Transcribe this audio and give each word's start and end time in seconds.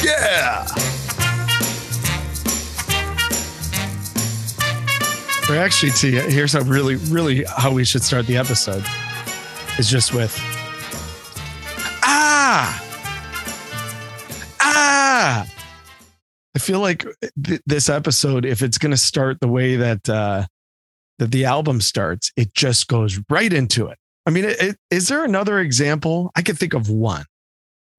Yeah. 0.03 0.65
Or 5.47 5.55
actually, 5.57 5.91
to 5.91 6.09
here's 6.31 6.53
how 6.53 6.61
really, 6.61 6.95
really 6.95 7.45
how 7.47 7.71
we 7.71 7.85
should 7.85 8.01
start 8.01 8.25
the 8.25 8.35
episode 8.37 8.83
is 9.77 9.87
just 9.87 10.11
with 10.11 10.35
feel 16.65 16.79
like 16.79 17.05
th- 17.43 17.61
this 17.65 17.89
episode, 17.89 18.45
if 18.45 18.61
it's 18.61 18.77
going 18.77 18.91
to 18.91 18.97
start 18.97 19.39
the 19.39 19.47
way 19.47 19.75
that 19.75 20.09
uh, 20.09 20.45
that 21.19 21.31
the 21.31 21.45
album 21.45 21.79
starts, 21.81 22.31
it 22.35 22.53
just 22.53 22.87
goes 22.87 23.19
right 23.29 23.51
into 23.53 23.87
it. 23.87 23.97
I 24.25 24.31
mean, 24.31 24.45
it, 24.45 24.61
it, 24.61 24.77
is 24.89 25.07
there 25.07 25.23
another 25.23 25.59
example? 25.59 26.31
I 26.35 26.41
could 26.41 26.57
think 26.57 26.73
of 26.73 26.89
one, 26.89 27.25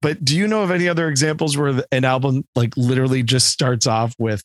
but 0.01 0.23
do 0.25 0.35
you 0.37 0.47
know 0.47 0.61
of 0.63 0.71
any 0.71 0.87
other 0.89 1.07
examples 1.07 1.57
where 1.57 1.81
an 1.91 2.05
album 2.05 2.43
like 2.55 2.75
literally 2.77 3.23
just 3.23 3.47
starts 3.47 3.87
off 3.87 4.13
with 4.19 4.43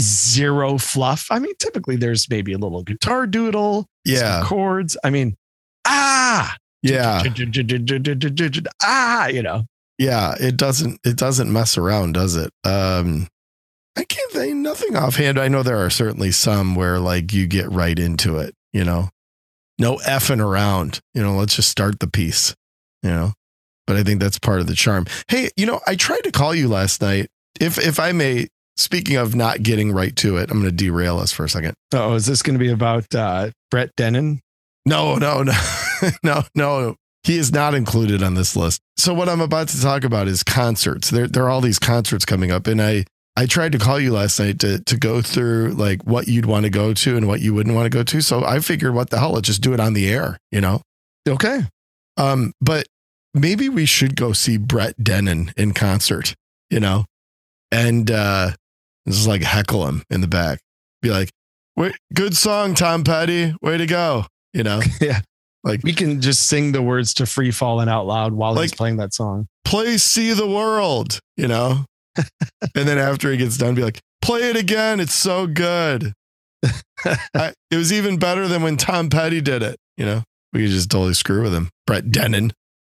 zero 0.00 0.78
fluff? 0.78 1.26
I 1.30 1.38
mean, 1.38 1.54
typically 1.58 1.96
there's 1.96 2.28
maybe 2.28 2.52
a 2.52 2.58
little 2.58 2.82
guitar 2.82 3.26
doodle, 3.26 3.86
some 4.06 4.14
Yeah. 4.16 4.42
chords. 4.44 4.96
I 5.02 5.10
mean, 5.10 5.36
ah, 5.86 6.54
Yeah. 6.82 7.22
ah, 8.82 9.26
you 9.28 9.42
know, 9.42 9.64
Yeah. 9.98 10.34
It 10.38 10.56
doesn't 10.56 11.00
it 11.04 11.16
doesn't 11.16 11.52
mess 11.52 11.76
around, 11.78 12.12
does 12.12 12.36
it? 12.36 12.52
Um 12.64 13.28
I 13.98 14.04
can't 14.04 14.30
think 14.30 14.54
nothing 14.54 14.94
offhand. 14.94 15.40
I 15.40 15.48
know 15.48 15.64
there 15.64 15.84
are 15.84 15.90
certainly 15.90 16.30
some 16.30 16.76
where 16.76 17.00
like 17.00 17.32
you 17.32 17.48
get 17.48 17.68
right 17.68 17.98
into 17.98 18.38
it, 18.38 18.54
you 18.72 18.84
know. 18.84 19.08
No 19.76 19.96
effing 19.98 20.40
around. 20.40 21.00
You 21.14 21.22
know, 21.22 21.34
let's 21.34 21.56
just 21.56 21.68
start 21.68 21.98
the 21.98 22.06
piece. 22.06 22.54
You 23.02 23.10
know. 23.10 23.32
But 23.88 23.96
I 23.96 24.04
think 24.04 24.20
that's 24.20 24.38
part 24.38 24.60
of 24.60 24.68
the 24.68 24.76
charm. 24.76 25.06
Hey, 25.26 25.50
you 25.56 25.66
know, 25.66 25.80
I 25.84 25.96
tried 25.96 26.22
to 26.24 26.30
call 26.30 26.54
you 26.54 26.68
last 26.68 27.02
night. 27.02 27.26
If 27.60 27.76
if 27.76 27.98
I 27.98 28.12
may, 28.12 28.46
speaking 28.76 29.16
of 29.16 29.34
not 29.34 29.64
getting 29.64 29.90
right 29.90 30.14
to 30.16 30.36
it, 30.36 30.48
I'm 30.48 30.58
gonna 30.58 30.70
derail 30.70 31.18
us 31.18 31.32
for 31.32 31.44
a 31.44 31.48
second. 31.48 31.74
oh, 31.92 32.14
is 32.14 32.26
this 32.26 32.40
going 32.42 32.56
to 32.56 32.64
be 32.64 32.70
about 32.70 33.12
uh, 33.14 33.50
Brett 33.72 33.90
Dennen? 33.96 34.38
No, 34.86 35.16
no, 35.16 35.42
no, 35.42 35.54
no, 36.22 36.42
no. 36.54 36.94
He 37.24 37.36
is 37.36 37.52
not 37.52 37.74
included 37.74 38.22
on 38.22 38.34
this 38.34 38.54
list. 38.54 38.80
So 38.96 39.12
what 39.12 39.28
I'm 39.28 39.40
about 39.40 39.68
to 39.68 39.80
talk 39.80 40.04
about 40.04 40.28
is 40.28 40.44
concerts. 40.44 41.10
There, 41.10 41.26
there 41.26 41.44
are 41.44 41.50
all 41.50 41.60
these 41.60 41.80
concerts 41.80 42.24
coming 42.24 42.52
up, 42.52 42.66
and 42.68 42.80
I, 42.80 43.04
I 43.38 43.46
tried 43.46 43.70
to 43.70 43.78
call 43.78 44.00
you 44.00 44.12
last 44.12 44.40
night 44.40 44.58
to 44.60 44.80
to 44.82 44.96
go 44.96 45.22
through 45.22 45.74
like 45.74 46.02
what 46.02 46.26
you'd 46.26 46.44
want 46.44 46.64
to 46.64 46.70
go 46.70 46.92
to 46.92 47.16
and 47.16 47.28
what 47.28 47.40
you 47.40 47.54
wouldn't 47.54 47.72
want 47.72 47.86
to 47.86 47.96
go 47.96 48.02
to. 48.02 48.20
So 48.20 48.44
I 48.44 48.58
figured, 48.58 48.94
what 48.94 49.10
the 49.10 49.20
hell, 49.20 49.30
let's 49.30 49.46
just 49.46 49.62
do 49.62 49.72
it 49.72 49.78
on 49.78 49.92
the 49.92 50.12
air, 50.12 50.38
you 50.50 50.60
know. 50.60 50.82
Okay. 51.28 51.60
Um, 52.16 52.52
but 52.60 52.88
maybe 53.34 53.68
we 53.68 53.86
should 53.86 54.16
go 54.16 54.32
see 54.32 54.56
Brett 54.56 54.96
Dennen 54.98 55.52
in 55.56 55.72
concert, 55.72 56.34
you 56.68 56.80
know, 56.80 57.04
and 57.70 58.10
uh, 58.10 58.50
just 59.06 59.28
like 59.28 59.42
heckle 59.42 59.86
him 59.86 60.02
in 60.10 60.20
the 60.20 60.26
back, 60.26 60.58
be 61.00 61.10
like, 61.10 61.30
"Wait, 61.76 61.94
good 62.12 62.36
song, 62.36 62.74
Tom 62.74 63.04
Petty, 63.04 63.54
way 63.62 63.78
to 63.78 63.86
go," 63.86 64.26
you 64.52 64.64
know. 64.64 64.80
Yeah. 65.00 65.20
Like 65.62 65.82
We 65.84 65.92
can 65.92 66.20
just 66.20 66.48
sing 66.48 66.72
the 66.72 66.82
words 66.82 67.14
to 67.14 67.26
Free 67.26 67.52
Falling 67.52 67.88
out 67.88 68.06
loud 68.06 68.32
while 68.32 68.58
he's 68.58 68.74
playing 68.74 68.96
that 68.96 69.14
song. 69.14 69.46
play 69.64 69.96
See 69.96 70.32
the 70.32 70.46
World, 70.48 71.20
you 71.36 71.46
know? 71.46 71.84
And 72.74 72.88
then 72.88 72.98
after 72.98 73.30
he 73.30 73.36
gets 73.36 73.56
done, 73.56 73.74
be 73.74 73.82
like, 73.82 74.00
play 74.22 74.50
it 74.50 74.56
again. 74.56 75.00
It's 75.00 75.14
so 75.14 75.46
good. 75.46 76.12
I, 77.34 77.52
it 77.70 77.76
was 77.76 77.92
even 77.92 78.18
better 78.18 78.48
than 78.48 78.62
when 78.62 78.76
Tom 78.76 79.10
Petty 79.10 79.40
did 79.40 79.62
it, 79.62 79.76
you 79.96 80.04
know? 80.04 80.22
We 80.52 80.62
could 80.62 80.70
just 80.70 80.90
totally 80.90 81.14
screw 81.14 81.42
with 81.42 81.54
him. 81.54 81.68
Brett 81.86 82.06
Dennen. 82.06 82.52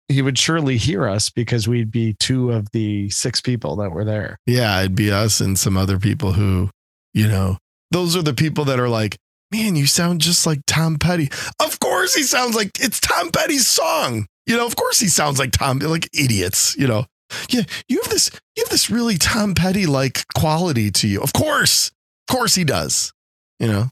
He 0.09 0.21
would 0.21 0.39
surely 0.39 0.77
hear 0.77 1.09
us 1.09 1.31
because 1.31 1.67
we'd 1.67 1.91
be 1.91 2.15
two 2.19 2.53
of 2.53 2.69
the 2.73 3.09
six 3.11 3.41
people 3.41 3.77
that 3.77 3.91
were 3.93 4.05
there. 4.05 4.37
Yeah, 4.47 4.81
it'd 4.81 4.95
be 4.95 5.11
us 5.11 5.41
and 5.41 5.59
some 5.59 5.77
other 5.77 5.99
people 5.99 6.33
who, 6.33 6.69
you 7.15 7.27
know, 7.27 7.57
those 7.91 8.17
are 8.17 8.23
the 8.23 8.35
people 8.35 8.65
that 8.67 8.81
are 8.81 8.89
like, 8.89 9.17
man, 9.51 9.77
you 9.77 9.87
sound 9.87 10.21
just 10.21 10.47
like 10.47 10.61
Tom 10.67 10.99
Petty. 10.99 11.31
Of 11.61 11.81
course 11.81 12.15
he 12.15 12.23
sounds 12.25 12.55
like 12.55 12.73
it's 12.81 13.01
Tom 13.01 13.31
Petty's 13.31 13.67
song. 13.67 14.27
You 14.47 14.57
know, 14.57 14.67
of 14.67 14.77
course 14.77 15.01
he 15.01 15.09
sounds 15.09 15.39
like 15.39 15.53
Tom, 15.53 15.79
like 15.79 16.09
idiots, 16.13 16.77
you 16.77 16.87
know. 16.87 17.07
Yeah, 17.49 17.63
you 17.89 18.01
have 18.03 18.11
this, 18.11 18.31
you 18.57 18.65
have 18.65 18.71
this 18.71 18.91
really 18.91 19.17
Tom 19.17 19.55
Petty 19.55 19.87
like 19.87 20.25
quality 20.35 20.91
to 20.93 21.09
you. 21.09 21.21
Of 21.21 21.33
course. 21.33 21.91
Of 22.29 22.37
course 22.37 22.55
he 22.55 22.65
does. 22.65 23.13
You 23.59 23.69
know. 23.69 23.91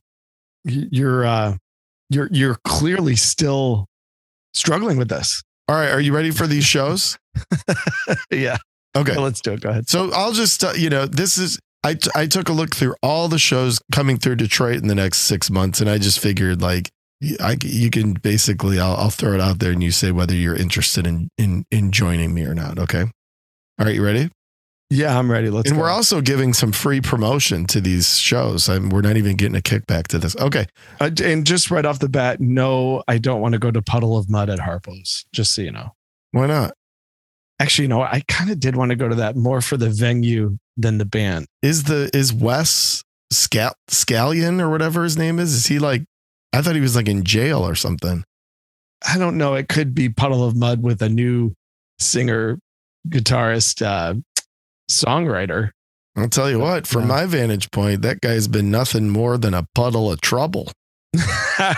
You're 0.64 1.25
uh 1.25 1.56
you're 2.10 2.28
you're 2.30 2.58
clearly 2.64 3.16
still 3.16 3.86
struggling 4.54 4.97
with 4.97 5.08
this. 5.08 5.42
All 5.69 5.76
right, 5.76 5.91
are 5.91 6.00
you 6.00 6.14
ready 6.14 6.30
for 6.30 6.47
these 6.47 6.64
shows? 6.64 7.19
yeah. 8.30 8.58
Okay. 8.97 9.16
Let's 9.16 9.41
do 9.41 9.53
it. 9.53 9.60
Go 9.60 9.70
ahead. 9.70 9.88
So 9.88 10.10
I'll 10.12 10.32
just, 10.32 10.62
uh, 10.62 10.72
you 10.76 10.91
know, 10.91 11.06
this 11.06 11.38
is, 11.38 11.59
I, 11.82 11.94
t- 11.94 12.10
I 12.14 12.26
took 12.26 12.48
a 12.48 12.53
look 12.53 12.74
through 12.74 12.94
all 13.03 13.28
the 13.28 13.38
shows 13.38 13.80
coming 13.91 14.19
through 14.19 14.36
Detroit 14.36 14.76
in 14.76 14.88
the 14.88 14.94
next 14.94 15.19
six 15.20 15.50
months, 15.50 15.80
and 15.80 15.88
I 15.88 15.98
just 15.98 16.20
figured 16.20 16.60
like, 16.60 16.91
I, 17.41 17.56
you 17.64 17.88
can 17.88 18.14
basically, 18.14 18.78
I'll, 18.80 18.97
I'll 18.97 19.10
throw 19.10 19.32
it 19.32 19.41
out 19.41 19.60
there 19.60 19.70
and 19.72 19.82
you 19.82 19.92
say 19.92 20.10
whether 20.10 20.34
you're 20.34 20.56
interested 20.56 21.06
in, 21.06 21.30
in, 21.38 21.64
in 21.70 21.92
joining 21.92 22.34
me 22.34 22.44
or 22.44 22.54
not. 22.54 22.78
Okay. 22.78 23.04
All 23.82 23.87
right. 23.87 23.97
You 23.97 24.04
ready? 24.04 24.31
Yeah, 24.91 25.19
I'm 25.19 25.28
ready. 25.28 25.50
Let's 25.50 25.69
and 25.69 25.76
go. 25.76 25.82
we're 25.82 25.91
also 25.91 26.20
giving 26.20 26.53
some 26.53 26.70
free 26.70 27.00
promotion 27.00 27.66
to 27.66 27.81
these 27.81 28.16
shows. 28.16 28.69
I'm, 28.69 28.91
we're 28.91 29.00
not 29.00 29.16
even 29.16 29.34
getting 29.34 29.56
a 29.56 29.60
kickback 29.60 30.06
to 30.09 30.20
this. 30.20 30.37
Okay. 30.37 30.66
Uh, 31.00 31.10
and 31.20 31.44
just 31.44 31.69
right 31.69 31.84
off 31.84 31.98
the 31.98 32.09
bat, 32.09 32.41
no, 32.41 33.03
I 33.09 33.19
don't 33.19 33.41
want 33.41 33.54
to 33.54 33.59
go 33.59 33.72
to 33.72 33.82
Puddle 33.82 34.16
of 34.16 34.31
Mudd 34.31 34.50
at 34.50 34.60
Harpo's, 34.60 35.25
just 35.34 35.53
so 35.53 35.62
you 35.62 35.72
know. 35.72 35.94
Why 36.31 36.47
not? 36.47 36.75
Actually, 37.59 37.87
you 37.87 37.88
know, 37.88 38.03
I 38.03 38.22
kind 38.28 38.53
of 38.53 38.60
did 38.60 38.76
want 38.76 38.91
to 38.91 38.94
go 38.94 39.09
to 39.09 39.16
that 39.16 39.34
more 39.34 39.60
for 39.60 39.76
the 39.76 39.91
venue 39.91 40.59
than 40.76 40.98
the 40.98 41.04
band. 41.04 41.47
Is 41.60 41.82
the, 41.82 42.09
is 42.15 42.32
Wes 42.32 43.03
Scal- 43.34 43.75
Scallion 43.91 44.60
or 44.60 44.71
whatever 44.71 45.03
his 45.03 45.19
name 45.19 45.41
is? 45.41 45.54
Is 45.54 45.66
he 45.66 45.81
like, 45.81 46.04
I 46.53 46.62
thought 46.62 46.76
he 46.76 46.81
was 46.81 46.94
like 46.94 47.09
in 47.09 47.25
jail 47.25 47.66
or 47.66 47.75
something. 47.75 48.22
I 49.04 49.19
don't 49.19 49.37
know. 49.37 49.54
It 49.54 49.69
could 49.69 49.92
be 49.92 50.09
Puddle 50.09 50.44
of 50.44 50.54
Mudd 50.54 50.84
with 50.84 51.03
a 51.03 51.09
new 51.09 51.54
singer, 51.98 52.60
guitarist, 53.08 53.84
uh, 53.84 54.14
songwriter. 54.90 55.70
I'll 56.16 56.28
tell 56.28 56.50
you 56.50 56.58
what, 56.58 56.86
from 56.86 57.02
Yeah. 57.02 57.08
my 57.08 57.26
vantage 57.26 57.70
point, 57.70 58.02
that 58.02 58.20
guy's 58.20 58.46
been 58.48 58.70
nothing 58.70 59.08
more 59.08 59.38
than 59.38 59.54
a 59.54 59.66
puddle 59.74 60.10
of 60.12 60.20
trouble. 60.20 60.70
You 61.60 61.68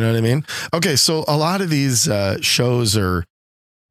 know 0.00 0.08
what 0.10 0.16
I 0.16 0.20
mean? 0.20 0.44
Okay, 0.72 0.96
so 0.96 1.24
a 1.28 1.36
lot 1.36 1.60
of 1.60 1.70
these 1.70 2.08
uh, 2.08 2.40
shows 2.40 2.96
are 2.96 3.24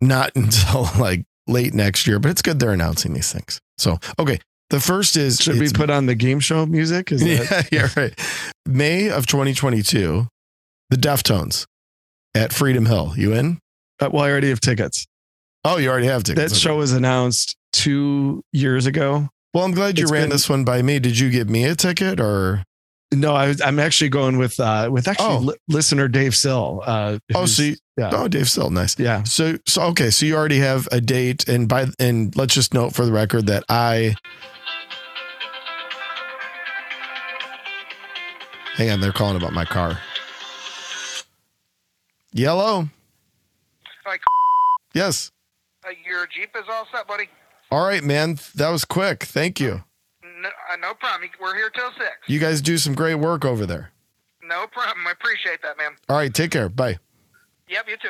not 0.02 0.32
until 0.36 0.90
like 1.00 1.24
late 1.48 1.74
next 1.74 2.08
year, 2.08 2.20
but 2.20 2.32
it's 2.32 2.42
good 2.42 2.60
they're 2.60 2.74
announcing 2.74 3.14
these 3.14 3.32
things. 3.32 3.60
So, 3.78 4.00
okay, 4.20 4.40
the 4.70 4.80
first 4.80 5.16
is 5.16 5.38
Should 5.38 5.60
we 5.60 5.70
put 5.72 5.90
on 5.90 6.06
the 6.08 6.16
game 6.16 6.40
show 6.40 6.66
music? 6.66 7.12
Is 7.12 7.22
that, 7.22 7.68
yeah, 7.72 7.80
yeah, 7.84 7.90
right. 7.96 8.20
May 8.66 9.10
of 9.10 9.26
2022, 9.28 10.28
the 10.90 10.98
Deftones 10.98 11.66
at 12.36 12.52
Freedom 12.52 12.86
Hill. 12.86 13.14
You 13.16 13.34
in? 13.34 13.60
Uh, 14.02 14.10
well, 14.12 14.24
I 14.24 14.32
already 14.32 14.50
have 14.50 14.60
tickets. 14.60 15.06
Oh, 15.66 15.78
you 15.78 15.90
already 15.90 16.08
have 16.08 16.24
tickets. 16.24 16.52
That 16.52 16.56
Okay. 16.58 16.60
show 16.60 16.78
was 16.78 16.92
announced 16.92 17.56
two 17.72 18.44
years 18.52 18.86
ago. 18.86 19.30
Well, 19.54 19.64
I'm 19.64 19.72
glad 19.72 19.98
you 19.98 20.04
It's 20.04 20.12
ran 20.12 20.24
been- 20.24 20.30
this 20.32 20.50
one 20.50 20.64
by 20.66 20.82
me. 20.82 21.00
Did 21.00 21.18
you 21.20 21.30
give 21.30 21.50
me 21.50 21.64
a 21.66 21.76
ticket 21.76 22.20
or? 22.20 22.64
No, 23.14 23.36
I, 23.36 23.54
I'm 23.64 23.78
actually 23.78 24.10
going 24.10 24.40
with 24.40 24.60
uh, 24.60 24.90
with 24.92 25.08
actually 25.08 25.28
Oh. 25.36 25.38
li- 25.38 25.56
listener 25.70 26.08
Dave 26.08 26.36
Sill. 26.36 26.82
Uh, 26.84 27.20
Oh, 27.36 27.42
who's- 27.42 27.56
so 27.58 27.64
yeah, 27.96 28.10
oh, 28.12 28.28
Dave 28.28 28.50
Still, 28.50 28.72
nice. 28.72 28.98
yeah. 28.98 29.22
So 29.24 29.58
so 29.68 29.84
okay, 29.92 30.10
so 30.10 30.26
you 30.26 30.36
already 30.36 30.58
have 30.58 30.88
a 30.92 31.00
date, 31.00 31.48
and 31.48 31.70
by 31.70 31.88
and 32.00 32.36
let's 32.36 32.56
just 32.56 32.74
note 32.74 32.96
for 32.96 33.06
the 33.06 33.12
record 33.12 33.46
that 33.48 33.64
I. 33.70 34.16
Hang 38.78 38.90
on, 38.90 39.00
they're 39.00 39.12
calling 39.12 39.36
about 39.38 39.54
my 39.54 39.66
car. 39.66 40.00
Yellow. 42.34 42.90
Hi, 44.06 44.18
Yes. 44.96 45.32
Uh, 45.86 45.90
your 46.08 46.28
Jeep 46.28 46.50
is 46.56 46.66
all 46.72 46.88
set, 46.92 47.08
buddy. 47.08 47.26
All 47.72 47.86
right, 47.86 48.04
man. 48.04 48.38
That 48.56 48.70
was 48.70 48.86
quick. 48.86 49.24
Thank 49.24 49.60
you. 49.60 49.84
No, 50.42 50.50
uh, 50.72 50.76
no 50.82 50.94
problem. 50.94 51.30
We're 51.42 51.56
here 51.56 51.70
till 51.70 51.92
six. 51.98 52.10
You 52.28 52.40
guys 52.40 52.62
do 52.62 52.78
some 52.78 52.94
great 52.96 53.16
work 53.16 53.46
over 53.46 53.66
there. 53.66 53.92
No 54.44 54.68
problem. 54.68 55.08
I 55.08 55.12
appreciate 55.12 55.62
that, 55.64 55.78
man. 55.78 55.92
All 56.10 56.18
right, 56.18 56.34
take 56.34 56.52
care. 56.52 56.70
Bye. 56.70 57.00
Yep, 57.70 57.86
you 57.90 57.98
too. 58.02 58.10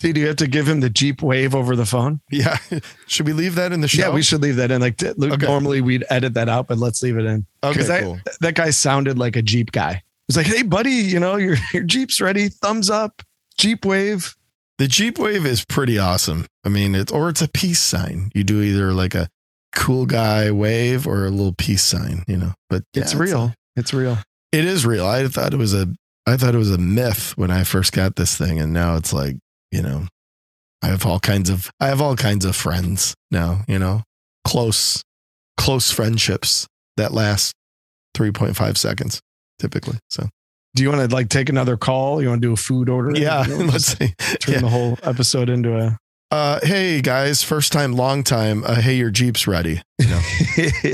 See, 0.00 0.12
do 0.12 0.20
you 0.20 0.26
have 0.28 0.36
to 0.36 0.46
give 0.46 0.68
him 0.68 0.78
the 0.80 0.90
Jeep 0.90 1.22
wave 1.22 1.54
over 1.54 1.74
the 1.74 1.86
phone? 1.86 2.20
Yeah. 2.30 2.56
Should 3.08 3.26
we 3.26 3.32
leave 3.32 3.54
that 3.56 3.72
in 3.72 3.80
the 3.80 3.88
show? 3.88 4.02
Yeah, 4.02 4.10
we 4.14 4.22
should 4.22 4.40
leave 4.42 4.54
that 4.56 4.70
in. 4.70 4.80
Like 4.80 4.96
t- 4.96 5.08
Okay. 5.08 5.46
normally 5.46 5.80
we'd 5.80 6.04
edit 6.08 6.34
that 6.34 6.48
out, 6.48 6.68
but 6.68 6.78
let's 6.78 7.02
leave 7.02 7.16
it 7.16 7.24
in. 7.24 7.46
Okay, 7.64 7.78
'Cause 7.78 7.88
that, 7.88 8.02
cool. 8.04 8.20
that 8.40 8.54
guy 8.54 8.70
sounded 8.70 9.18
like 9.18 9.34
a 9.34 9.42
Jeep 9.42 9.72
guy. 9.72 9.90
It 9.92 10.02
was 10.28 10.36
like, 10.36 10.46
hey, 10.46 10.62
buddy, 10.62 10.90
you 10.92 11.18
know, 11.18 11.34
your, 11.36 11.56
your 11.72 11.82
Jeep's 11.82 12.20
ready. 12.20 12.48
Thumbs 12.48 12.90
up, 12.90 13.22
Jeep 13.56 13.84
wave. 13.84 14.36
The 14.78 14.86
Jeep 14.86 15.18
wave 15.18 15.44
is 15.44 15.64
pretty 15.64 15.98
awesome. 15.98 16.46
I 16.64 16.68
mean, 16.68 16.94
it's 16.94 17.12
or 17.12 17.28
it's 17.28 17.42
a 17.42 17.48
peace 17.48 17.80
sign. 17.80 18.30
You 18.34 18.44
do 18.44 18.62
either 18.62 18.92
like 18.92 19.14
a 19.14 19.28
cool 19.74 20.06
guy 20.06 20.50
wave 20.50 21.06
or 21.06 21.26
a 21.26 21.30
little 21.30 21.54
peace 21.56 21.82
sign, 21.82 22.24
you 22.28 22.36
know. 22.36 22.52
But 22.70 22.84
yeah, 22.94 23.02
it's 23.02 23.14
real. 23.14 23.54
It's 23.76 23.92
real. 23.92 24.18
It 24.52 24.64
is 24.64 24.86
real. 24.86 25.06
I 25.06 25.26
thought 25.28 25.52
it 25.52 25.58
was 25.58 25.74
a 25.74 25.88
I 26.26 26.36
thought 26.36 26.54
it 26.54 26.58
was 26.58 26.70
a 26.70 26.78
myth 26.78 27.36
when 27.36 27.50
I 27.50 27.64
first 27.64 27.92
got 27.92 28.16
this 28.16 28.36
thing, 28.36 28.60
and 28.60 28.72
now 28.72 28.96
it's 28.96 29.12
like, 29.12 29.36
you 29.72 29.82
know, 29.82 30.06
I 30.82 30.88
have 30.88 31.04
all 31.04 31.18
kinds 31.20 31.50
of 31.50 31.70
I 31.80 31.88
have 31.88 32.00
all 32.00 32.16
kinds 32.16 32.44
of 32.44 32.54
friends 32.54 33.14
now, 33.30 33.64
you 33.66 33.78
know, 33.78 34.02
close 34.44 35.02
close 35.56 35.90
friendships 35.90 36.68
that 36.96 37.12
last 37.12 37.52
3.5 38.16 38.76
seconds 38.76 39.20
typically. 39.58 39.98
So 40.08 40.28
Do 40.78 40.84
you 40.84 40.90
want 40.90 41.10
to 41.10 41.14
like 41.14 41.28
take 41.28 41.48
another 41.48 41.76
call? 41.76 42.22
You 42.22 42.28
want 42.28 42.40
to 42.40 42.48
do 42.48 42.52
a 42.52 42.56
food 42.56 42.88
order? 42.88 43.18
yeah, 43.18 43.44
You 43.46 43.58
know, 43.58 43.64
let's 43.64 43.86
see. 43.98 44.14
turn 44.40 44.54
Yeah. 44.54 44.60
the 44.60 44.68
whole 44.68 44.96
episode 45.02 45.48
into 45.48 45.76
a. 45.76 45.98
Uh, 46.30 46.60
hey 46.62 47.00
guys, 47.00 47.42
first 47.42 47.72
time, 47.72 47.94
long 47.94 48.22
time. 48.22 48.62
Uh, 48.64 48.76
hey, 48.76 48.94
your 48.94 49.10
Jeep's 49.10 49.46
ready. 49.48 49.82
You 49.98 50.06
know. 50.08 50.20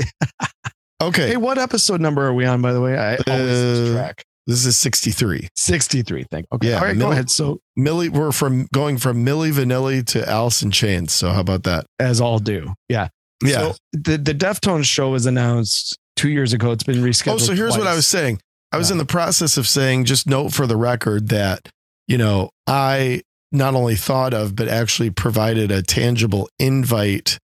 Okay, 1.03 1.27
hey, 1.27 1.37
what 1.37 1.57
episode 1.57 1.99
number 1.99 2.25
are 2.25 2.33
we 2.33 2.45
on? 2.45 2.61
By 2.61 2.71
the 2.71 2.79
way, 2.79 2.97
I 2.97 3.17
always 3.27 3.27
lose 3.49 3.89
Uh, 3.89 3.93
track. 3.93 4.23
this 4.47 4.65
is 4.65 4.77
63. 4.77 5.49
Sixty-three. 5.57 6.25
Thank. 6.31 6.45
Okay. 6.53 6.69
Yeah, 6.69 6.77
All 6.79 6.85
right. 6.85 6.97
Go 6.97 7.11
ahead. 7.11 7.29
So 7.29 7.59
Millie, 7.75 8.07
we're 8.07 8.31
from 8.31 8.67
going 8.73 8.97
from 8.97 9.23
Milli 9.25 9.51
Vanilli 9.51 10.05
to 10.07 10.27
Alice 10.27 10.63
in 10.63 10.71
Chains. 10.71 11.11
So 11.11 11.31
how 11.31 11.41
about 11.41 11.63
that? 11.63 11.85
as 11.99 12.21
all 12.21 12.39
do. 12.39 12.73
Yeah. 12.87 13.09
Yeah. 13.43 13.51
So 13.59 13.75
the 13.91 14.17
the 14.17 14.33
Deftones 14.33 14.85
show 14.85 15.09
was 15.09 15.25
announced 15.25 15.97
two 16.15 16.29
years 16.29 16.53
ago. 16.53 16.71
It's 16.71 16.83
been 16.85 17.03
rescheduled. 17.03 17.33
Oh, 17.33 17.37
so 17.39 17.53
here's 17.53 17.77
what 17.77 17.87
I 17.87 17.93
was 17.95 18.07
saying. 18.07 18.39
I 18.75 18.77
was 18.77 18.89
Yeah. 18.89 18.93
in 18.95 18.97
the 18.99 19.05
process 19.05 19.57
of 19.57 19.67
saying, 19.67 20.05
just 20.05 20.27
note 20.27 20.53
for 20.53 20.67
the 20.67 20.75
record 20.77 21.29
that, 21.29 21.69
you 22.07 22.17
know, 22.17 22.49
I 22.67 23.21
not 23.51 23.73
only 23.73 23.95
thought 23.95 24.33
of, 24.33 24.55
but 24.55 24.67
actually 24.67 25.09
provided 25.09 25.71
a 25.71 25.81
tangible 25.81 26.49
invite, 26.59 27.39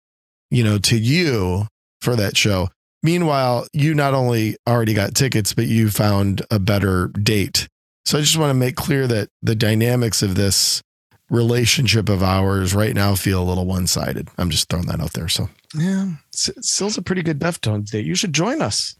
you 0.50 0.64
know, 0.64 0.76
to 0.78 0.98
you 0.98 1.68
for 2.02 2.16
that 2.16 2.36
show. 2.36 2.68
Meanwhile, 3.02 3.66
you 3.72 3.94
not 3.94 4.12
only 4.12 4.56
already 4.68 4.92
got 4.92 5.14
tickets, 5.14 5.54
but 5.54 5.66
you 5.68 5.88
found 5.90 6.42
a 6.50 6.58
better 6.58 7.08
date. 7.08 7.68
So 8.04 8.18
I 8.18 8.22
just 8.22 8.36
want 8.36 8.50
to 8.50 8.54
make 8.54 8.76
clear 8.76 9.06
that 9.06 9.28
the 9.40 9.54
dynamics 9.54 10.22
of 10.22 10.34
this 10.34 10.82
relationship 11.30 12.08
of 12.08 12.22
ours 12.22 12.74
right 12.74 12.94
now 12.94 13.14
feel 13.14 13.40
a 13.42 13.44
little 13.44 13.66
one 13.66 13.86
sided. 13.86 14.28
I'm 14.36 14.50
just 14.50 14.68
throwing 14.68 14.86
that 14.86 15.00
out 15.00 15.12
there. 15.12 15.28
So, 15.28 15.48
Yeah, 15.74 16.08
S- 16.34 16.50
still's 16.60 16.98
a 16.98 17.02
pretty 17.02 17.22
good 17.22 17.38
Deftones 17.38 17.90
date. 17.90 18.04
You 18.04 18.16
should 18.16 18.32
join 18.32 18.60
us. 18.60 18.96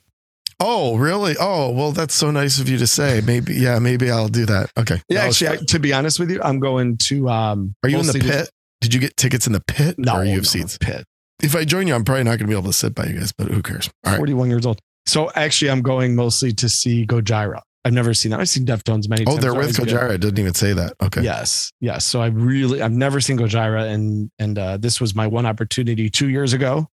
Oh, 0.60 0.96
really? 0.96 1.34
Oh, 1.40 1.70
well, 1.70 1.92
that's 1.92 2.14
so 2.14 2.30
nice 2.30 2.60
of 2.60 2.68
you 2.68 2.78
to 2.78 2.86
say. 2.86 3.20
Maybe, 3.24 3.54
yeah, 3.54 3.78
maybe 3.78 4.10
I'll 4.10 4.28
do 4.28 4.46
that. 4.46 4.70
Okay. 4.78 5.00
Yeah, 5.08 5.22
That 5.22 5.28
actually, 5.28 5.48
I, 5.48 5.56
to 5.68 5.78
be 5.78 5.92
honest 5.92 6.18
with 6.20 6.30
you, 6.30 6.40
I'm 6.42 6.60
going 6.60 6.96
to. 6.98 7.28
Um, 7.28 7.74
Are 7.82 7.88
you 7.88 7.98
in 7.98 8.06
the 8.06 8.12
pit? 8.18 8.50
Did 8.80 8.94
you 8.94 9.00
get 9.00 9.16
tickets 9.16 9.46
in 9.46 9.52
the 9.52 9.60
pit? 9.60 9.96
No, 9.98 10.16
or 10.16 10.24
you 10.24 10.30
no, 10.30 10.36
have 10.36 10.46
seats. 10.46 10.78
Pit. 10.78 11.04
If 11.42 11.56
I 11.56 11.64
join 11.64 11.86
you, 11.86 11.94
I'm 11.94 12.04
probably 12.04 12.24
not 12.24 12.30
going 12.30 12.40
to 12.40 12.46
be 12.46 12.52
able 12.52 12.64
to 12.64 12.72
sit 12.72 12.94
by 12.94 13.06
you 13.06 13.18
guys, 13.18 13.32
but 13.32 13.48
who 13.48 13.62
cares? 13.62 13.90
All 14.04 14.12
right. 14.12 14.18
41 14.18 14.50
years 14.50 14.66
old. 14.66 14.78
So 15.06 15.30
actually, 15.34 15.70
I'm 15.70 15.82
going 15.82 16.14
mostly 16.14 16.52
to 16.52 16.68
see 16.68 17.06
Gojira. 17.06 17.60
I've 17.84 17.94
never 17.94 18.12
seen 18.12 18.30
that. 18.32 18.40
I've 18.40 18.48
seen 18.48 18.66
Deftones 18.66 19.08
many 19.08 19.22
Oh, 19.22 19.30
times. 19.32 19.40
they're 19.42 19.54
with 19.54 19.74
Gojira. 19.76 20.10
I 20.10 20.16
didn't 20.18 20.38
even 20.38 20.52
say 20.52 20.74
that. 20.74 20.92
Okay. 21.02 21.22
Yes, 21.22 21.72
yes. 21.80 22.04
So 22.04 22.20
I 22.20 22.26
really, 22.26 22.82
I've 22.82 22.92
never 22.92 23.20
seen 23.22 23.38
Gojira, 23.38 23.90
and 23.90 24.30
and 24.38 24.58
uh, 24.58 24.76
this 24.76 25.00
was 25.00 25.14
my 25.14 25.26
one 25.26 25.46
opportunity 25.46 26.10
two 26.10 26.28
years 26.28 26.52
ago, 26.52 26.86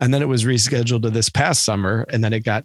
and 0.00 0.14
then 0.14 0.22
it 0.22 0.28
was 0.28 0.44
rescheduled 0.44 1.02
to 1.02 1.10
this 1.10 1.28
past 1.28 1.62
summer, 1.62 2.06
and 2.08 2.24
then 2.24 2.32
it 2.32 2.40
got 2.40 2.64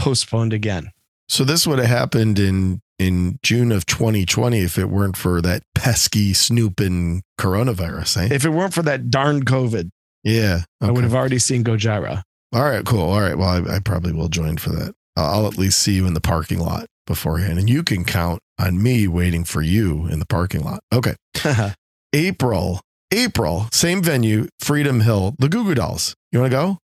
postponed 0.00 0.52
again. 0.52 0.90
So 1.28 1.44
this 1.44 1.66
would 1.66 1.78
have 1.78 1.88
happened 1.88 2.38
in 2.38 2.80
in 2.98 3.38
June 3.42 3.72
of 3.72 3.86
2020 3.86 4.58
if 4.60 4.76
it 4.76 4.86
weren't 4.86 5.16
for 5.16 5.40
that 5.40 5.62
pesky 5.74 6.34
snooping 6.34 7.22
coronavirus. 7.38 8.30
Eh? 8.30 8.34
If 8.34 8.44
it 8.44 8.50
weren't 8.50 8.74
for 8.74 8.82
that 8.82 9.10
darn 9.10 9.44
COVID, 9.44 9.90
yeah. 10.24 10.64
I 10.82 10.90
would 10.90 11.04
have 11.04 11.14
already 11.14 11.38
seen 11.38 11.64
Gojira. 11.64 12.22
All 12.52 12.62
right. 12.64 12.84
Cool. 12.84 13.00
All 13.08 13.20
right. 13.20 13.38
Well, 13.38 13.48
I, 13.48 13.76
I 13.76 13.78
probably 13.78 14.12
will 14.12 14.28
join 14.28 14.56
for 14.58 14.70
that. 14.70 14.94
I'll 15.16 15.40
I'll 15.42 15.46
at 15.46 15.56
least 15.58 15.78
see 15.78 15.94
you 15.94 16.06
in 16.06 16.14
the 16.14 16.20
parking 16.20 16.58
lot 16.58 16.86
beforehand, 17.06 17.58
and 17.58 17.70
you 17.70 17.82
can 17.82 18.04
count 18.04 18.40
on 18.58 18.82
me 18.82 19.06
waiting 19.08 19.44
for 19.44 19.62
you 19.62 20.06
in 20.08 20.18
the 20.18 20.26
parking 20.26 20.62
lot. 20.62 20.80
Okay. 20.92 21.14
April. 22.12 22.80
April. 23.12 23.66
Same 23.72 24.02
venue. 24.02 24.48
Freedom 24.60 25.00
Hill. 25.00 25.36
The 25.38 25.48
Goo 25.48 25.64
Goo 25.64 25.74
Dolls. 25.74 26.14
You 26.32 26.40
want 26.40 26.52
to 26.52 26.56
go? 26.56 26.78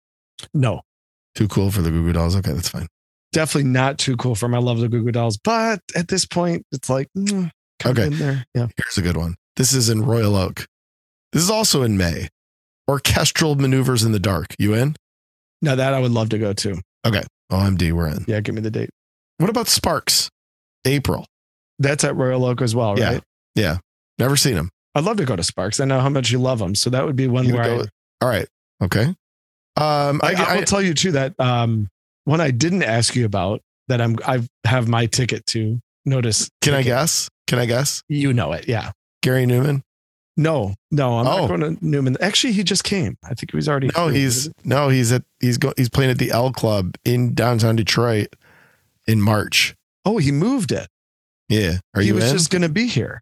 no, 0.53 0.81
Too 1.35 1.47
cool 1.47 1.71
for 1.71 1.81
the 1.81 1.89
Goo 1.91 2.03
Goo 2.03 2.13
Dolls. 2.13 2.35
Okay, 2.35 2.51
that's 2.51 2.69
fine. 2.69 2.87
Definitely 3.33 3.69
not 3.69 3.97
too 3.97 4.15
cool 4.15 4.35
for 4.35 4.47
my 4.47 4.57
love 4.59 4.77
of 4.77 4.81
the 4.81 4.87
Goo 4.89 5.03
Goo 5.03 5.11
Dolls, 5.11 5.37
but 5.43 5.81
at 5.95 6.07
this 6.07 6.25
point, 6.25 6.65
it's 6.71 6.89
like 6.89 7.09
mm, 7.17 7.49
Okay. 7.85 8.07
in 8.07 8.17
there. 8.17 8.45
Yeah, 8.55 8.67
Here's 8.77 8.97
a 8.97 9.01
good 9.01 9.17
one. 9.17 9.35
This 9.57 9.73
is 9.73 9.89
in 9.89 10.03
Royal 10.05 10.35
Oak. 10.35 10.65
This 11.33 11.43
is 11.43 11.49
also 11.49 11.83
in 11.83 11.97
May. 11.97 12.29
Orchestral 12.89 13.55
maneuvers 13.55 14.03
in 14.03 14.11
the 14.13 14.19
dark. 14.19 14.47
You 14.57 14.73
in? 14.73 14.95
now 15.61 15.75
that 15.75 15.93
I 15.93 15.99
would 15.99 16.11
love 16.11 16.29
to 16.29 16.37
go 16.37 16.51
to. 16.53 16.81
Okay. 17.05 17.23
OMD, 17.51 17.91
we're 17.93 18.07
in. 18.07 18.25
Yeah, 18.27 18.41
give 18.41 18.53
me 18.55 18.61
the 18.61 18.71
date. 18.71 18.89
What 19.37 19.49
about 19.49 19.67
Sparks? 19.67 20.29
April. 20.85 21.25
That's 21.79 22.03
at 22.03 22.15
Royal 22.15 22.43
Oak 22.45 22.61
as 22.61 22.75
well, 22.75 22.95
right? 22.95 23.21
Yeah. 23.55 23.77
Never 24.19 24.35
seen 24.35 24.55
them. 24.55 24.69
I'd 24.95 25.05
love 25.05 25.17
to 25.17 25.25
go 25.25 25.35
to 25.35 25.43
Sparks. 25.43 25.79
I 25.79 25.85
know 25.85 25.99
how 26.01 26.09
much 26.09 26.31
you 26.31 26.39
love 26.39 26.59
them, 26.59 26.75
so 26.75 26.89
that 26.89 27.05
would 27.05 27.15
be 27.15 27.27
one 27.27 27.45
You 27.45 27.53
where 27.55 27.63
I, 27.63 27.77
with- 27.77 27.89
All 28.21 28.29
right. 28.29 28.47
Okay. 28.81 29.03
Um, 29.05 29.15
I, 29.75 30.17
I, 30.23 30.31
I, 30.33 30.43
I, 30.43 30.55
will 30.57 30.63
tell 30.65 30.81
you 30.81 30.93
too 30.93 31.13
that 31.13 31.39
um, 31.39 31.87
one 32.25 32.41
I 32.41 32.51
didn't 32.51 32.83
ask 32.83 33.15
you 33.15 33.25
about 33.25 33.61
that 33.87 34.01
I'm 34.01 34.17
I 34.25 34.41
have 34.65 34.87
my 34.87 35.05
ticket 35.05 35.45
to. 35.47 35.79
Notice? 36.05 36.49
can 36.61 36.73
I 36.73 36.81
guess? 36.83 37.29
Can 37.47 37.59
I 37.59 37.65
guess? 37.65 38.03
You 38.09 38.33
know 38.33 38.51
it, 38.51 38.67
yeah. 38.67 38.91
Gary 39.21 39.45
Numan? 39.45 39.81
No, 40.35 40.73
no, 40.91 41.19
I'm 41.19 41.27
Oh. 41.27 41.41
not 41.41 41.47
going 41.47 41.61
to 41.61 41.81
Numan. 41.85 42.17
Actually, 42.19 42.51
he 42.53 42.63
just 42.63 42.83
came. 42.83 43.15
I 43.23 43.33
think 43.35 43.51
he 43.51 43.55
was 43.55 43.69
already. 43.69 43.89
No, 43.95 44.07
here. 44.09 44.19
he's 44.21 44.49
no, 44.65 44.89
he's 44.89 45.11
at 45.13 45.23
he's 45.39 45.57
go, 45.57 45.71
he's 45.77 45.87
playing 45.89 46.11
at 46.11 46.17
the 46.17 46.31
El 46.31 46.51
Club 46.51 46.95
in 47.05 47.33
downtown 47.33 47.77
Detroit 47.77 48.35
in 49.07 49.21
March. 49.21 49.75
Oh, 50.03 50.17
he 50.17 50.31
moved 50.33 50.73
it. 50.73 50.87
Yeah. 51.47 51.77
Are 51.95 52.01
he 52.01 52.07
you 52.07 52.15
was 52.15 52.25
in? 52.25 52.33
just 52.37 52.49
going 52.49 52.63
to 52.63 52.69
be 52.69 52.87
here 52.87 53.21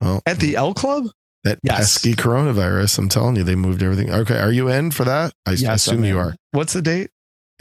well, 0.00 0.22
at 0.26 0.38
the 0.40 0.56
El 0.56 0.74
Club. 0.74 1.04
that 1.44 1.60
Yes. 1.62 1.76
pesky 1.78 2.14
coronavirus. 2.14 2.98
I'm 2.98 3.08
telling 3.10 3.36
you, 3.36 3.44
they 3.44 3.54
moved 3.54 3.80
everything. 3.82 4.10
Okay. 4.10 4.38
Are 4.40 4.50
you 4.50 4.66
in 4.68 4.90
for 4.90 5.04
that? 5.04 5.32
I 5.46 5.52
Yes, 5.52 5.86
assume 5.86 6.04
you 6.04 6.18
are. 6.18 6.34
What's 6.50 6.72
the 6.72 6.82
date? 6.82 7.10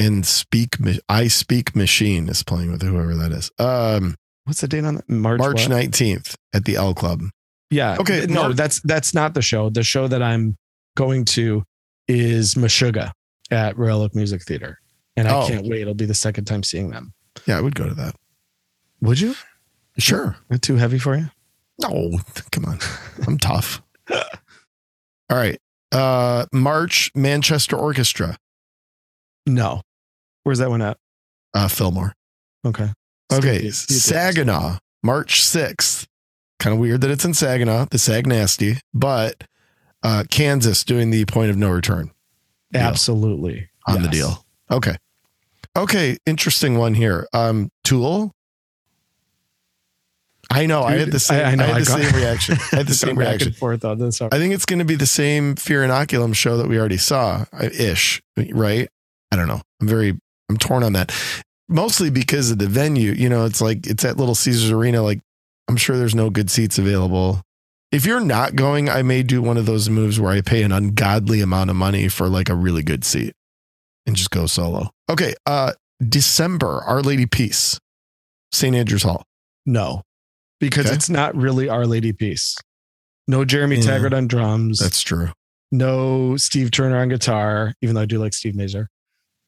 And 0.06 0.26
speak 0.26 0.78
i 1.10 1.28
speak 1.28 1.76
machine 1.76 2.28
is 2.30 2.44
playing 2.44 2.72
with 2.72 2.82
whoever 2.82 3.16
that 3.16 3.32
is 3.32 3.52
um 3.60 4.16
What's 4.46 4.62
the 4.62 4.68
date 4.68 4.84
on 4.84 4.96
that? 4.96 5.08
March. 5.10 5.40
march? 5.40 5.68
19th 5.68 6.36
at 6.54 6.66
the 6.66 6.76
el 6.76 6.94
club 6.96 7.22
Yeah. 7.70 7.98
Okay, 8.00 8.26
No, 8.28 8.44
Mark- 8.44 8.56
that's 8.56 8.82
that's 8.82 9.14
not 9.14 9.34
the 9.34 9.42
show. 9.42 9.70
The 9.70 9.84
show 9.84 10.08
that 10.08 10.22
I'm 10.24 10.58
going 10.98 11.26
to 11.26 11.64
is 12.08 12.56
Meshuggah 12.56 13.12
at 13.52 13.78
Royal 13.78 14.02
Oak 14.02 14.16
Music 14.16 14.44
Theater, 14.44 14.80
and 15.16 15.28
I 15.28 15.32
Oh. 15.44 15.48
can't 15.48 15.66
wait. 15.68 15.82
It'll 15.82 15.94
be 15.94 16.06
the 16.06 16.14
second 16.16 16.46
time 16.46 16.64
seeing 16.64 16.90
them. 16.90 17.14
yeah 17.46 17.58
i 17.58 17.62
would 17.62 17.76
go 17.76 17.88
to 17.88 17.94
that 17.96 18.16
Would 19.02 19.20
you? 19.22 19.36
sure 20.00 20.38
Not 20.50 20.62
too 20.62 20.78
heavy 20.78 20.98
for 21.00 21.16
you? 21.16 21.30
no 21.80 22.20
come 22.52 22.66
on 22.66 22.80
i'm 23.28 23.38
tough 23.38 23.82
all 24.12 25.38
right 25.38 25.60
uh 25.92 26.46
march 26.52 27.12
manchester 27.16 27.76
orchestra 27.78 28.38
No. 29.46 29.82
Where's 30.44 30.60
that 30.60 30.70
one 30.70 30.82
at? 30.82 30.98
uh 31.54 31.68
fillmore 31.68 32.14
Okay. 32.66 32.90
okay 33.34 33.70
saginaw 33.72 34.78
march 35.04 35.42
6th 35.42 36.08
kind 36.60 36.74
of 36.74 36.80
weird 36.80 37.02
that 37.02 37.12
it's 37.12 37.26
in 37.26 37.34
saginaw 37.34 37.86
the 37.92 37.98
sag 38.00 38.26
nasty 38.28 38.78
but 38.94 39.44
uh 40.04 40.24
kansas 40.30 40.84
doing 40.84 41.10
the 41.10 41.26
point 41.26 41.50
of 41.52 41.58
no 41.58 41.70
return. 41.70 42.12
Absolutely. 42.74 43.70
on 43.88 44.02
the 44.02 44.08
deal. 44.08 44.46
Okay. 44.72 44.96
Okay. 45.78 46.18
Interesting 46.26 46.78
one 46.78 46.94
here. 46.94 47.28
Um, 47.34 47.70
Tool. 47.84 48.32
I 50.50 50.66
know. 50.66 50.84
I 50.84 50.94
had 50.98 51.12
the 51.12 51.20
same. 51.20 51.40
I- 51.40 51.44
I, 51.44 51.46
I 51.48 51.50
had 51.52 51.60
I 51.62 51.80
the 51.80 51.86
got- 51.86 52.02
same 52.02 52.16
reaction. 52.16 52.58
I 52.72 52.76
had 52.78 52.88
the 52.88 52.94
same 53.06 53.18
reaction. 53.18 53.48
and 53.50 53.58
forth 53.58 53.86
on 53.86 54.00
this. 54.00 54.22
I 54.22 54.30
think 54.30 54.54
it's 54.54 54.66
going 54.66 54.80
to 54.80 54.86
be 54.86 54.96
the 54.96 55.06
same 55.06 55.56
Fear 55.56 55.84
Inoculum 55.84 56.34
show 56.36 56.58
that 56.58 56.68
we 56.68 56.78
already 56.80 56.98
saw, 56.98 57.46
uh, 57.54 57.70
ish. 57.72 58.22
Right? 58.52 58.90
I 59.32 59.36
don't 59.36 59.48
know. 59.48 59.62
I'm 59.82 59.88
very. 59.88 60.18
I'm 60.52 60.58
torn 60.58 60.84
on 60.84 60.94
that. 60.94 61.12
Mostly 61.70 62.10
because 62.10 62.52
of 62.52 62.58
the 62.58 62.68
venue. 62.68 63.12
You 63.14 63.30
know, 63.30 63.46
it's 63.46 63.62
like 63.62 63.88
it's 63.88 64.04
at 64.04 64.18
Little 64.18 64.36
Caesars 64.36 64.72
Arena. 64.72 65.02
Like, 65.02 65.22
I'm 65.70 65.78
sure 65.78 65.98
there's 65.98 66.16
no 66.16 66.30
good 66.30 66.52
seats 66.52 66.78
available. 66.78 67.42
If 67.92 68.06
you're 68.06 68.20
not 68.22 68.56
going, 68.56 68.90
I 68.90 69.02
may 69.02 69.24
do 69.24 69.42
one 69.42 69.58
of 69.58 69.66
those 69.66 69.90
moves 69.90 70.20
where 70.20 70.32
I 70.32 70.42
pay 70.42 70.64
an 70.64 70.72
ungodly 70.72 71.42
amount 71.42 71.70
of 71.70 71.76
money 71.76 72.08
for 72.08 72.28
like 72.30 72.50
a 72.50 72.56
really 72.56 72.84
good 72.84 73.04
seat 73.04 73.34
and 74.06 74.16
just 74.16 74.32
go 74.32 74.46
solo. 74.46 74.90
Okay. 75.10 75.34
Uh 75.46 75.74
December, 76.08 76.82
Our 76.86 77.02
Lady 77.02 77.26
Peace, 77.26 77.80
St. 78.52 78.76
Andrews 78.76 79.04
Hall. 79.04 79.24
No, 79.66 80.02
because 80.60 80.88
Okay. 80.88 80.96
it's 80.96 81.10
not 81.10 81.36
really 81.36 81.70
Our 81.70 81.86
Lady 81.86 82.12
Peace. 82.12 82.58
No 83.28 83.46
Jeremy 83.46 83.78
Yeah. 83.78 83.84
Taggart 83.84 84.14
on 84.14 84.28
drums. 84.28 84.80
That's 84.80 85.02
true. 85.02 85.30
no 85.72 86.36
Steve 86.38 86.72
Turner 86.72 86.98
on 86.98 87.10
guitar, 87.10 87.74
even 87.82 87.96
though 87.96 88.02
I 88.02 88.06
do 88.06 88.20
like 88.20 88.34
Steve 88.34 88.56
Mazur. 88.56 88.88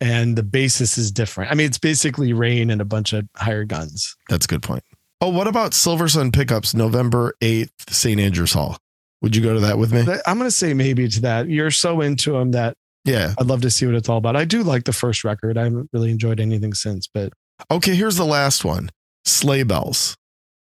And 0.03 0.35
the 0.35 0.43
basis 0.43 0.97
is 0.97 1.11
different. 1.11 1.51
I 1.51 1.55
mean, 1.55 1.65
it's 1.67 1.77
basically 1.79 2.33
Raine 2.33 2.69
and 2.69 2.81
a 2.81 2.85
bunch 2.85 3.13
of 3.13 3.25
higher 3.37 3.63
guns. 3.63 4.15
That's 4.29 4.45
a 4.45 4.47
good 4.47 4.61
point. 4.61 4.83
Oh, 5.21 5.29
what 5.29 5.47
about 5.47 5.73
Silver 5.73 6.09
Sun 6.09 6.31
Pickups, 6.33 6.73
November 6.73 7.33
8th, 7.41 7.69
St. 7.89 8.19
Andrews 8.19 8.51
Hall? 8.53 8.77
Would 9.21 9.35
you 9.35 9.41
go 9.41 9.53
to 9.53 9.61
that 9.61 9.77
with 9.77 9.93
me? 9.93 10.01
I'm 10.25 10.37
going 10.37 10.47
to 10.47 10.51
say 10.51 10.73
maybe 10.73 11.07
to 11.07 11.21
that. 11.21 11.47
You're 11.47 11.71
so 11.71 12.01
into 12.01 12.33
them 12.33 12.51
that 12.51 12.75
Yeah. 13.05 13.33
I'd 13.39 13.45
love 13.45 13.61
to 13.61 13.69
see 13.71 13.85
what 13.85 13.95
it's 13.95 14.09
all 14.09 14.17
about. 14.17 14.35
I 14.35 14.43
do 14.43 14.63
like 14.63 14.83
the 14.83 14.91
first 14.91 15.23
record. 15.23 15.57
I 15.57 15.63
haven't 15.63 15.89
really 15.93 16.11
enjoyed 16.11 16.41
anything 16.41 16.73
since, 16.73 17.07
but 17.07 17.31
Okay, 17.71 17.95
here's 17.95 18.17
the 18.17 18.25
last 18.25 18.65
one. 18.65 18.89
Sleigh 19.23 19.63
Bells 19.63 20.17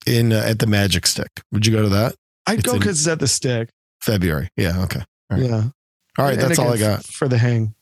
in 0.06 0.32
uh, 0.32 0.42
at 0.44 0.58
the 0.58 0.66
Magic 0.66 1.06
Stick. 1.06 1.28
Would 1.52 1.64
you 1.66 1.72
go 1.72 1.82
to 1.82 1.88
that? 1.90 2.16
I'd 2.48 2.58
It's 2.58 2.66
go 2.68 2.76
because 2.76 2.98
it's 2.98 3.06
at 3.08 3.20
the 3.20 3.28
stick. 3.28 3.68
February. 4.00 4.48
Yeah, 4.56 4.82
okay. 4.84 5.02
All 5.30 5.38
right. 5.38 5.48
Yeah. 5.48 5.62
All 6.18 6.24
right, 6.24 6.32
And 6.32 6.42
that's 6.42 6.58
all 6.58 6.72
I 6.72 6.78
got. 6.78 7.04
for 7.04 7.28
the 7.28 7.38
hang. 7.38 7.74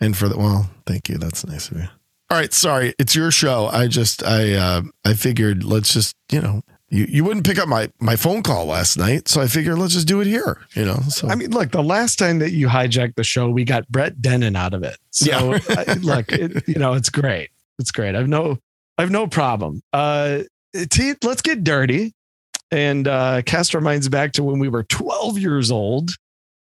And 0.00 0.16
for 0.16 0.28
the 0.28 0.38
well, 0.38 0.70
thank 0.86 1.08
you. 1.08 1.18
That's 1.18 1.46
nice 1.46 1.70
of 1.70 1.78
you. 1.78 1.88
All 2.30 2.38
right, 2.38 2.52
sorry. 2.52 2.94
It's 2.98 3.14
your 3.14 3.30
show. 3.30 3.66
I 3.66 3.86
just 3.88 4.22
I 4.22 4.54
uh 4.54 4.82
I 5.04 5.14
figured 5.14 5.64
let's 5.64 5.92
just, 5.92 6.14
you 6.30 6.40
know, 6.40 6.62
you, 6.88 7.06
you 7.08 7.24
wouldn't 7.24 7.46
pick 7.46 7.58
up 7.58 7.68
my 7.68 7.90
my 8.00 8.16
phone 8.16 8.42
call 8.42 8.66
last 8.66 8.96
night, 8.96 9.28
so 9.28 9.40
I 9.40 9.46
figured 9.46 9.78
let's 9.78 9.94
just 9.94 10.08
do 10.08 10.20
it 10.20 10.26
here, 10.26 10.60
you 10.74 10.84
know. 10.84 11.00
So 11.08 11.28
I 11.28 11.34
mean, 11.34 11.50
look, 11.50 11.70
the 11.70 11.82
last 11.82 12.18
time 12.18 12.38
that 12.40 12.50
you 12.52 12.68
hijacked 12.68 13.14
the 13.14 13.24
show, 13.24 13.48
we 13.48 13.64
got 13.64 13.88
Brett 13.88 14.16
Dennen 14.20 14.56
out 14.56 14.74
of 14.74 14.82
it. 14.82 14.96
So, 15.10 15.30
Yeah. 15.30 15.58
I, 15.70 15.94
look, 15.94 16.32
it, 16.32 16.66
you 16.68 16.74
know, 16.76 16.94
it's 16.94 17.10
great. 17.10 17.50
It's 17.78 17.92
great. 17.92 18.14
I've 18.14 18.28
no, 18.28 18.58
I've 18.98 19.10
no 19.10 19.26
problem. 19.26 19.82
Uh, 19.92 20.40
T, 20.90 21.14
let's 21.22 21.42
get 21.42 21.64
dirty 21.64 22.12
and 22.70 23.06
uh, 23.08 23.42
cast 23.42 23.74
our 23.74 23.80
minds 23.80 24.08
back 24.08 24.32
to 24.32 24.42
when 24.44 24.58
we 24.58 24.68
were 24.68 24.84
12 24.84 25.38
years 25.38 25.70
old. 25.70 26.10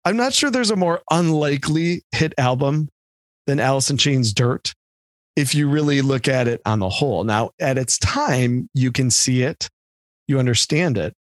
I'm 0.05 0.17
not 0.17 0.33
sure 0.33 0.51
there's 0.51 0.69
a 0.71 0.75
more 0.75 1.01
unlikely 1.09 2.03
hit 2.11 2.33
album 2.37 2.89
than 3.47 3.59
Alice 3.59 3.89
in 3.89 3.97
Chains 3.97 4.33
Dirt. 4.33 4.73
If 5.35 5.53
you 5.53 5.69
really 5.69 6.01
look 6.01 6.27
at 6.27 6.47
it 6.47 6.61
on 6.65 6.79
the 6.79 6.89
whole, 6.89 7.23
now 7.23 7.51
at 7.59 7.77
its 7.77 7.97
time, 7.99 8.69
you 8.73 8.91
can 8.91 9.11
see 9.11 9.43
it, 9.43 9.69
you 10.27 10.39
understand 10.39 10.97
it, 10.97 11.13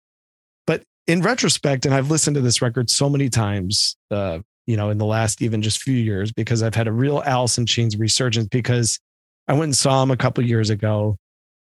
but 0.67 0.83
in 1.07 1.23
retrospect, 1.23 1.87
and 1.87 1.95
I've 1.95 2.11
listened 2.11 2.35
to 2.37 2.43
this 2.43 2.61
record 2.61 2.91
so 2.91 3.09
many 3.09 3.29
times, 3.29 3.97
uh, 4.11 4.41
you 4.67 4.77
know, 4.77 4.91
in 4.91 4.99
the 4.99 5.07
last 5.07 5.43
even 5.43 5.63
just 5.63 5.83
few 5.83 5.97
years, 5.97 6.31
because 6.31 6.63
I've 6.63 6.75
had 6.75 6.89
a 6.89 6.93
real 6.93 7.23
Alice 7.25 7.59
in 7.59 7.67
Chains 7.67 7.97
resurgence 7.97 8.49
because 8.49 8.99
I 9.49 9.55
went 9.55 9.65
and 9.65 9.77
saw 9.77 10.03
him 10.03 10.11
a 10.11 10.17
couple 10.17 10.45
years 10.45 10.71
ago. 10.71 11.17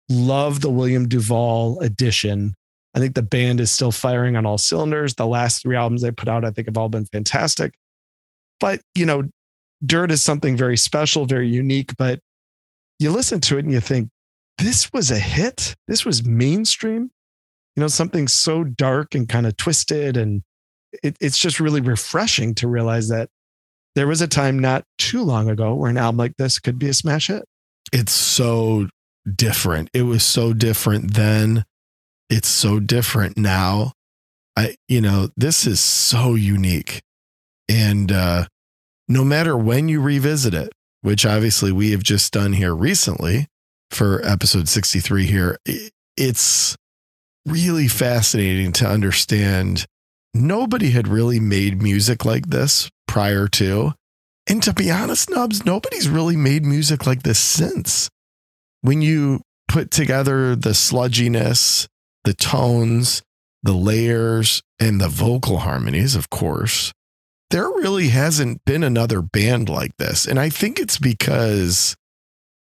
Love 0.10 0.62
the 0.62 0.70
William 0.70 1.08
Duvall 1.08 1.80
edition. 1.80 2.54
I 2.94 3.00
think 3.00 3.16
the 3.16 3.24
band 3.24 3.60
is 3.60 3.72
still 3.72 3.92
firing 3.92 4.36
on 4.36 4.46
all 4.46 4.58
cylinders. 4.58 5.16
The 5.16 5.26
last 5.26 5.62
three 5.62 5.76
albums 5.76 6.02
they 6.02 6.12
put 6.12 6.28
out, 6.28 6.44
I 6.44 6.52
think, 6.52 6.68
have 6.68 6.78
all 6.78 6.90
been 6.90 7.06
fantastic. 7.06 7.74
But, 8.60 8.82
you 8.94 9.06
know, 9.06 9.24
Dirt 9.86 10.12
is 10.12 10.22
something 10.22 10.56
very 10.56 10.78
special, 10.78 11.26
very 11.26 11.48
unique. 11.48 11.96
But 11.98 12.20
you 13.00 13.12
listen 13.12 13.40
to 13.42 13.58
it 13.58 13.66
and 13.66 13.74
you 13.74 13.80
think, 13.80 14.10
this 14.58 14.92
was 14.94 15.10
a 15.10 15.18
hit. 15.20 15.76
This 15.88 16.06
was 16.06 16.24
mainstream 16.24 17.12
you 17.76 17.82
know, 17.82 17.88
something 17.88 18.28
so 18.28 18.64
dark 18.64 19.16
and 19.16 19.28
kind 19.30 19.48
of 19.48 19.56
twisted. 19.58 20.18
And 20.18 20.44
it, 21.04 21.16
it's 21.22 21.38
just 21.38 21.60
really 21.60 21.82
refreshing 21.82 22.54
to 22.56 22.68
realize 22.68 23.08
that 23.10 23.30
there 23.96 24.08
was 24.08 24.22
a 24.22 24.28
time 24.28 24.60
not 24.60 24.86
too 24.98 25.24
long 25.24 25.50
ago 25.50 25.74
where 25.74 25.90
an 25.90 25.98
album 25.98 26.18
like 26.18 26.38
this 26.38 26.60
could 26.60 26.80
be 26.80 26.90
a 26.90 26.94
smash 26.94 27.28
hit. 27.28 27.44
it's 27.94 28.12
so 28.12 28.88
different. 29.36 29.90
It 29.94 30.04
was 30.04 30.24
so 30.24 30.54
different 30.54 31.14
then. 31.14 31.66
It's 32.30 32.48
so 32.48 32.80
different 32.80 33.38
now. 33.38 33.94
I, 34.56 34.76
you 34.88 35.02
know, 35.02 35.30
this 35.36 35.66
is 35.66 35.80
so 35.80 36.36
unique. 36.36 37.02
And 37.70 38.12
uh, 38.12 38.46
no 39.12 39.24
matter 39.24 39.58
when 39.58 39.90
you 39.90 40.02
revisit 40.02 40.54
it, 40.54 40.72
which 41.02 41.26
obviously 41.26 41.72
we 41.72 41.92
have 41.92 42.04
just 42.04 42.32
done 42.32 42.54
here 42.54 42.74
recently 42.74 43.48
for 43.90 44.26
episode 44.26 44.70
63 44.70 45.26
here, 45.26 45.58
it's 46.16 46.78
really 47.46 47.88
fascinating 47.88 48.72
to 48.72 48.88
understand 48.88 49.86
nobody 50.34 50.92
had 50.92 51.08
really 51.08 51.40
made 51.40 51.82
music 51.82 52.24
like 52.24 52.48
this 52.48 52.90
prior 53.08 53.48
to. 53.48 53.94
And 54.48 54.64
to 54.64 54.74
be 54.74 54.90
honest, 54.90 55.30
Nubs, 55.30 55.66
nobody's 55.66 56.08
really 56.08 56.38
made 56.38 56.64
music 56.64 57.06
like 57.06 57.24
this 57.24 57.40
since. 57.40 58.10
When 58.82 59.02
you 59.02 59.42
put 59.68 59.92
together 59.92 60.56
the 60.56 60.70
sludginess, 60.70 61.88
the 62.24 62.34
tones, 62.34 63.22
the 63.64 63.74
layers, 63.74 64.62
and 64.80 65.00
the 65.00 65.10
vocal 65.10 65.60
harmonies, 65.60 66.16
of 66.16 66.30
course, 66.30 66.92
there 67.52 67.70
really 67.70 68.10
hasn't 68.10 68.64
been 68.66 68.84
another 68.84 69.22
band 69.22 69.70
like 69.70 69.96
this. 69.98 70.26
And 70.26 70.40
I 70.40 70.50
think 70.50 70.80
it's 70.80 70.98
because 70.98 71.96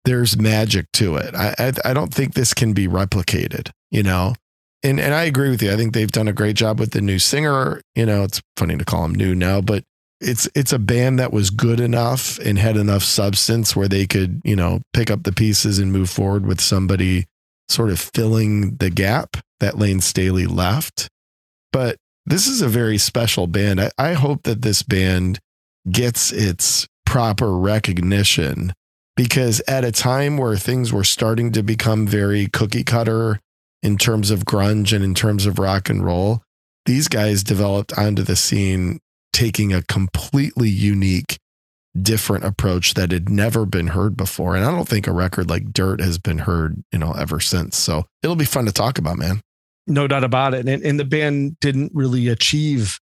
there's 0.06 0.38
magic 0.38 0.92
to 0.94 1.16
it. 1.16 1.34
I, 1.36 1.56
I, 1.58 1.74
I 1.86 1.94
don't 1.94 2.14
think 2.14 2.34
this 2.34 2.54
can 2.54 2.74
be 2.74 2.88
replicated, 2.88 3.70
you 3.92 4.04
know? 4.04 4.36
And, 4.84 5.00
and 5.00 5.14
I 5.14 5.24
agree 5.24 5.50
with 5.50 5.62
you. 5.62 5.72
I 5.72 5.78
think 5.78 5.94
they've 5.94 6.12
done 6.12 6.28
a 6.28 6.34
great 6.34 6.58
job 6.58 6.80
with 6.80 6.92
the 6.92 7.02
new 7.02 7.20
singer. 7.20 7.82
You 7.96 8.06
know, 8.06 8.24
it's 8.24 8.42
funny 8.58 8.78
to 8.78 8.84
call 8.84 9.06
him 9.06 9.16
new 9.16 9.34
now, 9.34 9.62
but 9.62 9.86
it's 10.20 10.48
it's 10.56 10.72
a 10.72 10.80
band 10.80 11.20
that 11.20 11.34
was 11.34 11.50
good 11.50 11.80
enough 11.80 12.40
and 12.40 12.58
had 12.58 12.78
enough 12.78 13.04
substance 13.04 13.76
where 13.76 13.90
they 13.90 14.08
could 14.08 14.42
you 14.46 14.56
know 14.56 14.80
pick 14.94 15.12
up 15.12 15.24
the 15.24 15.34
pieces 15.34 15.80
and 15.80 15.92
move 15.92 16.10
forward 16.10 16.46
with 16.46 16.62
somebody 16.62 17.26
sort 17.68 17.90
of 17.90 18.00
filling 18.00 18.76
the 18.78 18.90
gap 18.90 19.38
that 19.60 19.78
Lane 19.78 20.02
Staley 20.02 20.46
left. 20.46 21.10
But 21.72 21.98
this 22.26 22.48
is 22.48 22.62
a 22.62 22.70
very 22.70 22.98
special 22.98 23.48
band. 23.48 23.82
I, 23.82 23.92
I 23.98 24.14
hope 24.14 24.44
that 24.44 24.62
this 24.62 24.84
band 24.84 25.40
gets 25.92 26.32
its 26.32 26.88
proper 27.06 27.58
recognition 27.58 28.74
because 29.16 29.62
at 29.68 29.86
a 29.86 29.92
time 29.92 30.38
where 30.38 30.56
things 30.56 30.92
were 30.92 31.04
starting 31.04 31.52
to 31.52 31.64
become 31.64 32.08
very 32.08 32.48
cookie 32.48 32.84
cutter 32.84 33.40
in 33.82 33.98
terms 33.98 34.32
of 34.32 34.46
grunge 34.46 34.94
and 34.94 35.04
in 35.04 35.14
terms 35.14 35.46
of 35.46 35.60
rock 35.60 35.90
and 35.90 36.06
roll, 36.06 36.42
these 36.86 37.08
guys 37.08 37.44
developed 37.44 37.98
onto 37.98 38.24
the 38.24 38.36
scene 38.36 39.00
taking 39.34 39.74
a 39.74 39.82
completely 39.84 40.70
unique, 40.70 41.38
different 42.00 42.46
approach 42.46 42.94
that 42.94 43.12
had 43.12 43.30
never 43.30 43.66
been 43.66 43.88
heard 43.88 44.16
before. 44.16 44.56
And 44.56 44.66
I 44.66 44.72
don't 44.72 44.88
think 44.88 45.08
a 45.08 45.12
record 45.12 45.50
like 45.50 45.74
Dirt 45.74 46.00
has 46.02 46.18
been 46.18 46.40
heard, 46.40 46.82
you 46.92 47.00
know, 47.00 47.12
ever 47.12 47.40
since. 47.40 47.78
So 47.78 48.06
it'll 48.22 48.36
be 48.36 48.46
fun 48.46 48.66
to 48.66 48.72
talk 48.72 48.98
about, 48.98 49.18
man. 49.18 49.42
No 49.88 50.08
doubt 50.08 50.24
about 50.24 50.54
it. 50.54 50.68
And, 50.68 50.84
and 50.84 51.00
the 51.00 51.06
band 51.06 51.60
didn't 51.60 51.92
really 51.94 52.28
achieve 52.30 53.00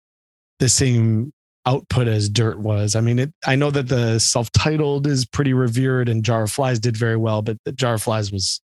the 0.58 0.68
same 0.68 1.32
output 1.66 2.08
as 2.08 2.28
Dirt 2.28 2.58
was. 2.58 2.96
I 2.96 3.00
mean, 3.00 3.18
it, 3.18 3.32
I 3.46 3.56
know 3.56 3.70
that 3.70 3.88
the 3.88 4.18
self 4.18 4.50
titled 4.52 5.06
is 5.06 5.26
pretty 5.26 5.52
revered 5.52 6.08
and 6.08 6.24
Jar 6.24 6.44
of 6.44 6.52
Flies 6.52 6.78
did 6.78 6.96
very 6.96 7.16
well, 7.16 7.42
but 7.42 7.58
Jar 7.74 7.94
of 7.94 8.02
Flies 8.02 8.32
was 8.32 8.60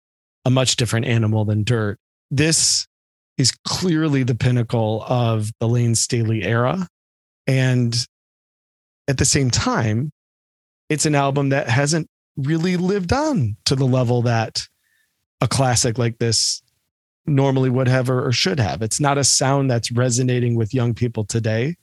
a 0.45 0.50
much 0.50 0.75
different 0.75 1.05
animal 1.05 1.45
than 1.45 1.63
Dirt. 1.63 1.98
This 2.31 2.88
is 3.38 3.51
clearly 3.67 4.24
the 4.24 4.36
pinnacle 4.36 5.03
of 5.07 5.51
the 5.60 5.67
Lane 5.67 5.95
Staley 5.95 6.43
era. 6.43 6.88
And 7.48 7.95
at 9.07 9.17
the 9.17 9.25
same 9.25 9.51
time, 9.51 10.12
it's 10.89 11.05
an 11.05 11.15
album 11.15 11.50
that 11.50 11.67
hasn't 11.67 12.07
really 12.38 12.77
lived 12.77 13.12
on 13.12 13.57
to 13.65 13.75
the 13.75 13.86
level 13.86 14.22
that 14.24 14.67
a 15.41 15.48
classic 15.48 15.98
like 15.98 16.17
this 16.17 16.62
normally 17.25 17.70
would 17.70 17.88
have 17.88 18.10
or, 18.10 18.25
or 18.27 18.32
should 18.32 18.60
have. 18.60 18.82
It's 18.82 19.00
not 19.00 19.17
a 19.17 19.24
sound 19.24 19.70
that's 19.70 19.91
resonating 19.91 20.55
with 20.55 20.74
young 20.74 20.94
people 20.94 21.25
today. 21.25 21.75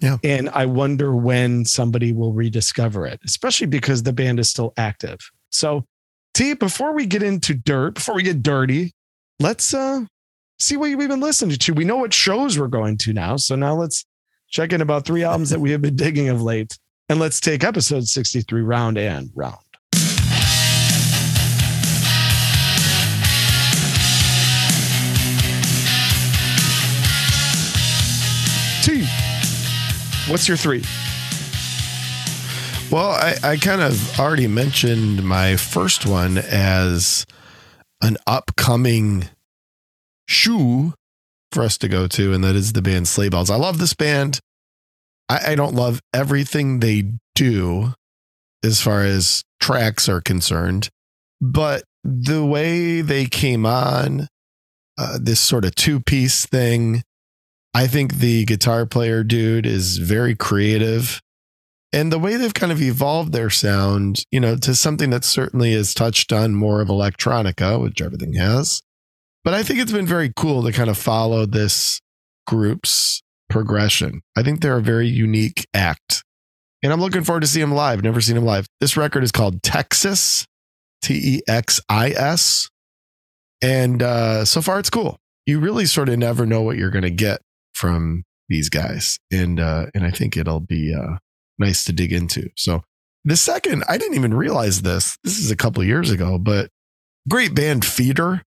Yeah. 0.00 0.16
And 0.24 0.48
I 0.50 0.66
wonder 0.66 1.14
when 1.14 1.64
somebody 1.66 2.12
will 2.12 2.32
rediscover 2.32 3.06
it, 3.06 3.20
especially 3.24 3.66
because 3.66 4.02
the 4.02 4.12
band 4.12 4.40
is 4.40 4.48
still 4.48 4.72
active. 4.76 5.18
So, 5.50 5.84
T, 6.32 6.54
before 6.54 6.94
we 6.94 7.06
get 7.06 7.22
into 7.22 7.54
dirt, 7.54 7.96
before 7.96 8.14
we 8.14 8.22
get 8.22 8.42
dirty, 8.42 8.92
let's 9.40 9.74
uh 9.74 10.04
see 10.58 10.76
what 10.76 10.90
you've 10.90 11.00
been 11.00 11.20
listening 11.20 11.56
to. 11.56 11.74
We 11.74 11.84
know 11.84 11.96
what 11.96 12.14
shows 12.14 12.58
we're 12.58 12.68
going 12.68 12.98
to 12.98 13.12
now. 13.12 13.36
So 13.36 13.56
now 13.56 13.74
let's 13.74 14.04
check 14.48 14.72
in 14.72 14.80
about 14.80 15.04
three 15.04 15.24
albums 15.24 15.50
that 15.50 15.60
we 15.60 15.70
have 15.72 15.82
been 15.82 15.96
digging 15.96 16.28
of 16.28 16.42
late. 16.42 16.78
And 17.08 17.18
let's 17.18 17.40
take 17.40 17.64
episode 17.64 18.06
63 18.06 18.62
round 18.62 18.96
and 18.96 19.30
round. 19.34 19.58
What's 30.30 30.46
your 30.46 30.56
three? 30.56 30.84
Well, 32.90 33.10
I, 33.10 33.36
I 33.42 33.56
kind 33.56 33.80
of 33.80 34.18
already 34.18 34.46
mentioned 34.46 35.22
my 35.22 35.56
first 35.56 36.06
one 36.06 36.38
as 36.38 37.26
an 38.00 38.16
upcoming 38.26 39.28
shoe 40.26 40.94
for 41.52 41.62
us 41.62 41.76
to 41.78 41.88
go 41.88 42.06
to, 42.08 42.32
and 42.32 42.42
that 42.44 42.54
is 42.54 42.72
the 42.72 42.82
band 42.82 43.08
Sleigh 43.08 43.28
Bells. 43.28 43.50
I 43.50 43.56
love 43.56 43.78
this 43.78 43.94
band. 43.94 44.40
I, 45.28 45.52
I 45.52 45.54
don't 45.54 45.74
love 45.74 46.00
everything 46.14 46.80
they 46.80 47.12
do 47.34 47.94
as 48.64 48.80
far 48.80 49.02
as 49.02 49.42
tracks 49.60 50.08
are 50.08 50.20
concerned, 50.20 50.88
but 51.40 51.82
the 52.04 52.44
way 52.44 53.00
they 53.00 53.26
came 53.26 53.66
on, 53.66 54.28
uh, 54.98 55.18
this 55.20 55.40
sort 55.40 55.64
of 55.64 55.74
two 55.74 56.00
piece 56.00 56.46
thing, 56.46 57.02
I 57.74 57.86
think 57.86 58.14
the 58.14 58.44
guitar 58.44 58.86
player 58.86 59.22
dude 59.22 59.66
is 59.66 59.98
very 59.98 60.34
creative 60.34 61.20
and 61.92 62.12
the 62.12 62.18
way 62.18 62.36
they've 62.36 62.54
kind 62.54 62.70
of 62.70 62.80
evolved 62.80 63.32
their 63.32 63.50
sound, 63.50 64.24
you 64.30 64.38
know, 64.38 64.56
to 64.56 64.74
something 64.74 65.10
that 65.10 65.24
certainly 65.24 65.72
has 65.72 65.92
touched 65.92 66.32
on 66.32 66.54
more 66.54 66.80
of 66.80 66.88
electronica, 66.88 67.80
which 67.80 68.00
everything 68.00 68.34
has, 68.34 68.82
but 69.42 69.54
I 69.54 69.62
think 69.62 69.80
it's 69.80 69.92
been 69.92 70.06
very 70.06 70.32
cool 70.34 70.62
to 70.62 70.72
kind 70.72 70.90
of 70.90 70.98
follow 70.98 71.46
this 71.46 72.00
group's 72.46 73.22
progression. 73.48 74.22
I 74.36 74.42
think 74.42 74.60
they're 74.60 74.76
a 74.76 74.82
very 74.82 75.08
unique 75.08 75.66
act. 75.74 76.22
And 76.82 76.92
I'm 76.92 77.00
looking 77.00 77.24
forward 77.24 77.40
to 77.40 77.46
seeing 77.46 77.68
them 77.68 77.76
live. 77.76 78.02
Never 78.02 78.20
seen 78.20 78.36
them 78.36 78.44
live. 78.44 78.66
This 78.80 78.96
record 78.96 79.24
is 79.24 79.32
called 79.32 79.62
Texis, 79.62 80.46
T 81.02 81.36
E 81.36 81.40
X 81.46 81.80
I 81.88 82.10
S. 82.10 82.70
And 83.60 84.02
uh, 84.02 84.44
so 84.44 84.62
far, 84.62 84.78
it's 84.78 84.88
cool. 84.88 85.18
You 85.44 85.60
really 85.60 85.84
sort 85.84 86.08
of 86.08 86.18
never 86.18 86.46
know 86.46 86.62
what 86.62 86.78
you're 86.78 86.90
going 86.90 87.02
to 87.02 87.10
get 87.10 87.40
from 87.80 88.24
these 88.48 88.68
guys, 88.68 89.18
and 89.32 89.58
uh, 89.58 89.86
and 89.94 90.04
I 90.04 90.10
think 90.10 90.36
it'll 90.36 90.60
be 90.60 90.94
uh, 90.94 91.16
nice 91.58 91.84
to 91.84 91.92
dig 91.92 92.12
into. 92.12 92.50
So 92.56 92.82
the 93.24 93.36
second, 93.36 93.84
I 93.88 93.96
didn't 93.98 94.16
even 94.16 94.34
realize 94.34 94.82
this. 94.82 95.16
This 95.24 95.38
is 95.38 95.50
a 95.50 95.56
couple 95.56 95.82
years 95.84 96.10
ago, 96.10 96.38
but 96.38 96.68
great 97.28 97.54
band 97.54 97.84
Feeder. 97.84 98.42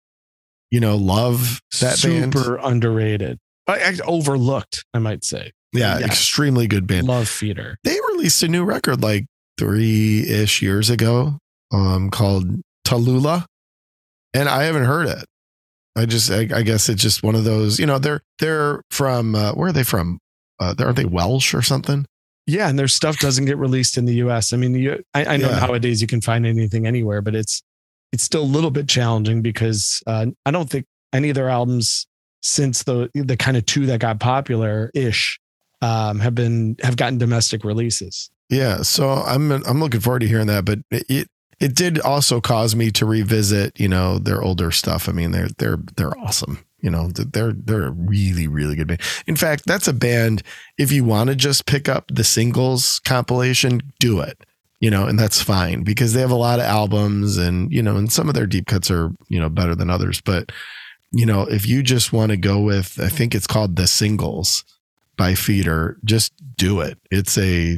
You 0.71 0.79
know, 0.79 0.95
love 0.95 1.61
that 1.81 2.01
band. 2.01 2.33
Super 2.33 2.57
underrated. 2.61 3.37
I, 3.67 3.79
I- 3.81 3.97
overlooked, 4.05 4.83
I 4.93 4.99
might 4.99 5.23
say. 5.23 5.51
Yeah, 5.73 5.99
Yeah. 5.99 6.05
extremely 6.05 6.67
good 6.67 6.87
band. 6.87 7.07
Love 7.07 7.27
Feeder. 7.29 7.77
They 7.83 7.97
released 8.13 8.41
a 8.43 8.47
new 8.47 8.63
record 8.63 9.01
like 9.01 9.25
three 9.57 10.21
ish 10.27 10.61
years 10.61 10.89
ago, 10.89 11.37
um, 11.71 12.09
called 12.09 12.61
Tallulah, 12.87 13.45
and 14.33 14.49
I 14.49 14.63
haven't 14.63 14.85
heard 14.85 15.07
it. 15.07 15.25
I 15.95 16.05
just, 16.05 16.31
I, 16.31 16.47
I 16.53 16.61
guess 16.61 16.87
it's 16.89 17.01
just 17.01 17.21
one 17.23 17.35
of 17.35 17.43
those. 17.43 17.79
You 17.79 17.85
know, 17.85 17.99
they're 17.99 18.21
they're 18.39 18.81
from 18.89 19.35
uh, 19.35 19.53
where 19.53 19.69
are 19.69 19.73
they 19.73 19.83
from? 19.83 20.19
Uh, 20.59 20.73
aren't 20.79 20.95
they 20.95 21.05
Welsh 21.05 21.53
or 21.53 21.61
something? 21.61 22.05
Yeah, 22.47 22.69
and 22.69 22.77
their 22.77 22.87
stuff 22.87 23.19
doesn't 23.19 23.45
get 23.45 23.57
released 23.57 23.97
in 23.97 24.05
the 24.05 24.15
U.S. 24.15 24.51
I 24.53 24.57
mean, 24.57 24.73
you, 24.73 25.03
I, 25.13 25.25
I 25.25 25.37
know 25.37 25.49
Yeah. 25.49 25.59
nowadays 25.59 26.01
you 26.01 26.07
can 26.07 26.21
find 26.21 26.45
anything 26.45 26.87
anywhere, 26.87 27.21
but 27.21 27.35
it's 27.35 27.61
it's 28.11 28.23
still 28.23 28.41
a 28.41 28.43
little 28.43 28.71
bit 28.71 28.87
challenging 28.89 29.41
because 29.41 30.01
uh, 30.07 30.25
I 30.45 30.51
don't 30.51 30.69
think 30.69 30.85
any 31.13 31.29
of 31.29 31.35
their 31.35 31.49
albums 31.49 32.07
since 32.41 32.83
the 32.83 33.09
the 33.13 33.37
kind 33.37 33.57
of 33.57 33.65
two 33.65 33.85
that 33.87 33.99
got 33.99 34.19
popular 34.19 34.91
ish 34.93 35.39
um, 35.81 36.19
have 36.19 36.35
been 36.35 36.75
have 36.83 36.95
gotten 36.97 37.17
domestic 37.17 37.63
releases. 37.63 38.29
Yeah, 38.49 38.81
so 38.81 39.09
I'm 39.11 39.51
I'm 39.51 39.79
looking 39.79 39.99
forward 40.01 40.19
to 40.19 40.27
hearing 40.27 40.47
that, 40.47 40.65
but 40.65 40.79
it 40.91 41.27
it 41.61 41.75
did 41.75 41.99
also 41.99 42.41
cause 42.41 42.75
me 42.75 42.89
to 42.91 43.05
revisit, 43.05 43.79
you 43.79 43.87
know, 43.87 44.17
their 44.17 44.41
older 44.41 44.71
stuff. 44.71 45.07
I 45.07 45.11
mean, 45.11 45.31
they're 45.31 45.49
they're 45.57 45.77
they're 45.95 46.17
awesome. 46.19 46.65
You 46.79 46.89
know, 46.89 47.09
they're 47.09 47.53
they're 47.53 47.87
a 47.87 47.91
really 47.91 48.47
really 48.47 48.75
good 48.75 48.87
band. 48.87 49.01
In 49.27 49.35
fact, 49.35 49.65
that's 49.65 49.87
a 49.87 49.93
band. 49.93 50.41
If 50.77 50.91
you 50.91 51.03
want 51.03 51.29
to 51.29 51.35
just 51.35 51.67
pick 51.67 51.87
up 51.87 52.11
the 52.11 52.23
singles 52.23 52.99
compilation, 53.05 53.81
do 53.99 54.19
it. 54.19 54.43
You 54.79 54.89
know, 54.89 55.05
and 55.05 55.19
that's 55.19 55.39
fine 55.39 55.83
because 55.83 56.13
they 56.13 56.21
have 56.21 56.31
a 56.31 56.35
lot 56.35 56.59
of 56.59 56.65
albums, 56.65 57.37
and 57.37 57.71
you 57.71 57.83
know, 57.83 57.97
and 57.97 58.11
some 58.11 58.27
of 58.27 58.33
their 58.33 58.47
deep 58.47 58.65
cuts 58.65 58.89
are 58.89 59.11
you 59.29 59.39
know 59.39 59.49
better 59.49 59.75
than 59.75 59.91
others. 59.91 60.19
But 60.19 60.51
you 61.11 61.27
know, 61.27 61.43
if 61.43 61.67
you 61.67 61.83
just 61.83 62.11
want 62.11 62.31
to 62.31 62.37
go 62.37 62.59
with, 62.59 62.99
I 62.99 63.09
think 63.09 63.35
it's 63.35 63.47
called 63.47 63.75
the 63.75 63.85
singles 63.85 64.65
by 65.17 65.35
Feeder, 65.35 65.97
just 66.03 66.33
do 66.57 66.79
it. 66.81 66.97
It's 67.11 67.37
a 67.37 67.77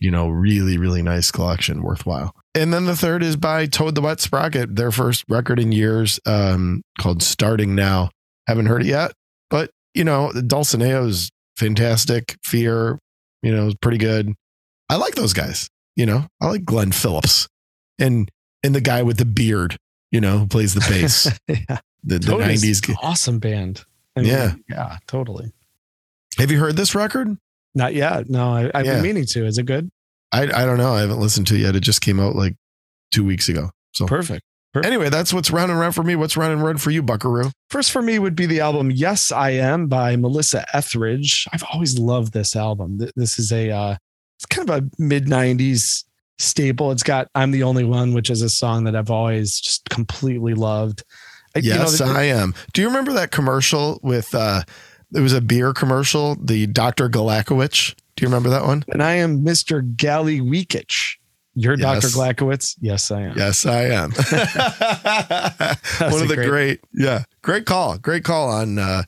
you 0.00 0.10
know, 0.10 0.28
really, 0.30 0.78
really 0.78 1.02
nice 1.02 1.30
collection, 1.30 1.82
worthwhile. 1.82 2.34
And 2.54 2.72
then 2.74 2.86
the 2.86 2.96
third 2.96 3.22
is 3.22 3.36
by 3.36 3.66
Toad 3.66 3.94
the 3.94 4.00
Wet 4.00 4.18
Sprocket, 4.20 4.74
their 4.74 4.90
first 4.90 5.24
record 5.28 5.60
in 5.60 5.70
years, 5.72 6.18
um, 6.26 6.82
called 6.98 7.22
Starting 7.22 7.74
Now. 7.74 8.10
Haven't 8.48 8.66
heard 8.66 8.82
it 8.82 8.88
yet, 8.88 9.12
but 9.50 9.70
you 9.94 10.02
know, 10.04 10.32
Dulcinea 10.34 11.06
is 11.06 11.30
fantastic. 11.56 12.36
Fear, 12.44 12.98
you 13.42 13.54
know, 13.54 13.68
is 13.68 13.74
pretty 13.80 13.98
good. 13.98 14.34
I 14.88 14.96
like 14.96 15.14
those 15.14 15.32
guys. 15.32 15.68
You 15.94 16.06
know, 16.06 16.26
I 16.40 16.46
like 16.46 16.64
Glenn 16.64 16.90
Phillips 16.92 17.46
and 17.98 18.28
and 18.64 18.74
the 18.74 18.80
guy 18.80 19.02
with 19.02 19.18
the 19.18 19.24
beard, 19.24 19.76
you 20.10 20.20
know, 20.20 20.38
who 20.38 20.46
plays 20.48 20.74
the 20.74 20.80
bass. 20.80 21.26
yeah, 21.48 21.78
the 22.02 22.18
the 22.18 22.36
nineties. 22.36 22.82
awesome 23.02 23.38
band. 23.38 23.84
I 24.16 24.22
Yeah. 24.22 24.54
yeah, 24.68 24.98
totally. 25.06 25.52
Have 26.38 26.50
you 26.50 26.58
heard 26.58 26.76
this 26.76 26.94
record? 26.96 27.36
Not 27.74 27.94
yet. 27.94 28.28
No, 28.28 28.52
I, 28.52 28.70
I've 28.74 28.86
Yeah. 28.86 28.94
been 28.94 29.02
meaning 29.02 29.26
to. 29.26 29.46
Is 29.46 29.58
it 29.58 29.66
good? 29.66 29.90
I 30.32 30.42
I 30.44 30.64
don't 30.64 30.78
know. 30.78 30.92
I 30.94 31.00
haven't 31.00 31.20
listened 31.20 31.46
to 31.48 31.54
it 31.54 31.60
yet. 31.60 31.76
It 31.76 31.80
just 31.80 32.00
came 32.00 32.20
out 32.20 32.36
like 32.36 32.54
two 33.12 33.24
weeks 33.24 33.48
ago. 33.48 33.70
So 33.92 34.06
Perfect. 34.06 34.42
Anyway, 34.84 35.08
that's 35.08 35.32
what's 35.34 35.50
round 35.50 35.72
and 35.72 35.80
round 35.80 35.96
for 35.96 36.04
me. 36.04 36.14
What's 36.14 36.36
round 36.36 36.52
and 36.52 36.62
round 36.62 36.80
for 36.80 36.92
you, 36.92 37.02
Buckaroo? 37.02 37.50
First 37.70 37.90
for 37.90 38.00
me 38.02 38.20
would 38.20 38.36
be 38.36 38.46
the 38.46 38.60
album 38.60 38.92
Yes 38.92 39.32
I 39.32 39.50
Am 39.50 39.88
by 39.88 40.14
Melissa 40.14 40.64
Etheridge. 40.72 41.48
I've 41.52 41.64
always 41.72 41.98
loved 41.98 42.32
this 42.32 42.54
album. 42.54 43.00
This 43.16 43.38
is 43.40 43.50
a 43.52 43.70
uh 43.70 43.96
it's 44.38 44.46
kind 44.46 44.70
of 44.70 44.76
a 44.84 44.88
mid 45.02 45.26
90s 45.26 46.04
staple. 46.38 46.92
It's 46.92 47.02
got 47.02 47.26
I'm 47.34 47.50
the 47.50 47.64
Only 47.64 47.84
One, 47.84 48.14
which 48.14 48.30
is 48.30 48.42
a 48.42 48.48
song 48.48 48.84
that 48.84 48.94
I've 48.94 49.10
always 49.10 49.58
just 49.58 49.88
completely 49.90 50.54
loved. 50.54 51.02
I- 51.56 51.58
you 51.58 51.70
know, 51.74 51.80
Yes, 51.80 51.98
the- 51.98 52.04
I 52.04 52.22
am. 52.24 52.54
Do 52.72 52.80
you 52.80 52.86
remember 52.86 53.12
that 53.14 53.32
commercial 53.32 53.98
with 54.04 54.32
uh 54.36 54.62
it 55.12 55.20
was 55.20 55.32
a 55.32 55.40
beer 55.40 55.72
commercial, 55.72 56.36
the 56.40 56.68
Dr. 56.68 57.08
Galakowicz? 57.08 57.96
Do 58.20 58.26
you 58.26 58.28
remember 58.28 58.50
that 58.50 58.66
one? 58.66 58.84
and 58.92 59.02
I 59.02 59.14
am 59.14 59.42
Mr. 59.42 59.96
Gally 59.96 60.42
Weekich. 60.42 61.16
You're 61.54 61.78
Yes. 61.78 62.02
Dr. 62.02 62.08
Glakowitz? 62.14 62.76
Yes, 62.78 63.10
I 63.10 63.22
am. 63.22 63.38
Yes, 63.38 63.64
I 63.64 63.84
am. 63.84 64.10
one 66.12 66.22
of 66.22 66.28
the 66.28 66.34
great- 66.36 66.48
great, 66.48 66.80
yeah, 66.92 67.24
great 67.40 67.64
call. 67.64 67.96
Great 67.96 68.22
call 68.24 68.50
on 68.50 68.78
uh 68.78 69.04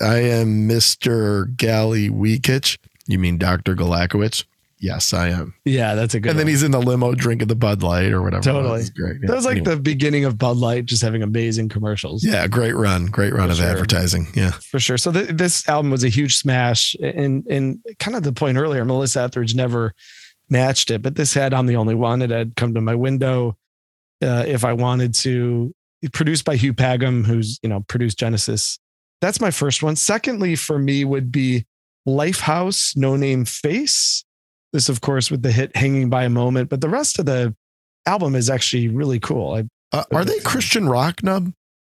I 0.00 0.16
am 0.16 0.68
Mr. 0.68 1.56
Gally 1.56 2.10
Weekich. 2.10 2.78
You 3.06 3.20
mean 3.20 3.38
Dr. 3.38 3.76
Galakowicz? 3.76 4.42
Yes, 4.82 5.12
I 5.12 5.28
am. 5.28 5.54
Yeah, 5.66 5.94
that's 5.94 6.14
a 6.14 6.20
good 6.20 6.30
and 6.30 6.38
then 6.38 6.46
one. 6.46 6.50
he's 6.52 6.62
in 6.62 6.70
the 6.70 6.80
limo 6.80 7.12
drinking 7.14 7.48
the 7.48 7.54
Bud 7.54 7.82
Light 7.82 8.12
or 8.12 8.22
whatever. 8.22 8.42
Totally. 8.42 8.80
It's 8.80 8.88
great. 8.90 9.16
Yeah. 9.20 9.26
That 9.28 9.36
was 9.36 9.44
like 9.44 9.58
Anyway. 9.58 9.74
the 9.74 9.80
beginning 9.82 10.24
of 10.24 10.38
Bud 10.38 10.56
Light 10.56 10.86
just 10.86 11.02
having 11.02 11.22
amazing 11.22 11.68
commercials. 11.68 12.24
Yeah, 12.24 12.46
great 12.46 12.74
run. 12.74 13.06
Great 13.06 13.34
run 13.34 13.48
For 13.48 13.52
of 13.52 13.58
sure. 13.58 13.66
advertising. 13.66 14.28
Yeah. 14.34 14.52
for 14.52 14.80
sure. 14.80 14.96
So 14.96 15.12
th- 15.12 15.28
this 15.28 15.68
album 15.68 15.90
was 15.90 16.02
a 16.02 16.08
huge 16.08 16.36
smash, 16.36 16.96
and 17.02 17.46
and 17.48 17.78
kind 17.98 18.16
of 18.16 18.22
the 18.22 18.32
point 18.32 18.56
earlier, 18.56 18.84
Melissa 18.86 19.20
Etheridge 19.22 19.54
never 19.54 19.92
matched 20.48 20.90
it, 20.90 21.02
but 21.02 21.14
this 21.14 21.34
had 21.34 21.52
"I'm 21.52 21.66
the 21.66 21.76
Only 21.76 21.94
One." 21.94 22.22
It 22.22 22.30
had 22.30 22.56
come 22.56 22.72
to 22.74 22.80
my 22.80 22.94
window 22.94 23.58
uh, 24.22 24.44
if 24.46 24.64
I 24.64 24.72
wanted 24.72 25.12
to. 25.16 25.74
Produced 26.14 26.46
by 26.46 26.56
Hugh 26.56 26.72
Padgham, 26.72 27.26
who's 27.26 27.60
you 27.62 27.68
know 27.68 27.80
produced 27.80 28.18
Genesis. 28.18 28.78
That's 29.20 29.42
my 29.42 29.50
first 29.50 29.82
one. 29.82 29.96
Secondly, 29.96 30.56
for 30.56 30.78
me 30.78 31.04
would 31.04 31.30
be 31.30 31.66
Lifehouse, 32.08 32.96
No 32.96 33.16
Name 33.16 33.44
Face. 33.44 34.24
This, 34.72 34.88
of 34.88 35.00
course, 35.00 35.30
with 35.30 35.42
the 35.42 35.50
hit 35.52 35.74
"Hanging 35.76 36.08
by 36.10 36.24
a 36.24 36.28
Moment," 36.30 36.68
but 36.70 36.80
the 36.80 36.88
rest 36.88 37.18
of 37.18 37.26
the 37.26 37.54
album 38.06 38.34
is 38.34 38.48
actually 38.50 38.88
really 38.88 39.18
cool. 39.20 39.54
I 39.54 39.64
Uh, 39.96 40.04
are 40.12 40.24
they 40.24 40.38
Christian 40.40 40.88
rock 40.88 41.22
nub? 41.22 41.52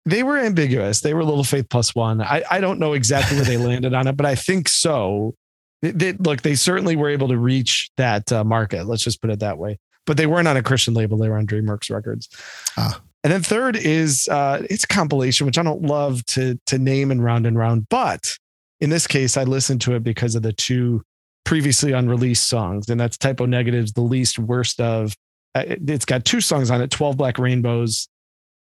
they 0.08 0.22
were 0.22 0.38
ambiguous. 0.38 1.00
They 1.00 1.14
were 1.14 1.24
Little 1.24 1.42
Faith 1.42 1.66
plus 1.68 1.92
one. 1.94 2.20
I, 2.22 2.44
I 2.48 2.60
don't 2.60 2.78
know 2.78 2.92
exactly 2.92 3.36
where 3.36 3.44
they 3.44 3.56
landed 3.70 3.92
on 3.92 4.06
it, 4.06 4.16
but 4.16 4.24
I 4.24 4.36
think 4.36 4.68
so. 4.68 5.34
They, 5.82 5.90
they- 5.90 6.12
look, 6.12 6.42
they 6.42 6.54
certainly 6.54 6.94
were 6.94 7.08
able 7.10 7.26
to 7.28 7.36
reach 7.36 7.90
that 7.96 8.30
uh, 8.30 8.44
market. 8.44 8.86
Let's 8.86 9.02
just 9.02 9.20
put 9.20 9.30
it 9.30 9.40
that 9.40 9.58
way. 9.58 9.78
But 10.06 10.16
they 10.16 10.26
weren't 10.26 10.46
on 10.46 10.56
a 10.56 10.62
Christian 10.62 10.94
label. 10.94 11.18
They 11.18 11.28
were 11.28 11.36
on 11.38 11.46
DreamWorks 11.48 11.90
Records. 11.90 12.28
Ah. 12.76 13.00
And 13.24 13.32
then 13.32 13.42
third 13.42 13.74
is 13.74 14.28
uh, 14.28 14.62
it's 14.70 14.84
a 14.84 14.86
compilation, 14.86 15.44
which 15.46 15.58
I 15.58 15.64
don't 15.64 15.82
love 15.82 16.24
to 16.26 16.56
to 16.66 16.78
name 16.78 17.10
and 17.10 17.24
round 17.24 17.44
and 17.44 17.58
round. 17.58 17.88
But 17.88 18.36
in 18.80 18.90
this 18.90 19.08
case, 19.08 19.36
I 19.36 19.42
listened 19.42 19.80
to 19.80 19.94
it 19.96 20.04
because 20.04 20.36
of 20.36 20.42
the 20.42 20.52
two 20.52 21.02
previously 21.46 21.92
unreleased 21.92 22.46
songs, 22.46 22.90
and 22.90 23.00
that's 23.00 23.16
Type 23.16 23.40
O 23.40 23.46
Negatives, 23.46 23.92
the 23.94 24.02
least 24.02 24.38
worst 24.38 24.80
of. 24.80 25.16
uh, 25.54 25.64
it- 25.66 25.88
It's 25.88 26.04
got 26.04 26.26
two 26.26 26.42
songs 26.42 26.70
on 26.70 26.82
it: 26.82 26.90
Twelve 26.90 27.16
Black 27.16 27.38
Rainbows 27.38 28.09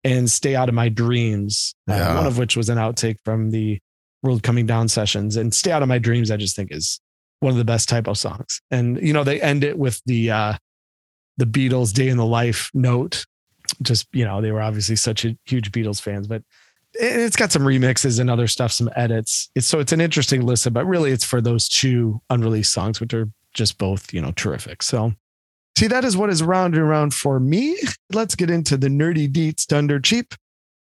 and 0.03 0.29
Stay 0.29 0.55
Out 0.55 0.69
of 0.69 0.75
My 0.75 0.89
Dreams. 0.89 1.73
uh, 1.89 1.93
one 2.17 2.27
of 2.27 2.37
which 2.37 2.55
was 2.55 2.69
an 2.69 2.77
outtake 2.77 3.17
from 3.25 3.49
the 3.49 3.79
World 4.21 4.43
Coming 4.43 4.67
Down 4.67 4.87
sessions. 4.87 5.35
And 5.35 5.51
Stay 5.53 5.71
Out 5.71 5.81
of 5.81 5.87
My 5.89 5.97
Dreams, 5.97 6.29
I 6.29 6.37
just 6.37 6.55
think 6.55 6.71
is 6.71 6.99
one 7.39 7.51
of 7.51 7.57
the 7.57 7.65
best 7.65 7.89
Type 7.89 8.07
O 8.07 8.13
songs. 8.13 8.61
And 8.69 9.01
you 9.01 9.13
know, 9.13 9.23
they 9.23 9.41
end 9.41 9.63
it 9.63 9.79
with 9.79 9.99
the 10.05 10.29
uh 10.29 10.53
the 11.37 11.45
Beatles 11.45 11.91
Day 11.93 12.09
in 12.09 12.17
the 12.17 12.25
Life 12.25 12.69
note. 12.73 13.25
Just, 13.81 14.07
you 14.13 14.23
know, 14.25 14.41
they 14.41 14.51
were 14.51 14.61
obviously 14.61 14.95
such 14.95 15.25
a 15.25 15.35
huge 15.45 15.71
Beatles 15.71 15.99
fans, 16.01 16.27
but 16.27 16.43
it's 16.99 17.35
got 17.35 17.51
some 17.51 17.63
remixes 17.63 18.19
and 18.19 18.29
other 18.29 18.47
stuff, 18.47 18.71
some 18.71 18.89
edits. 18.95 19.49
It's 19.55 19.67
so 19.67 19.79
it's 19.79 19.91
an 19.91 20.01
interesting 20.01 20.45
listen, 20.45 20.73
but 20.73 20.85
really 20.85 21.11
it's 21.11 21.25
for 21.25 21.41
those 21.41 21.67
two 21.67 22.21
unreleased 22.29 22.73
songs, 22.73 22.99
which 22.99 23.13
are 23.13 23.29
just 23.53 23.77
both, 23.77 24.13
you 24.13 24.21
know, 24.21 24.31
terrific. 24.35 24.83
So 24.83 25.13
see, 25.77 25.87
that 25.87 26.03
is 26.03 26.17
what 26.17 26.29
is 26.29 26.43
round 26.43 26.75
and 26.75 26.83
around 26.83 27.13
for 27.13 27.39
me. 27.39 27.77
Let's 28.11 28.35
get 28.35 28.49
into 28.49 28.77
the 28.77 28.87
nerdy 28.87 29.31
deets 29.31 29.65
done 29.65 29.87
dirt 29.87 30.03
cheap 30.03 30.33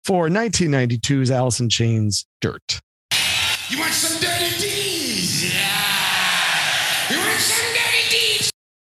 for 0.03 0.27
1992's 0.27 1.31
Alice 1.31 1.59
in 1.59 1.69
Chains 1.69 2.25
Dirt. 2.41 2.81
You 3.69 3.79
want 3.79 3.93
some 3.93 4.21
dirty 4.21 4.59
deeds? 4.59 5.53
Yeah. 5.53 5.82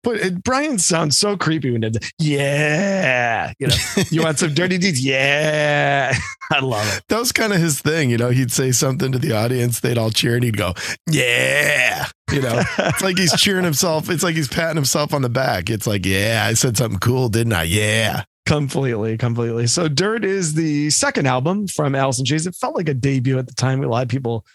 But 0.04 0.16
it, 0.18 0.44
Brian 0.44 0.80
sounds 0.80 1.18
so 1.18 1.38
creepy 1.38 1.72
when 1.72 1.84
it, 1.84 1.98
yeah, 2.18 3.54
you 3.60 3.68
know, 3.68 3.76
you 4.10 4.24
want 4.24 4.40
some 4.40 4.54
dirty 4.54 4.78
deeds? 4.78 5.00
Yeah, 5.06 6.14
I 6.52 6.60
love 6.60 6.86
it. 6.98 7.04
That 7.10 7.20
was 7.20 7.32
kind 7.32 7.54
of 7.54 7.60
his 7.60 7.80
thing. 7.82 8.10
You 8.10 8.18
know, 8.18 8.30
he'd 8.30 8.52
say 8.52 8.72
something 8.72 9.12
to 9.12 9.20
the 9.20 9.32
audience, 9.34 9.80
they'd 9.80 9.98
all 9.98 10.10
cheer, 10.12 10.36
and 10.36 10.44
he'd 10.44 10.58
go, 10.58 10.74
Yeah. 11.10 12.08
You 12.32 12.42
know, 12.42 12.62
it's 12.80 13.02
like 13.02 13.18
he's 13.18 13.34
cheering 13.40 13.64
himself. 13.66 14.10
It's 14.10 14.24
like 14.24 14.36
he's 14.36 14.48
patting 14.48 14.76
himself 14.78 15.14
on 15.14 15.22
the 15.22 15.30
back. 15.30 15.70
It's 15.70 15.86
like, 15.86 16.06
Yeah, 16.06 16.46
I 16.48 16.54
said 16.54 16.78
something 16.78 17.00
cool, 17.00 17.30
didn't 17.30 17.54
I? 17.54 17.64
Yeah. 17.64 18.24
completely, 18.46 19.18
completely. 19.18 19.68
So 19.68 19.88
Dirt 19.88 20.26
is 20.26 20.54
the 20.56 20.90
second 20.90 21.28
album 21.28 21.68
from 21.68 21.94
Alice 21.96 22.20
in 22.20 22.26
Chains. 22.26 22.48
It 22.48 22.56
felt 22.56 22.76
like 22.76 22.90
a 22.90 22.94
debut 22.94 23.38
at 23.38 23.48
the 23.48 23.54
time. 23.54 23.84
A 23.84 23.88
lot 23.88 24.04
of 24.04 24.10
people 24.10 24.46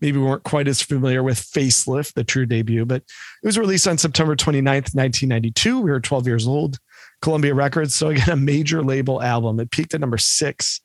maybe 0.00 0.18
weren't 0.18 0.44
quite 0.44 0.68
as 0.68 0.82
familiar 0.82 1.22
with 1.22 1.38
Facelift, 1.38 2.14
the 2.14 2.24
true 2.24 2.46
debut, 2.46 2.84
but 2.84 3.02
it 3.42 3.46
was 3.46 3.58
released 3.58 3.88
on 3.88 3.98
September 3.98 4.36
29th, 4.36 4.94
1992. 4.94 5.80
We 5.80 5.90
were 5.90 6.00
12 6.00 6.26
years 6.26 6.46
old. 6.46 6.78
Columbia 7.24 7.54
Records. 7.54 7.94
So 7.94 8.08
again, 8.08 8.28
a 8.30 8.36
major 8.36 8.82
label 8.82 9.22
album. 9.22 9.58
It 9.58 9.70
peaked 9.70 9.94
at 9.94 10.00
number 10.00 10.18
six 10.18 10.80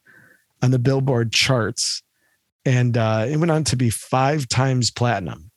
on 0.61 0.71
the 0.71 0.79
Billboard 0.79 1.31
charts. 1.31 2.01
And 2.65 2.97
uh, 2.97 3.25
it 3.27 3.37
went 3.37 3.51
on 3.51 3.63
to 3.65 3.75
be 3.75 3.89
five 3.89 4.47
times 4.47 4.91
platinum. 4.91 5.51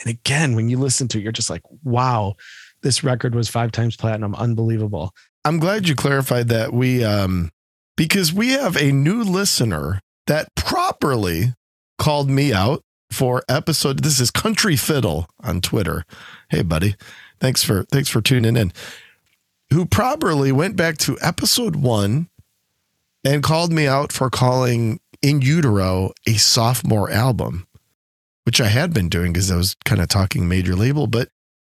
And 0.00 0.10
again, 0.10 0.54
when 0.54 0.68
you 0.68 0.78
listen 0.78 1.08
to 1.08 1.18
it, 1.18 1.22
you're 1.22 1.32
just 1.32 1.50
like, 1.50 1.62
wow, 1.82 2.34
this 2.82 3.02
record 3.02 3.34
was 3.34 3.48
five 3.48 3.72
times 3.72 3.96
platinum. 3.96 4.34
Unbelievable. 4.34 5.12
I'm 5.44 5.58
glad 5.58 5.88
you 5.88 5.94
clarified 5.94 6.48
that. 6.48 6.72
We, 6.72 7.04
um, 7.04 7.50
because 7.96 8.32
we 8.32 8.50
have 8.50 8.76
a 8.76 8.92
new 8.92 9.22
listener 9.24 10.00
that 10.26 10.54
properly 10.54 11.54
called 11.98 12.30
me 12.30 12.52
out 12.52 12.84
for 13.10 13.42
episode. 13.48 14.02
This 14.02 14.20
is 14.20 14.30
Country 14.30 14.76
Fiddle 14.76 15.28
on 15.40 15.60
Twitter. 15.60 16.04
Hey, 16.50 16.62
buddy, 16.62 16.96
thanks 17.40 17.62
for 17.62 17.84
thanks 17.84 18.08
for 18.08 18.20
tuning 18.20 18.56
in. 18.56 18.72
Who 19.72 19.86
properly 19.86 20.52
went 20.52 20.76
back 20.76 20.98
to 20.98 21.18
episode 21.20 21.76
one 21.76 22.28
and 23.24 23.42
called 23.42 23.72
me 23.72 23.86
out 23.86 24.12
for 24.12 24.30
calling 24.30 25.00
In 25.22 25.42
Utero 25.42 26.12
a 26.26 26.34
sophomore 26.34 27.10
album, 27.10 27.66
which 28.44 28.60
I 28.60 28.68
had 28.68 28.94
been 28.94 29.08
doing 29.08 29.32
because 29.32 29.50
I 29.50 29.56
was 29.56 29.76
kind 29.84 30.00
of 30.00 30.08
talking 30.08 30.48
major 30.48 30.74
label, 30.74 31.06
but 31.06 31.28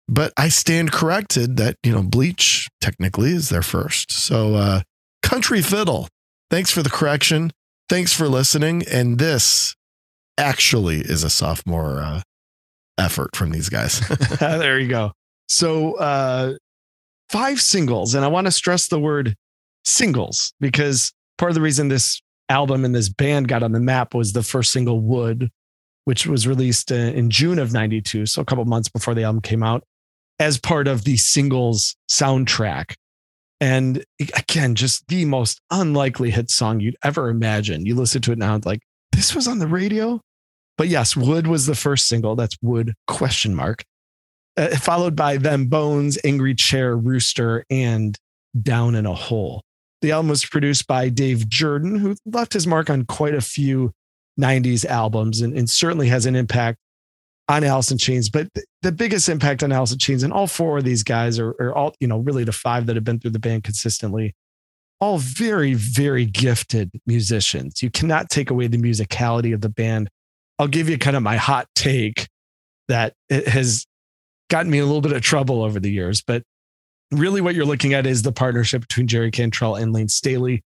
but 0.07 0.33
I 0.37 0.49
stand 0.49 0.91
corrected 0.91 1.57
that 1.57 1.77
you 1.83 1.91
know 1.91 2.03
Bleach 2.03 2.67
technically 2.81 3.31
is 3.31 3.49
their 3.49 3.61
first. 3.61 4.11
So 4.11 4.55
uh, 4.55 4.81
Country 5.21 5.61
Fiddle, 5.61 6.07
thanks 6.49 6.71
for 6.71 6.83
the 6.83 6.89
correction. 6.89 7.51
Thanks 7.87 8.13
for 8.13 8.27
listening. 8.27 8.83
And 8.91 9.17
this 9.17 9.75
actually 10.39 11.01
is 11.01 11.23
a 11.23 11.29
sophomore 11.29 12.01
uh, 12.01 12.21
effort 12.97 13.35
from 13.35 13.51
these 13.51 13.69
guys. 13.69 13.99
there 14.39 14.79
you 14.79 14.87
go. 14.87 15.11
So, 15.47 15.95
uh, 15.95 16.55
five 17.29 17.61
singles, 17.61 18.15
and 18.15 18.23
I 18.23 18.27
want 18.27 18.47
to 18.47 18.51
stress 18.51 18.87
the 18.87 18.99
word 18.99 19.35
singles 19.83 20.53
because 20.59 21.11
part 21.37 21.51
of 21.51 21.55
the 21.55 21.61
reason 21.61 21.87
this 21.87 22.21
album 22.49 22.85
and 22.85 22.95
this 22.95 23.09
band 23.09 23.47
got 23.47 23.63
on 23.63 23.71
the 23.71 23.79
map 23.79 24.13
was 24.13 24.33
the 24.33 24.43
first 24.43 24.71
single, 24.71 25.01
Would, 25.01 25.49
which 26.05 26.25
was 26.25 26.47
released 26.47 26.91
uh, 26.91 26.95
in 26.95 27.29
June 27.29 27.59
of 27.59 27.73
92. 27.73 28.25
So, 28.25 28.41
a 28.41 28.45
couple 28.45 28.65
months 28.65 28.89
before 28.89 29.13
the 29.13 29.23
album 29.23 29.41
came 29.41 29.63
out, 29.63 29.83
as 30.39 30.57
part 30.57 30.87
of 30.87 31.03
the 31.03 31.17
singles 31.17 31.95
soundtrack. 32.09 32.93
And 33.61 34.05
again, 34.37 34.75
just 34.75 35.05
the 35.09 35.25
most 35.25 35.59
unlikely 35.69 36.31
hit 36.31 36.49
song 36.49 36.79
you'd 36.79 36.95
ever 37.03 37.27
imagine. 37.27 37.85
You 37.85 37.95
listen 37.95 38.21
to 38.21 38.31
it 38.31 38.37
now, 38.37 38.55
it's 38.55 38.65
like, 38.65 38.79
this 39.11 39.35
was 39.35 39.47
on 39.47 39.59
the 39.59 39.67
radio? 39.67 40.21
But 40.79 40.87
yes, 40.87 41.13
Would 41.13 41.45
was 41.45 41.65
the 41.65 41.75
first 41.75 42.07
single. 42.07 42.37
That's 42.37 42.55
Would 42.61 42.93
question 43.05 43.53
mark. 43.53 43.83
Uh, 44.55 44.77
followed 44.77 45.13
by 45.13 45.35
Them 45.35 45.65
Bones, 45.65 46.17
Angry 46.23 46.55
Chair, 46.55 46.95
Rooster, 46.95 47.65
and 47.69 48.17
Down 48.61 48.95
in 48.95 49.05
a 49.05 49.13
Hole. 49.13 49.61
The 50.01 50.11
album 50.11 50.29
was 50.29 50.45
produced 50.45 50.87
by 50.87 51.09
Dave 51.09 51.49
Jerden, 51.49 51.99
who 51.99 52.15
left 52.25 52.53
his 52.53 52.65
mark 52.65 52.89
on 52.89 53.03
quite 53.03 53.35
a 53.35 53.41
few 53.41 53.91
90s 54.39 54.85
albums 54.85 55.41
and, 55.41 55.53
and 55.53 55.69
certainly 55.69 56.07
has 56.07 56.25
an 56.25 56.37
impact 56.37 56.77
on 57.49 57.65
Alice 57.65 57.91
in 57.91 57.97
Chains. 57.97 58.29
But 58.29 58.47
th- 58.53 58.65
the 58.81 58.93
biggest 58.93 59.27
impact 59.27 59.63
on 59.63 59.73
Alice 59.73 59.91
in 59.91 59.99
Chains, 59.99 60.23
and 60.23 60.31
all 60.31 60.47
four 60.47 60.77
of 60.77 60.85
these 60.85 61.03
guys 61.03 61.39
are, 61.39 61.49
are 61.59 61.75
all, 61.75 61.93
you 61.99 62.07
know, 62.07 62.19
really 62.19 62.45
the 62.45 62.53
five 62.53 62.85
that 62.85 62.95
have 62.95 63.03
been 63.03 63.19
through 63.19 63.31
the 63.31 63.39
band 63.39 63.65
consistently, 63.65 64.33
all 65.01 65.17
very, 65.17 65.73
very 65.73 66.23
gifted 66.23 66.89
musicians. 67.05 67.83
You 67.83 67.89
cannot 67.89 68.29
take 68.29 68.49
away 68.49 68.67
the 68.67 68.77
musicality 68.77 69.53
of 69.53 69.59
the 69.59 69.67
band 69.67 70.09
I'll 70.59 70.67
give 70.67 70.89
you 70.89 70.97
kind 70.97 71.15
of 71.15 71.23
my 71.23 71.37
hot 71.37 71.67
take 71.73 72.27
that 72.89 73.13
it 73.29 73.47
has 73.47 73.85
gotten 74.49 74.69
me 74.69 74.79
a 74.79 74.85
little 74.85 75.01
bit 75.01 75.13
of 75.13 75.21
trouble 75.21 75.63
over 75.63 75.79
the 75.79 75.91
years. 75.91 76.21
But 76.21 76.43
really, 77.11 77.41
what 77.41 77.55
you're 77.55 77.65
looking 77.65 77.93
at 77.93 78.05
is 78.05 78.21
the 78.21 78.31
partnership 78.31 78.81
between 78.81 79.07
Jerry 79.07 79.31
Cantrell 79.31 79.75
and 79.75 79.93
Lane 79.93 80.09
Staley. 80.09 80.63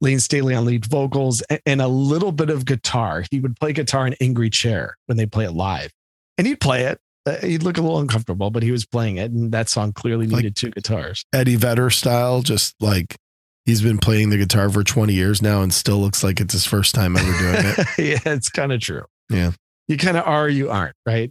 Lane 0.00 0.20
Staley 0.20 0.54
on 0.54 0.64
lead 0.64 0.86
vocals 0.86 1.42
and 1.64 1.80
a 1.80 1.88
little 1.88 2.32
bit 2.32 2.50
of 2.50 2.64
guitar. 2.64 3.24
He 3.30 3.40
would 3.40 3.56
play 3.58 3.72
guitar 3.72 4.06
in 4.06 4.14
Angry 4.20 4.50
Chair 4.50 4.96
when 5.06 5.16
they 5.16 5.26
play 5.26 5.44
it 5.44 5.52
live, 5.52 5.90
and 6.36 6.46
he'd 6.46 6.60
play 6.60 6.84
it. 6.84 6.98
Uh, 7.26 7.36
he'd 7.38 7.62
look 7.62 7.78
a 7.78 7.80
little 7.80 8.00
uncomfortable, 8.00 8.50
but 8.50 8.62
he 8.62 8.70
was 8.70 8.84
playing 8.84 9.16
it, 9.16 9.30
and 9.30 9.52
that 9.52 9.68
song 9.68 9.92
clearly 9.92 10.26
needed 10.26 10.44
like 10.44 10.54
two 10.54 10.70
guitars. 10.70 11.24
Eddie 11.32 11.56
Vedder 11.56 11.88
style, 11.88 12.42
just 12.42 12.74
like 12.80 13.16
he's 13.64 13.80
been 13.80 13.98
playing 13.98 14.30
the 14.30 14.36
guitar 14.36 14.68
for 14.68 14.84
20 14.84 15.14
years 15.14 15.40
now 15.40 15.62
and 15.62 15.72
still 15.72 15.98
looks 15.98 16.22
like 16.22 16.40
it's 16.40 16.52
his 16.52 16.66
first 16.66 16.94
time 16.94 17.16
ever 17.16 17.38
doing 17.38 17.54
it. 17.64 17.86
yeah, 18.26 18.32
it's 18.32 18.50
kind 18.50 18.72
of 18.72 18.80
true. 18.80 19.04
Yeah. 19.30 19.52
You 19.88 19.96
kind 19.96 20.16
of 20.16 20.26
are, 20.26 20.48
you 20.48 20.70
aren't, 20.70 20.96
right? 21.06 21.30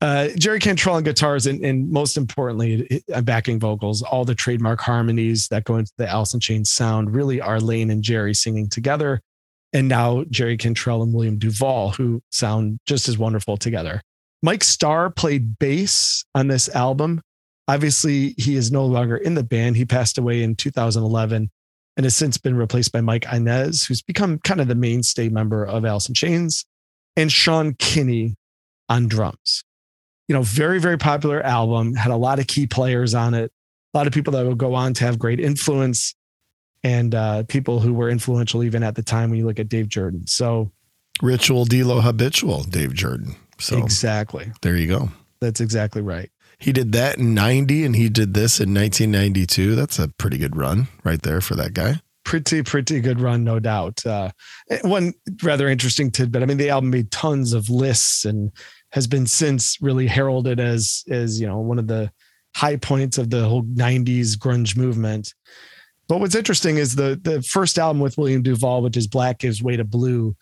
Uh, 0.00 0.28
Jerry 0.36 0.60
Cantrell 0.60 0.96
on 0.96 1.02
guitars, 1.02 1.46
and, 1.46 1.64
and 1.64 1.90
most 1.90 2.16
importantly, 2.16 3.02
backing 3.22 3.58
vocals, 3.58 4.02
all 4.02 4.24
the 4.24 4.34
trademark 4.34 4.80
harmonies 4.80 5.48
that 5.48 5.64
go 5.64 5.76
into 5.76 5.92
the 5.98 6.08
Alice 6.08 6.34
in 6.34 6.40
Chains 6.40 6.70
sound 6.70 7.14
really 7.14 7.40
are 7.40 7.58
Lane 7.58 7.90
and 7.90 8.02
Jerry 8.02 8.34
singing 8.34 8.68
together. 8.68 9.20
And 9.72 9.88
now 9.88 10.24
Jerry 10.30 10.56
Cantrell 10.56 11.02
and 11.02 11.12
William 11.12 11.38
Duvall, 11.38 11.90
who 11.90 12.22
sound 12.30 12.78
just 12.86 13.08
as 13.08 13.18
wonderful 13.18 13.56
together. 13.56 14.00
Mike 14.42 14.62
Starr 14.62 15.10
played 15.10 15.58
bass 15.58 16.24
on 16.34 16.46
this 16.46 16.68
album. 16.68 17.20
Obviously, 17.66 18.34
he 18.38 18.54
is 18.54 18.70
no 18.70 18.86
longer 18.86 19.16
in 19.16 19.34
the 19.34 19.42
band. 19.42 19.76
He 19.76 19.84
passed 19.84 20.16
away 20.16 20.42
in 20.42 20.54
2011 20.54 21.50
and 21.96 22.04
has 22.04 22.16
since 22.16 22.38
been 22.38 22.56
replaced 22.56 22.92
by 22.92 23.00
Mike 23.00 23.26
Inez, 23.30 23.84
who's 23.84 24.00
become 24.00 24.38
kind 24.38 24.60
of 24.60 24.68
the 24.68 24.76
mainstay 24.76 25.28
member 25.28 25.64
of 25.64 25.84
Alice 25.84 26.08
in 26.08 26.14
Chains 26.14 26.64
and 27.16 27.30
Sean 27.30 27.74
Kinney 27.74 28.36
on 28.88 29.08
drums. 29.08 29.64
You 30.28 30.34
know, 30.34 30.42
very, 30.42 30.78
very 30.78 30.98
popular 30.98 31.42
album, 31.42 31.94
had 31.94 32.10
a 32.10 32.16
lot 32.16 32.38
of 32.38 32.46
key 32.46 32.66
players 32.66 33.14
on 33.14 33.34
it, 33.34 33.50
a 33.94 33.98
lot 33.98 34.06
of 34.06 34.12
people 34.12 34.32
that 34.34 34.44
will 34.44 34.54
go 34.54 34.74
on 34.74 34.94
to 34.94 35.04
have 35.04 35.18
great 35.18 35.40
influence 35.40 36.14
and 36.84 37.14
uh, 37.14 37.44
people 37.44 37.80
who 37.80 37.94
were 37.94 38.10
influential 38.10 38.62
even 38.62 38.82
at 38.82 38.94
the 38.94 39.02
time 39.02 39.30
when 39.30 39.38
you 39.38 39.46
look 39.46 39.58
at 39.58 39.68
Dave 39.68 39.88
Jerden. 39.88 40.28
So, 40.28 40.70
ritual, 41.22 41.64
de 41.64 41.82
lo, 41.82 42.00
habitual, 42.00 42.62
Dave 42.64 42.92
Jerden. 42.92 43.36
So, 43.58 43.78
exactly. 43.78 44.52
There 44.62 44.76
you 44.76 44.86
go. 44.86 45.10
That's 45.40 45.60
exactly 45.60 46.02
right. 46.02 46.30
He 46.58 46.72
did 46.72 46.92
that 46.92 47.18
in 47.18 47.34
90 47.34 47.84
and 47.84 47.96
he 47.96 48.08
did 48.08 48.34
this 48.34 48.60
in 48.60 48.74
1992. 48.74 49.74
That's 49.74 49.98
a 49.98 50.08
pretty 50.08 50.38
good 50.38 50.56
run 50.56 50.88
right 51.04 51.22
there 51.22 51.40
for 51.40 51.54
that 51.54 51.72
guy 51.72 52.00
pretty 52.28 52.62
pretty 52.62 53.00
good 53.00 53.22
run 53.22 53.42
no 53.42 53.58
doubt. 53.58 54.04
Uh, 54.04 54.30
one 54.82 55.14
rather 55.42 55.66
interesting 55.66 56.10
tidbit 56.10 56.42
i 56.42 56.46
mean 56.46 56.58
the 56.58 56.68
album 56.68 56.90
made 56.90 57.10
tons 57.10 57.54
of 57.54 57.70
lists 57.70 58.26
and 58.26 58.52
has 58.92 59.06
been 59.06 59.26
since 59.26 59.80
really 59.80 60.06
heralded 60.06 60.60
as 60.60 61.04
as 61.08 61.40
you 61.40 61.46
know 61.46 61.58
one 61.58 61.78
of 61.78 61.86
the 61.86 62.10
high 62.54 62.76
points 62.76 63.16
of 63.16 63.30
the 63.30 63.48
whole 63.48 63.62
90s 63.62 64.36
grunge 64.36 64.76
movement. 64.76 65.32
But 66.06 66.20
what's 66.20 66.34
interesting 66.34 66.76
is 66.76 66.96
the 66.96 67.18
the 67.22 67.40
first 67.40 67.78
album 67.78 68.00
with 68.02 68.18
william 68.18 68.42
duvall 68.42 68.82
which 68.82 68.98
is 68.98 69.06
black 69.06 69.38
gives 69.38 69.62
way 69.62 69.76
to 69.76 69.84
blue 69.84 70.36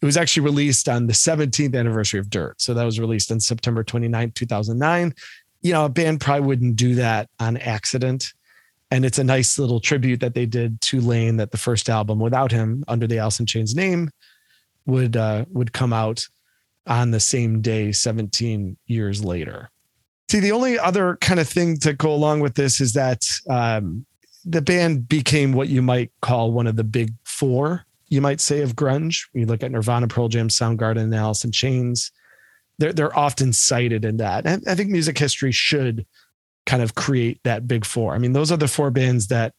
it 0.00 0.06
was 0.06 0.16
actually 0.16 0.44
released 0.44 0.88
on 0.88 1.08
the 1.08 1.12
17th 1.12 1.76
anniversary 1.76 2.18
of 2.20 2.28
dirt. 2.30 2.60
So 2.60 2.74
that 2.74 2.84
was 2.84 3.00
released 3.00 3.32
on 3.32 3.40
september 3.40 3.82
29 3.82 4.30
2009 4.30 5.12
you 5.60 5.72
know 5.72 5.86
a 5.86 5.88
band 5.88 6.20
probably 6.20 6.46
wouldn't 6.46 6.76
do 6.76 6.94
that 6.94 7.28
on 7.40 7.56
accident 7.56 8.32
and 8.92 9.06
it's 9.06 9.18
a 9.18 9.24
nice 9.24 9.58
little 9.58 9.80
tribute 9.80 10.20
that 10.20 10.34
they 10.34 10.44
did 10.44 10.78
to 10.82 11.00
Lane 11.00 11.38
that 11.38 11.50
the 11.50 11.56
first 11.56 11.88
album 11.88 12.18
without 12.18 12.52
him 12.52 12.84
under 12.88 13.06
the 13.06 13.16
in 13.40 13.46
Chains 13.46 13.74
name 13.74 14.10
would 14.84 15.16
uh, 15.16 15.46
would 15.48 15.72
come 15.72 15.94
out 15.94 16.28
on 16.86 17.10
the 17.10 17.20
same 17.20 17.62
day 17.62 17.90
17 17.90 18.76
years 18.86 19.24
later. 19.24 19.70
See, 20.30 20.40
the 20.40 20.52
only 20.52 20.78
other 20.78 21.16
kind 21.22 21.40
of 21.40 21.48
thing 21.48 21.78
to 21.78 21.94
go 21.94 22.12
along 22.12 22.40
with 22.40 22.54
this 22.54 22.82
is 22.82 22.92
that 22.92 23.24
um, 23.48 24.04
the 24.44 24.60
band 24.60 25.08
became 25.08 25.54
what 25.54 25.68
you 25.68 25.80
might 25.80 26.12
call 26.20 26.52
one 26.52 26.66
of 26.66 26.76
the 26.76 26.84
big 26.84 27.14
four, 27.24 27.86
you 28.08 28.20
might 28.20 28.42
say, 28.42 28.60
of 28.60 28.76
grunge. 28.76 29.26
You 29.32 29.46
look 29.46 29.62
at 29.62 29.70
Nirvana, 29.70 30.08
Pearl 30.08 30.28
Jam, 30.28 30.48
Soundgarden, 30.48 31.02
and 31.02 31.44
in 31.44 31.52
Chains. 31.52 32.12
They're, 32.76 32.92
they're 32.92 33.18
often 33.18 33.54
cited 33.54 34.04
in 34.04 34.18
that. 34.18 34.46
And 34.46 34.62
I 34.68 34.74
think 34.74 34.90
music 34.90 35.16
history 35.16 35.52
should 35.52 36.04
kind 36.66 36.82
of 36.82 36.94
create 36.94 37.40
that 37.44 37.66
big 37.66 37.84
four. 37.84 38.14
I 38.14 38.18
mean, 38.18 38.32
those 38.32 38.52
are 38.52 38.56
the 38.56 38.68
four 38.68 38.90
bands 38.90 39.28
that 39.28 39.54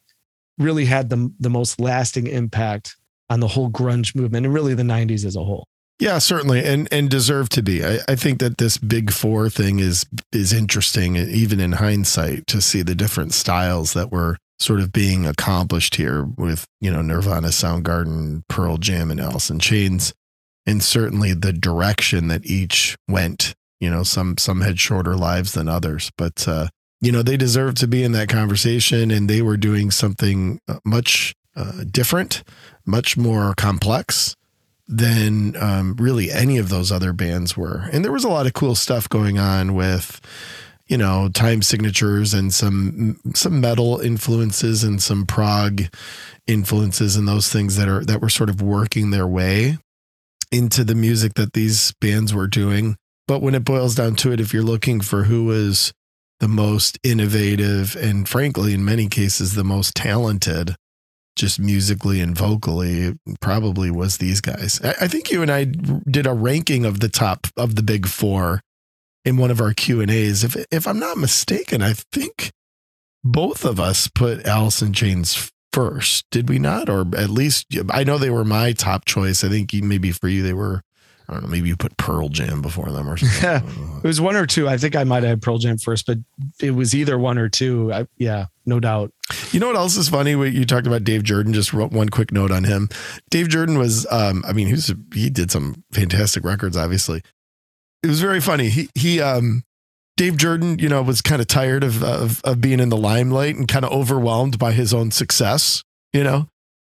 really 0.57 0.85
had 0.85 1.09
the, 1.09 1.31
the 1.39 1.49
most 1.49 1.79
lasting 1.79 2.27
impact 2.27 2.95
on 3.29 3.39
the 3.39 3.47
whole 3.47 3.69
grunge 3.69 4.15
movement 4.15 4.45
and 4.45 4.53
really 4.53 4.73
the 4.73 4.83
90s 4.83 5.25
as 5.25 5.35
a 5.35 5.43
whole. 5.43 5.67
Yeah, 5.99 6.17
certainly, 6.17 6.65
and 6.65 6.91
and 6.91 7.09
deserve 7.09 7.49
to 7.49 7.61
be. 7.61 7.85
I, 7.85 7.99
I 8.09 8.15
think 8.15 8.39
that 8.39 8.57
this 8.57 8.77
big 8.77 9.11
four 9.11 9.49
thing 9.49 9.79
is 9.79 10.05
is 10.31 10.51
interesting, 10.51 11.15
even 11.15 11.59
in 11.59 11.73
hindsight, 11.73 12.47
to 12.47 12.61
see 12.61 12.81
the 12.81 12.95
different 12.95 13.33
styles 13.33 13.93
that 13.93 14.11
were 14.11 14.37
sort 14.59 14.79
of 14.79 14.91
being 14.91 15.25
accomplished 15.25 15.95
here 15.95 16.23
with 16.23 16.65
you 16.81 16.91
know 16.91 17.01
Nirvana, 17.01 17.49
Soundgarden, 17.49 18.41
Pearl 18.49 18.77
Jam, 18.77 19.11
and 19.11 19.19
Alice 19.19 19.49
in 19.49 19.59
Chains, 19.59 20.13
and 20.65 20.83
certainly 20.83 21.33
the 21.33 21.53
direction 21.53 22.27
that 22.27 22.45
each 22.45 22.97
went. 23.07 23.53
You 23.79 23.89
know, 23.89 24.03
some 24.03 24.37
some 24.37 24.61
had 24.61 24.79
shorter 24.79 25.15
lives 25.15 25.53
than 25.53 25.67
others, 25.67 26.11
but 26.17 26.47
uh, 26.47 26.67
you 27.03 27.11
know, 27.11 27.21
they 27.21 27.35
deserve 27.35 27.75
to 27.75 27.87
be 27.87 28.01
in 28.01 28.13
that 28.13 28.29
conversation 28.29 29.11
and 29.11 29.29
they 29.29 29.41
were 29.41 29.57
doing 29.57 29.91
something 29.91 30.61
uh, 30.69 30.79
much 30.85 31.35
uh, 31.53 31.83
different, 31.91 32.43
much 32.85 33.17
more 33.17 33.53
complex 33.55 34.37
than 34.87 35.55
um, 35.57 35.97
really 35.97 36.31
any 36.31 36.57
of 36.57 36.69
those 36.69 36.93
other 36.93 37.11
bands 37.11 37.57
were. 37.57 37.89
And 37.91 38.05
there 38.05 38.11
was 38.11 38.23
a 38.23 38.29
lot 38.29 38.45
of 38.45 38.53
cool 38.53 38.73
stuff 38.73 39.09
going 39.09 39.37
on 39.37 39.75
with, 39.75 40.21
you 40.87 40.97
know, 40.97 41.27
time 41.27 41.61
signatures 41.61 42.33
and 42.33 42.53
some 42.53 43.19
some 43.35 43.59
metal 43.59 43.99
influences 43.99 44.85
and 44.85 45.03
some 45.03 45.25
prog 45.25 45.83
influences 46.47 47.17
and 47.17 47.27
those 47.27 47.49
things 47.49 47.75
that 47.75 47.89
are 47.89 48.05
that 48.05 48.21
were 48.21 48.29
sort 48.29 48.49
of 48.49 48.61
working 48.61 49.11
their 49.11 49.27
way 49.27 49.77
into 50.53 50.85
the 50.85 50.95
music 50.95 51.33
that 51.33 51.51
these 51.51 51.93
bands 51.99 52.33
were 52.33 52.47
doing. 52.47 52.95
But 53.27 53.41
when 53.41 53.55
it 53.55 53.65
boils 53.65 53.95
down 53.95 54.15
to 54.17 54.31
it, 54.31 54.39
if 54.39 54.53
you're 54.53 54.63
looking 54.63 55.01
for 55.01 55.23
who 55.23 55.45
was 55.45 55.93
the 56.43 56.47
most 56.49 56.99
innovative 57.03 57.95
and 57.95 58.27
frankly, 58.27 58.73
in 58.73 58.83
many 58.83 59.07
cases, 59.07 59.55
the 59.55 59.63
most 59.63 59.95
talented, 59.95 60.75
just 61.37 61.57
musically 61.57 62.19
and 62.19 62.37
vocally, 62.37 63.13
probably 63.39 63.89
was 63.89 64.17
these 64.17 64.41
guys. 64.41 64.81
I, 64.81 65.07
think 65.07 65.31
you 65.31 65.41
and 65.41 65.49
I 65.49 65.63
did 65.63 66.27
a 66.27 66.33
ranking 66.33 66.83
of 66.83 66.99
the 66.99 67.07
top 67.07 67.47
of 67.55 67.75
the 67.75 67.81
big 67.81 68.07
four 68.07 68.59
in 69.23 69.37
one 69.37 69.51
of 69.51 69.61
our 69.61 69.73
Q 69.73 70.01
and 70.01 70.11
A's. 70.11 70.43
If 70.43 70.57
if 70.69 70.85
I'm 70.85 70.99
not 70.99 71.15
mistaken, 71.15 71.81
I 71.81 71.93
think 72.11 72.51
both 73.23 73.63
of 73.63 73.79
us 73.79 74.09
put 74.09 74.45
in 74.45 74.91
Chains 74.91 75.49
first, 75.71 76.25
did 76.29 76.49
we 76.49 76.59
not? 76.59 76.89
Or 76.89 77.05
at 77.15 77.29
least 77.29 77.67
I 77.89 78.03
know 78.03 78.17
they 78.17 78.29
were 78.29 78.43
my 78.43 78.73
top 78.73 79.05
choice. 79.05 79.45
I 79.45 79.47
think 79.47 79.71
maybe 79.73 80.11
for 80.11 80.27
you 80.27 80.43
they 80.43 80.51
were. 80.53 80.81
I 81.33 81.37
don't 81.37 81.43
know. 81.43 81.49
Maybe 81.49 81.69
you 81.69 81.75
put 81.75 81.97
Pearl 81.97 82.29
Jam 82.29 82.61
before 82.61 82.91
them 82.91 83.09
or 83.09 83.17
something. 83.17 83.97
it 84.03 84.07
was 84.07 84.21
one 84.21 84.35
or 84.35 84.45
two. 84.45 84.69
I 84.69 84.77
think 84.77 84.95
I 84.95 85.03
might 85.03 85.23
have 85.23 85.29
had 85.31 85.41
Pearl 85.41 85.57
Jam 85.57 85.77
first, 85.77 86.05
but 86.05 86.19
it 86.61 86.71
was 86.71 86.93
either 86.93 87.17
one 87.17 87.39
or 87.39 87.49
two. 87.49 87.91
I, 87.91 88.07
yeah, 88.17 88.45
no 88.65 88.79
doubt. 88.79 89.11
You 89.51 89.59
know 89.59 89.67
what 89.67 89.75
else 89.75 89.97
is 89.97 90.09
funny? 90.09 90.31
You 90.31 90.65
talked 90.65 90.85
about 90.85 91.03
Dave 91.03 91.23
Jerden. 91.23 91.53
Just 91.53 91.73
wrote 91.73 91.91
one 91.91 92.09
quick 92.09 92.31
note 92.31 92.51
on 92.51 92.63
him. 92.63 92.89
Dave 93.31 93.47
Jerden 93.47 93.79
was, 93.79 94.05
um, 94.11 94.43
I 94.47 94.53
mean, 94.53 94.67
he 94.67 94.73
was 94.73 94.93
he 95.13 95.29
did 95.29 95.49
some 95.49 95.83
fantastic 95.91 96.43
records. 96.43 96.77
Obviously, 96.77 97.21
it 98.03 98.07
was 98.07 98.21
very 98.21 98.39
funny. 98.39 98.69
He 98.69 98.89
he 98.93 99.19
um 99.19 99.63
Dave 100.15 100.33
Jerden, 100.33 100.79
you 100.79 100.89
know, 100.89 101.01
was 101.01 101.21
kind 101.21 101.41
of 101.41 101.47
tired 101.47 101.83
of, 101.83 102.03
of 102.03 102.41
of 102.43 102.61
being 102.61 102.79
in 102.79 102.89
the 102.89 102.97
limelight 102.97 103.55
and 103.55 103.67
kind 103.67 103.85
of 103.85 103.91
overwhelmed 103.91 104.59
by 104.59 104.73
his 104.73 104.93
own 104.93 105.09
success, 105.09 105.83
you 106.11 106.23
know, 106.23 106.47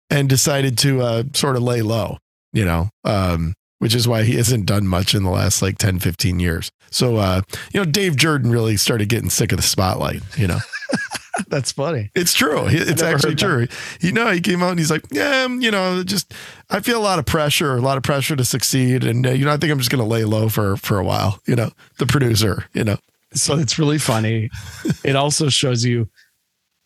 and 0.10 0.28
decided 0.28 0.78
to 0.80 1.02
uh, 1.02 1.24
sort 1.34 1.56
of 1.56 1.64
lay 1.64 1.82
low, 1.82 2.18
you 2.52 2.66
know, 2.66 2.90
um, 3.06 3.54
which 3.84 3.94
is 3.94 4.08
why 4.08 4.24
he 4.24 4.38
hasn't 4.38 4.66
done 4.66 4.88
much 4.88 5.14
in 5.14 5.24
the 5.24 5.30
last 5.30 5.62
like 5.62 5.78
10, 5.78 6.00
15 6.00 6.40
years. 6.40 6.72
So, 6.90 7.18
uh, 7.18 7.42
you 7.74 7.82
know, 7.82 7.86
Dave 7.86 8.16
Jerden 8.16 8.50
really 8.50 8.78
started 8.78 9.10
getting 9.10 9.30
sick 9.30 9.52
of 9.52 9.58
the 9.58 9.62
spotlight, 9.62 10.22
you 10.38 10.48
know. 10.48 10.60
That's 11.50 11.74
funny. 11.74 12.10
It's 12.16 12.34
true. 12.34 12.64
It's 12.66 13.02
actually 13.02 13.36
true. 13.36 13.68
You 14.00 14.14
know, 14.14 14.32
he 14.32 14.40
came 14.40 14.64
out 14.64 14.70
and 14.70 14.80
he's 14.80 14.90
like, 14.90 15.04
yeah, 15.12 15.50
you 15.50 15.70
know, 15.70 16.02
just 16.02 16.34
I 16.70 16.80
feel 16.80 16.98
a 16.98 17.04
lot 17.04 17.20
of 17.20 17.26
pressure, 17.26 17.76
a 17.76 17.82
lot 17.82 17.98
of 17.98 18.04
pressure 18.04 18.38
to 18.38 18.46
succeed, 18.46 19.04
and 19.04 19.28
uh, 19.28 19.32
you 19.32 19.44
know, 19.44 19.52
I 19.52 19.58
think 19.58 19.70
I'm 19.70 19.80
just 19.80 19.92
going 19.92 20.02
to 20.02 20.10
lay 20.10 20.24
low 20.24 20.48
for 20.48 20.78
for 20.78 20.98
a 20.98 21.04
while. 21.04 21.42
You 21.46 21.58
know, 21.58 21.72
the 21.98 22.06
producer. 22.06 22.64
You 22.72 22.86
know, 22.86 22.98
so 23.34 23.58
it's 23.58 23.78
really 23.78 23.98
funny. 23.98 24.50
it 25.04 25.18
also 25.18 25.50
shows 25.50 25.84
you 25.84 26.08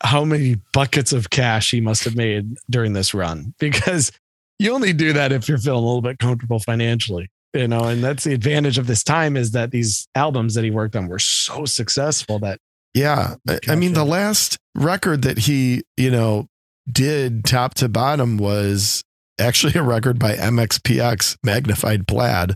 how 0.02 0.24
many 0.24 0.56
buckets 0.72 1.12
of 1.12 1.30
cash 1.30 1.70
he 1.70 1.80
must 1.80 2.02
have 2.02 2.16
made 2.16 2.56
during 2.68 2.92
this 2.92 3.14
run 3.14 3.54
because 3.60 4.10
you 4.58 4.72
only 4.72 4.92
do 4.92 5.12
that 5.12 5.32
if 5.32 5.48
you're 5.48 5.58
feeling 5.58 5.82
a 5.82 5.86
little 5.86 6.02
bit 6.02 6.18
comfortable 6.18 6.58
financially 6.58 7.28
you 7.54 7.68
know 7.68 7.84
and 7.84 8.02
that's 8.02 8.24
the 8.24 8.34
advantage 8.34 8.78
of 8.78 8.86
this 8.86 9.02
time 9.02 9.36
is 9.36 9.52
that 9.52 9.70
these 9.70 10.08
albums 10.14 10.54
that 10.54 10.64
he 10.64 10.70
worked 10.70 10.96
on 10.96 11.08
were 11.08 11.18
so 11.18 11.64
successful 11.64 12.38
that 12.38 12.58
yeah. 12.94 13.36
I 13.68 13.76
mean, 13.76 13.92
the 13.92 14.04
last 14.04 14.58
record 14.74 15.22
that 15.22 15.38
he, 15.38 15.84
you 15.96 16.10
know, 16.10 16.48
did 16.90 17.44
top 17.44 17.74
to 17.74 17.88
bottom 17.88 18.38
was 18.38 19.02
actually 19.38 19.74
a 19.74 19.82
record 19.82 20.18
by 20.18 20.34
MXPX, 20.34 21.36
Magnified 21.44 22.08
Plaid. 22.08 22.54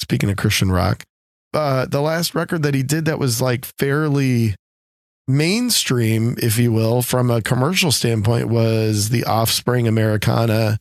Speaking 0.00 0.30
of 0.30 0.36
Christian 0.36 0.72
rock, 0.72 1.04
uh, 1.52 1.86
the 1.86 2.00
last 2.00 2.34
record 2.34 2.62
that 2.62 2.74
he 2.74 2.82
did 2.82 3.04
that 3.04 3.18
was 3.18 3.40
like 3.40 3.66
fairly 3.78 4.56
mainstream, 5.28 6.36
if 6.42 6.58
you 6.58 6.72
will, 6.72 7.02
from 7.02 7.30
a 7.30 7.42
commercial 7.42 7.92
standpoint, 7.92 8.48
was 8.48 9.10
the 9.10 9.24
Offspring 9.24 9.86
Americana. 9.86 10.78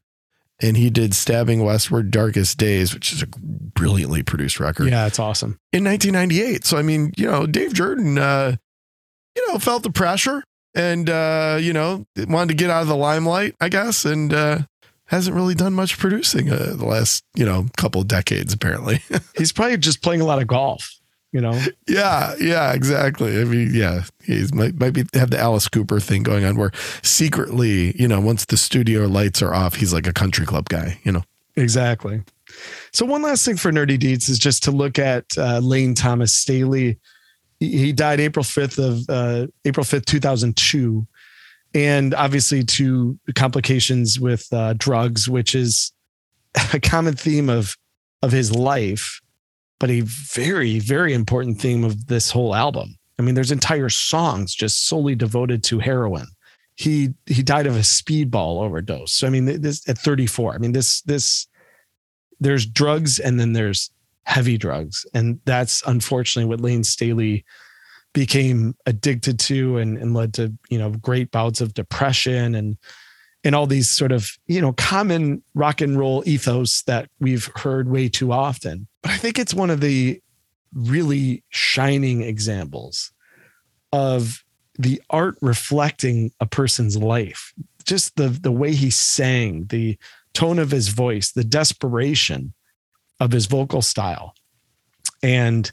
And 0.62 0.78
he 0.78 0.89
did 0.89 1.15
Stabbing 1.15 1.63
Westward 1.63 2.12
Darkest 2.12 2.58
Days, 2.58 2.93
which 2.93 3.12
is 3.12 3.24
a 3.24 3.28
brilliantly 3.28 4.21
produced 4.21 4.60
record. 4.60 4.89
Yeah, 4.89 5.08
it's 5.08 5.19
awesome. 5.19 5.58
In 5.71 5.84
1998. 5.84 6.65
So, 6.65 6.78
I 6.78 6.84
mean, 6.84 7.13
you 7.17 7.26
know, 7.26 7.47
Dave 7.47 7.74
Jerden, 7.74 8.19
uh, 8.19 8.56
you 9.36 9.47
know, 9.47 9.58
felt 9.58 9.84
the 9.84 9.91
pressure 9.91 10.43
and, 10.76 11.10
uh, 11.10 11.58
you 11.60 11.74
know, 11.74 12.06
wanted 12.28 12.50
to 12.50 12.54
get 12.56 12.69
out 12.69 12.84
of 12.84 12.88
the 12.88 12.95
limelight, 12.95 13.56
I 13.60 13.69
guess, 13.69 14.06
and 14.06 14.32
uh, 14.34 14.60
hasn't 15.08 15.36
really 15.36 15.56
done 15.56 15.74
much 15.74 15.97
producing 15.97 16.52
uh, 16.52 16.74
the 16.76 16.86
last, 16.86 17.24
you 17.36 17.45
know, 17.45 17.65
couple 17.78 18.04
decades, 18.04 18.54
apparently. 18.54 19.02
He's 19.38 19.52
probably 19.52 19.78
just 19.78 20.02
playing 20.02 20.21
a 20.21 20.26
lot 20.26 20.41
of 20.41 20.47
golf, 20.47 21.01
you 21.32 21.41
know? 21.41 21.60
yeah, 21.88 22.36
yeah, 22.39 22.74
exactly. 22.74 23.39
I 23.39 23.46
mean, 23.46 23.72
yeah, 23.74 24.04
he's 24.24 24.54
might, 24.54 24.80
might 24.80 24.91
be 24.91 25.06
have 25.13 25.30
the 25.30 25.39
Alice 25.39 25.67
Cooper 25.67 26.00
thing 26.00 26.24
going 26.24 26.46
on 26.46 26.58
where 26.58 26.72
secretly, 27.02 27.96
you 28.00 28.08
know, 28.08 28.20
once 28.20 28.46
the 28.46 28.58
studio 28.58 29.06
lights 29.06 29.41
are 29.41 29.54
off, 29.54 29.76
he's 29.76 29.94
like 29.94 30.08
a 30.08 30.13
country 30.13 30.46
club 30.46 30.70
guy, 30.70 31.00
you 31.04 31.12
know? 31.12 31.24
Exactly. 31.56 32.22
So 32.91 33.06
one 33.06 33.22
last 33.22 33.46
thing 33.46 33.58
for 33.58 33.72
Nerdy 33.72 33.98
Deeds 33.98 34.30
is 34.30 34.39
just 34.39 34.63
to 34.63 34.72
look 34.72 35.00
at 35.00 35.26
uh, 35.38 35.60
Lane 35.60 35.96
Thomas 35.96 36.34
Staley 36.34 37.00
he 37.62 37.94
died 37.94 38.20
April 38.20 38.44
5th 38.44 38.80
of 38.80 39.08
uh, 39.08 39.48
April 39.65 39.86
5th, 39.86 40.06
2002. 40.06 41.06
And 41.74 42.13
obviously 42.15 42.63
to 42.63 43.17
complications 43.36 44.20
with 44.20 44.52
uh, 44.52 44.74
drugs, 44.74 45.30
which 45.30 45.54
is 45.56 45.94
a 46.74 46.80
common 46.80 47.15
theme 47.15 47.50
of, 47.50 47.78
of 48.24 48.32
his 48.32 48.54
life, 48.54 49.22
but 49.82 49.89
a 49.89 50.02
very, 50.02 50.78
very 50.78 51.12
important 51.12 51.60
theme 51.60 51.84
of 51.84 52.06
this 52.06 52.30
whole 52.30 52.54
album. 52.54 52.96
I 53.17 53.24
mean, 53.24 53.34
there's 53.34 53.52
entire 53.52 53.89
songs 53.89 54.54
just 54.54 54.88
solely 54.88 55.15
devoted 55.15 55.63
to 55.65 55.80
heroin. 55.80 56.28
He 56.76 57.10
he 57.26 57.41
died 57.41 57.65
of 57.65 57.76
a 57.76 57.80
speedball 57.80 58.62
overdose. 58.62 59.12
So 59.12 59.26
I 59.26 59.32
mean, 59.32 59.46
this 59.46 59.89
at 59.89 59.98
34. 59.98 60.54
I 60.54 60.58
mean, 60.60 60.74
this 60.74 61.02
this 61.02 61.48
there's 62.39 62.67
drugs 62.67 63.17
and 63.17 63.39
then 63.39 63.54
there's 63.54 63.89
heavy 64.26 64.56
drugs. 64.56 65.04
And 65.15 65.39
that's 65.46 65.82
unfortunately 65.88 66.48
what 66.48 66.62
Lane 66.62 66.84
Staley 66.84 67.44
became 68.13 68.76
addicted 68.86 69.39
to 69.39 69.80
and, 69.80 69.98
and 69.98 70.13
led 70.13 70.36
to, 70.36 70.54
you 70.70 70.78
know, 70.78 70.91
great 70.91 71.32
bouts 71.32 71.60
of 71.60 71.74
depression 71.74 72.54
and 72.54 72.78
and 73.43 73.56
all 73.56 73.67
these 73.67 73.89
sort 73.89 74.12
of, 74.12 74.38
you 74.47 74.62
know, 74.62 74.73
common 74.73 75.43
rock 75.56 75.82
and 75.82 75.97
roll 75.97 76.23
ethos 76.25 76.84
that 76.84 77.10
we've 77.19 77.49
heard 77.56 77.89
way 77.89 78.08
too 78.08 78.32
often. 78.32 78.88
But 79.01 79.12
I 79.12 79.17
think 79.17 79.39
it's 79.39 79.54
one 79.54 79.69
of 79.69 79.82
the 79.82 80.21
really 80.73 81.43
shining 81.49 82.21
examples 82.21 83.12
of 83.91 84.43
the 84.77 85.01
art 85.10 85.36
reflecting 85.41 86.32
a 86.39 86.45
person's 86.45 86.97
life. 86.97 87.54
Just 87.84 88.15
the 88.15 88.30
the 88.30 88.51
way 88.51 88.73
he 88.73 88.89
sang, 88.89 89.65
the 89.65 89.97
tone 90.34 90.60
of 90.60 90.71
his 90.71 90.89
voice, 90.89 91.32
the 91.32 91.43
desperation 91.43 92.54
of 93.19 93.32
his 93.32 93.47
vocal 93.47 93.82
style. 93.82 94.36
And 95.23 95.71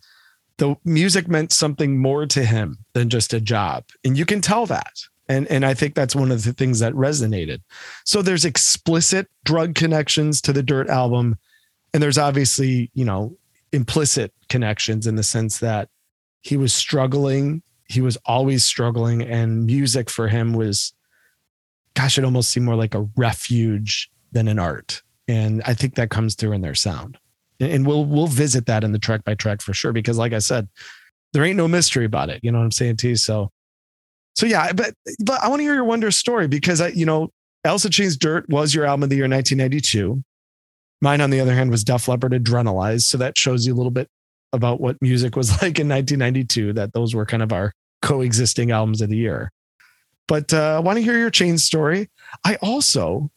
the 0.56 0.76
music 0.84 1.28
meant 1.28 1.52
something 1.52 1.98
more 1.98 2.26
to 2.26 2.44
him 2.44 2.78
than 2.92 3.08
just 3.08 3.32
a 3.32 3.40
job. 3.40 3.84
And 4.04 4.18
you 4.18 4.26
can 4.26 4.40
tell 4.40 4.66
that. 4.66 4.94
And, 5.28 5.46
and 5.48 5.64
I 5.64 5.74
think 5.74 5.94
that's 5.94 6.16
one 6.16 6.30
of 6.30 6.44
the 6.44 6.52
things 6.52 6.80
that 6.80 6.92
resonated. 6.94 7.60
So 8.04 8.22
there's 8.22 8.44
explicit 8.44 9.28
drug 9.44 9.74
connections 9.74 10.40
to 10.42 10.52
the 10.52 10.62
Dirt 10.62 10.88
album. 10.88 11.36
And 11.92 12.02
there's 12.02 12.18
obviously, 12.18 12.90
you 12.94 13.04
know, 13.04 13.36
implicit 13.72 14.32
connections 14.48 15.06
in 15.06 15.16
the 15.16 15.22
sense 15.22 15.58
that 15.58 15.88
he 16.40 16.56
was 16.56 16.72
struggling. 16.72 17.62
He 17.88 18.00
was 18.00 18.16
always 18.24 18.64
struggling. 18.64 19.22
And 19.22 19.66
music 19.66 20.08
for 20.08 20.28
him 20.28 20.54
was, 20.54 20.94
gosh, 21.94 22.16
it 22.16 22.24
almost 22.24 22.50
seemed 22.50 22.66
more 22.66 22.76
like 22.76 22.94
a 22.94 23.08
refuge 23.16 24.10
than 24.32 24.48
an 24.48 24.58
art. 24.58 25.02
And 25.26 25.62
I 25.66 25.74
think 25.74 25.96
that 25.96 26.10
comes 26.10 26.34
through 26.34 26.52
in 26.52 26.62
their 26.62 26.74
sound 26.74 27.18
and 27.60 27.86
we'll 27.86 28.04
we'll 28.04 28.26
visit 28.26 28.66
that 28.66 28.84
in 28.84 28.92
the 28.92 28.98
track 28.98 29.24
by 29.24 29.34
track 29.34 29.60
for 29.60 29.72
sure 29.72 29.92
because 29.92 30.18
like 30.18 30.32
i 30.32 30.38
said 30.38 30.68
there 31.32 31.44
ain't 31.44 31.56
no 31.56 31.68
mystery 31.68 32.04
about 32.04 32.30
it 32.30 32.40
you 32.42 32.50
know 32.50 32.58
what 32.58 32.64
i'm 32.64 32.72
saying 32.72 32.96
to 32.96 33.08
you 33.08 33.16
so 33.16 33.50
so 34.38 34.46
yeah 34.46 34.72
but 34.72 34.94
but 35.18 35.42
i 35.42 35.48
want 35.48 35.58
to 35.58 35.64
hear 35.64 35.74
your 35.74 35.84
wonder 35.84 36.10
story 36.10 36.46
because 36.46 36.80
i 36.80 36.88
you 36.88 37.04
know 37.04 37.30
in 37.64 37.78
Chains 37.90 38.16
Dirt 38.16 38.48
was 38.48 38.74
your 38.74 38.86
album 38.86 39.02
of 39.02 39.10
the 39.10 39.16
year 39.16 39.28
1992 39.28 40.22
mine 41.00 41.20
on 41.20 41.30
the 41.30 41.40
other 41.40 41.54
hand 41.54 41.70
was 41.70 41.84
Def 41.84 42.08
Leppard 42.08 42.32
Adrenalize 42.32 43.02
so 43.02 43.18
that 43.18 43.36
shows 43.36 43.66
you 43.66 43.74
a 43.74 43.76
little 43.76 43.90
bit 43.90 44.08
about 44.52 44.80
what 44.80 44.96
music 45.02 45.36
was 45.36 45.50
like 45.62 45.78
in 45.78 45.88
1992 45.88 46.72
that 46.74 46.92
those 46.92 47.14
were 47.14 47.26
kind 47.26 47.42
of 47.42 47.52
our 47.52 47.72
coexisting 48.00 48.70
albums 48.70 49.02
of 49.02 49.10
the 49.10 49.16
year. 49.16 49.50
But 50.28 50.54
uh, 50.54 50.76
i 50.76 50.78
want 50.78 50.96
to 50.96 51.02
hear 51.02 51.18
your 51.18 51.30
chain 51.30 51.58
story. 51.58 52.08
I 52.44 52.56
also 52.62 53.30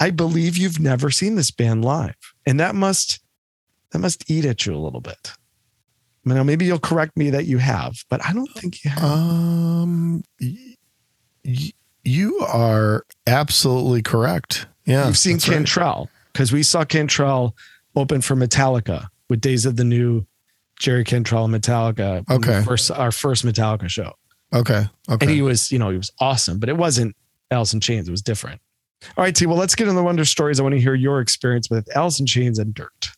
i 0.00 0.10
believe 0.10 0.56
you've 0.56 0.80
never 0.80 1.10
seen 1.10 1.34
this 1.34 1.50
band 1.50 1.84
live 1.84 2.14
and 2.46 2.58
that 2.60 2.74
must 2.74 3.20
that 3.90 3.98
must 3.98 4.30
eat 4.30 4.46
at 4.46 4.64
you 4.64 4.74
a 4.74 4.78
little 4.78 5.02
bit. 5.02 5.32
Now, 6.24 6.42
maybe 6.42 6.64
you'll 6.64 6.78
correct 6.78 7.16
me 7.16 7.30
that 7.30 7.46
you 7.46 7.58
have, 7.58 7.96
but 8.08 8.24
I 8.24 8.32
don't 8.32 8.50
think 8.52 8.84
you 8.84 8.90
have. 8.90 9.02
Um, 9.02 10.22
y- 10.40 11.72
you 12.04 12.38
are 12.40 13.04
absolutely 13.26 14.02
correct. 14.02 14.66
Yeah, 14.84 15.06
You've 15.06 15.18
seen. 15.18 15.38
Cantrell 15.38 16.08
because 16.32 16.52
we 16.52 16.62
saw 16.62 16.84
Cantrell 16.84 17.56
open 17.94 18.20
for 18.20 18.34
Metallica 18.34 19.06
with 19.28 19.40
Days 19.40 19.66
of 19.66 19.76
the 19.76 19.84
New, 19.84 20.26
Jerry 20.78 21.04
Cantrell 21.04 21.44
and 21.44 21.54
Metallica. 21.54 22.28
Okay. 22.30 22.62
First, 22.64 22.90
our 22.90 23.12
first 23.12 23.44
Metallica 23.44 23.88
show. 23.88 24.12
Okay, 24.52 24.84
okay. 25.08 25.26
And 25.26 25.30
he 25.30 25.42
was, 25.42 25.70
you 25.72 25.78
know, 25.78 25.90
he 25.90 25.96
was 25.96 26.10
awesome, 26.20 26.58
but 26.58 26.68
it 26.68 26.76
wasn't 26.76 27.16
Alice 27.50 27.72
in 27.72 27.80
Chains. 27.80 28.08
It 28.08 28.10
was 28.10 28.22
different. 28.22 28.60
All 29.16 29.24
right, 29.24 29.34
T. 29.34 29.46
Well, 29.46 29.56
let's 29.56 29.74
get 29.74 29.88
into 29.88 29.96
the 29.98 30.04
wonder 30.04 30.24
stories. 30.24 30.60
I 30.60 30.62
want 30.62 30.74
to 30.74 30.80
hear 30.80 30.94
your 30.94 31.20
experience 31.20 31.68
with 31.70 31.88
Alice 31.96 32.20
in 32.20 32.26
Chains 32.26 32.58
and 32.58 32.74
Dirt. 32.74 33.08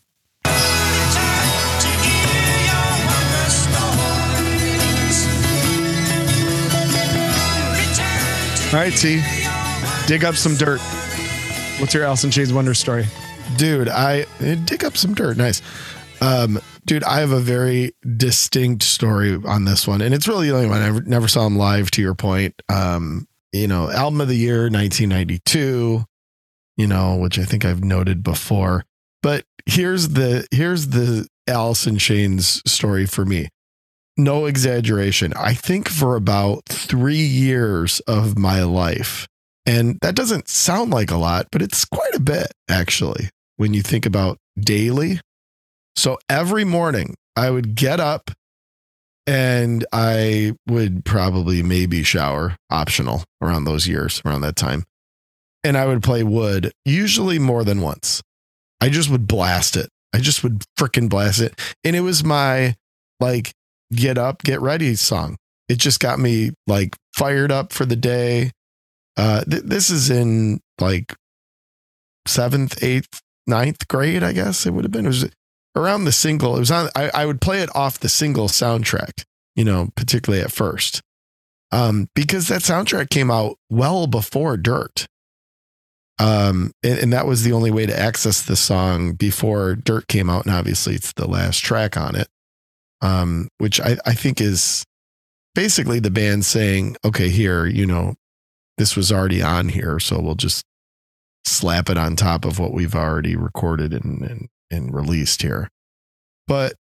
All 8.74 8.80
right, 8.80 8.92
T. 8.92 9.22
Dig 10.06 10.24
up 10.24 10.34
some 10.34 10.56
dirt. 10.56 10.80
What's 11.80 11.94
your 11.94 12.04
Alice 12.04 12.24
in 12.24 12.30
Chains 12.30 12.52
wonder 12.52 12.74
story? 12.74 13.06
dude 13.56 13.88
i 13.88 14.26
eh, 14.40 14.56
dig 14.64 14.84
up 14.84 14.96
some 14.96 15.14
dirt 15.14 15.36
nice 15.36 15.62
um 16.20 16.58
dude 16.84 17.04
i 17.04 17.20
have 17.20 17.30
a 17.30 17.40
very 17.40 17.92
distinct 18.16 18.82
story 18.82 19.38
on 19.46 19.64
this 19.64 19.86
one 19.86 20.00
and 20.00 20.14
it's 20.14 20.26
really 20.26 20.48
the 20.48 20.54
only 20.54 20.68
one 20.68 20.82
i 20.82 20.98
never, 21.06 21.28
saw 21.28 21.46
him 21.46 21.56
live 21.56 21.90
to 21.90 22.02
your 22.02 22.14
point 22.14 22.54
um 22.68 23.28
you 23.52 23.68
know 23.68 23.90
album 23.90 24.20
of 24.20 24.28
the 24.28 24.36
year 24.36 24.62
1992 24.62 26.04
you 26.76 26.86
know 26.86 27.16
which 27.16 27.38
i 27.38 27.44
think 27.44 27.64
i've 27.64 27.84
noted 27.84 28.22
before 28.22 28.84
but 29.22 29.44
here's 29.66 30.10
the 30.10 30.46
here's 30.50 30.88
the 30.88 31.26
Alice 31.46 31.86
in 31.86 31.98
Chains 31.98 32.62
story 32.66 33.04
for 33.04 33.26
me 33.26 33.50
no 34.16 34.46
exaggeration 34.46 35.32
i 35.36 35.52
think 35.52 35.88
for 35.88 36.16
about 36.16 36.64
three 36.66 37.16
years 37.16 38.00
of 38.00 38.38
my 38.38 38.62
life 38.62 39.26
and 39.66 39.98
that 40.00 40.14
doesn't 40.14 40.48
sound 40.48 40.90
like 40.90 41.10
a 41.10 41.16
lot, 41.16 41.48
but 41.50 41.62
it's 41.62 41.84
quite 41.84 42.14
a 42.14 42.20
bit 42.20 42.48
actually 42.68 43.30
when 43.56 43.72
you 43.72 43.82
think 43.82 44.04
about 44.04 44.38
daily. 44.58 45.20
So 45.96 46.18
every 46.28 46.64
morning 46.64 47.14
I 47.36 47.50
would 47.50 47.74
get 47.74 48.00
up 48.00 48.30
and 49.26 49.86
I 49.92 50.54
would 50.68 51.04
probably 51.04 51.62
maybe 51.62 52.02
shower, 52.02 52.56
optional 52.70 53.24
around 53.40 53.64
those 53.64 53.88
years, 53.88 54.20
around 54.24 54.42
that 54.42 54.56
time. 54.56 54.84
And 55.62 55.78
I 55.78 55.86
would 55.86 56.02
play 56.02 56.22
Would, 56.22 56.72
usually 56.84 57.38
more 57.38 57.64
than 57.64 57.80
once. 57.80 58.22
I 58.82 58.90
just 58.90 59.08
would 59.08 59.26
blast 59.26 59.76
it. 59.76 59.88
I 60.12 60.18
just 60.18 60.42
would 60.42 60.62
freaking 60.78 61.08
blast 61.08 61.40
it. 61.40 61.58
And 61.82 61.96
it 61.96 62.02
was 62.02 62.22
my 62.22 62.76
like 63.18 63.52
get 63.92 64.18
up, 64.18 64.42
get 64.42 64.60
ready 64.60 64.94
song. 64.94 65.36
It 65.68 65.78
just 65.78 66.00
got 66.00 66.18
me 66.18 66.52
like 66.66 66.96
fired 67.16 67.50
up 67.50 67.72
for 67.72 67.84
the 67.84 67.96
day 67.96 68.50
uh, 69.16 69.44
th- 69.44 69.62
this 69.62 69.90
is 69.90 70.10
in 70.10 70.60
like 70.80 71.14
seventh, 72.26 72.82
eighth, 72.82 73.20
ninth 73.46 73.86
grade, 73.88 74.22
I 74.22 74.32
guess 74.32 74.66
it 74.66 74.72
would 74.72 74.84
have 74.84 74.92
been. 74.92 75.04
It 75.04 75.08
was 75.08 75.30
around 75.76 76.04
the 76.04 76.12
single. 76.12 76.56
It 76.56 76.60
was 76.60 76.70
on. 76.70 76.88
I, 76.96 77.10
I 77.14 77.26
would 77.26 77.40
play 77.40 77.60
it 77.60 77.74
off 77.74 78.00
the 78.00 78.08
single 78.08 78.48
soundtrack, 78.48 79.24
you 79.54 79.64
know, 79.64 79.88
particularly 79.96 80.42
at 80.42 80.52
first, 80.52 81.00
um, 81.70 82.08
because 82.14 82.48
that 82.48 82.62
soundtrack 82.62 83.10
came 83.10 83.30
out 83.30 83.56
well 83.70 84.06
before 84.06 84.56
Dirt. 84.56 85.06
Um, 86.20 86.70
and, 86.84 86.98
and 87.00 87.12
that 87.12 87.26
was 87.26 87.42
the 87.42 87.52
only 87.52 87.72
way 87.72 87.86
to 87.86 87.98
access 87.98 88.40
the 88.40 88.54
song 88.54 89.14
before 89.14 89.74
Dirt 89.74 90.06
came 90.06 90.30
out, 90.30 90.46
and 90.46 90.54
obviously 90.54 90.94
it's 90.94 91.12
the 91.12 91.28
last 91.28 91.58
track 91.58 91.96
on 91.96 92.14
it, 92.14 92.28
um, 93.04 93.48
which 93.58 93.80
I, 93.80 93.98
I 94.06 94.14
think 94.14 94.40
is 94.40 94.84
basically 95.54 96.00
the 96.00 96.10
band 96.10 96.44
saying, 96.46 96.96
"Okay, 97.04 97.28
here, 97.28 97.66
you 97.66 97.86
know, 97.86 98.14
this 98.78 98.96
was 98.96 99.12
already 99.12 99.42
on 99.42 99.68
here, 99.68 100.00
so 100.00 100.20
we'll 100.20 100.34
just 100.34 100.64
slap 101.44 101.90
it 101.90 101.98
on 101.98 102.16
top 102.16 102.46
of 102.46 102.58
what 102.58 102.72
we've 102.72 102.94
already 102.94 103.36
recorded 103.36 103.92
and 103.92 104.22
and, 104.22 104.48
and 104.70 104.94
released 104.94 105.42
here. 105.42 105.68
But 106.48 106.74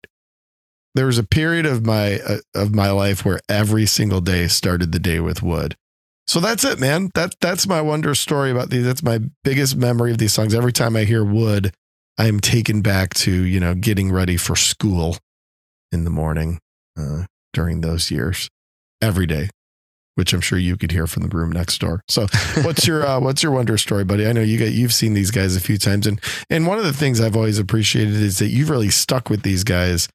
there 0.95 1.07
was 1.07 1.17
a 1.17 1.23
period 1.23 1.65
of 1.65 1.85
my 1.85 2.19
uh, 2.19 2.37
of 2.55 2.73
my 2.73 2.89
life 2.89 3.25
where 3.25 3.41
every 3.49 3.85
single 3.85 4.21
day 4.21 4.47
started 4.47 4.93
the 4.93 4.99
day 4.99 5.19
with 5.19 5.43
Would. 5.43 5.75
So 6.25 6.39
that's 6.39 6.63
it, 6.63 6.79
man. 6.79 7.11
That 7.15 7.35
that's 7.41 7.67
my 7.67 7.81
wonder 7.81 8.15
story 8.15 8.49
about 8.49 8.69
these. 8.69 8.85
That's 8.85 9.03
my 9.03 9.19
biggest 9.43 9.75
memory 9.75 10.11
of 10.11 10.19
these 10.19 10.31
songs. 10.31 10.55
Every 10.55 10.71
time 10.71 10.95
I 10.95 11.03
hear 11.03 11.25
Would, 11.25 11.73
I 12.17 12.27
am 12.27 12.39
taken 12.39 12.81
back 12.81 13.13
to 13.15 13.31
you 13.31 13.59
know 13.59 13.75
getting 13.75 14.09
ready 14.09 14.37
for 14.37 14.55
school 14.55 15.17
in 15.93 16.03
the 16.03 16.09
morning 16.09 16.59
uh, 16.97 17.23
during 17.53 17.81
those 17.81 18.11
years, 18.11 18.49
every 19.01 19.25
day 19.25 19.49
which 20.15 20.33
I'm 20.33 20.41
sure 20.41 20.59
you 20.59 20.77
could 20.77 20.91
hear 20.91 21.07
from 21.07 21.23
the 21.23 21.35
room 21.35 21.51
next 21.51 21.79
door. 21.79 22.01
So, 22.07 22.27
what's 22.61 22.85
your 22.85 23.05
uh, 23.07 23.19
what's 23.19 23.41
your 23.43 23.51
wonder 23.51 23.77
story, 23.77 24.03
buddy? 24.03 24.27
I 24.27 24.31
know 24.31 24.41
you 24.41 24.59
got 24.59 24.71
you've 24.71 24.93
seen 24.93 25.13
these 25.13 25.31
guys 25.31 25.55
a 25.55 25.61
few 25.61 25.77
times, 25.77 26.07
and 26.07 26.21
and 26.49 26.67
one 26.67 26.77
of 26.77 26.83
the 26.83 26.93
things 26.93 27.19
I've 27.19 27.35
always 27.35 27.59
appreciated 27.59 28.15
is 28.15 28.39
that 28.39 28.47
you've 28.47 28.69
really 28.69 28.89
stuck 28.89 29.29
with 29.29 29.43
these 29.43 29.63
guys 29.63 30.07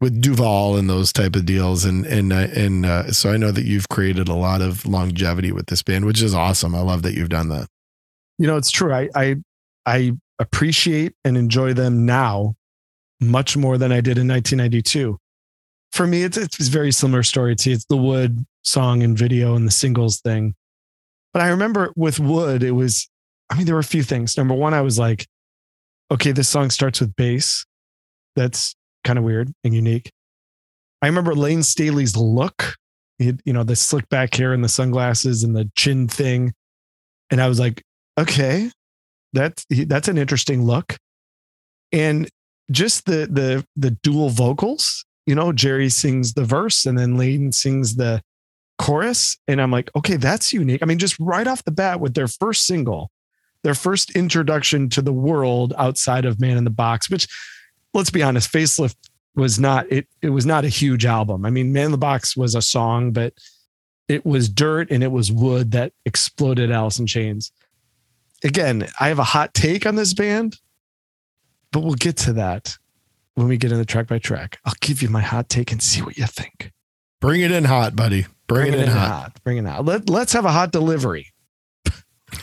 with 0.00 0.22
DuVall 0.22 0.78
and 0.78 0.88
those 0.88 1.12
type 1.12 1.36
of 1.36 1.46
deals, 1.46 1.84
and 1.84 2.06
and 2.06 2.32
uh, 2.32 2.48
and 2.54 2.86
uh, 2.86 3.12
so 3.12 3.32
I 3.32 3.36
know 3.36 3.50
that 3.50 3.64
you've 3.64 3.88
created 3.88 4.28
a 4.28 4.34
lot 4.34 4.60
of 4.60 4.86
longevity 4.86 5.52
with 5.52 5.66
this 5.66 5.82
band, 5.82 6.04
which 6.04 6.22
is 6.22 6.34
awesome. 6.34 6.74
I 6.74 6.80
love 6.80 7.02
that 7.02 7.14
you've 7.14 7.28
done 7.28 7.48
that. 7.48 7.68
You 8.38 8.46
know, 8.46 8.56
it's 8.56 8.70
true. 8.70 8.92
I 8.92 9.08
I 9.14 9.36
I 9.86 10.12
appreciate 10.38 11.12
and 11.24 11.36
enjoy 11.36 11.74
them 11.74 12.06
now 12.06 12.54
much 13.20 13.56
more 13.56 13.78
than 13.78 13.92
I 13.92 14.00
did 14.00 14.18
in 14.18 14.26
1992. 14.28 15.18
For 15.92 16.06
me, 16.06 16.22
it's 16.22 16.36
it's 16.36 16.68
a 16.68 16.70
very 16.70 16.92
similar 16.92 17.22
story 17.22 17.56
to 17.56 17.72
it's 17.72 17.84
the 17.86 17.96
Would 17.96 18.44
song 18.62 19.02
and 19.02 19.16
video 19.16 19.54
and 19.54 19.66
the 19.66 19.72
singles 19.72 20.20
thing. 20.20 20.54
But 21.32 21.42
I 21.42 21.48
remember 21.48 21.92
with 21.96 22.18
Would, 22.18 22.62
it 22.62 22.72
was, 22.72 23.08
I 23.50 23.56
mean, 23.56 23.66
there 23.66 23.74
were 23.74 23.80
a 23.80 23.84
few 23.84 24.02
things. 24.02 24.36
Number 24.36 24.54
one, 24.54 24.74
I 24.74 24.80
was 24.80 24.98
like, 24.98 25.26
okay, 26.10 26.32
this 26.32 26.48
song 26.48 26.70
starts 26.70 27.00
with 27.00 27.14
bass. 27.16 27.64
That's 28.36 28.74
kind 29.04 29.18
of 29.18 29.24
weird 29.24 29.52
and 29.64 29.74
unique. 29.74 30.10
I 31.02 31.06
remember 31.06 31.34
Layne 31.34 31.62
Staley's 31.62 32.16
look, 32.16 32.76
had, 33.18 33.40
you 33.44 33.52
know, 33.52 33.62
the 33.64 33.76
slick 33.76 34.08
back 34.08 34.34
hair 34.34 34.52
and 34.52 34.62
the 34.62 34.68
sunglasses 34.68 35.42
and 35.42 35.54
the 35.56 35.70
chin 35.76 36.08
thing. 36.08 36.52
And 37.30 37.40
I 37.40 37.48
was 37.48 37.60
like, 37.60 37.82
okay, 38.18 38.70
that's 39.32 39.64
that's 39.86 40.08
an 40.08 40.18
interesting 40.18 40.64
look. 40.64 40.96
And 41.92 42.28
just 42.70 43.06
the 43.06 43.28
the 43.30 43.66
the 43.76 43.90
dual 43.90 44.30
vocals, 44.30 45.04
you 45.26 45.34
know, 45.34 45.52
Jerry 45.52 45.88
sings 45.88 46.34
the 46.34 46.44
verse 46.44 46.86
and 46.86 46.98
then 46.98 47.16
Layne 47.16 47.52
sings 47.52 47.96
the 47.96 48.22
chorus. 48.78 49.36
And 49.46 49.60
I'm 49.60 49.70
like, 49.70 49.90
okay, 49.94 50.16
that's 50.16 50.52
unique. 50.52 50.82
I 50.82 50.86
mean, 50.86 50.98
just 50.98 51.18
right 51.20 51.46
off 51.46 51.64
the 51.64 51.70
bat 51.70 52.00
with 52.00 52.14
their 52.14 52.28
first 52.28 52.64
single, 52.66 53.10
their 53.62 53.74
first 53.74 54.10
introduction 54.16 54.88
to 54.90 55.02
the 55.02 55.12
world 55.12 55.74
outside 55.76 56.24
of 56.24 56.40
Man 56.40 56.56
in 56.56 56.64
the 56.64 56.70
Box, 56.70 57.10
which 57.10 57.28
let's 57.94 58.10
be 58.10 58.22
honest, 58.22 58.52
Facelift 58.52 58.96
was 59.36 59.58
not 59.60 59.90
it 59.90 60.06
it 60.22 60.30
was 60.30 60.46
not 60.46 60.64
a 60.64 60.68
huge 60.68 61.04
album. 61.04 61.44
I 61.44 61.50
mean, 61.50 61.72
Man 61.72 61.86
in 61.86 61.92
the 61.92 61.98
Box 61.98 62.36
was 62.36 62.54
a 62.54 62.62
song, 62.62 63.12
but 63.12 63.34
it 64.08 64.26
was 64.26 64.48
dirt 64.48 64.90
and 64.90 65.04
it 65.04 65.12
was 65.12 65.30
Would 65.30 65.70
that 65.72 65.92
exploded 66.04 66.72
Alice 66.72 66.98
in 66.98 67.06
Chains. 67.06 67.52
Again, 68.42 68.88
I 68.98 69.08
have 69.08 69.18
a 69.18 69.24
hot 69.24 69.54
take 69.54 69.86
on 69.86 69.96
this 69.96 70.14
band, 70.14 70.58
but 71.72 71.80
we'll 71.80 71.94
get 71.94 72.16
to 72.18 72.32
that 72.34 72.76
when 73.34 73.48
we 73.48 73.56
get 73.56 73.72
into 73.72 73.84
track 73.84 74.06
by 74.08 74.18
track. 74.18 74.58
I'll 74.64 74.74
give 74.80 75.02
you 75.02 75.08
my 75.08 75.20
hot 75.20 75.48
take 75.48 75.72
and 75.72 75.82
see 75.82 76.02
what 76.02 76.16
you 76.16 76.26
think. 76.26 76.72
Bring 77.20 77.42
it 77.42 77.52
in 77.52 77.64
hot, 77.64 77.94
buddy. 77.94 78.26
Bring, 78.46 78.72
it 78.72 78.80
in 78.80 78.88
hot. 78.88 79.38
Bring 79.44 79.58
it 79.58 79.66
out. 79.66 79.84
Let, 79.84 80.08
let's 80.08 80.32
have 80.32 80.44
a 80.44 80.50
hot 80.50 80.72
delivery 80.72 81.32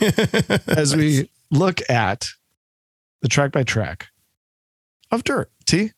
as 0.68 0.96
we 0.96 1.28
look 1.50 1.80
at 1.90 2.28
the 3.20 3.28
track 3.28 3.52
by 3.52 3.62
track 3.62 4.06
of 5.10 5.24
Dirt. 5.24 5.50
T, 5.66 5.90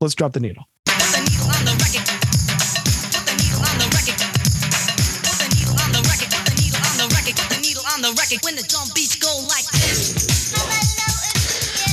let's 0.00 0.14
drop 0.14 0.32
the 0.32 0.40
needle. 0.40 0.64
Put 0.84 0.98
the 0.98 1.22
needle 1.22 1.46
on 1.46 1.64
the 1.64 1.72
record. 1.80 2.04
Put 2.04 3.24
the 3.24 3.36
needle 3.38 3.62
on 3.64 3.78
the 3.78 3.88
record. 3.94 4.18
Put 4.18 5.38
the 5.38 5.48
needle 5.48 5.72
on 5.78 5.92
the 5.92 6.02
record. 6.04 6.26
Put 6.34 6.44
the 6.50 6.56
needle 6.60 6.82
on 6.84 6.96
the 6.98 7.08
record. 7.14 7.36
Put 7.36 7.48
the 7.48 7.60
needle 7.62 7.84
on 7.94 8.02
the 8.02 8.12
record. 8.18 8.38
When 8.44 8.56
the 8.56 8.66
drum 8.68 8.88
beats 8.94 9.16
go 9.16 9.30
like 9.48 9.64
this. 9.72 10.15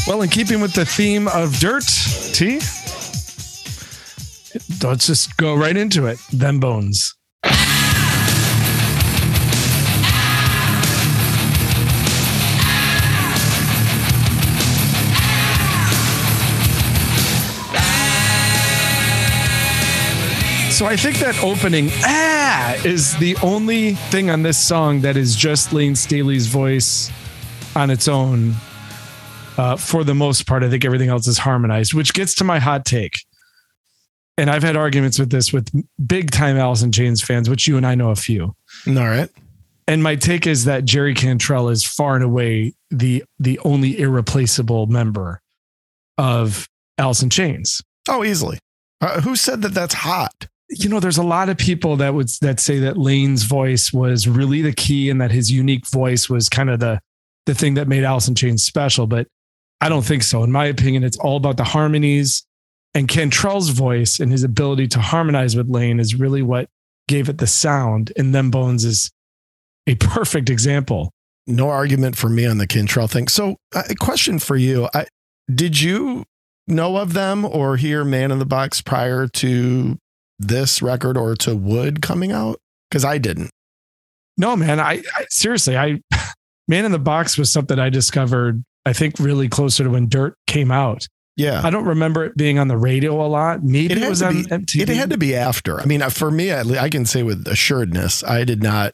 Well, 0.05 0.21
in 0.21 0.29
keeping 0.29 0.59
with 0.59 0.73
the 0.73 0.85
theme 0.85 1.29
of 1.29 1.57
Dirt, 1.59 1.85
T, 2.33 2.55
let's 4.83 5.07
just 5.07 5.37
go 5.37 5.55
right 5.55 5.77
into 5.77 6.07
it. 6.07 6.19
Them 6.33 6.59
bones. 6.59 7.15
So 20.69 20.85
I 20.87 20.97
think 20.97 21.19
that 21.19 21.39
opening 21.41 21.89
ah 22.03 22.73
is 22.83 23.15
the 23.19 23.37
only 23.41 23.93
thing 23.93 24.29
on 24.29 24.43
this 24.43 24.57
song 24.57 24.99
that 25.01 25.15
is 25.15 25.33
just 25.33 25.71
Layne 25.71 25.95
Staley's 25.95 26.47
voice 26.47 27.09
on 27.73 27.89
its 27.89 28.09
own. 28.09 28.55
Uh, 29.57 29.75
for 29.75 30.03
the 30.03 30.15
most 30.15 30.47
part, 30.47 30.63
I 30.63 30.69
think 30.69 30.83
everything 30.85 31.09
else 31.09 31.27
is 31.27 31.37
harmonized, 31.37 31.93
which 31.93 32.13
gets 32.13 32.33
to 32.35 32.43
my 32.43 32.59
hot 32.59 32.85
take. 32.85 33.19
and 34.37 34.49
I've 34.49 34.63
had 34.63 34.75
arguments 34.75 35.19
with 35.19 35.29
this 35.29 35.53
with 35.53 35.69
big 36.05 36.31
time 36.31 36.57
in 36.81 36.91
Chains 36.91 37.21
fans, 37.21 37.49
which 37.49 37.67
you 37.67 37.77
and 37.77 37.85
I 37.85 37.95
know 37.95 38.09
a 38.09 38.15
few. 38.15 38.55
All 38.87 38.93
right. 38.95 39.29
And 39.87 40.01
my 40.01 40.15
take 40.15 40.47
is 40.47 40.65
that 40.65 40.85
Jerry 40.85 41.13
Cantrell 41.13 41.69
is 41.69 41.85
far 41.85 42.15
and 42.15 42.23
away 42.23 42.73
the 42.89 43.23
the 43.37 43.59
only 43.59 43.99
irreplaceable 43.99 44.87
member 44.87 45.41
of 46.17 46.67
in 47.21 47.29
Chains. 47.29 47.81
Oh, 48.07 48.23
easily. 48.23 48.59
Uh, 49.01 49.21
who 49.21 49.35
said 49.35 49.61
that 49.61 49.73
that's 49.73 49.93
hot? 49.93 50.47
You 50.69 50.89
know, 50.89 50.99
there's 50.99 51.17
a 51.17 51.23
lot 51.23 51.49
of 51.49 51.57
people 51.57 51.97
that 51.97 52.13
would 52.13 52.29
that 52.41 52.59
say 52.59 52.79
that 52.79 52.97
Layne's 52.97 53.43
voice 53.43 53.91
was 53.93 54.27
really 54.27 54.61
the 54.61 54.73
key 54.73 55.09
and 55.09 55.19
that 55.21 55.31
his 55.31 55.51
unique 55.51 55.85
voice 55.87 56.29
was 56.29 56.49
kind 56.49 56.69
of 56.69 56.79
the 56.79 56.99
the 57.45 57.53
thing 57.53 57.73
that 57.73 57.87
made 57.89 58.05
in 58.27 58.35
Chains 58.35 58.63
special, 58.63 59.05
but 59.05 59.27
I 59.83 59.89
don't 59.89 60.05
think 60.05 60.23
so. 60.23 60.45
In 60.45 60.51
my 60.51 60.67
opinion, 60.67 61.03
it's 61.03 61.17
all 61.17 61.35
about 61.35 61.57
the 61.57 61.65
harmonies 61.65 62.45
and 62.93 63.05
Cantrell's 63.05 63.67
voice 63.67 64.21
and 64.21 64.31
his 64.31 64.41
ability 64.41 64.87
to 64.87 65.01
harmonize 65.01 65.57
with 65.57 65.69
Layne 65.69 65.99
is 65.99 66.15
really 66.15 66.41
what 66.41 66.69
gave 67.09 67.27
it 67.27 67.37
the 67.37 67.47
sound. 67.47 68.13
And 68.15 68.33
Them 68.33 68.49
Bones 68.49 68.85
is 68.85 69.11
a 69.85 69.95
perfect 69.95 70.49
example. 70.49 71.11
No 71.47 71.67
argument 71.67 72.15
for 72.15 72.29
me 72.29 72.45
on 72.45 72.59
the 72.59 72.65
Cantrell 72.65 73.09
thing. 73.09 73.27
So, 73.27 73.57
uh, 73.75 73.83
a 73.89 73.95
question 73.95 74.39
for 74.39 74.55
you: 74.55 74.87
I, 74.93 75.05
Did 75.53 75.81
you 75.81 76.23
know 76.65 76.95
of 76.95 77.11
them 77.11 77.43
or 77.43 77.75
hear 77.75 78.05
Man 78.05 78.31
in 78.31 78.39
the 78.39 78.45
Box 78.45 78.79
prior 78.81 79.27
to 79.27 79.97
this 80.39 80.81
record 80.81 81.17
or 81.17 81.35
to 81.35 81.57
Would 81.57 82.01
coming 82.01 82.31
out? 82.31 82.57
Because 82.89 83.03
I 83.03 83.17
didn't. 83.17 83.51
No, 84.37 84.55
man, 84.55 84.79
I, 84.79 85.03
I 85.13 85.25
seriously, 85.29 85.75
I 85.75 85.99
Man 86.69 86.85
in 86.85 86.93
the 86.93 86.99
Box 86.99 87.37
was 87.37 87.51
something 87.51 87.77
I 87.77 87.89
discovered, 87.89 88.63
I 88.85 88.93
think, 88.93 89.19
really 89.19 89.47
closer 89.49 89.83
to 89.83 89.89
when 89.89 90.07
Dirt 90.09 90.35
came 90.47 90.71
out. 90.71 91.07
Yeah, 91.35 91.61
I 91.63 91.69
don't 91.71 91.85
remember 91.85 92.25
it 92.25 92.37
being 92.37 92.59
on 92.59 92.67
the 92.67 92.77
radio 92.77 93.25
a 93.25 93.27
lot. 93.27 93.63
Maybe 93.63 93.91
It 93.93 93.97
it, 94.03 94.09
was 94.09 94.21
on 94.21 94.43
be- 94.43 94.49
MTV. 94.49 94.81
it 94.81 94.89
had 94.89 95.09
to 95.09 95.17
be 95.17 95.35
after. 95.35 95.79
I 95.81 95.85
mean, 95.85 96.01
uh, 96.03 96.09
for 96.09 96.29
me, 96.29 96.51
at 96.51 96.65
least, 96.67 96.79
I 96.81 96.89
can 96.89 97.05
say 97.05 97.23
with 97.23 97.47
assuredness, 97.47 98.23
I 98.23 98.43
did 98.43 98.61
not 98.61 98.91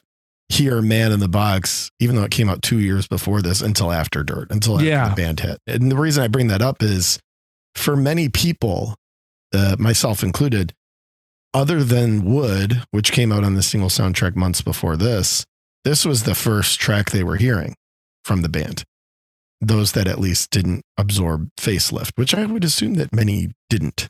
hear 0.48 0.80
Man 0.80 1.12
in 1.12 1.20
the 1.20 1.28
Box, 1.28 1.90
even 2.00 2.16
though 2.16 2.24
it 2.24 2.30
came 2.30 2.48
out 2.48 2.62
two 2.62 2.78
years 2.78 3.06
before 3.06 3.42
this, 3.42 3.60
until 3.60 3.92
after 3.92 4.22
Dirt, 4.24 4.50
until 4.50 4.76
after 4.76 4.86
Yeah. 4.88 5.10
the 5.10 5.14
band 5.16 5.40
hit. 5.40 5.58
And 5.66 5.92
the 5.92 5.96
reason 5.96 6.24
I 6.24 6.28
bring 6.28 6.46
that 6.48 6.62
up 6.62 6.82
is 6.82 7.18
for 7.74 7.94
many 7.94 8.28
people, 8.30 8.94
uh, 9.54 9.76
myself 9.78 10.22
included, 10.24 10.72
other 11.52 11.84
than 11.84 12.24
Would, 12.24 12.82
which 12.90 13.12
came 13.12 13.32
out 13.32 13.44
on 13.44 13.54
the 13.54 13.62
single 13.62 13.90
soundtrack 13.90 14.34
months 14.34 14.62
before 14.62 14.96
this, 14.96 15.44
this 15.84 16.04
was 16.06 16.22
the 16.22 16.34
first 16.34 16.80
track 16.80 17.10
they 17.10 17.22
were 17.24 17.36
hearing 17.36 17.74
from 18.24 18.40
the 18.42 18.48
band. 18.48 18.82
Those 19.60 19.92
that 19.92 20.08
at 20.08 20.18
least 20.18 20.50
didn't 20.50 20.82
absorb 20.96 21.50
facelift, 21.56 22.12
which 22.16 22.34
I 22.34 22.46
would 22.46 22.64
assume 22.64 22.94
that 22.94 23.14
many 23.14 23.50
didn't. 23.68 24.08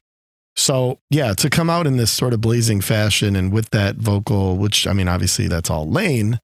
So, 0.56 0.98
yeah, 1.10 1.32
to 1.34 1.50
come 1.50 1.70
out 1.70 1.86
in 1.86 1.96
this 1.96 2.12
sort 2.12 2.32
of 2.32 2.40
blazing 2.40 2.80
fashion 2.80 3.34
and 3.34 3.52
with 3.52 3.70
that 3.70 3.96
vocal, 3.96 4.56
which 4.56 4.86
I 4.86 4.92
mean, 4.92 5.08
obviously 5.08 5.48
that's 5.48 5.70
all 5.70 5.88
Layne, 5.88 6.38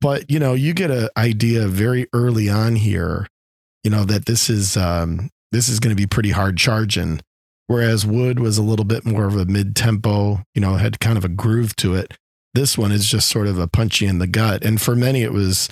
but 0.00 0.30
you 0.30 0.38
know, 0.38 0.54
you 0.54 0.74
get 0.74 0.90
an 0.90 1.08
idea 1.16 1.66
very 1.68 2.06
early 2.12 2.48
on 2.48 2.76
here, 2.76 3.26
you 3.84 3.90
know, 3.90 4.04
that 4.04 4.26
this 4.26 4.50
is 4.50 4.76
um 4.76 5.30
this 5.52 5.68
is 5.68 5.80
going 5.80 5.94
to 5.94 6.00
be 6.00 6.06
pretty 6.06 6.30
hard 6.30 6.56
charging. 6.56 7.20
Whereas 7.66 8.06
Would 8.06 8.40
was 8.40 8.56
a 8.56 8.62
little 8.62 8.84
bit 8.84 9.04
more 9.04 9.26
of 9.26 9.36
a 9.36 9.44
mid 9.44 9.76
tempo, 9.76 10.42
you 10.54 10.60
know, 10.60 10.76
had 10.76 11.00
kind 11.00 11.18
of 11.18 11.24
a 11.24 11.28
groove 11.28 11.76
to 11.76 11.94
it. 11.94 12.14
This 12.54 12.78
one 12.78 12.92
is 12.92 13.06
just 13.06 13.28
sort 13.28 13.46
of 13.46 13.58
a 13.58 13.68
punchy 13.68 14.06
in 14.06 14.18
the 14.18 14.26
gut. 14.26 14.64
And 14.64 14.80
for 14.80 14.96
many, 14.96 15.22
it 15.22 15.32
was 15.32 15.68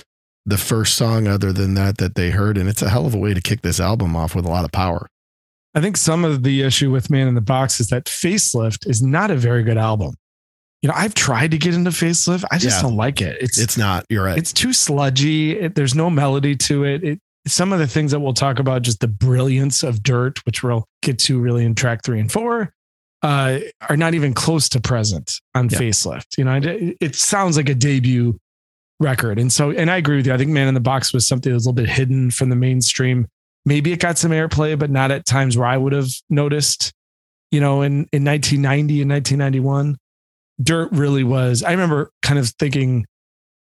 the 0.46 0.56
first 0.56 0.94
song 0.94 1.26
other 1.26 1.52
than 1.52 1.74
that 1.74 1.98
that 1.98 2.14
they 2.14 2.30
heard. 2.30 2.56
And 2.56 2.68
it's 2.68 2.80
a 2.80 2.88
hell 2.88 3.04
of 3.06 3.14
a 3.14 3.18
way 3.18 3.34
to 3.34 3.40
kick 3.40 3.62
this 3.62 3.80
album 3.80 4.14
off 4.16 4.34
with 4.34 4.46
a 4.46 4.48
lot 4.48 4.64
of 4.64 4.72
power. 4.72 5.08
I 5.74 5.80
think 5.80 5.96
some 5.98 6.24
of 6.24 6.42
the 6.44 6.62
issue 6.62 6.90
with 6.90 7.10
Man 7.10 7.28
in 7.28 7.34
the 7.34 7.40
Box 7.42 7.80
is 7.80 7.88
that 7.88 8.06
Facelift 8.06 8.86
is 8.88 9.02
not 9.02 9.30
a 9.30 9.36
very 9.36 9.62
good 9.62 9.76
album. 9.76 10.14
You 10.82 10.88
know, 10.88 10.94
I've 10.96 11.14
tried 11.14 11.50
to 11.50 11.58
get 11.58 11.74
into 11.74 11.90
Facelift. 11.90 12.44
I 12.50 12.58
just 12.58 12.78
Yeah. 12.78 12.82
don't 12.82 12.96
like 12.96 13.20
it. 13.20 13.36
It's 13.40 13.58
It's 13.58 13.76
not, 13.76 14.06
you're 14.08 14.24
right. 14.24 14.38
it's 14.38 14.52
too 14.52 14.72
sludgy. 14.72 15.58
It, 15.58 15.74
there's 15.74 15.94
no 15.94 16.08
melody 16.08 16.54
to 16.56 16.84
it. 16.84 17.02
It 17.04 17.20
some 17.48 17.72
of 17.72 17.78
the 17.78 17.86
things 17.86 18.10
that 18.10 18.18
we'll 18.18 18.34
talk 18.34 18.58
about, 18.58 18.82
just 18.82 18.98
the 19.00 19.06
brilliance 19.06 19.82
of 19.84 20.02
Dirt, 20.02 20.44
which 20.46 20.62
we'll 20.64 20.84
get 21.02 21.16
to 21.20 21.38
really 21.38 21.64
in 21.64 21.76
track 21.76 22.00
three 22.04 22.18
and 22.18 22.30
four, 22.30 22.72
uh, 23.22 23.58
are 23.88 23.96
not 23.96 24.14
even 24.14 24.34
close 24.34 24.68
to 24.70 24.80
present 24.80 25.32
on 25.54 25.68
Yeah. 25.70 25.78
Facelift. 25.78 26.36
You 26.38 26.44
know, 26.44 26.54
it, 26.56 26.96
it 27.00 27.14
sounds 27.16 27.56
like 27.56 27.68
a 27.68 27.74
debut 27.74 28.36
record, 29.00 29.38
and 29.38 29.52
so 29.52 29.70
and 29.70 29.90
I 29.90 29.96
agree 29.96 30.16
with 30.16 30.26
you. 30.26 30.34
I 30.34 30.38
think 30.38 30.50
Man 30.50 30.68
in 30.68 30.74
the 30.74 30.80
Box 30.80 31.12
was 31.12 31.26
something 31.26 31.50
that 31.50 31.54
was 31.54 31.66
a 31.66 31.70
little 31.70 31.84
bit 31.84 31.90
hidden 31.90 32.30
from 32.30 32.48
the 32.48 32.56
mainstream. 32.56 33.28
Maybe 33.64 33.92
it 33.92 34.00
got 34.00 34.18
some 34.18 34.30
airplay, 34.30 34.78
but 34.78 34.90
not 34.90 35.10
at 35.10 35.26
times 35.26 35.56
where 35.56 35.66
I 35.66 35.76
would 35.76 35.92
have 35.92 36.10
noticed. 36.30 36.92
You 37.52 37.60
know, 37.60 37.82
in 37.82 38.08
in 38.12 38.24
1990 38.24 39.02
and 39.02 39.10
1991, 39.10 39.96
Dirt 40.60 40.90
really 40.92 41.24
was. 41.24 41.62
I 41.62 41.70
remember 41.70 42.10
kind 42.22 42.38
of 42.38 42.48
thinking 42.58 43.06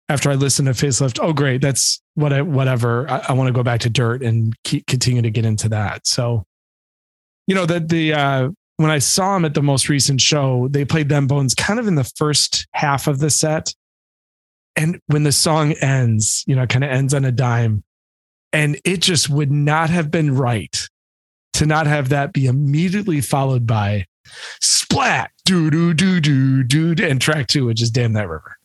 after 0.08 0.30
I 0.30 0.34
listened 0.34 0.66
to 0.66 0.72
Facelift, 0.72 1.18
oh 1.22 1.32
great, 1.32 1.60
that's 1.60 2.00
what 2.14 2.32
I 2.32 2.42
whatever. 2.42 3.08
I, 3.10 3.26
I 3.28 3.32
want 3.32 3.48
to 3.48 3.52
go 3.52 3.62
back 3.62 3.80
to 3.80 3.90
Dirt 3.90 4.22
and 4.22 4.54
keep, 4.64 4.86
continue 4.86 5.22
to 5.22 5.30
get 5.30 5.44
into 5.44 5.68
that. 5.70 6.06
So, 6.06 6.44
you 7.46 7.54
know 7.54 7.66
that 7.66 7.88
the 7.88 8.14
uh, 8.14 8.48
when 8.76 8.90
I 8.90 8.98
saw 8.98 9.36
him 9.36 9.44
at 9.44 9.54
the 9.54 9.62
most 9.62 9.88
recent 9.88 10.20
show, 10.20 10.68
they 10.68 10.84
played 10.84 11.08
them 11.08 11.26
bones 11.26 11.54
kind 11.54 11.78
of 11.78 11.88
in 11.88 11.94
the 11.94 12.10
first 12.16 12.66
half 12.72 13.06
of 13.06 13.18
the 13.18 13.30
set, 13.30 13.74
and 14.76 15.00
when 15.06 15.22
the 15.22 15.32
song 15.32 15.72
ends, 15.72 16.44
you 16.46 16.56
know, 16.56 16.66
kind 16.66 16.84
of 16.84 16.90
ends 16.90 17.14
on 17.14 17.24
a 17.24 17.32
dime, 17.32 17.84
and 18.52 18.80
it 18.84 19.00
just 19.00 19.28
would 19.28 19.50
not 19.50 19.90
have 19.90 20.10
been 20.10 20.34
right 20.34 20.88
to 21.54 21.66
not 21.66 21.86
have 21.86 22.08
that 22.08 22.32
be 22.32 22.46
immediately 22.46 23.20
followed 23.20 23.66
by 23.66 24.06
splat 24.60 25.30
do 25.44 25.70
do 25.70 25.94
do 25.94 26.20
do 26.20 26.62
do 26.64 26.94
and 27.04 27.20
track 27.20 27.46
two, 27.46 27.66
which 27.66 27.82
is 27.82 27.90
damn 27.90 28.12
that 28.14 28.28
river. 28.28 28.56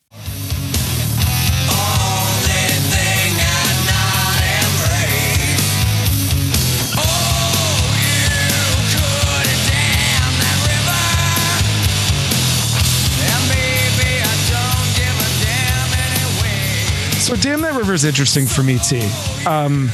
So 17.30 17.36
damn 17.36 17.62
that 17.62 17.76
river 17.76 17.94
is 17.94 18.06
interesting 18.06 18.48
for 18.48 18.64
me, 18.64 18.80
T. 18.80 19.02
Um, 19.46 19.90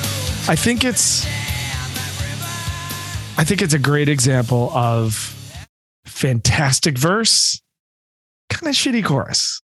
I 0.48 0.56
think 0.56 0.86
it's 0.86 1.26
I 3.38 3.44
think 3.44 3.62
it's 3.62 3.74
a 3.74 3.78
great 3.78 4.08
example 4.08 4.72
of 4.72 5.14
fantastic 6.06 6.98
verse, 6.98 7.62
kind 8.50 8.70
of 8.70 8.74
shitty 8.74 9.04
chorus. 9.04 9.62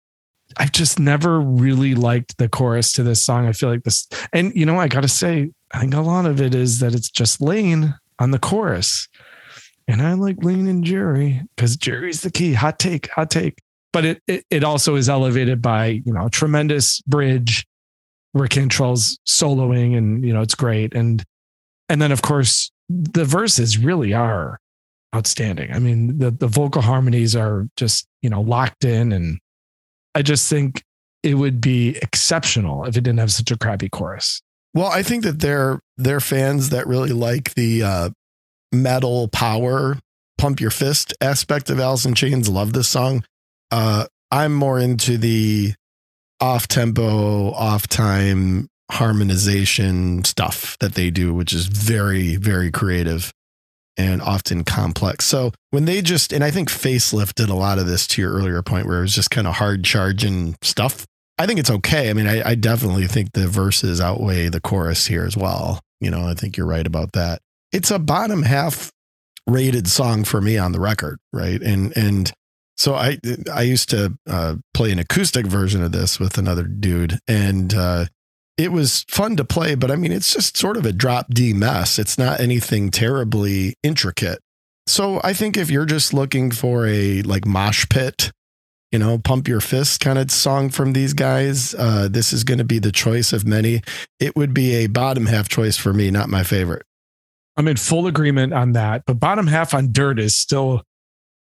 I've 0.57 0.71
just 0.71 1.01
never 1.01 1.41
really 1.41 1.97
liked 1.97 2.39
the 2.39 2.49
chorus 2.49 2.93
to 2.93 3.03
this 3.03 3.27
song. 3.27 3.49
I 3.49 3.53
feel 3.53 3.71
like 3.71 3.83
this, 3.83 4.07
and 4.33 4.55
you 4.55 4.65
know, 4.65 4.79
I 4.79 4.87
got 4.87 5.01
to 5.01 5.09
say, 5.09 5.51
I 5.73 5.81
think 5.81 5.95
a 5.95 6.03
lot 6.03 6.25
of 6.25 6.41
it 6.41 6.55
is 6.55 6.79
that 6.79 6.95
it's 6.95 7.11
just 7.11 7.41
Layne 7.41 7.97
on 8.21 8.31
the 8.31 8.39
chorus. 8.39 9.09
And 9.89 10.03
I 10.03 10.13
like 10.13 10.37
Layne 10.41 10.69
and 10.69 10.85
Jerry 10.85 11.43
because 11.57 11.77
Jerry's 11.77 12.21
the 12.21 12.31
key. 12.31 12.53
Hot 12.53 12.79
take, 12.79 13.11
hot 13.11 13.29
take. 13.29 13.61
But 13.97 14.05
it, 14.05 14.23
it 14.27 14.45
it 14.51 14.63
also 14.63 14.97
is 14.97 15.09
elevated 15.09 15.63
by, 15.63 15.87
you 15.87 16.13
know, 16.13 16.29
tremendous 16.29 17.01
bridge 17.07 17.67
where 18.33 18.47
Cantrell's 18.47 19.19
soloing 19.27 19.97
and, 19.97 20.23
you 20.23 20.35
know, 20.35 20.43
it's 20.43 20.55
great. 20.55 20.95
And 20.95 21.25
and 21.89 22.03
then 22.03 22.13
of 22.13 22.21
course 22.21 22.71
the 22.91 23.25
verses 23.25 23.79
really 23.79 24.13
are 24.13 24.59
outstanding. 25.15 25.73
I 25.73 25.79
mean, 25.79 26.19
the 26.19 26.31
the 26.31 26.47
vocal 26.47 26.83
harmonies 26.83 27.35
are 27.35 27.69
just, 27.79 28.07
you 28.21 28.29
know, 28.29 28.43
locked 28.43 28.85
in 28.85 29.13
and 29.13 29.39
I 30.15 30.21
just 30.21 30.51
think 30.51 30.83
it 31.23 31.37
would 31.37 31.63
be 31.63 31.97
exceptional 32.03 32.85
if 32.85 32.99
it 32.99 33.01
didn't 33.01 33.21
have 33.21 33.33
such 33.33 33.51
a 33.51 33.57
crappy 33.57 33.89
chorus. 33.89 34.43
Well, 34.75 34.89
I 34.89 35.03
think 35.03 35.25
that 35.25 35.41
they're 35.41 35.81
they're 35.97 36.21
fans 36.21 36.69
that 36.69 36.87
really 36.87 37.13
like 37.13 37.55
the 37.55 37.83
uh, 37.83 38.11
metal 38.75 39.29
power, 39.29 39.97
pump 40.37 40.61
your 40.61 40.71
fist 40.71 41.15
aspect 41.23 41.71
of 41.71 41.81
Alice 41.81 42.05
in 42.05 42.15
Chains. 42.15 42.51
Love 42.51 42.75
this 42.75 42.89
song. 42.89 43.25
Uh, 43.71 44.07
I'm 44.31 44.55
more 44.55 44.79
into 44.79 45.19
the 45.19 45.75
off 46.41 46.69
tempo, 46.69 47.51
off 47.53 47.89
time 47.89 48.69
harmonization 48.91 50.23
stuff 50.25 50.77
that 50.79 50.95
they 50.95 51.11
do, 51.11 51.35
which 51.35 51.53
is 51.53 51.67
very 51.67 52.37
very 52.37 52.71
creative 52.71 53.33
and 53.97 54.21
often 54.21 54.63
complex. 54.63 55.25
So 55.25 55.53
when 55.71 55.87
they 55.87 56.03
just 56.03 56.33
and 56.33 56.45
I 56.45 56.51
think 56.51 56.69
Facelift 56.69 57.35
did 57.35 57.49
a 57.49 57.55
lot 57.55 57.79
of 57.79 57.87
this 57.87 58.07
to 58.09 58.23
your 58.23 58.33
earlier 58.33 58.63
point 58.63 58.87
where 58.87 58.99
it 58.99 59.03
was 59.03 59.15
just 59.15 59.31
kind 59.31 59.47
of 59.47 59.55
hard 59.55 59.85
charging 59.85 60.57
stuff. 60.63 61.07
I 61.39 61.47
think 61.47 61.61
it's 61.61 61.71
okay. 61.71 62.09
I 62.09 62.15
mean, 62.15 62.27
I, 62.27 62.51
I 62.51 62.55
definitely 62.55 63.07
think 63.07 63.33
the 63.33 63.47
verses 63.47 64.01
outweigh 64.01 64.49
the 64.49 64.61
chorus 64.61 65.07
here 65.07 65.25
as 65.25 65.37
well. 65.37 65.81
You 66.01 66.11
know, 66.11 66.27
I 66.27 66.35
think 66.35 66.57
you're 66.57 66.67
right 66.67 66.87
about 66.87 67.13
that. 67.13 67.41
It's 67.73 67.91
a 67.91 67.99
bottom 67.99 68.43
half 68.43 68.91
rated 69.47 69.87
song 69.89 70.25
for 70.25 70.41
me 70.41 70.57
on 70.57 70.73
the 70.73 70.81
record, 70.81 71.19
right? 71.33 71.61
And 71.61 71.97
and 71.97 72.33
so 72.77 72.95
I 72.95 73.19
I 73.53 73.63
used 73.63 73.91
to 73.91 74.17
uh, 74.27 74.57
play 74.75 74.93
an 74.93 74.99
acoustic 74.99 75.47
version 75.47 75.83
of 75.83 75.93
this 75.93 76.21
with 76.21 76.39
another 76.39 76.65
dude, 76.65 77.19
and 77.27 77.75
uh, 77.75 78.07
it 78.59 78.73
was 78.73 79.05
fun 79.09 79.37
to 79.37 79.45
play. 79.45 79.75
But 79.75 79.91
I 79.91 79.97
mean, 79.97 80.13
it's 80.13 80.33
just 80.33 80.57
sort 80.57 80.77
of 80.77 80.85
a 80.85 80.93
drop 80.93 81.29
D 81.31 81.53
mess. 81.53 81.99
It's 81.99 82.19
not 82.19 82.41
anything 82.41 82.91
terribly 82.91 83.75
intricate. 83.83 84.41
So 84.87 85.21
I 85.25 85.33
think 85.33 85.57
if 85.57 85.71
you're 85.71 85.87
just 85.87 86.15
looking 86.15 86.51
for 86.51 86.87
a 86.87 87.23
like 87.23 87.45
mosh 87.47 87.87
pit, 87.89 88.31
you 88.93 88.99
know, 88.99 89.19
pump 89.19 89.49
your 89.49 89.61
fist 89.61 90.01
kind 90.01 90.19
of 90.19 90.31
song 90.31 90.71
from 90.71 90.93
these 90.93 91.13
guys, 91.13 91.75
uh, 91.75 92.09
this 92.11 92.33
is 92.33 92.45
going 92.45 92.59
to 92.59 92.65
be 92.65 92.79
the 92.79 92.93
choice 92.93 93.33
of 93.33 93.47
many. 93.47 93.83
It 94.21 94.37
would 94.37 94.55
be 94.55 94.75
a 94.75 94.87
bottom 94.87 95.27
half 95.27 95.49
choice 95.49 95.77
for 95.77 95.93
me, 95.93 96.11
not 96.11 96.29
my 96.29 96.45
favorite. 96.45 96.85
I'm 97.57 97.69
in 97.69 97.77
full 97.77 98.07
agreement 98.07 98.53
on 98.53 98.73
that. 98.73 99.05
But 99.07 99.15
bottom 99.15 99.47
half 99.47 99.75
on 99.75 99.93
Dirt 99.93 100.21
is 100.21 100.37
still 100.37 100.83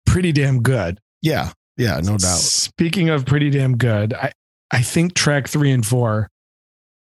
pretty 0.07 0.32
damn 0.32 0.62
good. 0.62 1.01
Yeah, 1.24 1.52
yeah, 1.78 2.00
no 2.00 2.18
doubt. 2.18 2.36
Speaking 2.36 3.08
of 3.08 3.24
pretty 3.24 3.48
damn 3.48 3.78
good, 3.78 4.12
I, 4.12 4.32
I 4.70 4.82
think 4.82 5.14
track 5.14 5.48
three 5.48 5.70
and 5.70 5.84
four 5.84 6.28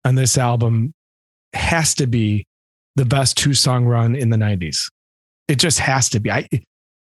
on 0.05 0.15
this 0.15 0.37
album 0.37 0.93
has 1.51 1.93
to 1.95 2.07
be 2.07 2.45
the 2.95 3.03
best 3.03 3.37
two 3.37 3.53
song 3.53 3.83
run 3.83 4.15
in 4.15 4.29
the 4.29 4.37
90s. 4.37 4.89
It 5.49 5.59
just 5.59 5.79
has 5.79 6.09
to 6.11 6.21
be. 6.21 6.31
I, 6.31 6.47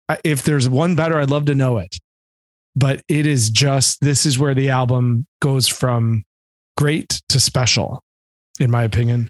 I 0.09 0.19
if 0.25 0.45
there's 0.45 0.67
one 0.67 0.97
better, 0.97 1.21
I'd 1.21 1.29
love 1.29 1.45
to 1.45 1.55
know 1.55 1.77
it. 1.77 1.95
But 2.75 3.03
it 3.07 3.27
is 3.27 3.51
just 3.51 4.01
this 4.01 4.25
is 4.25 4.39
where 4.39 4.55
the 4.55 4.71
album 4.71 5.27
goes 5.43 5.69
from 5.69 6.25
great 6.79 7.21
to 7.29 7.39
special, 7.39 8.01
in 8.59 8.71
my 8.71 8.85
opinion. 8.85 9.29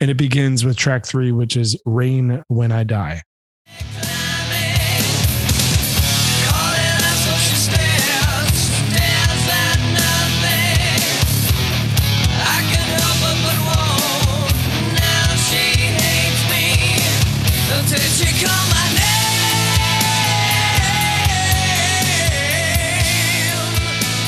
And 0.00 0.08
it 0.08 0.16
begins 0.16 0.64
with 0.64 0.76
track 0.76 1.04
three, 1.04 1.32
which 1.32 1.56
is 1.56 1.76
Rain 1.84 2.44
When 2.46 2.70
I 2.70 2.84
Die. 2.84 3.22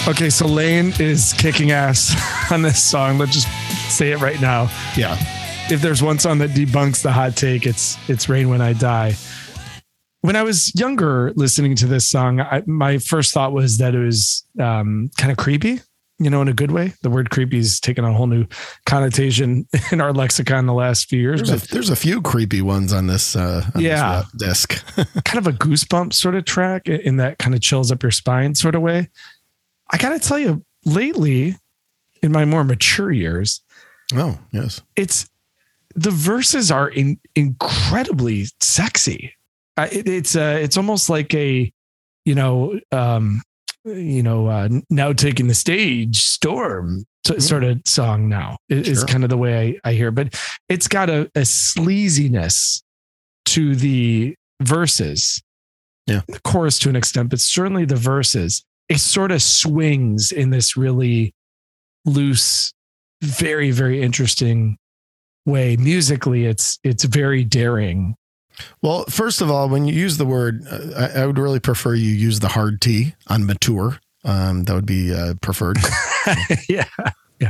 Okay, 0.09 0.31
so 0.31 0.47
Layne 0.47 0.93
is 1.01 1.33
kicking 1.37 1.73
ass 1.73 2.15
on 2.53 2.63
this 2.63 2.81
song. 2.81 3.19
Let's 3.19 3.33
just 3.33 3.49
say 3.91 4.13
it 4.13 4.21
right 4.21 4.41
now. 4.41 4.71
Yeah. 4.97 5.17
If 5.69 5.83
there's 5.83 6.01
one 6.01 6.21
song 6.21 6.39
that 6.39 6.51
debunks 6.51 7.03
the 7.03 7.11
hot 7.11 7.35
take, 7.37 7.67
it's 7.67 7.99
it's 8.09 8.29
Rain 8.29 8.49
When 8.49 8.61
I 8.61 8.73
Die. 8.73 9.15
When 10.21 10.37
I 10.37 10.45
was 10.45 10.73
younger 10.79 11.33
listening 11.35 11.75
to 11.77 11.87
this 11.87 12.09
song, 12.09 12.41
I, 12.41 12.63
my 12.67 12.99
first 12.99 13.35
thought 13.35 13.53
was 13.53 13.79
that 13.79 13.95
it 13.97 13.99
was 13.99 14.47
um, 14.61 15.11
kind 15.19 15.33
of 15.33 15.39
creepy, 15.39 15.81
you 16.21 16.31
know, 16.31 16.41
in 16.41 16.47
a 16.49 16.53
good 16.53 16.71
way. 16.71 16.95
The 17.03 17.11
word 17.11 17.31
creepy 17.31 17.57
has 17.59 17.81
taken 17.81 18.05
a 18.05 18.13
whole 18.13 18.27
new 18.29 18.47
connotation 18.87 19.67
in 19.93 20.01
our 20.01 20.13
lexicon 20.13 20.67
the 20.67 20.73
last 20.73 21.09
few 21.09 21.21
years. 21.21 21.43
There's 21.43 21.65
a, 21.65 21.69
there's 21.69 21.91
a 21.91 21.97
few 21.97 22.23
creepy 22.23 22.63
ones 22.63 22.93
on 22.93 23.09
this, 23.09 23.35
uh, 23.35 23.69
on 23.75 23.81
Yeah. 23.81 24.23
this 24.39 24.69
disc. 24.69 24.85
kind 25.25 25.39
of 25.45 25.49
a 25.53 25.57
goosebump 25.57 26.13
sort 26.13 26.37
of 26.37 26.45
track 26.45 26.89
in 26.89 27.17
that 27.17 27.39
kind 27.39 27.55
of 27.57 27.61
chills 27.61 27.91
up 27.91 28.03
your 28.05 28.13
spine 28.13 28.55
sort 28.55 28.75
of 28.77 28.83
way. 28.83 29.09
I 29.91 29.99
got 29.99 30.11
to 30.11 30.19
tell 30.19 30.39
you, 30.39 30.63
lately, 30.85 31.57
in 32.23 32.33
my 32.33 32.45
more 32.45 32.65
mature 32.65 33.13
years, 33.13 33.63
oh, 34.15 34.39
yes. 34.53 34.83
it's 34.97 35.29
the 35.95 36.11
verses 36.11 36.71
are 36.71 36.89
in, 36.89 37.19
incredibly 37.35 38.47
sexy. 38.61 39.33
Uh, 39.77 39.89
it, 39.93 40.09
it's 40.09 40.35
uh, 40.37 40.59
it's 40.61 40.77
almost 40.77 41.09
like 41.09 41.33
a, 41.35 41.73
you 42.25 42.35
know, 42.35 42.79
um, 42.93 43.43
you 43.85 44.23
know, 44.23 44.47
uh, 44.49 44.69
now 44.91 45.13
taking 45.13 45.47
the 45.47 45.55
stage, 45.55 46.23
storm 46.23 47.05
t- 47.25 47.39
sort 47.41 47.63
of 47.65 47.81
song. 47.85 48.29
Now 48.29 48.57
is 48.69 48.99
Sure. 48.99 49.07
kind 49.07 49.23
of 49.25 49.31
the 49.31 49.37
way 49.37 49.79
I, 49.85 49.91
I 49.91 49.93
hear, 49.95 50.11
but 50.11 50.35
it's 50.69 50.89
got 50.89 51.09
a, 51.11 51.23
a 51.35 51.43
sleaziness 51.43 52.83
to 53.47 53.77
the 53.77 54.35
verses. 54.61 55.43
Yeah. 56.07 56.21
the 56.29 56.41
chorus 56.41 56.79
to 56.81 56.89
an 56.89 56.95
extent, 56.97 57.31
but 57.31 57.41
certainly 57.41 57.85
the 57.85 57.97
verses. 57.97 58.65
It 58.89 58.99
sort 58.99 59.33
of 59.33 59.43
swings 59.43 60.31
in 60.33 60.51
this 60.51 60.77
really 60.77 61.35
loose, 62.05 62.73
very 63.23 63.71
very 63.71 64.03
interesting 64.03 64.79
way. 65.45 65.77
Musically, 65.77 66.47
it's 66.47 66.79
it's 66.85 67.05
very 67.05 67.45
daring. 67.45 68.15
Well, 68.83 69.05
first 69.09 69.41
of 69.41 69.51
all, 69.51 69.69
when 69.69 69.87
you 69.87 69.95
use 69.95 70.17
the 70.17 70.25
word, 70.25 70.67
uh, 70.71 71.11
I, 71.15 71.23
I 71.23 71.27
would 71.27 71.39
really 71.39 71.61
prefer 71.61 71.95
you 71.95 72.11
use 72.11 72.41
the 72.41 72.49
hard 72.49 72.81
T 72.81 73.15
on 73.27 73.45
mature. 73.45 73.99
Um, 74.25 74.65
that 74.65 74.75
would 74.75 74.87
be 74.87 75.15
uh, 75.15 75.35
preferred. 75.41 75.77
yeah, 76.69 76.87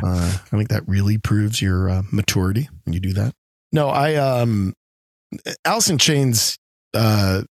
Uh, 0.02 0.38
I 0.52 0.56
think 0.56 0.68
that 0.68 0.82
really 0.86 1.16
proves 1.16 1.62
your 1.62 1.88
uh, 1.88 2.02
maturity 2.10 2.68
when 2.84 2.92
you 2.92 3.00
do 3.00 3.12
that. 3.14 3.34
No, 3.72 3.88
I 3.88 4.16
um, 4.16 4.74
Alice 5.64 5.90
Chains 5.98 6.58
uh, 6.92 7.42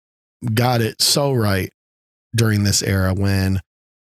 got 0.53 0.81
it 0.81 1.01
so 1.01 1.31
right 1.33 1.71
during 2.36 2.63
this 2.63 2.83
era 2.83 3.13
when 3.13 3.61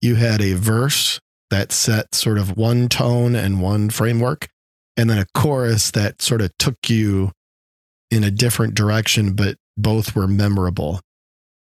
you 0.06 0.14
had 0.14 0.40
a 0.40 0.54
verse 0.54 1.20
that 1.50 1.72
set 1.72 2.14
sort 2.14 2.38
of 2.38 2.56
one 2.56 2.88
tone 2.88 3.34
and 3.34 3.60
one 3.60 3.90
framework, 3.90 4.48
and 4.96 5.10
then 5.10 5.18
a 5.18 5.26
chorus 5.34 5.90
that 5.90 6.22
sort 6.22 6.40
of 6.40 6.50
took 6.58 6.88
you 6.88 7.32
in 8.10 8.24
a 8.24 8.30
different 8.30 8.74
direction, 8.74 9.34
but 9.34 9.56
both 9.76 10.14
were 10.14 10.28
memorable. 10.28 11.00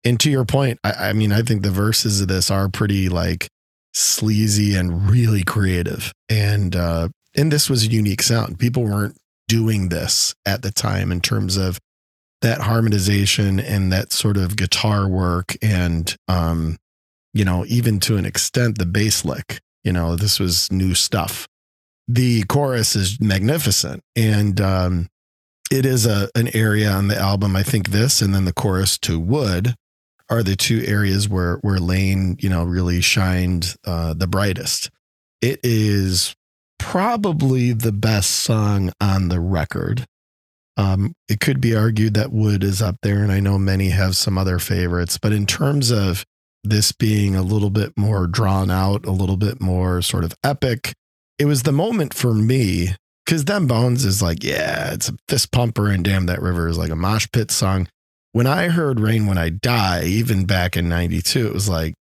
And 0.04 0.18
to 0.20 0.30
your 0.30 0.44
point, 0.44 0.78
I, 0.84 1.10
I 1.10 1.12
mean, 1.12 1.32
I 1.32 1.42
think 1.42 1.62
the 1.62 1.70
verses 1.70 2.20
of 2.20 2.28
this 2.28 2.50
are 2.50 2.68
pretty 2.68 3.08
like 3.08 3.48
sleazy 3.92 4.74
and 4.74 5.10
really 5.10 5.42
creative. 5.42 6.12
And 6.28 6.76
uh 6.76 7.08
and 7.36 7.52
this 7.52 7.68
was 7.68 7.84
a 7.84 7.90
unique 7.90 8.22
sound. 8.22 8.58
People 8.58 8.84
weren't 8.84 9.16
doing 9.48 9.88
this 9.88 10.34
at 10.46 10.62
the 10.62 10.70
time 10.70 11.10
in 11.10 11.20
terms 11.20 11.56
of 11.56 11.78
that 12.40 12.60
harmonization 12.60 13.58
and 13.58 13.92
that 13.92 14.12
sort 14.12 14.36
of 14.36 14.56
guitar 14.56 15.08
work 15.08 15.56
and 15.60 16.14
um 16.28 16.76
you 17.34 17.44
know, 17.44 17.64
even 17.66 18.00
to 18.00 18.16
an 18.16 18.24
extent 18.24 18.78
the 18.78 18.86
bass 18.86 19.24
lick. 19.24 19.60
You 19.84 19.92
know, 19.92 20.16
this 20.16 20.38
was 20.38 20.70
new 20.72 20.94
stuff. 20.94 21.46
The 22.08 22.42
chorus 22.44 22.96
is 22.96 23.20
magnificent 23.20 24.02
and 24.16 24.60
um 24.60 25.08
it 25.70 25.84
is 25.84 26.06
a 26.06 26.30
an 26.34 26.54
area 26.54 26.90
on 26.90 27.08
the 27.08 27.16
album. 27.16 27.54
I 27.54 27.62
think 27.62 27.90
this 27.90 28.22
and 28.22 28.34
then 28.34 28.44
the 28.44 28.52
chorus 28.52 28.98
to 29.00 29.20
Would 29.20 29.74
are 30.30 30.42
the 30.42 30.56
two 30.56 30.82
areas 30.86 31.28
where 31.28 31.56
where 31.56 31.78
Layne, 31.78 32.36
you 32.40 32.48
know, 32.48 32.64
really 32.64 33.00
shined 33.00 33.74
uh, 33.84 34.14
the 34.14 34.26
brightest. 34.26 34.90
It 35.40 35.60
is 35.62 36.34
probably 36.78 37.72
the 37.72 37.92
best 37.92 38.30
song 38.30 38.92
on 39.00 39.28
the 39.28 39.40
record. 39.40 40.04
Um, 40.76 41.14
it 41.28 41.40
could 41.40 41.60
be 41.60 41.74
argued 41.74 42.14
that 42.14 42.32
Would 42.32 42.62
is 42.62 42.80
up 42.80 42.96
there, 43.02 43.22
and 43.22 43.32
I 43.32 43.40
know 43.40 43.58
many 43.58 43.90
have 43.90 44.16
some 44.16 44.38
other 44.38 44.58
favorites, 44.58 45.18
but 45.18 45.32
in 45.32 45.46
terms 45.46 45.90
of 45.90 46.24
this 46.70 46.92
being 46.92 47.34
a 47.34 47.42
little 47.42 47.70
bit 47.70 47.92
more 47.96 48.26
drawn 48.26 48.70
out, 48.70 49.06
a 49.06 49.10
little 49.10 49.36
bit 49.36 49.60
more 49.60 50.02
sort 50.02 50.24
of 50.24 50.34
epic, 50.44 50.94
it 51.38 51.46
was 51.46 51.62
the 51.62 51.72
moment 51.72 52.14
for 52.14 52.34
me 52.34 52.94
because 53.24 53.44
Them 53.44 53.66
Bones 53.66 54.04
is 54.04 54.22
like, 54.22 54.42
yeah, 54.42 54.92
it's 54.92 55.08
a 55.08 55.16
fist 55.28 55.52
pumper, 55.52 55.88
and 55.88 56.04
Damn 56.04 56.26
That 56.26 56.42
River 56.42 56.68
is 56.68 56.78
like 56.78 56.90
a 56.90 56.96
mosh 56.96 57.26
pit 57.32 57.50
song 57.50 57.88
when 58.32 58.46
I 58.46 58.68
heard 58.68 59.00
Rain 59.00 59.26
When 59.26 59.38
I 59.38 59.48
Die, 59.48 60.04
even 60.04 60.44
back 60.44 60.76
in 60.76 60.88
92, 60.88 61.46
it 61.46 61.52
was 61.52 61.68
like, 61.68 61.94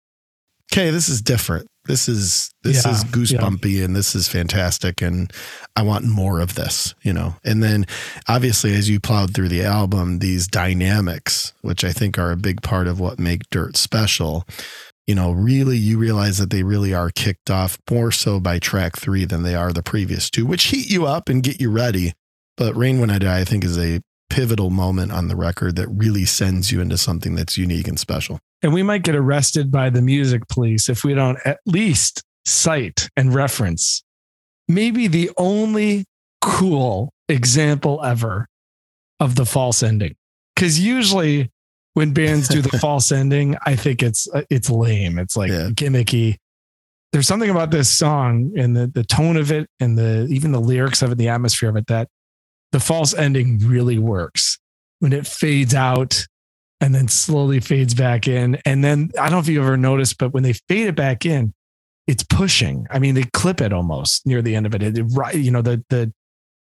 okay, 0.73 0.91
this 0.91 1.09
is 1.09 1.23
different. 1.23 1.67
This 1.87 2.09
is 2.09 2.51
this 2.63 2.85
Yeah, 2.85 2.93
is 2.93 3.05
goosebumpy 3.05 3.85
and 3.85 3.95
this 3.95 4.15
is 4.15 4.27
fantastic 4.27 5.03
and 5.03 5.31
I 5.77 5.83
want 5.83 6.07
more 6.07 6.41
of 6.41 6.55
this, 6.55 6.95
you 7.03 7.13
know. 7.13 7.37
And 7.45 7.63
then 7.63 7.87
obviously 8.27 8.75
as 8.75 8.89
you 8.89 9.01
plowed 9.01 9.35
through 9.35 9.51
the 9.51 9.65
album, 9.65 10.21
these 10.21 10.47
dynamics, 10.47 11.53
which 11.61 11.85
I 11.85 11.93
think 11.93 12.19
are 12.19 12.33
a 12.33 12.37
big 12.37 12.63
part 12.63 12.87
of 12.87 13.01
what 13.01 13.19
make 13.19 13.43
Dirt 13.51 13.77
special, 13.77 14.45
you 15.07 15.15
know, 15.15 15.33
really 15.33 15.77
you 15.77 15.99
realize 15.99 16.39
that 16.39 16.49
they 16.49 16.63
really 16.63 16.95
are 16.95 17.11
kicked 17.11 17.51
off 17.51 17.79
more 17.91 18.11
so 18.11 18.41
by 18.41 18.59
track 18.59 18.97
3 18.97 19.27
than 19.27 19.43
they 19.43 19.55
are 19.55 19.73
the 19.73 19.83
previous 19.83 20.31
two, 20.31 20.47
which 20.47 20.65
heat 20.65 20.91
you 20.91 21.07
up 21.07 21.29
and 21.29 21.43
get 21.43 21.61
you 21.61 21.71
ready. 21.71 22.15
But 22.57 22.75
Rain 22.75 23.01
When 23.01 23.11
I 23.11 23.19
Die 23.19 23.39
I 23.41 23.45
think 23.45 23.65
is 23.65 23.77
a 23.77 24.01
pivotal 24.31 24.71
moment 24.71 25.13
on 25.13 25.29
the 25.29 25.37
record 25.37 25.77
that 25.77 25.89
really 25.89 26.25
sends 26.25 26.73
you 26.73 26.81
into 26.81 26.97
something 26.97 27.35
that's 27.35 27.59
unique 27.59 27.87
and 27.87 28.01
special. 28.01 28.41
And 28.65 28.75
we 28.75 28.83
might 28.83 29.03
get 29.05 29.15
arrested 29.15 29.71
by 29.71 29.91
the 29.91 30.03
music 30.03 30.49
police 30.49 30.89
if 30.89 31.05
we 31.05 31.15
don't 31.15 31.39
at 31.45 31.61
least 31.67 32.23
cite 32.45 33.09
and 33.17 33.33
reference 33.33 34.03
maybe 34.69 35.07
the 35.07 35.31
only 35.37 36.05
cool 36.41 37.13
example 37.29 38.03
ever 38.05 38.47
of 39.21 39.35
the 39.37 39.47
false 39.47 39.83
ending. 39.83 40.15
Because 40.55 40.81
usually 40.81 41.51
when 41.95 42.13
bands 42.13 42.49
do 42.49 42.61
the 42.63 42.79
false 42.79 43.13
ending, 43.13 43.57
I 43.65 43.77
think 43.77 44.03
it's 44.03 44.29
uh, 44.33 44.43
it's 44.51 44.71
lame. 44.71 45.19
It's 45.19 45.37
like 45.37 45.51
Yeah. 45.51 45.69
gimmicky. 45.73 46.37
There's 47.13 47.27
something 47.29 47.51
about 47.51 47.71
this 47.71 47.89
song 47.91 48.53
and 48.57 48.77
the 48.77 48.87
the 48.87 49.05
tone 49.05 49.37
of 49.37 49.53
it 49.53 49.69
and 49.81 49.97
the 49.97 50.27
even 50.31 50.53
the 50.53 50.61
lyrics 50.61 51.03
of 51.03 51.13
it, 51.13 51.19
the 51.19 51.29
atmosphere 51.29 51.69
of 51.69 51.77
it 51.77 51.87
that 51.89 52.09
the 52.73 52.81
false 52.81 53.15
ending 53.15 53.59
really 53.59 53.99
works 53.99 54.59
when 55.01 55.13
it 55.13 55.27
fades 55.27 55.75
out 55.75 56.27
and 56.81 56.95
then 56.95 57.09
slowly 57.09 57.61
fades 57.61 57.95
back 57.95 58.29
in. 58.29 58.59
And 58.65 58.85
then 58.85 59.11
I 59.19 59.25
don't 59.25 59.33
know 59.33 59.39
if 59.39 59.49
you 59.49 59.63
ever 59.63 59.77
noticed, 59.77 60.19
but 60.19 60.33
when 60.33 60.43
they 60.43 60.53
fade 60.53 60.89
it 60.89 60.97
back 60.97 61.25
in, 61.25 61.55
it's 62.07 62.23
pushing. 62.23 62.87
I 62.91 62.99
mean, 62.99 63.15
they 63.15 63.25
clip 63.33 63.61
it 63.61 63.73
almost 63.73 64.27
near 64.27 64.43
the 64.43 64.55
end 64.55 64.67
of 64.67 64.75
it. 64.75 64.83
It, 64.83 64.99
it 64.99 65.35
you 65.37 65.51
know, 65.51 65.63
the 65.63 65.83
the 65.89 66.13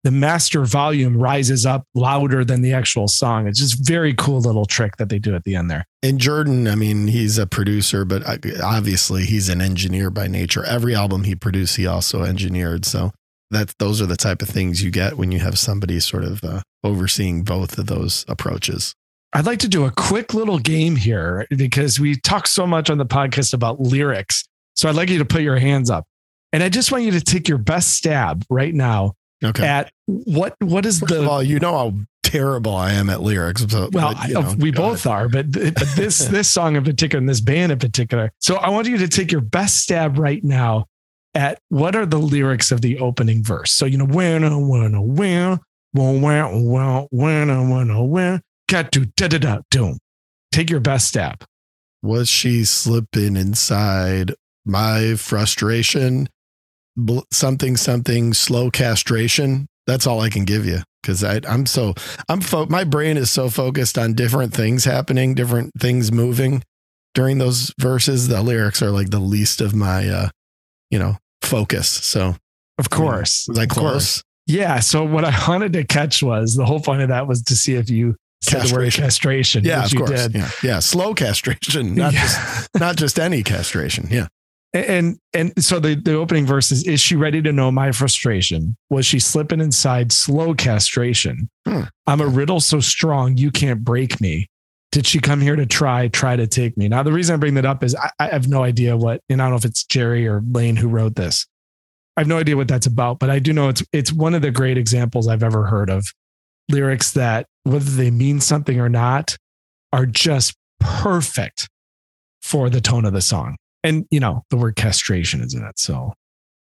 the 0.06 0.12
master 0.12 0.66
volume 0.66 1.18
rises 1.18 1.66
up 1.66 1.88
louder 1.96 2.46
than 2.46 2.62
the 2.62 2.74
actual 2.74 3.08
song. 3.08 3.48
It's 3.48 3.60
just 3.60 3.86
very 3.86 4.14
cool 4.14 4.40
little 4.40 4.66
trick 4.66 4.98
that 4.98 5.10
they 5.10 5.18
do 5.18 5.34
at 5.34 5.44
the 5.46 5.56
end 5.56 5.72
there. 5.72 5.88
And 6.04 6.20
Jerden, 6.20 6.72
I 6.72 6.76
mean, 6.76 7.08
he's 7.08 7.40
a 7.40 7.48
producer, 7.48 8.06
but 8.06 8.22
obviously 8.64 9.26
he's 9.26 9.50
an 9.50 9.62
engineer 9.62 10.12
by 10.12 10.28
nature. 10.28 10.64
Every 10.64 10.94
album 10.94 11.24
he 11.24 11.34
produced, 11.34 11.78
he 11.78 11.88
also 11.88 12.22
engineered. 12.22 12.86
So 12.86 13.14
that 13.50 13.74
those 13.80 14.00
are 14.00 14.06
the 14.06 14.16
type 14.16 14.44
of 14.44 14.48
things 14.48 14.84
you 14.84 14.92
get 14.92 15.18
when 15.18 15.32
you 15.32 15.40
have 15.40 15.58
somebody 15.58 16.00
sort 16.00 16.24
of 16.24 16.44
uh, 16.44 16.62
overseeing 16.84 17.44
both 17.44 17.80
of 17.80 17.88
those 17.88 18.26
approaches. 18.28 18.94
I'd 19.36 19.46
like 19.46 19.60
to 19.60 19.68
do 19.68 19.84
a 19.84 19.92
quick 19.92 20.34
little 20.34 20.60
game 20.60 20.96
here 20.96 21.46
because 21.50 22.00
we 22.00 22.16
talk 22.16 22.48
so 22.48 22.66
much 22.66 22.90
on 22.90 22.98
the 22.98 23.06
podcast 23.06 23.54
about 23.54 23.82
lyrics. 23.82 24.46
So 24.78 24.88
I'd 24.88 24.96
like 24.96 25.10
you 25.10 25.18
to 25.18 25.26
put 25.26 25.42
your 25.42 25.58
hands 25.58 25.90
up. 25.90 26.08
And 26.54 26.64
I 26.64 26.70
just 26.70 26.90
want 26.90 27.04
you 27.04 27.12
to 27.12 27.20
take 27.20 27.50
your 27.50 27.58
best 27.58 27.96
stab 27.96 28.46
right 28.50 28.74
now 28.74 29.16
okay. 29.44 29.68
at 29.68 29.92
what 30.06 30.56
what 30.62 30.86
is 30.86 31.00
First 31.00 31.14
the 31.14 31.20
well, 31.20 31.44
you 31.44 31.60
know 31.60 31.74
how 31.74 31.94
terrible 32.24 32.74
I 32.74 32.94
am 32.94 33.10
at 33.10 33.22
lyrics. 33.22 33.66
So, 33.68 33.90
well, 33.92 34.14
but, 34.14 34.30
you 34.30 34.40
uh, 34.40 34.42
know, 34.42 34.56
we 34.58 34.72
both 34.72 35.06
ahead. 35.06 35.26
are, 35.26 35.28
but, 35.28 35.52
this 35.52 36.20
this 36.30 36.48
song 36.48 36.78
in 36.78 36.86
particular 36.86 37.20
and 37.20 37.28
this 37.28 37.42
band 37.42 37.74
in 37.74 37.80
particular. 37.80 38.32
So 38.40 38.56
I 38.56 38.70
want 38.70 38.88
you 38.88 38.98
to 39.00 39.10
take 39.10 39.34
your 39.34 39.42
best 39.42 39.82
stab 39.82 40.18
right 40.18 40.46
now 40.46 40.86
at 41.34 41.60
what 41.68 41.94
are 41.94 42.06
the 42.06 42.20
lyrics 42.20 42.72
of 42.72 42.80
the 42.80 43.00
opening 43.00 43.44
verse. 43.44 43.74
So 43.74 43.86
you 43.86 43.98
know, 43.98 44.06
when 44.06 44.44
when 44.66 45.14
when 45.14 45.60
when 45.92 46.50
when 47.12 47.70
when 47.70 48.10
when 48.10 48.42
got 48.70 48.92
to 48.92 49.06
da 49.18 49.28
da 49.28 49.38
da 49.38 49.60
doom 49.72 49.98
take 50.52 50.70
your 50.70 50.80
best 50.80 51.08
stab 51.08 51.44
Was 52.04 52.30
she 52.30 52.66
slipping 52.66 53.36
inside 53.36 54.34
my 54.66 55.16
frustration? 55.16 56.30
Bl- 56.98 57.20
something, 57.32 57.76
something, 57.78 58.34
slow 58.34 58.72
castration. 58.72 59.68
That's 59.86 60.08
all 60.08 60.22
I 60.22 60.30
can 60.30 60.46
give 60.46 60.66
you 60.66 60.80
because 61.02 61.24
I'm 61.24 61.66
so, 61.66 61.94
I'm, 62.30 62.42
fo- 62.42 62.68
my 62.68 62.84
brain 62.84 63.18
is 63.18 63.30
so 63.30 63.50
focused 63.50 63.98
on 63.98 64.14
different 64.14 64.54
things 64.54 64.86
happening, 64.86 65.36
different 65.36 65.72
things 65.80 66.12
moving 66.12 66.64
during 67.14 67.38
those 67.38 67.74
verses. 67.80 68.28
The 68.28 68.42
lyrics 68.42 68.82
are 68.82 68.92
like 68.92 69.10
the 69.10 69.20
least 69.20 69.62
of 69.62 69.76
my, 69.76 70.08
uh, 70.08 70.30
you 70.90 70.98
know, 70.98 71.18
focus. 71.42 71.90
So, 71.90 72.36
of 72.78 72.90
course 72.90 73.48
of 73.48 73.56
close? 73.56 73.70
course 73.70 74.24
yeah 74.48 74.80
so 74.80 75.04
what 75.04 75.24
i 75.24 75.34
wanted 75.48 75.74
to 75.74 75.84
catch 75.84 76.22
was 76.22 76.56
the 76.56 76.66
whole 76.66 76.80
point 76.80 77.02
of 77.02 77.10
that 77.10 77.28
was 77.28 77.42
to 77.42 77.56
see 77.56 77.76
if 77.76 77.90
you 77.90 78.16
said 78.46 78.62
the 78.62 78.74
word 78.74 78.84
Castration. 78.94 79.04
castration 79.04 79.64
Yeah, 79.66 79.84
of 79.86 79.96
course. 79.96 80.10
did 80.28 80.36
Yeah. 80.36 80.50
Yeah. 80.64 80.80
Slow 80.80 81.14
castration, 81.14 81.96
not 81.96 82.14
Yeah. 82.14 82.22
just, 82.22 82.70
not 82.80 82.96
just 82.96 83.20
any 83.20 83.44
castration. 83.44 84.08
Yeah. 84.10 84.28
And 84.74 85.18
and 85.34 85.54
so 85.64 85.80
the, 85.80 85.96
the 85.96 86.16
opening 86.16 86.46
verse 86.46 86.70
is 86.72 86.86
Is 86.86 87.00
she 87.00 87.16
ready 87.16 87.42
to 87.42 87.54
know 87.54 87.72
my 87.72 87.92
frustration? 87.94 88.76
Was 88.90 89.06
she 89.06 89.20
slipping 89.20 89.62
inside 89.62 90.12
slow 90.12 90.54
castration? 90.54 91.50
Hmm. 91.66 91.84
I'm 92.08 92.20
a 92.22 92.28
riddle 92.28 92.60
so 92.60 92.80
strong 92.82 93.38
you 93.38 93.52
can't 93.52 93.84
break 93.84 94.20
me. 94.20 94.50
Did 94.92 95.08
she 95.08 95.20
come 95.20 95.42
here 95.42 95.56
to 95.58 95.66
try, 95.66 96.08
try 96.08 96.36
to 96.38 96.48
take 96.48 96.78
me? 96.78 96.88
Now, 96.88 97.04
the 97.04 97.12
reason 97.12 97.34
I 97.34 97.38
bring 97.38 97.56
that 97.56 97.66
up 97.66 97.84
is 97.84 97.96
I, 97.96 98.10
I 98.20 98.28
have 98.28 98.48
no 98.48 98.64
idea 98.64 98.96
what, 98.96 99.20
and 99.30 99.42
I 99.42 99.46
don't 99.46 99.52
know 99.52 99.58
if 99.58 99.66
it's 99.66 99.84
Jerry 99.84 100.26
or 100.28 100.42
Layne 100.50 100.78
who 100.78 100.88
wrote 100.88 101.16
this. 101.16 101.46
I 102.16 102.22
have 102.22 102.28
no 102.30 102.38
idea 102.38 102.56
what 102.56 102.70
that's 102.70 102.86
about, 102.86 103.20
but 103.20 103.30
I 103.30 103.40
do 103.40 103.52
know 103.52 103.68
it's 103.70 103.84
it's 103.92 104.12
one 104.14 104.34
of 104.36 104.42
the 104.42 104.52
great 104.52 104.78
examples 104.78 105.28
I've 105.28 105.44
ever 105.44 105.66
heard 105.66 105.90
of 105.90 106.06
lyrics 106.70 107.12
that, 107.12 107.46
whether 107.66 107.92
they 107.92 108.10
mean 108.12 108.40
something 108.40 108.80
or 108.80 108.88
not, 108.90 109.36
are 109.92 110.06
just 110.06 110.56
perfect 110.80 111.68
for 112.42 112.70
the 112.70 112.80
tone 112.82 113.06
of 113.06 113.14
the 113.14 113.22
song 113.22 113.56
and 113.84 114.06
you 114.12 114.20
know 114.20 114.44
the 114.50 114.58
word 114.58 114.76
castration 114.76 115.42
is 115.42 115.54
in 115.54 115.64
it 115.64 115.80
so 115.80 116.14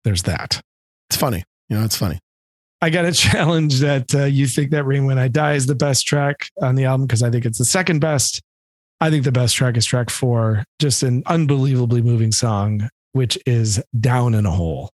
there's 0.05 0.22
that 0.24 0.61
It's 1.09 1.16
funny. 1.16 1.42
You 1.68 1.78
know, 1.78 1.84
it's 1.84 1.96
funny. 1.96 2.18
i 2.80 2.90
got 2.90 3.05
a 3.05 3.12
challenge 3.26 3.80
that 3.80 4.14
uh, 4.14 4.24
you 4.24 4.46
think 4.46 4.70
that 4.70 4.84
rain 4.84 5.07
when 5.07 5.18
i 5.18 5.28
die 5.28 5.55
is 5.55 5.66
the 5.66 5.74
best 5.74 6.07
track 6.07 6.46
on 6.61 6.74
the 6.76 6.84
album 6.84 7.07
because 7.07 7.22
i 7.22 7.30
think 7.30 7.44
it's 7.44 7.59
the 7.59 7.64
second 7.64 7.98
best 8.00 8.40
i 9.00 9.11
think 9.11 9.24
the 9.24 9.32
best 9.32 9.57
track 9.57 9.76
is 9.76 9.84
track 9.86 10.11
four 10.11 10.64
just 10.78 11.03
an 11.03 11.22
unbelievably 11.26 12.03
moving 12.03 12.32
song 12.32 12.88
which 13.12 13.38
is 13.46 13.82
down 13.98 14.34
in 14.34 14.46
a 14.46 14.50
hole 14.50 14.90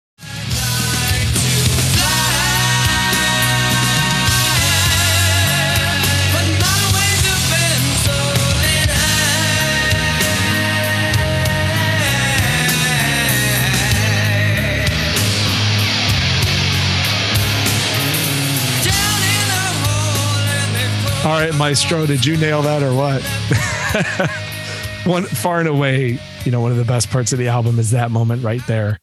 all 21.27 21.33
right 21.41 21.55
maestro 21.57 22.07
did 22.07 22.25
you 22.25 22.37
nail 22.37 22.63
that 22.63 22.83
or 22.83 22.95
what 22.95 23.21
one 25.07 25.25
far 25.25 25.59
and 25.61 25.69
away 25.69 26.19
you 26.45 26.53
know 26.53 26.61
one 26.61 26.71
of 26.71 26.77
the 26.77 26.85
best 26.85 27.11
parts 27.11 27.33
of 27.33 27.39
the 27.39 27.49
album 27.49 27.79
is 27.79 27.91
that 27.91 28.11
moment 28.11 28.43
right 28.45 28.65
there 28.67 29.01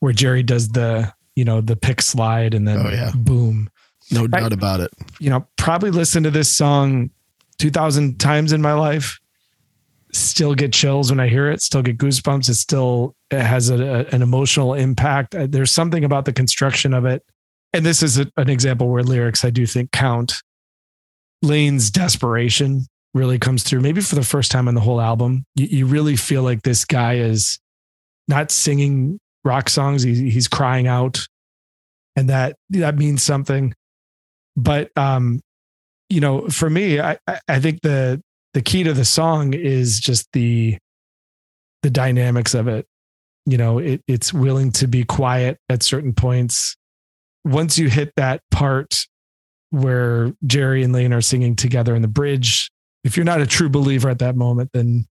where 0.00 0.12
jerry 0.12 0.42
does 0.42 0.68
the 0.70 1.12
you 1.36 1.44
know 1.44 1.60
the 1.60 1.76
pick 1.76 2.02
slide 2.02 2.54
and 2.54 2.66
then 2.66 2.78
Oh, 2.84 2.90
yeah. 2.90 3.10
boom 3.14 3.70
No 4.10 4.26
doubt 4.26 4.52
about 4.52 4.80
it. 4.80 4.90
you 5.18 5.30
know, 5.30 5.46
probably 5.56 5.90
listened 5.90 6.24
to 6.24 6.30
this 6.30 6.54
song 6.54 7.10
2000 7.58 8.18
times 8.20 8.52
in 8.52 8.60
my 8.60 8.74
life. 8.74 9.18
Still 10.12 10.54
get 10.54 10.72
chills 10.72 11.10
when 11.10 11.18
I 11.18 11.26
hear 11.28 11.50
it, 11.50 11.60
still 11.62 11.82
get 11.82 11.98
goosebumps. 11.98 12.48
It 12.48 12.54
still 12.54 13.16
it 13.32 13.40
has 13.40 13.68
a, 13.70 13.74
a- 13.82 14.04
an 14.14 14.22
emotional 14.22 14.74
impact. 14.74 15.34
Uh, 15.34 15.46
There's 15.48 15.72
something 15.72 16.04
about 16.04 16.24
the 16.24 16.32
construction 16.32 16.94
of 16.94 17.04
it. 17.04 17.24
And 17.72 17.84
this 17.84 18.00
is 18.02 18.18
a, 18.18 18.26
an 18.36 18.48
example 18.48 18.88
where 18.88 19.02
lyrics 19.02 19.44
I 19.44 19.50
do 19.50 19.66
think 19.66 19.90
count. 19.90 20.34
Layne's 21.44 21.90
desperation 21.90 22.86
really 23.12 23.38
comes 23.38 23.62
through, 23.62 23.80
maybe 23.80 24.00
for 24.00 24.16
the 24.16 24.24
first 24.24 24.50
time 24.50 24.66
on 24.66 24.74
the 24.74 24.80
whole 24.80 25.00
album. 25.00 25.44
You, 25.54 25.66
you 25.66 25.86
really 25.86 26.16
feel 26.16 26.42
like 26.42 26.62
this 26.62 26.84
guy 26.84 27.14
is 27.16 27.58
not 28.26 28.50
singing 28.50 29.20
rock 29.44 29.68
songs, 29.68 30.02
he's, 30.02 30.18
he's 30.18 30.48
crying 30.48 30.86
out. 30.86 31.26
And 32.16 32.30
that 32.30 32.56
that 32.70 32.96
means 32.96 33.22
something 33.22 33.74
but 34.56 34.90
um 34.96 35.40
you 36.08 36.20
know 36.20 36.48
for 36.48 36.68
me 36.68 37.00
I, 37.00 37.18
I 37.48 37.60
think 37.60 37.80
the 37.82 38.20
the 38.52 38.62
key 38.62 38.84
to 38.84 38.92
the 38.92 39.04
song 39.04 39.54
is 39.54 39.98
just 40.00 40.28
the 40.32 40.78
the 41.82 41.90
dynamics 41.90 42.54
of 42.54 42.68
it 42.68 42.86
you 43.46 43.58
know 43.58 43.78
it, 43.78 44.00
it's 44.06 44.32
willing 44.32 44.72
to 44.72 44.86
be 44.86 45.04
quiet 45.04 45.58
at 45.68 45.82
certain 45.82 46.12
points 46.12 46.76
once 47.44 47.78
you 47.78 47.88
hit 47.88 48.12
that 48.16 48.40
part 48.50 49.06
where 49.74 50.32
jerry 50.46 50.82
and 50.82 50.92
layne 50.92 51.12
are 51.12 51.20
singing 51.20 51.54
together 51.56 51.94
in 51.94 52.02
the 52.02 52.08
bridge 52.08 52.70
if 53.04 53.16
you're 53.16 53.24
not 53.24 53.40
a 53.40 53.46
true 53.46 53.68
believer 53.68 54.08
at 54.08 54.18
that 54.20 54.36
moment 54.36 54.70
then 54.72 55.06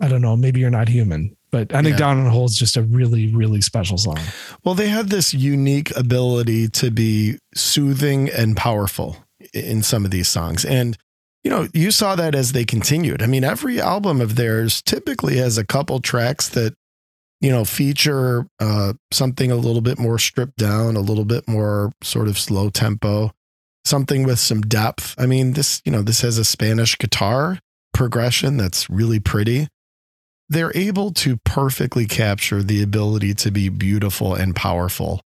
i 0.00 0.08
don't 0.08 0.22
know 0.22 0.36
maybe 0.36 0.60
you're 0.60 0.70
not 0.70 0.88
human 0.88 1.36
but 1.50 1.74
i 1.74 1.82
think 1.82 1.92
Yeah. 1.94 1.98
down 1.98 2.26
hole 2.26 2.44
is 2.46 2.56
just 2.56 2.76
a 2.76 2.82
really 2.82 3.34
really 3.34 3.60
special 3.60 3.98
song 3.98 4.18
Well, 4.64 4.74
they 4.74 4.88
had 4.88 5.08
this 5.08 5.32
unique 5.34 5.94
ability 5.96 6.68
to 6.68 6.90
be 6.90 7.38
soothing 7.54 8.28
and 8.28 8.56
powerful 8.56 9.16
in 9.54 9.82
some 9.82 10.04
of 10.04 10.10
these 10.10 10.28
songs. 10.28 10.64
And, 10.64 10.96
you 11.44 11.50
know, 11.50 11.68
you 11.72 11.90
saw 11.90 12.16
that 12.16 12.34
as 12.34 12.52
they 12.52 12.64
continued. 12.64 13.22
I 13.22 13.26
mean, 13.26 13.44
every 13.44 13.80
album 13.80 14.20
of 14.20 14.34
theirs 14.36 14.82
typically 14.82 15.36
has 15.38 15.56
a 15.56 15.64
couple 15.64 16.00
tracks 16.00 16.48
that, 16.50 16.74
you 17.40 17.50
know, 17.50 17.64
feature 17.64 18.46
uh, 18.60 18.92
something 19.12 19.50
a 19.50 19.56
little 19.56 19.80
bit 19.80 19.98
more 19.98 20.18
stripped 20.18 20.58
down, 20.58 20.96
a 20.96 21.00
little 21.00 21.24
bit 21.24 21.48
more 21.48 21.92
sort 22.02 22.28
of 22.28 22.38
slow 22.38 22.68
tempo, 22.68 23.30
something 23.88 24.24
with 24.24 24.38
some 24.38 24.60
depth. 24.60 25.14
I 25.18 25.26
mean, 25.26 25.54
this, 25.54 25.82
you 25.84 25.92
know, 25.92 26.02
this 26.02 26.20
has 26.20 26.38
a 26.38 26.44
Spanish 26.44 26.96
guitar 26.98 27.58
progression 27.92 28.56
that's 28.56 28.88
really 28.88 29.18
pretty 29.18 29.68
they're 30.48 30.72
able 30.74 31.12
to 31.12 31.36
perfectly 31.38 32.06
capture 32.06 32.62
the 32.62 32.82
ability 32.82 33.34
to 33.34 33.50
be 33.50 33.68
beautiful 33.68 34.34
and 34.34 34.56
powerful 34.56 35.20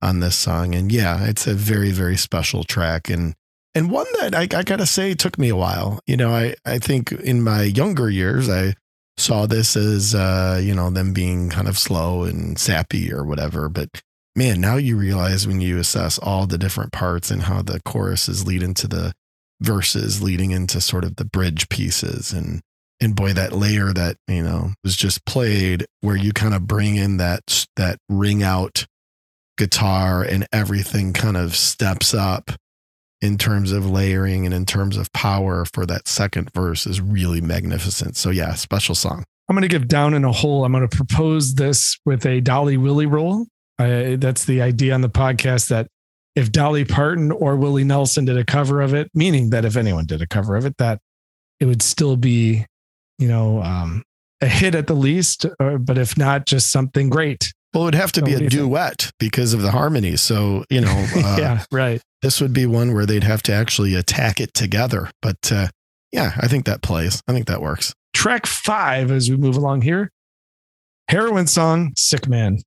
on 0.00 0.20
this 0.20 0.36
song. 0.36 0.74
And 0.74 0.90
yeah, 0.90 1.24
it's 1.24 1.46
a 1.46 1.54
very, 1.54 1.90
very 1.90 2.16
special 2.16 2.64
track. 2.64 3.08
And 3.10 3.34
and 3.74 3.90
one 3.90 4.06
that 4.20 4.34
I, 4.34 4.42
I 4.42 4.62
gotta 4.62 4.86
say 4.86 5.14
took 5.14 5.38
me 5.38 5.48
a 5.48 5.56
while. 5.56 6.00
You 6.06 6.16
know, 6.16 6.30
I, 6.30 6.54
I 6.64 6.78
think 6.78 7.12
in 7.12 7.42
my 7.42 7.62
younger 7.62 8.08
years 8.10 8.48
I 8.48 8.74
saw 9.16 9.46
this 9.46 9.76
as 9.76 10.14
uh, 10.14 10.60
you 10.62 10.74
know, 10.74 10.90
them 10.90 11.12
being 11.12 11.48
kind 11.50 11.68
of 11.68 11.78
slow 11.78 12.24
and 12.24 12.58
sappy 12.58 13.12
or 13.12 13.24
whatever. 13.24 13.68
But 13.68 14.02
man, 14.34 14.60
now 14.60 14.76
you 14.76 14.96
realize 14.96 15.46
when 15.46 15.60
you 15.60 15.78
assess 15.78 16.18
all 16.18 16.46
the 16.46 16.58
different 16.58 16.92
parts 16.92 17.30
and 17.30 17.42
how 17.42 17.62
the 17.62 17.80
choruses 17.84 18.46
lead 18.46 18.62
into 18.62 18.88
the 18.88 19.12
verses 19.62 20.20
leading 20.20 20.50
into 20.50 20.80
sort 20.80 21.04
of 21.04 21.16
the 21.16 21.24
bridge 21.24 21.68
pieces 21.68 22.32
and 22.32 22.60
and 23.00 23.14
boy 23.16 23.32
that 23.32 23.52
layer 23.52 23.92
that 23.92 24.16
you 24.26 24.42
know 24.42 24.72
was 24.82 24.96
just 24.96 25.24
played 25.24 25.86
where 26.00 26.16
you 26.16 26.32
kind 26.32 26.52
of 26.52 26.66
bring 26.66 26.96
in 26.96 27.16
that 27.16 27.64
that 27.76 27.96
ring 28.08 28.42
out 28.42 28.86
guitar 29.56 30.22
and 30.22 30.46
everything 30.52 31.12
kind 31.12 31.36
of 31.36 31.54
steps 31.54 32.12
up 32.12 32.50
in 33.20 33.38
terms 33.38 33.70
of 33.70 33.88
layering 33.88 34.44
and 34.44 34.52
in 34.52 34.66
terms 34.66 34.96
of 34.96 35.12
power 35.12 35.64
for 35.64 35.86
that 35.86 36.08
second 36.08 36.50
verse 36.52 36.84
is 36.84 37.00
really 37.00 37.40
magnificent 37.40 38.16
so 38.16 38.30
yeah 38.30 38.54
special 38.54 38.96
song 38.96 39.24
I'm 39.48 39.56
going 39.56 39.62
to 39.62 39.68
give 39.68 39.88
down 39.88 40.14
in 40.14 40.24
a 40.24 40.32
hole. 40.32 40.64
I'm 40.64 40.72
going 40.72 40.88
to 40.88 40.96
propose 40.96 41.56
this 41.56 41.98
with 42.06 42.24
a 42.24 42.40
Dolly 42.40 42.78
Willy 42.78 43.06
roll. 43.06 43.46
Uh, 43.78 44.16
that's 44.16 44.44
the 44.44 44.62
idea 44.62 44.94
on 44.94 45.00
the 45.00 45.10
podcast 45.10 45.68
that 45.68 45.88
if 46.36 46.50
Dolly 46.52 46.84
Parton 46.84 47.30
or 47.30 47.56
Willie 47.56 47.84
Nelson 47.84 48.24
did 48.24 48.38
a 48.38 48.44
cover 48.44 48.80
of 48.80 48.94
it, 48.94 49.10
meaning 49.14 49.50
that 49.50 49.64
if 49.64 49.76
anyone 49.76 50.06
did 50.06 50.22
a 50.22 50.26
cover 50.26 50.56
of 50.56 50.64
it, 50.66 50.76
that 50.78 50.98
it 51.60 51.66
would 51.66 51.82
still 51.82 52.16
be, 52.16 52.64
you 53.18 53.28
know, 53.28 53.62
um, 53.62 54.02
a 54.40 54.46
hit 54.46 54.74
at 54.74 54.86
the 54.86 54.94
least, 54.94 55.46
or, 55.60 55.78
but 55.78 55.98
if 55.98 56.16
not, 56.16 56.46
just 56.46 56.70
something 56.72 57.10
great. 57.10 57.52
Well, 57.74 57.84
it 57.84 57.86
would 57.86 57.94
have 57.94 58.12
to 58.12 58.20
So 58.20 58.26
be 58.26 58.32
a 58.32 58.34
you 58.34 58.38
think? 58.40 58.50
duet 58.52 59.10
because 59.18 59.54
of 59.54 59.62
the 59.62 59.70
harmony. 59.70 60.16
So, 60.16 60.64
you 60.70 60.80
know, 60.80 60.90
uh, 61.16 61.36
yeah, 61.38 61.64
right. 61.72 62.00
this 62.22 62.40
would 62.40 62.52
be 62.52 62.66
one 62.66 62.92
where 62.94 63.06
they'd 63.06 63.24
have 63.24 63.42
to 63.44 63.52
actually 63.52 63.94
attack 63.94 64.40
it 64.40 64.52
together. 64.54 65.10
But 65.22 65.50
uh, 65.52 65.68
yeah, 66.12 66.32
I 66.38 66.48
think 66.48 66.66
that 66.66 66.82
plays. 66.82 67.22
I 67.28 67.32
think 67.32 67.46
that 67.46 67.62
works. 67.62 67.94
Track 68.14 68.46
five 68.46 69.10
as 69.10 69.30
we 69.30 69.36
move 69.36 69.56
along 69.56 69.82
here. 69.82 70.10
Heroin 71.08 71.46
song, 71.46 71.92
Sick 71.96 72.26
Man. 72.28 72.58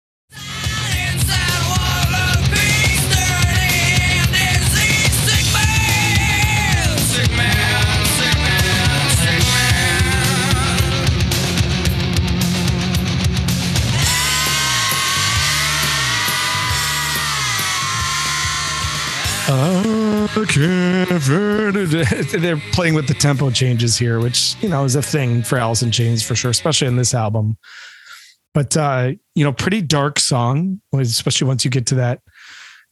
They're 22.39 22.58
playing 22.72 22.96
with 22.96 23.08
the 23.08 23.14
tempo 23.14 23.52
changes 23.52 23.96
here, 23.96 24.20
which 24.20 24.56
you 24.62 24.70
know 24.70 24.84
is 24.86 24.96
a 24.96 25.04
thing 25.04 25.43
for 25.43 25.60
in 25.60 25.91
Chains 25.91 26.24
for 26.24 26.34
sure, 26.34 26.50
especially 26.50 26.88
in 26.88 26.96
this 26.96 27.14
album. 27.14 27.58
But 28.56 28.76
uh, 28.76 29.12
you 29.36 29.43
know, 29.43 29.54
pretty 29.54 29.84
dark 29.84 30.18
song, 30.18 30.82
especially 30.93 31.48
once 31.48 31.64
you 31.64 31.70
get 31.70 31.86
to 31.88 31.96
that 31.96 32.22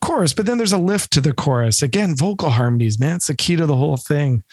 chorus. 0.04 0.34
But 0.34 0.46
then 0.46 0.60
there's 0.60 0.74
a 0.74 0.78
lift 0.78 1.12
to 1.14 1.22
the 1.22 1.34
chorus. 1.34 1.82
Again, 1.82 2.16
vocal 2.16 2.52
harmonies, 2.52 3.00
man, 3.00 3.16
it's 3.16 3.28
the 3.28 3.36
key 3.36 3.56
to 3.56 3.66
the 3.66 3.76
whole 3.76 3.98
thing. 3.98 4.44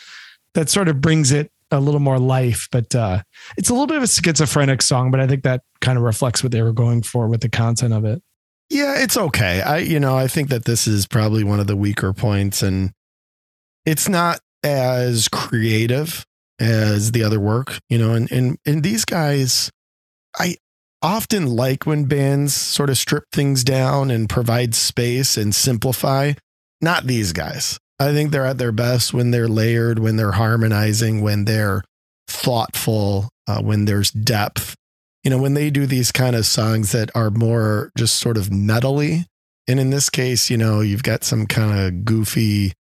That 0.55 0.71
sort 0.71 0.89
of 0.89 1.03
brings 1.03 1.33
it 1.33 1.53
a 1.71 1.81
little 1.81 2.01
more 2.01 2.19
life. 2.19 2.67
But 2.73 2.95
uh, 2.95 3.23
it's 3.59 3.69
a 3.69 3.75
little 3.75 3.87
bit 3.87 3.99
of 3.99 4.05
a 4.05 4.09
schizophrenic 4.09 4.81
song, 4.81 5.11
but 5.11 5.21
I 5.21 5.27
think 5.27 5.43
that 5.43 5.63
kind 5.83 5.99
of 5.99 6.05
reflects 6.05 6.43
what 6.43 6.53
they 6.53 6.63
were 6.63 6.73
going 6.73 7.03
for 7.03 7.29
with 7.29 7.43
the 7.43 7.51
content 7.51 7.93
of 7.93 8.07
it. 8.07 8.23
Yeah, 8.71 8.99
it's 8.99 9.17
okay. 9.17 9.61
I, 9.63 9.79
you 9.79 9.99
know, 9.99 10.17
I 10.17 10.29
think 10.29 10.49
that 10.51 10.65
this 10.65 10.87
is 10.87 11.07
probably 11.07 11.43
one 11.43 11.59
of 11.59 11.67
the 11.67 11.77
weaker 11.77 12.13
points 12.13 12.63
and 12.63 12.93
it's 13.85 14.09
not 14.09 14.39
as 14.63 15.27
creative 15.29 16.25
as 16.61 17.13
the 17.13 17.25
other 17.25 17.41
work, 17.41 17.79
you 17.89 17.99
know, 17.99 18.13
and, 18.13 18.31
and, 18.31 18.59
and 18.65 18.83
these 18.83 19.05
guys, 19.05 19.71
I 20.39 20.57
often 21.03 21.47
like 21.47 21.85
when 21.85 22.05
bands 22.05 22.55
sort 22.55 22.91
of 22.91 22.99
strip 22.99 23.25
things 23.33 23.65
down 23.65 24.11
and 24.11 24.29
provide 24.29 24.75
space 24.75 25.37
and 25.37 25.55
simplify. 25.55 26.35
Not 26.81 27.07
these 27.07 27.33
guys. 27.33 27.79
I 27.99 28.13
think 28.13 28.31
they're 28.31 28.47
at 28.47 28.59
their 28.59 28.73
best 28.73 29.13
when 29.13 29.31
they're 29.31 29.49
layered, 29.49 29.99
when 29.99 30.17
they're 30.17 30.33
harmonizing, 30.33 31.23
when 31.23 31.45
they're 31.45 31.83
thoughtful, 32.29 33.31
uh, 33.49 33.61
when 33.61 33.85
there's 33.85 34.11
depth 34.11 34.70
you 35.25 35.31
know, 35.31 35.39
when 35.39 35.55
they 35.55 35.71
do 35.71 35.87
these 35.87 36.11
kind 36.13 36.35
of 36.37 36.47
songs 36.47 36.93
that 36.93 37.11
are 37.15 37.31
more 37.31 37.91
just 37.97 38.17
sort 38.17 38.37
of 38.37 38.47
metally, 38.47 39.25
and 39.69 39.79
in 39.79 39.91
this 39.91 40.09
case, 40.11 40.51
you 40.51 40.57
know, 40.57 40.81
you've 40.81 41.03
got 41.03 41.25
some 41.25 41.47
kind 41.47 41.79
of 41.79 42.05
goofy, 42.05 42.73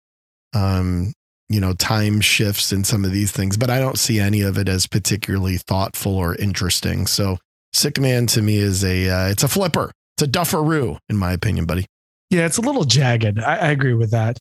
um, 0.55 1.12
you 1.49 1.61
know, 1.61 1.72
time 1.74 2.20
shifts 2.20 2.72
in 2.72 2.84
some 2.84 3.05
of 3.05 3.12
these 3.12 3.30
things, 3.32 3.57
but 3.57 3.70
I 3.70 3.78
don't 3.80 3.99
see 3.99 4.18
any 4.20 4.41
of 4.41 4.57
it 4.59 4.68
as 4.68 4.86
particularly 4.86 5.57
thoughtful 5.59 6.16
or 6.16 6.34
interesting. 6.36 7.07
So, 7.07 7.38
Sick 7.72 8.01
Man 8.01 8.26
to 8.28 8.43
me 8.43 8.57
is 8.57 8.84
a, 8.84 9.09
uh, 9.09 9.28
it's 9.28 9.43
a 9.45 9.49
flipper, 9.49 9.93
it's 10.16 10.22
a 10.22 10.26
dufferoo, 10.26 10.99
in 11.09 11.16
my 11.16 11.32
opinion, 11.32 11.66
buddy. 11.66 11.86
Yeah, 12.30 12.47
it's 12.47 12.57
a 12.59 12.62
little 12.62 12.84
jagged. 12.84 13.38
I, 13.38 13.57
I 13.57 13.70
agree 13.70 13.95
with 13.95 14.11
that. 14.12 14.38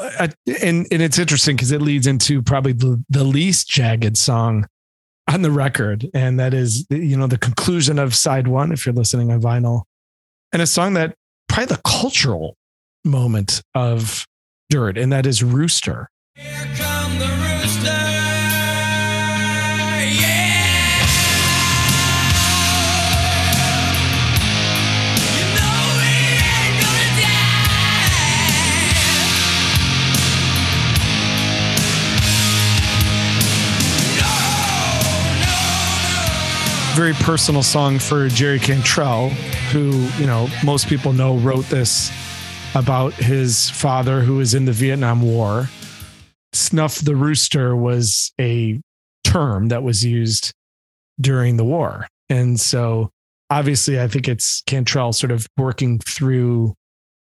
I- 0.00 0.32
And 0.62 0.86
and 0.90 1.00
it's 1.02 1.18
interesting 1.18 1.56
because 1.56 1.70
it 1.70 1.80
leads 1.80 2.06
into 2.06 2.42
probably 2.42 2.72
the, 2.72 3.02
the 3.08 3.24
least 3.24 3.68
jagged 3.68 4.16
song 4.16 4.66
on 5.28 5.42
the 5.42 5.50
record. 5.50 6.08
And 6.14 6.38
that 6.38 6.54
is, 6.54 6.86
you 6.90 7.16
know, 7.16 7.26
the 7.26 7.38
conclusion 7.38 7.98
of 7.98 8.14
side 8.14 8.48
one, 8.48 8.72
if 8.72 8.86
you're 8.86 8.94
listening 8.94 9.30
on 9.30 9.40
vinyl. 9.40 9.82
And 10.52 10.62
a 10.62 10.66
song 10.66 10.94
that 10.94 11.14
probably 11.48 11.76
the 11.76 11.82
cultural 11.82 12.56
moment 13.04 13.62
of 13.74 14.26
Dirt, 14.70 14.98
and 14.98 15.12
that 15.12 15.26
is 15.26 15.42
Rooster. 15.42 16.10
Very 36.96 37.12
personal 37.12 37.62
song 37.62 37.98
for 37.98 38.26
Jerry 38.28 38.58
Cantrell, 38.58 39.28
who, 39.70 39.90
you 40.18 40.26
know, 40.26 40.48
most 40.64 40.88
people 40.88 41.12
know 41.12 41.36
wrote 41.36 41.66
this 41.66 42.10
about 42.74 43.12
his 43.12 43.68
father 43.68 44.22
who 44.22 44.36
was 44.36 44.54
in 44.54 44.64
the 44.64 44.72
Vietnam 44.72 45.20
War. 45.20 45.68
Snuff 46.54 46.96
the 46.96 47.14
Rooster 47.14 47.76
was 47.76 48.32
a 48.40 48.80
term 49.24 49.68
that 49.68 49.82
was 49.82 50.06
used 50.06 50.54
during 51.20 51.58
the 51.58 51.66
war. 51.66 52.06
And 52.30 52.58
so 52.58 53.10
obviously, 53.50 54.00
I 54.00 54.08
think 54.08 54.26
it's 54.26 54.62
Cantrell 54.66 55.12
sort 55.12 55.32
of 55.32 55.46
working 55.58 55.98
through 55.98 56.72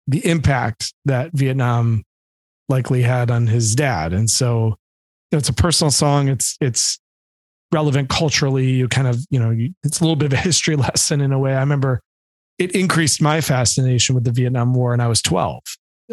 the 0.07 0.25
impact 0.25 0.95
that 1.07 1.33
Vietnam 1.33 2.05
likely 2.69 3.03
had 3.03 3.33
on 3.33 3.49
his 3.49 3.75
dad. 3.75 4.13
And 4.13 4.31
so 4.31 4.77
it's 5.33 5.49
a 5.49 5.53
personal 5.53 5.91
song. 5.91 6.29
It's, 6.29 6.57
it's, 6.61 7.01
relevant 7.73 8.09
culturally. 8.09 8.71
You 8.71 8.89
kind 8.89 9.09
of, 9.09 9.25
you 9.31 9.39
know, 9.39 9.51
you, 9.51 9.75
it's 9.83 10.01
a 10.01 10.03
little 10.03 10.17
bit 10.17 10.33
of 10.33 10.39
a 10.39 10.43
history 10.43 10.77
lesson 10.77 11.21
in 11.21 11.33
a 11.33 11.39
way. 11.39 11.55
I 11.55 11.61
remember 11.61 12.01
it 12.59 12.73
increased 12.73 13.21
my 13.21 13.41
fascination 13.41 14.15
with 14.15 14.25
the 14.25 14.33
Vietnam 14.33 14.75
War, 14.75 14.93
and 14.93 15.03
I 15.03 15.09
was 15.09 15.21
12 15.23 15.63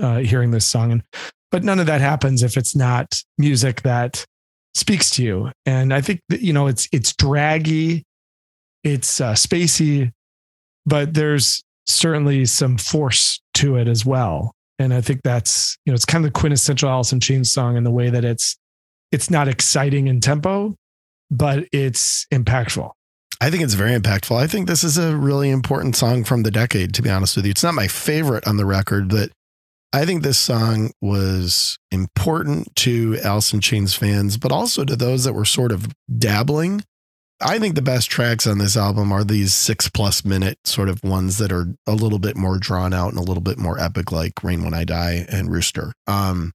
uh, 0.02 0.18
hearing 0.18 0.52
this 0.52 0.66
song. 0.66 0.92
And 0.92 1.04
but 1.52 1.64
none 1.64 1.80
of 1.80 1.86
that 1.86 2.02
happens 2.02 2.44
if 2.44 2.58
it's 2.58 2.76
not 2.76 3.22
music 3.38 3.84
that 3.84 4.26
speaks 4.74 5.12
to 5.12 5.24
you. 5.24 5.52
And 5.66 5.94
I 5.94 6.02
think 6.02 6.22
that, 6.30 6.42
you 6.42 6.54
know, 6.54 6.68
it's 6.68 6.88
it's 6.92 7.16
draggy, 7.16 8.04
it's 8.84 9.22
uh, 9.22 9.34
spacey, 9.34 10.12
but 10.86 11.14
there's 11.14 11.64
certainly 11.86 12.46
some 12.46 12.78
force 12.78 13.42
to 13.56 13.76
it 13.76 13.88
as 13.88 14.06
well. 14.06 14.54
And 14.80 14.94
I 14.94 15.02
think 15.02 15.22
that's 15.24 15.78
you 15.86 15.92
know 15.92 15.96
it's 15.96 16.06
kind 16.06 16.26
of 16.26 16.34
the 16.34 16.40
quintessential 16.40 16.90
Alice 16.90 17.14
in 17.14 17.20
Chains 17.20 17.52
song 17.52 17.78
in 17.78 17.84
the 17.84 17.92
way 17.92 18.10
that 18.10 18.26
it's 18.26 18.58
it's 19.12 19.30
not 19.30 19.48
exciting 19.48 20.08
in 20.08 20.20
tempo, 20.20 20.76
but 21.38 21.66
it's 21.72 22.26
impactful. 22.32 22.92
I 23.42 23.50
think 23.50 23.64
it's 23.64 23.74
very 23.74 23.92
impactful. 23.92 24.38
I 24.38 24.48
think 24.48 24.68
this 24.68 24.84
is 24.84 24.98
a 24.98 25.18
really 25.18 25.50
important 25.50 25.96
song 25.96 26.24
from 26.24 26.44
the 26.44 26.52
decade, 26.52 26.94
to 26.94 27.02
be 27.02 27.10
honest 27.10 27.36
with 27.36 27.46
you. 27.46 27.52
It's 27.52 27.64
not 27.64 27.74
my 27.74 27.88
favorite 27.88 28.48
on 28.48 28.58
the 28.58 28.66
record, 28.66 29.10
but 29.10 29.32
I 29.92 30.06
think 30.06 30.24
this 30.24 30.40
song 30.40 30.92
was 31.02 31.78
important 31.92 32.74
to 32.78 33.18
Alice 33.24 33.54
in 33.54 33.60
Chains 33.60 33.96
fans, 33.96 34.38
but 34.38 34.52
also 34.52 34.86
to 34.86 34.96
those 34.96 35.26
that 35.26 35.34
were 35.34 35.46
sort 35.46 35.72
of 35.72 35.88
dabbling. 36.18 36.84
I 37.42 37.60
think 37.60 37.76
the 37.76 37.82
best 37.82 38.10
tracks 38.10 38.48
on 38.48 38.60
this 38.60 38.78
album 38.78 39.12
are 39.12 39.24
these 39.24 39.54
six 39.54 39.90
plus 39.90 40.24
minute 40.24 40.60
sort 40.64 40.88
of 40.88 41.04
ones 41.04 41.38
that 41.40 41.52
are 41.52 41.76
a 41.86 41.94
little 41.94 42.20
bit 42.20 42.38
more 42.38 42.58
drawn 42.58 42.94
out 42.94 43.10
and 43.10 43.18
a 43.18 43.24
little 43.24 43.44
bit 43.44 43.58
more 43.58 43.78
epic, 43.78 44.12
like 44.12 44.44
Rain 44.44 44.64
When 44.64 44.74
I 44.74 44.86
Die 44.86 45.26
and 45.30 45.52
Rooster. 45.52 45.92
Um, 46.08 46.54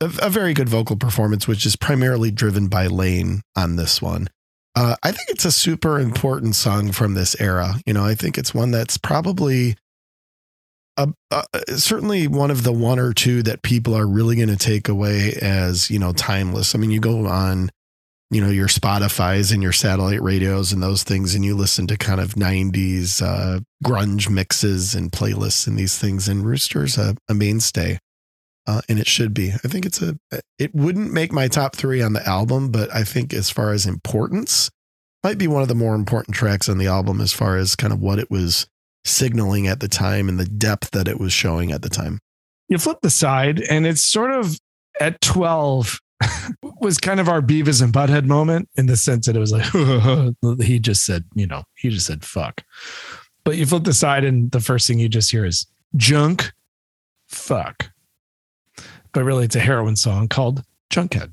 a, 0.00 0.10
a 0.22 0.30
very 0.30 0.54
good 0.54 0.68
vocal 0.68 0.96
performance, 0.96 1.46
which 1.48 1.66
is 1.66 1.76
primarily 1.76 2.30
driven 2.30 2.68
by 2.68 2.86
Layne 2.86 3.42
on 3.56 3.76
this 3.76 4.00
one. 4.02 4.28
Uh, 4.76 4.96
I 5.02 5.12
think 5.12 5.28
it's 5.28 5.44
a 5.44 5.52
super 5.52 6.00
important 6.00 6.56
song 6.56 6.90
from 6.90 7.14
this 7.14 7.40
era. 7.40 7.76
You 7.86 7.94
know, 7.94 8.04
I 8.04 8.14
think 8.14 8.36
it's 8.36 8.52
one 8.52 8.72
that's 8.72 8.98
probably 8.98 9.76
a, 10.96 11.12
a, 11.30 11.44
certainly 11.76 12.26
one 12.26 12.50
of 12.50 12.64
the 12.64 12.72
one 12.72 12.98
or 12.98 13.12
two 13.12 13.42
that 13.44 13.62
people 13.62 13.94
are 13.94 14.06
really 14.06 14.36
going 14.36 14.48
to 14.48 14.56
take 14.56 14.88
away 14.88 15.34
as, 15.40 15.90
you 15.90 15.98
know, 15.98 16.12
timeless. 16.12 16.74
I 16.74 16.78
mean, 16.78 16.90
you 16.90 17.00
go 17.00 17.26
on, 17.26 17.70
you 18.30 18.40
know, 18.40 18.50
your 18.50 18.66
Spotify's 18.66 19.52
and 19.52 19.62
your 19.62 19.72
satellite 19.72 20.22
radios 20.22 20.72
and 20.72 20.82
those 20.82 21.04
things, 21.04 21.36
and 21.36 21.44
you 21.44 21.56
listen 21.56 21.86
to 21.86 21.96
kind 21.96 22.20
of 22.20 22.34
90s 22.34 23.22
uh, 23.22 23.60
grunge 23.84 24.28
mixes 24.28 24.94
and 24.94 25.12
playlists 25.12 25.68
and 25.68 25.78
these 25.78 25.96
things, 25.98 26.26
and 26.26 26.44
Rooster's 26.44 26.98
a, 26.98 27.16
a 27.28 27.34
mainstay. 27.34 27.98
Uh, 28.66 28.80
and 28.88 28.98
it 28.98 29.06
should 29.06 29.34
be. 29.34 29.52
I 29.52 29.68
think 29.68 29.84
it's 29.84 30.00
a. 30.00 30.18
It 30.58 30.74
wouldn't 30.74 31.12
make 31.12 31.32
my 31.32 31.48
top 31.48 31.76
three 31.76 32.00
on 32.00 32.14
the 32.14 32.26
album, 32.26 32.70
but 32.70 32.92
I 32.94 33.04
think 33.04 33.34
as 33.34 33.50
far 33.50 33.72
as 33.72 33.84
importance, 33.84 34.70
might 35.22 35.38
be 35.38 35.46
one 35.46 35.62
of 35.62 35.68
the 35.68 35.74
more 35.74 35.94
important 35.94 36.34
tracks 36.34 36.68
on 36.68 36.78
the 36.78 36.86
album 36.86 37.20
as 37.20 37.32
far 37.32 37.56
as 37.56 37.76
kind 37.76 37.92
of 37.92 38.00
what 38.00 38.18
it 38.18 38.30
was 38.30 38.66
signaling 39.04 39.66
at 39.66 39.80
the 39.80 39.88
time 39.88 40.28
and 40.28 40.40
the 40.40 40.46
depth 40.46 40.92
that 40.92 41.08
it 41.08 41.20
was 41.20 41.32
showing 41.32 41.72
at 41.72 41.82
the 41.82 41.90
time. 41.90 42.18
You 42.68 42.78
flip 42.78 42.98
the 43.02 43.10
side, 43.10 43.60
and 43.60 43.86
it's 43.86 44.00
sort 44.00 44.30
of 44.30 44.58
at 45.00 45.20
12 45.20 46.00
was 46.80 46.98
kind 46.98 47.20
of 47.20 47.28
our 47.28 47.42
Beavis 47.42 47.82
and 47.82 47.92
Butthead 47.92 48.24
moment 48.26 48.68
in 48.76 48.86
the 48.86 48.96
sense 48.96 49.26
that 49.26 49.36
it 49.36 49.40
was 49.40 49.52
like, 49.52 49.66
he 50.62 50.78
just 50.78 51.04
said, 51.04 51.24
you 51.34 51.46
know, 51.46 51.64
he 51.76 51.90
just 51.90 52.06
said 52.06 52.24
fuck. 52.24 52.62
But 53.44 53.56
you 53.56 53.66
flip 53.66 53.84
the 53.84 53.92
side, 53.92 54.24
and 54.24 54.50
the 54.50 54.60
first 54.60 54.86
thing 54.86 54.98
you 54.98 55.08
just 55.08 55.30
hear 55.30 55.44
is 55.44 55.66
junk, 55.96 56.52
fuck. 57.28 57.90
But 59.14 59.22
really, 59.22 59.44
it's 59.44 59.54
a 59.54 59.60
heroin 59.60 59.94
song 59.94 60.26
called 60.26 60.64
Junkhead. 60.90 61.30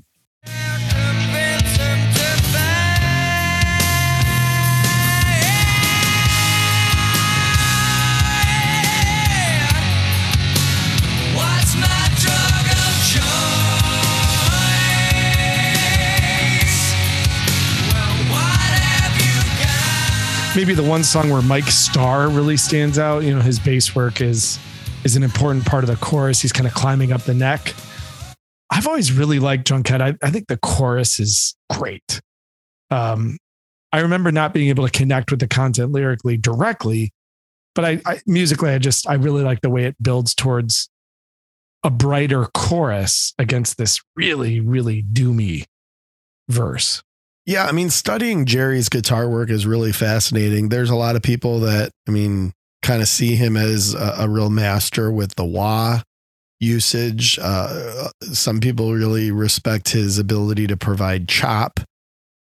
What's 11.33 11.75
my 11.75 12.07
drug 12.21 12.65
of 12.69 12.93
choice? 13.09 13.25
Well, 17.89 18.15
what 18.29 18.71
have 18.77 19.17
you 19.17 19.41
got? 19.65 20.55
maybe 20.55 20.75
the 20.75 20.83
one 20.83 21.03
song 21.03 21.31
where 21.31 21.41
Mike 21.41 21.63
Starr 21.71 22.29
really 22.29 22.57
stands 22.57 22.99
out. 22.99 23.23
You 23.23 23.33
know, 23.33 23.41
his 23.41 23.59
bass 23.59 23.95
work 23.95 24.21
is 24.21 24.59
is 25.03 25.15
an 25.15 25.23
important 25.23 25.65
part 25.65 25.83
of 25.83 25.89
the 25.89 25.95
chorus. 25.95 26.41
He's 26.41 26.51
kind 26.51 26.67
of 26.67 26.73
climbing 26.73 27.11
up 27.11 27.23
the 27.23 27.33
neck. 27.33 27.73
I've 28.69 28.87
always 28.87 29.11
really 29.11 29.39
liked 29.39 29.67
Junkhead. 29.67 30.01
I, 30.01 30.15
I 30.25 30.31
think 30.31 30.47
the 30.47 30.57
chorus 30.57 31.19
is 31.19 31.55
great. 31.69 32.21
Um, 32.89 33.37
I 33.91 33.99
remember 33.99 34.31
not 34.31 34.53
being 34.53 34.69
able 34.69 34.85
to 34.87 34.91
connect 34.91 35.31
with 35.31 35.41
the 35.41 35.47
content 35.47 35.91
lyrically 35.91 36.37
directly, 36.37 37.11
but 37.75 37.85
I, 37.85 38.01
I 38.05 38.21
musically, 38.25 38.69
I 38.69 38.77
just 38.77 39.09
I 39.09 39.15
really 39.15 39.43
like 39.43 39.61
the 39.61 39.69
way 39.69 39.85
it 39.85 39.95
builds 40.01 40.33
towards 40.33 40.89
a 41.83 41.89
brighter 41.89 42.45
chorus 42.53 43.33
against 43.37 43.77
this 43.77 43.99
really, 44.15 44.59
really 44.59 45.03
doomy 45.03 45.65
verse. 46.47 47.03
Yeah, 47.45 47.65
I 47.65 47.71
mean, 47.71 47.89
studying 47.89 48.45
Jerry's 48.45 48.87
guitar 48.87 49.27
work 49.27 49.49
is 49.49 49.65
really 49.65 49.91
fascinating. 49.91 50.69
There's 50.69 50.91
a 50.91 50.95
lot 50.95 51.15
of 51.15 51.23
people 51.23 51.61
that, 51.61 51.91
I 52.07 52.11
mean, 52.11 52.53
kind 52.81 53.01
of 53.01 53.07
see 53.07 53.35
him 53.35 53.55
as 53.55 53.93
a, 53.93 54.15
a 54.19 54.29
real 54.29 54.49
master 54.49 55.11
with 55.11 55.35
the 55.35 55.45
wah 55.45 56.01
usage. 56.59 57.39
Uh, 57.41 58.09
some 58.31 58.59
people 58.59 58.93
really 58.93 59.31
respect 59.31 59.89
his 59.89 60.17
ability 60.17 60.67
to 60.67 60.77
provide 60.77 61.27
chop 61.27 61.79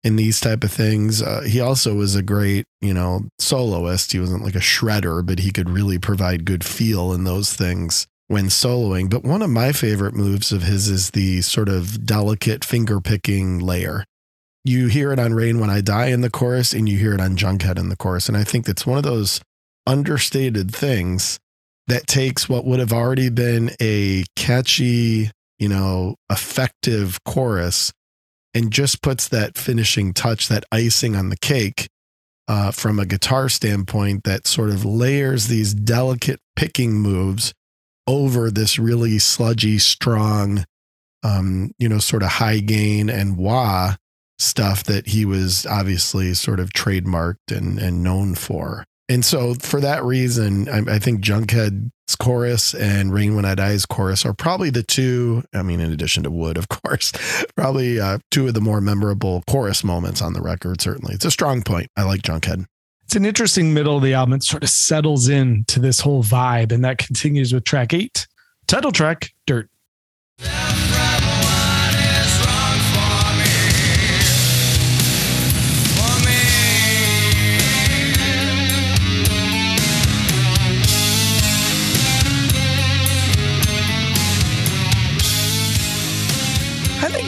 in 0.04 0.16
these 0.16 0.40
type 0.40 0.64
of 0.64 0.72
things. 0.72 1.22
Uh, 1.22 1.42
he 1.42 1.60
also 1.60 1.96
was 1.96 2.16
a 2.16 2.22
great, 2.22 2.66
you 2.82 2.94
know, 2.94 3.22
soloist. 3.38 4.12
He 4.12 4.20
wasn't 4.20 4.44
like 4.44 4.56
a 4.56 4.60
shredder, 4.60 5.26
but 5.26 5.40
he 5.40 5.52
could 5.52 5.70
really 5.70 6.00
provide 6.00 6.46
good 6.46 6.64
feel 6.64 7.14
in 7.14 7.24
those 7.24 7.54
things 7.54 8.08
when 8.28 8.46
soloing. 8.46 9.10
But 9.10 9.24
one 9.24 9.42
of 9.42 9.50
my 9.50 9.72
favorite 9.72 10.14
moves 10.14 10.52
of 10.52 10.64
his 10.64 10.88
is 10.90 11.12
the 11.12 11.42
sort 11.42 11.70
of 11.70 12.06
delicate 12.06 12.64
finger 12.64 13.02
picking 13.02 13.60
layer 13.60 14.04
you 14.70 14.88
hear 14.88 15.12
it 15.12 15.20
on 15.20 15.34
Rain 15.34 15.60
When 15.60 15.70
I 15.70 15.82
Die 15.82 16.08
in 16.08 16.22
the 16.22 16.30
chorus, 16.30 16.74
and 16.74 16.88
you 16.88 16.98
hear 16.98 17.14
it 17.14 17.22
on 17.22 17.36
Junkhead 17.36 17.80
in 17.80 17.90
the 17.90 17.96
chorus. 17.96 18.28
And 18.28 18.38
I 18.38 18.44
think 18.44 18.66
that's 18.66 18.86
one 18.86 18.98
of 18.98 19.04
those 19.04 19.42
understated 19.90 20.74
things 20.74 21.40
that 21.88 22.06
takes 22.06 22.48
what 22.48 22.64
would 22.64 22.80
have 22.80 22.94
already 22.94 23.30
been 23.30 23.72
a 23.82 24.24
catchy, 24.36 25.32
you 25.58 25.68
know, 25.68 26.16
effective 26.30 27.18
chorus 27.24 27.92
and 28.54 28.72
just 28.72 29.02
puts 29.02 29.28
that 29.28 29.58
finishing 29.58 30.14
touch, 30.14 30.48
that 30.48 30.64
icing 30.72 31.16
on 31.16 31.30
the 31.30 31.38
cake 31.38 31.88
uh, 32.48 32.70
from 32.70 33.00
a 33.00 33.06
guitar 33.06 33.50
standpoint 33.50 34.24
that 34.26 34.46
sort 34.46 34.70
of 34.70 34.86
layers 34.86 35.48
these 35.48 35.74
delicate 35.74 36.40
picking 36.56 36.94
moves 36.94 37.52
over 38.06 38.52
this 38.52 38.78
really 38.78 39.18
sludgy, 39.18 39.80
strong, 39.80 40.66
um, 41.24 41.72
you 41.80 41.90
know, 41.90 42.00
sort 42.00 42.22
of 42.22 42.30
high 42.30 42.60
gain 42.60 43.10
and 43.10 43.38
wah 43.38 43.96
stuff 44.38 44.84
that 44.84 45.08
he 45.08 45.26
was 45.26 45.66
obviously 45.66 46.34
sort 46.36 46.60
of 46.60 46.70
trademarked 46.70 47.56
and, 47.56 47.80
and 47.80 48.04
known 48.04 48.36
for. 48.36 48.86
And 49.10 49.26
so 49.26 49.56
for 49.56 49.82
that 49.82 50.04
reason, 50.04 50.70
I, 50.70 50.96
I 50.96 51.00
think 51.00 51.22
Junkhead's 51.22 52.16
chorus 52.16 52.76
and 52.76 53.12
Rain 53.12 53.36
When 53.36 53.44
I 53.44 53.56
Die's 53.56 53.88
chorus 53.88 54.24
are 54.24 54.34
probably 54.34 54.70
the 54.70 54.84
two, 54.84 55.44
I 55.54 55.64
mean, 55.64 55.80
in 55.80 55.92
addition 55.92 56.24
to 56.24 56.32
Would, 56.32 56.58
of 56.58 56.70
course, 56.70 57.12
probably 57.56 58.00
uh, 58.00 58.20
two 58.30 58.48
of 58.48 58.54
the 58.54 58.62
more 58.62 58.80
memorable 58.80 59.44
chorus 59.48 59.84
moments 59.84 60.22
on 60.22 60.34
the 60.34 60.42
record, 60.42 60.80
certainly. 60.80 61.16
It's 61.16 61.26
a 61.26 61.32
strong 61.32 61.64
point. 61.64 61.90
I 61.98 62.04
like 62.04 62.22
Junkhead. 62.22 62.66
It's 63.04 63.16
an 63.16 63.26
interesting 63.26 63.74
middle 63.74 63.98
of 63.98 64.04
the 64.04 64.14
album. 64.14 64.34
It 64.34 64.44
sort 64.44 64.62
of 64.62 64.70
settles 64.70 65.28
in 65.28 65.66
to 65.70 65.80
this 65.80 66.00
whole 66.00 66.24
vibe, 66.24 66.72
and 66.72 66.86
that 66.86 67.00
continues 67.00 67.52
with 67.52 67.64
track 67.64 67.92
eight, 67.92 68.28
title 68.68 68.92
track, 68.92 69.32
Dirt. 69.48 69.68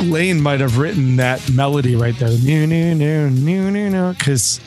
Layne 0.01 0.41
might 0.41 0.59
have 0.59 0.77
written 0.77 1.17
that 1.17 1.49
melody 1.51 1.95
right 1.95 2.17
there. 2.17 2.29
No, 2.29 2.65
no, 2.65 2.93
no, 3.29 3.69
no, 3.69 3.89
no. 3.89 4.13
Because 4.17 4.59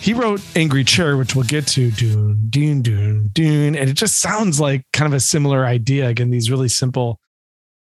he 0.00 0.12
wrote 0.12 0.40
Angry 0.56 0.84
Chair, 0.84 1.16
which 1.16 1.34
we'll 1.34 1.44
get 1.44 1.66
to. 1.68 1.90
Doon, 1.90 2.48
doon, 2.50 2.82
doon, 2.82 3.30
doon. 3.32 3.76
And 3.76 3.90
it 3.90 3.94
just 3.94 4.20
sounds 4.20 4.60
like 4.60 4.84
kind 4.92 5.12
of 5.12 5.16
a 5.16 5.20
similar 5.20 5.64
idea. 5.66 6.08
Again, 6.08 6.30
these 6.30 6.50
really 6.50 6.68
simple 6.68 7.18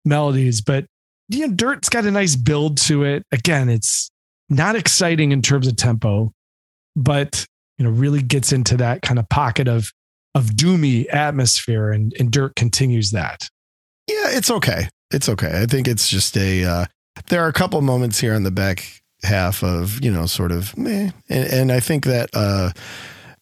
melodies. 0.04 0.60
But, 0.60 0.86
you 1.28 1.46
know, 1.46 1.54
Dirt's 1.54 1.88
got 1.88 2.04
a 2.04 2.10
nice 2.10 2.36
build 2.36 2.78
to 2.78 3.04
it. 3.04 3.24
Again, 3.32 3.68
it's 3.68 4.10
not 4.48 4.76
exciting 4.76 5.32
in 5.32 5.42
terms 5.42 5.66
of 5.66 5.76
tempo, 5.76 6.32
but, 6.96 7.46
you 7.76 7.84
know, 7.84 7.90
really 7.90 8.22
gets 8.22 8.52
into 8.52 8.76
that 8.78 9.02
kind 9.02 9.18
of 9.18 9.28
pocket 9.28 9.68
of, 9.68 9.92
of 10.34 10.46
doomy 10.46 11.12
atmosphere. 11.12 11.92
And, 11.92 12.14
and 12.18 12.30
Dirt 12.30 12.56
continues 12.56 13.10
that. 13.10 13.48
Yeah, 14.08 14.30
it's 14.30 14.50
okay. 14.50 14.88
It's 15.10 15.28
okay. 15.28 15.62
I 15.62 15.66
think 15.66 15.88
it's 15.88 16.08
just 16.08 16.36
a. 16.36 16.64
Uh, 16.64 16.84
there 17.28 17.42
are 17.42 17.48
a 17.48 17.52
couple 17.52 17.80
moments 17.80 18.20
here 18.20 18.34
on 18.34 18.42
the 18.42 18.50
back 18.50 19.02
half 19.22 19.64
of 19.64 20.02
you 20.04 20.10
know 20.10 20.26
sort 20.26 20.52
of 20.52 20.76
meh, 20.76 21.10
and, 21.28 21.52
and 21.52 21.72
I 21.72 21.80
think 21.80 22.04
that 22.04 22.30
uh, 22.34 22.72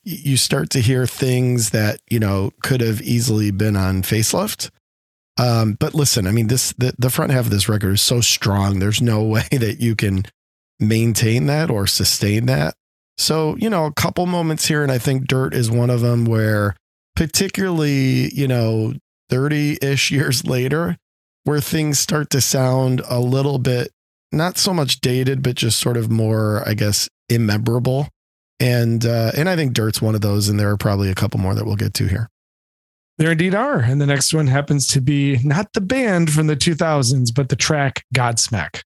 you 0.05 0.37
start 0.37 0.71
to 0.71 0.81
hear 0.81 1.07
things 1.07 1.71
that 1.71 2.01
you 2.09 2.21
know 2.21 2.53
could 2.63 2.81
have 2.81 3.03
easily 3.03 3.51
been 3.51 3.77
on 3.77 4.03
facelift. 4.03 4.71
Um, 5.39 5.75
but 5.79 5.95
listen, 5.95 6.27
I 6.27 6.31
mean 6.31 6.47
this 6.47 6.73
the, 6.79 6.95
the 6.99 7.11
front 7.11 7.33
half 7.33 7.47
of 7.47 7.51
this 7.51 7.69
record 7.69 7.95
is 7.95 8.03
so 8.03 8.21
strong. 8.21 8.79
There's 8.79 9.03
no 9.03 9.23
way 9.25 9.49
that 9.51 9.81
you 9.81 9.97
can 9.97 10.25
maintain 10.79 11.47
that 11.47 11.71
or 11.71 11.87
sustain 11.87 12.47
that. 12.47 12.75
So 13.19 13.57
you 13.57 13.69
know 13.69 13.87
a 13.87 13.93
couple 13.93 14.27
moments 14.27 14.67
here, 14.67 14.83
and 14.83 14.93
I 14.93 14.99
think 14.99 15.27
Dirt 15.27 15.53
is 15.53 15.71
one 15.71 15.91
of 15.91 16.01
them 16.01 16.25
where 16.25 16.77
particularly 17.17 18.33
you 18.33 18.47
know 18.47 18.95
30 19.31 19.79
ish 19.83 20.13
years 20.13 20.47
later 20.47 20.97
where 21.47 21.61
things 21.61 21.99
start 21.99 22.31
to 22.31 22.41
sound 22.41 23.01
a 23.09 23.19
little 23.21 23.59
bit 23.59 23.91
not 24.33 24.59
so 24.59 24.75
much 24.75 25.01
dated 25.01 25.43
but 25.43 25.55
just 25.55 25.81
sort 25.81 25.97
of 25.97 26.11
more 26.11 26.63
i 26.69 26.75
guess 26.75 27.09
immemorable 27.29 28.09
and 28.61 29.07
uh 29.07 29.31
and 29.37 29.49
i 29.49 29.57
think 29.57 29.73
dirt's 29.73 30.03
one 30.03 30.15
of 30.15 30.21
those 30.21 30.49
and 30.49 30.59
there 30.61 30.71
are 30.71 30.77
probably 30.77 31.11
a 31.11 31.15
couple 31.15 31.41
more 31.41 31.55
that 31.55 31.65
we'll 31.65 31.77
get 31.77 31.95
to 31.95 32.07
here 32.07 32.29
There 33.19 33.33
indeed 33.33 33.55
are. 33.55 33.79
And 33.81 33.99
the 34.01 34.07
next 34.07 34.35
one 34.35 34.47
happens 34.47 34.87
to 34.89 35.01
be 35.01 35.39
not 35.43 35.73
the 35.73 35.81
band 35.81 36.31
from 36.33 36.49
the 36.49 36.57
2000s, 36.57 37.33
but 37.35 37.49
the 37.49 37.57
track 37.57 38.05
Godsmack. 38.15 38.83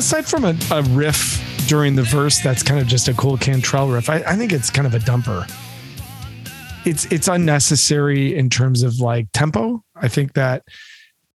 Aside 0.00 0.24
from 0.24 0.46
a, 0.46 0.56
a 0.70 0.82
riff 0.94 1.44
during 1.68 1.94
the 1.94 2.02
verse, 2.02 2.40
that's 2.40 2.62
kind 2.62 2.80
of 2.80 2.86
just 2.86 3.06
a 3.08 3.14
cool 3.14 3.36
Cantrell 3.36 3.88
riff. 3.88 4.08
I, 4.08 4.16
I 4.26 4.34
think 4.34 4.50
it's 4.50 4.70
kind 4.70 4.86
of 4.86 4.94
a 4.94 4.98
dumper. 4.98 5.46
It's 6.86 7.04
it's 7.12 7.28
unnecessary 7.28 8.34
in 8.34 8.48
terms 8.48 8.82
of 8.82 8.98
like 8.98 9.28
tempo. 9.34 9.84
I 9.94 10.08
think 10.08 10.32
that 10.32 10.64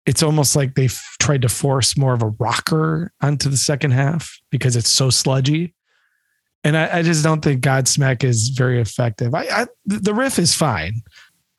it's 0.07 0.23
almost 0.23 0.55
like 0.55 0.73
they've 0.73 0.99
tried 1.21 1.43
to 1.43 1.49
force 1.49 1.95
more 1.95 2.13
of 2.13 2.23
a 2.23 2.29
rocker 2.39 3.13
onto 3.21 3.49
the 3.49 3.57
second 3.57 3.91
half 3.91 4.35
because 4.49 4.75
it's 4.75 4.89
so 4.89 5.11
sludgy. 5.11 5.75
And 6.63 6.75
I, 6.75 6.97
I 6.97 7.01
just 7.03 7.23
don't 7.23 7.43
think 7.43 7.63
Godsmack 7.63 8.23
is 8.23 8.49
very 8.49 8.81
effective. 8.81 9.35
I, 9.35 9.43
I 9.43 9.67
the 9.85 10.15
riff 10.15 10.39
is 10.39 10.55
fine. 10.55 11.03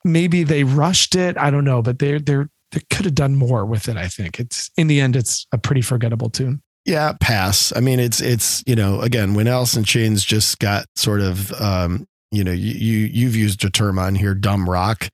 Maybe 0.03 0.43
they 0.43 0.65
rushed 0.65 1.15
it. 1.15 1.37
I 1.37 1.51
don't 1.51 1.63
know, 1.63 1.81
but 1.81 1.99
they're 1.99 2.19
they're 2.19 2.49
they 2.73 2.81
could 2.89 3.05
have 3.05 3.15
done 3.15 3.37
more 3.37 3.65
with 3.65 3.87
it. 3.87 3.95
I 3.95 4.09
think 4.09 4.41
it's 4.41 4.69
in 4.75 4.87
the 4.87 4.99
end, 4.99 5.15
it's 5.15 5.47
a 5.53 5.57
pretty 5.57 5.81
forgettable 5.81 6.29
tune. 6.29 6.61
Yeah 6.87 7.13
pass 7.19 7.71
i 7.75 7.79
mean 7.79 7.99
it's 7.99 8.21
it's 8.21 8.63
you 8.65 8.75
know 8.75 9.01
again 9.01 9.33
when 9.33 9.47
in 9.47 9.83
chains 9.83 10.23
just 10.23 10.57
got 10.59 10.85
sort 10.95 11.21
of 11.21 11.51
um 11.61 12.07
you 12.31 12.43
know 12.43 12.51
you, 12.51 12.73
you 12.73 13.05
you've 13.05 13.35
used 13.35 13.63
a 13.63 13.69
term 13.69 13.99
on 13.99 14.15
here 14.15 14.33
dumb 14.33 14.67
rock 14.67 15.07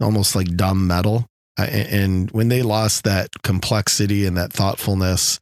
almost 0.00 0.34
like 0.34 0.56
dumb 0.56 0.86
metal 0.86 1.26
and 1.58 2.30
when 2.32 2.48
they 2.48 2.62
lost 2.62 3.04
that 3.04 3.28
complexity 3.42 4.26
and 4.26 4.36
that 4.36 4.52
thoughtfulness 4.52 5.38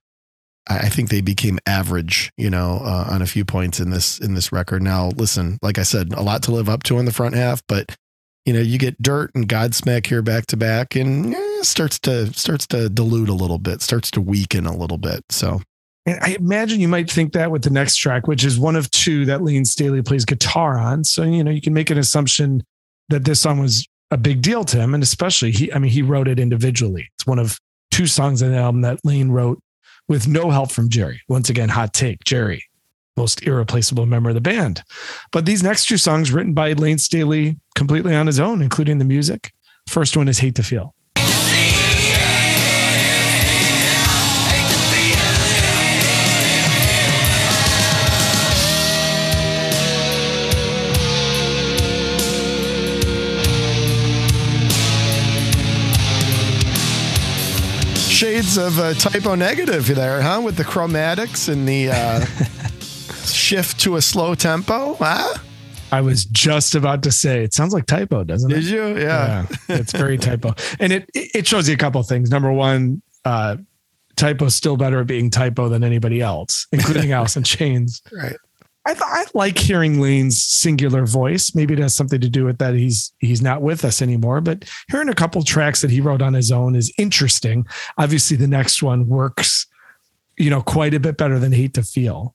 I 0.68 0.78
I 0.78 0.88
think 0.88 1.08
they 1.08 1.20
became 1.20 1.58
average, 1.66 2.30
you 2.36 2.50
know, 2.50 2.80
uh, 2.82 3.06
on 3.10 3.22
a 3.22 3.26
few 3.26 3.44
points 3.44 3.80
in 3.80 3.90
this 3.90 4.18
in 4.18 4.34
this 4.34 4.52
record. 4.52 4.82
Now, 4.82 5.08
listen, 5.16 5.58
like 5.62 5.78
I 5.78 5.82
said, 5.82 6.12
a 6.12 6.22
lot 6.22 6.42
to 6.44 6.52
live 6.52 6.68
up 6.68 6.82
to 6.84 6.98
in 6.98 7.04
the 7.04 7.12
front 7.12 7.34
half, 7.34 7.62
but 7.66 7.94
you 8.46 8.52
know, 8.52 8.60
you 8.60 8.78
get 8.78 9.00
Dirt 9.02 9.32
and 9.34 9.48
Godsmack 9.48 10.06
here 10.06 10.22
back 10.22 10.46
to 10.46 10.56
back, 10.56 10.96
and 10.96 11.34
eh, 11.34 11.49
starts 11.68 11.98
to 12.00 12.32
starts 12.32 12.66
to 12.68 12.88
dilute 12.88 13.28
a 13.28 13.34
little 13.34 13.58
bit, 13.58 13.82
starts 13.82 14.10
to 14.12 14.20
weaken 14.20 14.66
a 14.66 14.76
little 14.76 14.98
bit. 14.98 15.24
So 15.30 15.60
And 16.06 16.18
I 16.22 16.36
imagine 16.38 16.80
you 16.80 16.88
might 16.88 17.10
think 17.10 17.32
that 17.34 17.50
with 17.50 17.62
the 17.62 17.70
next 17.70 17.96
track, 17.96 18.26
which 18.26 18.44
is 18.44 18.58
one 18.58 18.76
of 18.76 18.90
two 18.90 19.26
that 19.26 19.42
Layne 19.42 19.64
Staley 19.64 20.02
plays 20.02 20.24
guitar 20.24 20.78
on. 20.78 21.04
So, 21.04 21.22
you 21.22 21.44
know, 21.44 21.50
you 21.50 21.60
can 21.60 21.74
make 21.74 21.90
an 21.90 21.98
assumption 21.98 22.64
that 23.10 23.24
this 23.24 23.40
song 23.40 23.60
was 23.60 23.86
a 24.10 24.16
big 24.16 24.42
deal 24.42 24.64
to 24.64 24.76
him. 24.78 24.94
And 24.94 25.02
especially 25.02 25.50
he, 25.50 25.72
I 25.72 25.78
mean, 25.78 25.90
he 25.90 26.02
wrote 26.02 26.26
it 26.26 26.40
individually. 26.40 27.08
It's 27.14 27.26
one 27.26 27.38
of 27.38 27.58
two 27.90 28.06
songs 28.06 28.42
on 28.42 28.50
the 28.50 28.56
album 28.56 28.80
that 28.80 29.00
Layne 29.04 29.30
wrote 29.30 29.60
with 30.08 30.26
no 30.26 30.50
help 30.50 30.72
from 30.72 30.88
Jerry. 30.88 31.20
Once 31.28 31.50
again, 31.50 31.68
hot 31.68 31.92
take, 31.92 32.24
Jerry, 32.24 32.64
most 33.16 33.42
irreplaceable 33.42 34.06
member 34.06 34.30
of 34.30 34.34
the 34.34 34.40
band. 34.40 34.82
But 35.32 35.46
these 35.46 35.62
next 35.62 35.86
two 35.86 35.98
songs 35.98 36.32
written 36.32 36.54
by 36.54 36.72
Layne 36.72 36.98
Staley 36.98 37.58
completely 37.74 38.14
on 38.14 38.26
his 38.26 38.40
own, 38.40 38.62
including 38.62 38.98
the 38.98 39.04
music. 39.04 39.52
First 39.86 40.16
one 40.16 40.28
is 40.28 40.38
Hate 40.38 40.54
to 40.56 40.62
Feel. 40.62 40.94
Shades 58.50 58.58
of 58.58 58.78
uh, 58.80 58.94
Type 58.94 59.26
O 59.26 59.34
Negative 59.34 59.86
there, 59.94 60.20
huh? 60.20 60.40
With 60.42 60.56
the 60.56 60.64
chromatics 60.64 61.48
and 61.48 61.68
the 61.68 61.90
uh, 61.90 62.24
shift 63.24 63.78
to 63.80 63.96
a 63.96 64.02
slow 64.02 64.34
tempo, 64.34 64.94
huh? 64.94 65.38
I 65.92 66.00
was 66.00 66.24
just 66.24 66.74
about 66.74 67.02
to 67.04 67.12
say 67.12 67.44
it 67.44 67.52
sounds 67.54 67.72
like 67.72 67.86
Type 67.86 68.12
O, 68.12 68.24
doesn't 68.24 68.50
it? 68.50 68.54
Did 68.54 68.64
you? 68.64 68.98
Yeah. 68.98 69.46
it's 69.68 69.92
very 69.92 70.18
Type 70.18 70.44
O, 70.44 70.54
and 70.80 70.92
it 70.92 71.08
it 71.14 71.46
shows 71.46 71.68
you 71.68 71.74
a 71.74 71.78
couple 71.78 72.00
of 72.00 72.08
things. 72.08 72.30
Number 72.30 72.50
one, 72.50 73.02
uh, 73.24 73.56
Type 74.16 74.42
O's 74.42 74.56
still 74.56 74.76
better 74.76 75.00
at 75.00 75.06
being 75.06 75.30
Type 75.30 75.58
O 75.58 75.68
than 75.68 75.84
anybody 75.84 76.20
else, 76.20 76.66
including 76.72 77.12
Alice 77.12 77.36
in 77.36 77.44
Chains. 77.44 78.02
Right. 78.12 78.36
I 78.86 78.94
th- 78.94 79.04
I 79.04 79.24
like 79.34 79.58
hearing 79.58 80.00
Layne's 80.00 80.42
singular 80.42 81.04
voice. 81.04 81.54
Maybe 81.54 81.74
it 81.74 81.80
has 81.80 81.94
something 81.94 82.20
to 82.20 82.30
do 82.30 82.46
with 82.46 82.58
that 82.58 82.74
he's 82.74 83.12
he's 83.18 83.42
not 83.42 83.60
with 83.60 83.84
us 83.84 84.00
anymore. 84.00 84.40
But 84.40 84.64
hearing 84.90 85.10
a 85.10 85.14
couple 85.14 85.42
tracks 85.42 85.82
that 85.82 85.90
he 85.90 86.00
wrote 86.00 86.22
on 86.22 86.32
his 86.32 86.50
own 86.50 86.74
is 86.74 86.92
interesting. 86.96 87.66
Obviously, 87.98 88.36
the 88.36 88.48
next 88.48 88.82
one 88.82 89.06
works, 89.06 89.66
you 90.38 90.48
know, 90.48 90.62
quite 90.62 90.94
a 90.94 91.00
bit 91.00 91.18
better 91.18 91.38
than 91.38 91.52
Hate 91.52 91.74
to 91.74 91.82
Feel. 91.82 92.34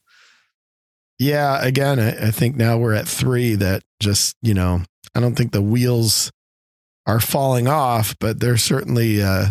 Yeah. 1.17 1.63
Again, 1.63 1.99
I, 1.99 2.27
I 2.27 2.31
think 2.31 2.55
now 2.55 2.77
we're 2.77 2.93
at 2.93 3.07
three 3.07 3.55
that 3.55 3.83
just, 3.99 4.35
you 4.41 4.53
know, 4.53 4.83
I 5.15 5.21
don't 5.21 5.35
think 5.35 5.51
the 5.51 5.61
wheels 5.61 6.31
are 7.07 7.19
falling 7.19 7.67
off, 7.67 8.15
but 8.19 8.39
they're 8.39 8.57
certainly, 8.57 9.21
uh, 9.21 9.47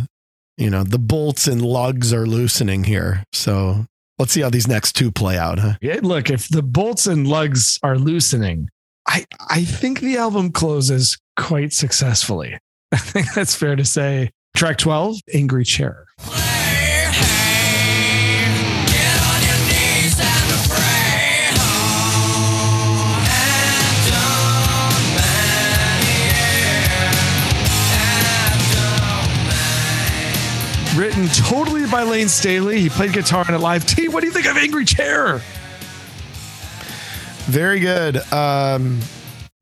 you 0.57 0.71
know, 0.71 0.85
the 0.85 0.99
bolts 0.99 1.49
and 1.49 1.63
lugs 1.63 2.13
are 2.13 2.27
loosening 2.27 2.85
here. 2.85 3.25
So 3.33 3.87
let's 4.19 4.33
see 4.33 4.41
how 4.41 4.51
these 4.51 4.69
next 4.69 4.93
two 4.93 5.11
play 5.11 5.39
out, 5.39 5.59
huh? 5.59 5.75
Yeah, 5.81 6.01
look, 6.03 6.31
if 6.31 6.49
the 6.49 6.63
bolts 6.63 7.07
and 7.07 7.27
lugs 7.27 7.79
are 7.83 7.99
loosening, 7.99 8.69
I 9.07 9.27
I 9.49 9.65
think 9.65 10.01
the 10.01 10.17
album 10.17 10.53
closes 10.53 11.19
quite 11.37 11.73
successfully. 11.73 12.59
I 12.93 12.97
think 12.97 13.33
that's 13.35 13.55
fair 13.55 13.77
to 13.77 13.85
say. 13.85 14.31
Track 14.55 14.79
12, 14.79 15.17
Angry 15.33 15.65
Chair. 15.65 16.07
Written 31.15 31.45
totally 31.45 31.87
by 31.87 32.03
Layne 32.03 32.29
Staley. 32.29 32.81
He 32.81 32.89
played 32.89 33.13
guitar 33.13 33.45
on 33.47 33.55
it 33.55 33.59
live. 33.59 33.87
T, 33.87 34.09
what 34.09 34.23
do 34.23 34.27
you 34.27 34.33
think 34.33 34.47
of 34.47 34.57
Angry 34.57 34.85
Chair? 34.85 35.41
Very 37.45 37.79
good. 37.79 38.17
Um, 38.33 38.99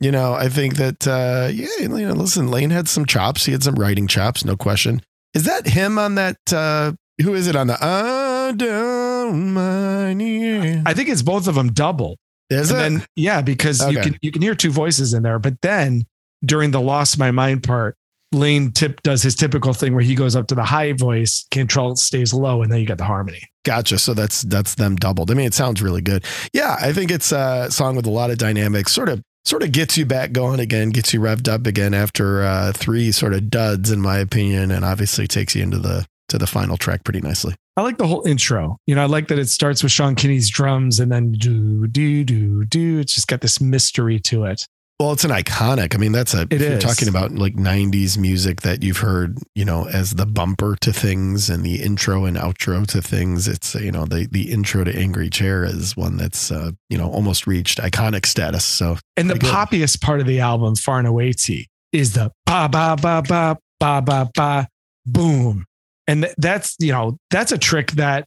you 0.00 0.11
know, 0.12 0.32
I 0.32 0.48
think 0.48 0.76
that 0.76 1.07
uh 1.07 1.50
yeah, 1.53 1.68
you 1.78 1.88
know, 1.88 2.14
listen, 2.14 2.50
Layne 2.50 2.70
had 2.70 2.88
some 2.88 3.05
chops. 3.05 3.44
He 3.44 3.53
had 3.53 3.62
some 3.62 3.74
writing 3.74 4.07
chops, 4.07 4.46
no 4.46 4.57
question. 4.57 5.03
Is 5.34 5.44
that 5.44 5.66
him 5.66 5.98
on 5.98 6.14
that 6.14 6.38
uh 6.50 6.92
who 7.20 7.34
is 7.34 7.46
it 7.48 7.55
on 7.55 7.66
the 7.66 7.76
I 7.78 8.53
don't 8.53 9.53
mind? 9.53 10.88
I 10.88 10.94
think 10.94 11.11
it's 11.11 11.22
both 11.22 11.48
of 11.48 11.55
them 11.55 11.72
double. 11.72 12.16
Is 12.48 12.70
it? 12.70 12.74
then 12.74 13.05
yeah, 13.14 13.42
because 13.42 13.86
you 13.92 14.00
can 14.00 14.16
you 14.22 14.32
can 14.32 14.40
hear 14.40 14.55
two 14.55 14.70
voices 14.70 15.12
in 15.12 15.22
there. 15.22 15.38
But 15.38 15.61
then 15.61 16.07
during 16.42 16.70
the 16.70 16.80
lost 16.80 17.18
my 17.18 17.30
mind 17.30 17.62
part, 17.62 17.96
Layne 18.33 18.72
tip 18.72 19.03
does 19.03 19.22
his 19.22 19.35
typical 19.35 19.72
thing 19.72 19.95
where 19.95 20.03
he 20.03 20.14
goes 20.14 20.35
up 20.35 20.47
to 20.49 20.55
the 20.55 20.64
high 20.64 20.93
voice, 20.93 21.47
Cantrell 21.51 21.97
stays 21.97 22.33
low, 22.33 22.62
and 22.62 22.72
then 22.72 22.80
you 22.80 22.87
get 22.87 22.99
the 22.99 23.05
harmony. 23.05 23.43
Gotcha. 23.64 23.99
So 23.99 24.14
that's 24.14 24.43
that's 24.43 24.74
them 24.74 24.97
doubled. 24.97 25.30
I 25.30 25.35
mean, 25.35 25.47
it 25.47 25.55
sounds 25.55 25.83
really 25.83 26.01
good. 26.01 26.24
Yeah, 26.53 26.76
I 26.80 26.93
think 26.93 27.11
it's 27.11 27.33
a 27.33 27.68
song 27.70 27.97
with 27.97 28.07
a 28.07 28.11
lot 28.11 28.30
of 28.30 28.39
dynamics. 28.39 28.93
Sort 28.93 29.09
of 29.09 29.22
sort 29.45 29.62
of 29.62 29.72
gets 29.72 29.97
you 29.97 30.07
back 30.07 30.33
going 30.33 30.61
again, 30.61 30.91
gets 30.91 31.12
you 31.12 31.20
revved 31.20 31.49
up 31.49 31.66
again 31.66 31.95
after 31.95 32.43
uh, 32.43 32.72
three 32.72 33.12
sort 33.12 33.35
of 33.35 33.51
duds, 33.51 33.91
in 33.91 34.01
my 34.01 34.18
opinion, 34.18 34.70
and 34.70 34.85
obviously 34.85 35.26
takes 35.26 35.55
you 35.55 35.62
into 35.62 35.78
the 35.78 36.07
to 36.28 36.39
the 36.39 36.47
final 36.47 36.76
track 36.76 37.05
pretty 37.05 37.20
nicely. 37.20 37.55
I 37.76 37.83
like 37.83 37.99
the 37.99 38.07
whole 38.07 38.26
intro. 38.26 38.78
You 38.87 38.95
know, 38.95 39.03
I 39.03 39.07
like 39.07 39.28
that 39.28 39.39
it 39.39 39.49
starts 39.49 39.83
with 39.83 39.93
Sean 39.93 40.14
Kinney's 40.14 40.51
drums 40.51 41.01
and 41.01 41.11
then 41.11 41.33
do 41.33 41.87
do 41.87 42.24
do 42.24 42.64
do. 42.64 42.99
It's 42.99 43.14
just 43.14 43.28
got 43.28 43.41
this 43.41 43.61
mystery 43.61 44.18
to 44.20 44.45
it. 44.45 44.66
Well, 45.03 45.11
it's 45.11 45.24
an 45.24 45.32
iconic. 45.32 45.96
I 45.96 45.98
mean, 45.98 46.12
that's 46.12 46.32
a. 46.32 46.42
It 46.42 46.53
if 46.53 46.61
you're 46.61 46.78
talking 46.78 47.09
about 47.09 47.32
like 47.32 47.57
'90s 47.57 48.16
music 48.16 48.61
that 48.61 48.84
you've 48.84 48.98
heard, 48.98 49.36
you 49.57 49.64
know, 49.64 49.88
as 49.88 50.12
the 50.12 50.26
bumper 50.26 50.76
to 50.80 50.92
things 50.92 51.50
and 51.50 51.64
the 51.64 51.82
intro 51.82 52.24
and 52.24 52.36
outro 52.36 52.86
to 52.86 53.03
things. 53.03 53.48
It's 53.48 53.74
you 53.74 53.90
know 53.90 54.05
the 54.05 54.28
the 54.30 54.53
intro 54.53 54.84
to 54.84 54.96
Angry 54.96 55.28
Chair 55.28 55.64
is 55.64 55.96
one 55.96 56.18
that's 56.18 56.53
uh, 56.53 56.70
you 56.88 56.96
know 56.96 57.11
almost 57.11 57.48
reached 57.48 57.78
iconic 57.78 58.26
status. 58.26 58.64
So 58.64 58.96
And 59.16 59.28
the 59.28 59.34
poppiest 59.34 60.00
part 60.00 60.20
of 60.20 60.26
the 60.26 60.38
album, 60.38 60.76
far 60.76 61.00
and 61.00 61.09
away, 61.09 61.32
T, 61.32 61.68
is 61.90 62.12
the 62.12 62.30
ba 62.46 62.68
ba 62.70 62.96
ba 63.03 63.24
ba 63.26 63.59
ba 63.80 64.03
ba 64.03 64.30
ba 64.32 64.68
boom, 65.05 65.64
and 66.07 66.22
th- 66.22 66.34
that's 66.38 66.76
you 66.78 66.92
know 66.92 67.18
that's 67.28 67.50
a 67.50 67.59
trick 67.59 67.90
that 67.92 68.24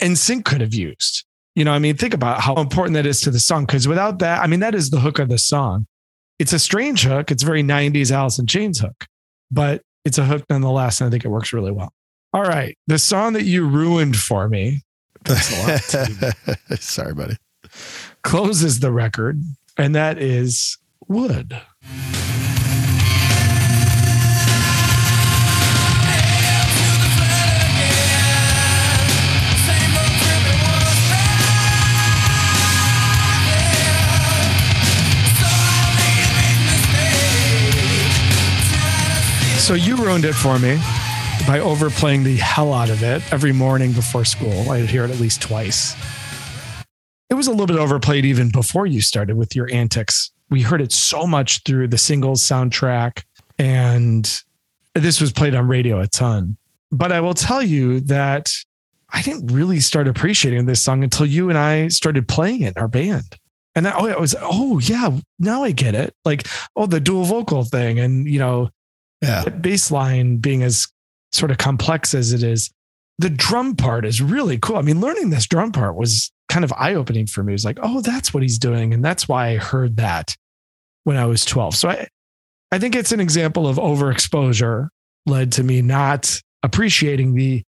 NSYNC 0.00 0.44
could 0.44 0.62
have 0.62 0.74
used. 0.74 1.24
You 1.54 1.64
know, 1.64 1.72
I 1.72 1.78
mean, 1.78 1.96
think 1.96 2.12
about 2.12 2.40
how 2.40 2.56
important 2.56 2.94
that 2.94 3.06
is 3.06 3.20
to 3.20 3.30
the 3.30 3.38
song. 3.38 3.66
Because 3.66 3.86
without 3.86 4.18
that, 4.18 4.40
I 4.42 4.48
mean, 4.48 4.60
that 4.60 4.74
is 4.74 4.90
the 4.90 4.98
hook 4.98 5.20
of 5.20 5.28
the 5.28 5.38
song. 5.38 5.86
It's 6.38 6.52
a 6.52 6.58
strange 6.58 7.04
hook. 7.04 7.30
It's 7.30 7.42
very 7.42 7.62
'90s 7.62 8.10
Alice 8.10 8.38
in 8.38 8.46
Chains 8.46 8.80
hook, 8.80 9.06
but 9.50 9.82
it's 10.04 10.18
a 10.18 10.24
hook 10.24 10.44
nonetheless, 10.50 11.00
and 11.00 11.08
I 11.08 11.10
think 11.10 11.24
it 11.24 11.28
works 11.28 11.52
really 11.52 11.72
well. 11.72 11.92
All 12.32 12.42
right, 12.42 12.76
the 12.86 12.98
song 12.98 13.34
that 13.34 13.44
you 13.44 13.66
ruined 13.66 14.16
for 14.16 14.48
me. 14.48 14.82
Thanks 15.24 15.52
a 15.52 16.32
lot. 16.72 16.80
Sorry, 16.80 17.14
buddy. 17.14 17.36
closes 18.24 18.80
the 18.80 18.90
record, 18.90 19.40
and 19.76 19.94
that 19.94 20.18
is 20.18 20.78
Would. 21.08 21.60
So 39.72 39.76
you 39.76 39.96
ruined 39.96 40.26
it 40.26 40.34
for 40.34 40.58
me 40.58 40.76
by 41.46 41.60
overplaying 41.60 42.24
the 42.24 42.36
hell 42.36 42.74
out 42.74 42.90
of 42.90 43.02
it 43.02 43.22
every 43.32 43.52
morning 43.52 43.92
before 43.92 44.22
school. 44.22 44.70
I'd 44.70 44.84
hear 44.84 45.02
it 45.06 45.10
at 45.10 45.18
least 45.18 45.40
twice. 45.40 45.96
It 47.30 47.34
was 47.36 47.46
a 47.46 47.52
little 47.52 47.64
bit 47.64 47.78
overplayed 47.78 48.26
even 48.26 48.50
before 48.50 48.84
you 48.84 49.00
started 49.00 49.38
with 49.38 49.56
your 49.56 49.72
antics. 49.72 50.30
We 50.50 50.60
heard 50.60 50.82
it 50.82 50.92
so 50.92 51.26
much 51.26 51.62
through 51.62 51.88
the 51.88 51.96
singles 51.96 52.42
soundtrack, 52.42 53.22
and 53.58 54.30
this 54.94 55.22
was 55.22 55.32
played 55.32 55.54
on 55.54 55.66
radio 55.66 56.00
a 56.00 56.06
ton. 56.06 56.58
But 56.90 57.10
I 57.10 57.20
will 57.20 57.32
tell 57.32 57.62
you 57.62 58.00
that 58.00 58.52
I 59.08 59.22
didn't 59.22 59.46
really 59.46 59.80
start 59.80 60.06
appreciating 60.06 60.66
this 60.66 60.82
song 60.82 61.02
until 61.02 61.24
you 61.24 61.48
and 61.48 61.56
I 61.56 61.88
started 61.88 62.28
playing 62.28 62.60
it 62.60 62.76
in 62.76 62.82
our 62.82 62.88
band. 62.88 63.38
And 63.74 63.86
that, 63.86 63.94
oh, 63.96 64.04
it 64.04 64.20
was, 64.20 64.36
oh, 64.38 64.80
yeah, 64.80 65.18
now 65.38 65.62
I 65.62 65.70
get 65.70 65.94
it. 65.94 66.14
Like, 66.26 66.46
oh, 66.76 66.84
the 66.84 67.00
dual 67.00 67.24
vocal 67.24 67.64
thing. 67.64 67.98
And, 67.98 68.28
you 68.28 68.38
know, 68.38 68.68
Yeah. 69.22 69.48
bass 69.48 69.90
line 69.90 70.38
being 70.38 70.62
as 70.62 70.86
sort 71.30 71.50
of 71.50 71.58
complex 71.58 72.12
as 72.14 72.32
it 72.32 72.42
is, 72.42 72.70
the 73.18 73.30
drum 73.30 73.76
part 73.76 74.04
is 74.04 74.20
really 74.20 74.58
cool. 74.58 74.76
I 74.76 74.82
mean, 74.82 75.00
learning 75.00 75.30
this 75.30 75.46
drum 75.46 75.72
part 75.72 75.94
was 75.94 76.32
kind 76.48 76.64
of 76.64 76.72
eye 76.76 76.94
opening 76.94 77.26
for 77.26 77.42
me. 77.42 77.52
It 77.52 77.54
was 77.54 77.64
like, 77.64 77.78
oh, 77.82 78.00
that's 78.00 78.34
what 78.34 78.42
he's 78.42 78.58
doing. 78.58 78.92
And 78.92 79.04
that's 79.04 79.28
why 79.28 79.48
I 79.48 79.56
heard 79.56 79.96
that 79.96 80.36
when 81.04 81.16
I 81.16 81.26
was 81.26 81.44
12. 81.44 81.74
So 81.74 81.88
I, 81.88 82.08
I 82.70 82.78
think 82.78 82.96
it's 82.96 83.12
an 83.12 83.20
example 83.20 83.66
of 83.66 83.76
overexposure 83.76 84.88
led 85.26 85.52
to 85.52 85.62
me 85.62 85.82
not 85.82 86.40
appreciating 86.62 87.34
the 87.34 87.62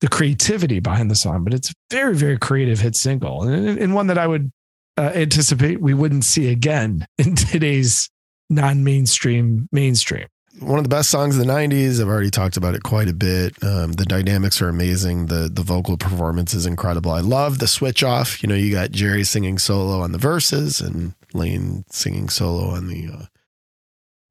the 0.00 0.08
creativity 0.08 0.80
behind 0.80 1.10
the 1.10 1.14
song, 1.14 1.44
but 1.44 1.52
it's 1.52 1.70
a 1.70 1.74
very, 1.90 2.14
very 2.14 2.38
creative 2.38 2.80
hit 2.80 2.96
single 2.96 3.42
and, 3.42 3.78
and 3.78 3.94
one 3.94 4.06
that 4.06 4.16
I 4.16 4.26
would 4.26 4.50
uh, 4.96 5.12
anticipate 5.14 5.82
we 5.82 5.92
wouldn't 5.92 6.24
see 6.24 6.50
again 6.50 7.06
in 7.18 7.34
today's 7.34 8.08
non-mainstream 8.48 9.68
mainstream. 9.72 10.26
One 10.60 10.78
of 10.78 10.84
the 10.84 10.90
best 10.90 11.10
songs 11.10 11.38
of 11.38 11.46
the 11.46 11.50
'90s. 11.50 12.00
I've 12.00 12.08
already 12.08 12.30
talked 12.30 12.58
about 12.58 12.74
it 12.74 12.82
quite 12.82 13.08
a 13.08 13.14
bit. 13.14 13.54
Um, 13.64 13.92
the 13.92 14.04
dynamics 14.04 14.60
are 14.60 14.68
amazing. 14.68 15.26
the 15.26 15.48
The 15.52 15.62
vocal 15.62 15.96
performance 15.96 16.52
is 16.52 16.66
incredible. 16.66 17.12
I 17.12 17.20
love 17.20 17.58
the 17.58 17.66
switch 17.66 18.02
off. 18.02 18.42
You 18.42 18.48
know, 18.48 18.54
you 18.54 18.70
got 18.70 18.90
Jerry 18.90 19.24
singing 19.24 19.58
solo 19.58 20.00
on 20.00 20.12
the 20.12 20.18
verses 20.18 20.80
and 20.80 21.14
Layne 21.32 21.84
singing 21.90 22.28
solo 22.28 22.68
on 22.68 22.88
the 22.88 23.08
uh, 23.10 23.24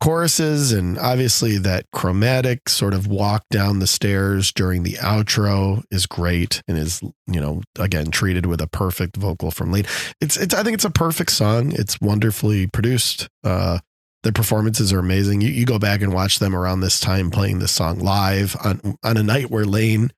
choruses, 0.01 0.71
and 0.71 0.97
obviously 0.99 1.57
that 1.57 1.85
chromatic 1.91 2.69
sort 2.69 2.93
of 2.93 3.07
walk 3.07 3.43
down 3.49 3.79
the 3.79 3.87
stairs 3.87 4.51
during 4.51 4.83
the 4.83 4.93
outro 4.93 5.83
is 5.91 6.05
great 6.05 6.61
and 6.67 6.77
is 6.77 7.01
you 7.27 7.41
know 7.41 7.61
again 7.77 8.11
treated 8.11 8.45
with 8.45 8.61
a 8.61 8.67
perfect 8.67 9.17
vocal 9.17 9.51
from 9.51 9.71
Layne. 9.71 9.85
It's 10.21 10.37
it's 10.37 10.53
I 10.53 10.63
think 10.63 10.75
it's 10.75 10.85
a 10.85 10.91
perfect 10.91 11.31
song. 11.31 11.71
It's 11.73 11.99
wonderfully 11.99 12.67
produced. 12.67 13.29
Uh, 13.43 13.79
the 14.23 14.33
performances 14.33 14.91
are 14.91 14.99
amazing. 14.99 15.41
You, 15.41 15.49
you 15.49 15.65
go 15.65 15.79
back 15.79 16.01
and 16.01 16.13
watch 16.13 16.39
them 16.39 16.55
around 16.55 16.81
this 16.81 16.99
time 16.99 17.31
playing 17.31 17.59
this 17.59 17.71
song 17.71 17.99
live 17.99 18.55
on 18.63 18.97
on 19.03 19.17
a 19.17 19.23
night 19.23 19.49
where 19.49 19.65
Layne 19.65 20.11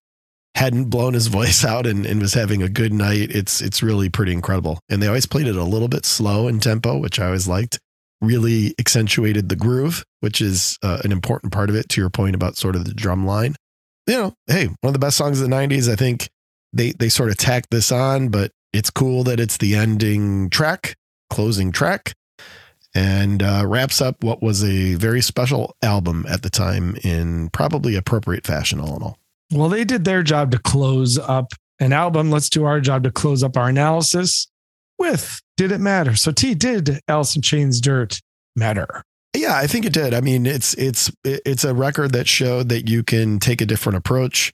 hadn't 0.55 0.85
blown 0.85 1.13
his 1.13 1.27
voice 1.39 1.63
out 1.63 1.85
and, 1.85 2.05
and 2.05 2.21
was 2.21 2.33
having 2.33 2.63
a 2.63 2.69
good 2.69 2.93
night. 2.93 3.29
It's 3.31 3.61
it's 3.61 3.83
really 3.83 4.09
pretty 4.09 4.33
incredible. 4.33 4.79
And 4.89 5.01
they 5.01 5.07
always 5.07 5.25
played 5.25 5.47
it 5.47 5.55
a 5.55 5.63
little 5.63 5.87
bit 5.87 6.05
slow 6.05 6.47
in 6.47 6.59
tempo, 6.59 6.97
which 6.97 7.19
I 7.19 7.27
always 7.27 7.47
liked. 7.47 7.79
Really 8.21 8.75
accentuated 8.79 9.49
the 9.49 9.55
groove, 9.55 10.03
which 10.19 10.41
is 10.41 10.77
uh, 10.83 11.01
an 11.03 11.11
important 11.11 11.51
part 11.51 11.69
of 11.69 11.75
it. 11.75 11.89
To 11.89 12.01
your 12.01 12.11
point 12.11 12.35
about 12.35 12.55
sort 12.55 12.75
of 12.75 12.85
the 12.85 12.93
drum 12.93 13.25
line, 13.25 13.55
you 14.07 14.15
know, 14.15 14.33
hey, 14.45 14.67
one 14.67 14.89
of 14.89 14.93
the 14.93 14.99
best 14.99 15.17
songs 15.17 15.41
of 15.41 15.49
the 15.49 15.55
'90s. 15.55 15.91
I 15.91 15.95
think 15.95 16.29
they 16.71 16.91
they 16.91 17.09
sort 17.09 17.29
of 17.29 17.37
tacked 17.37 17.71
this 17.71 17.91
on, 17.91 18.29
but 18.29 18.51
it's 18.73 18.91
cool 18.91 19.23
that 19.23 19.39
it's 19.39 19.57
the 19.57 19.75
ending 19.75 20.51
track, 20.51 20.95
closing 21.31 21.71
track 21.71 22.13
and 22.93 23.41
uh, 23.41 23.63
wraps 23.65 24.01
up 24.01 24.23
what 24.23 24.41
was 24.41 24.63
a 24.63 24.95
very 24.95 25.21
special 25.21 25.75
album 25.81 26.25
at 26.29 26.41
the 26.41 26.49
time 26.49 26.95
in 27.03 27.49
probably 27.49 27.95
appropriate 27.95 28.45
fashion, 28.45 28.79
all 28.79 28.95
in 28.95 29.03
all. 29.03 29.17
Well, 29.51 29.69
they 29.69 29.83
did 29.83 30.05
their 30.05 30.23
job 30.23 30.51
to 30.51 30.59
close 30.59 31.17
up 31.17 31.53
an 31.79 31.93
album. 31.93 32.31
Let's 32.31 32.49
do 32.49 32.65
our 32.65 32.79
job 32.79 33.03
to 33.03 33.11
close 33.11 33.43
up 33.43 33.57
our 33.57 33.69
analysis 33.69 34.47
with 34.97 35.41
Did 35.57 35.71
It 35.71 35.79
Matter? 35.79 36.15
So, 36.15 36.31
T, 36.31 36.53
did 36.53 36.99
Alice 37.07 37.35
in 37.35 37.41
Chains 37.41 37.81
Dirt 37.81 38.21
matter? 38.55 39.03
Yeah, 39.35 39.55
I 39.55 39.67
think 39.67 39.85
it 39.85 39.93
did. 39.93 40.13
I 40.13 40.19
mean, 40.19 40.45
it's 40.45 40.73
it's 40.73 41.09
it's 41.23 41.63
a 41.63 41.73
record 41.73 42.11
that 42.11 42.27
showed 42.27 42.69
that 42.69 42.89
you 42.89 43.01
can 43.01 43.39
take 43.39 43.61
a 43.61 43.65
different 43.65 43.97
approach. 43.97 44.51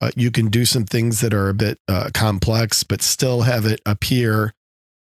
Uh, 0.00 0.10
you 0.16 0.30
can 0.30 0.48
do 0.48 0.64
some 0.64 0.84
things 0.84 1.20
that 1.20 1.34
are 1.34 1.48
a 1.48 1.54
bit 1.54 1.78
uh, 1.88 2.10
complex, 2.14 2.84
but 2.84 3.02
still 3.02 3.42
have 3.42 3.66
it 3.66 3.80
appear 3.84 4.54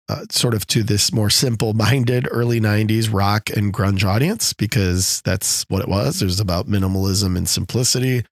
uh, 0.09 0.25
sort 0.31 0.55
of 0.55 0.67
to 0.69 0.83
this 0.83 1.13
more 1.13 1.31
simple 1.31 1.73
minded 1.75 2.29
early 2.31 2.61
90s 2.61 3.13
rock 3.13 3.51
and 3.51 3.73
grunge 3.73 4.05
audience 4.05 4.53
because 4.53 5.21
that's 5.23 5.65
what 5.69 5.83
it 5.83 5.89
was. 5.89 6.23
It 6.23 6.27
was 6.27 6.41
about 6.41 6.69
minimalism 6.69 7.37
and 7.37 7.49
simplicity. 7.49 8.25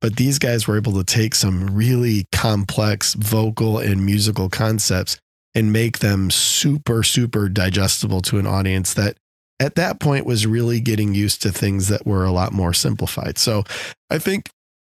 But 0.00 0.16
these 0.16 0.38
guys 0.38 0.66
were 0.66 0.76
able 0.76 0.94
to 0.94 1.04
take 1.04 1.34
some 1.34 1.66
really 1.74 2.26
complex 2.32 3.14
vocal 3.14 3.78
and 3.78 4.04
musical 4.04 4.48
concepts 4.48 5.18
and 5.54 5.72
make 5.72 5.98
them 5.98 6.30
super, 6.30 7.02
super 7.02 7.48
digestible 7.48 8.22
to 8.22 8.38
an 8.38 8.46
audience 8.46 8.94
that 8.94 9.16
at 9.58 9.74
that 9.74 10.00
point 10.00 10.24
was 10.24 10.46
really 10.46 10.80
getting 10.80 11.14
used 11.14 11.42
to 11.42 11.52
things 11.52 11.88
that 11.88 12.06
were 12.06 12.24
a 12.24 12.32
lot 12.32 12.52
more 12.52 12.72
simplified. 12.72 13.36
So 13.36 13.64
I 14.08 14.18
think 14.18 14.48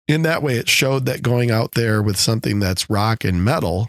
in 0.06 0.22
that 0.22 0.42
way, 0.42 0.56
it 0.56 0.68
showed 0.68 1.06
that 1.06 1.22
going 1.22 1.50
out 1.50 1.72
there 1.72 2.02
with 2.02 2.16
something 2.16 2.60
that's 2.60 2.88
rock 2.88 3.24
and 3.24 3.44
metal 3.44 3.88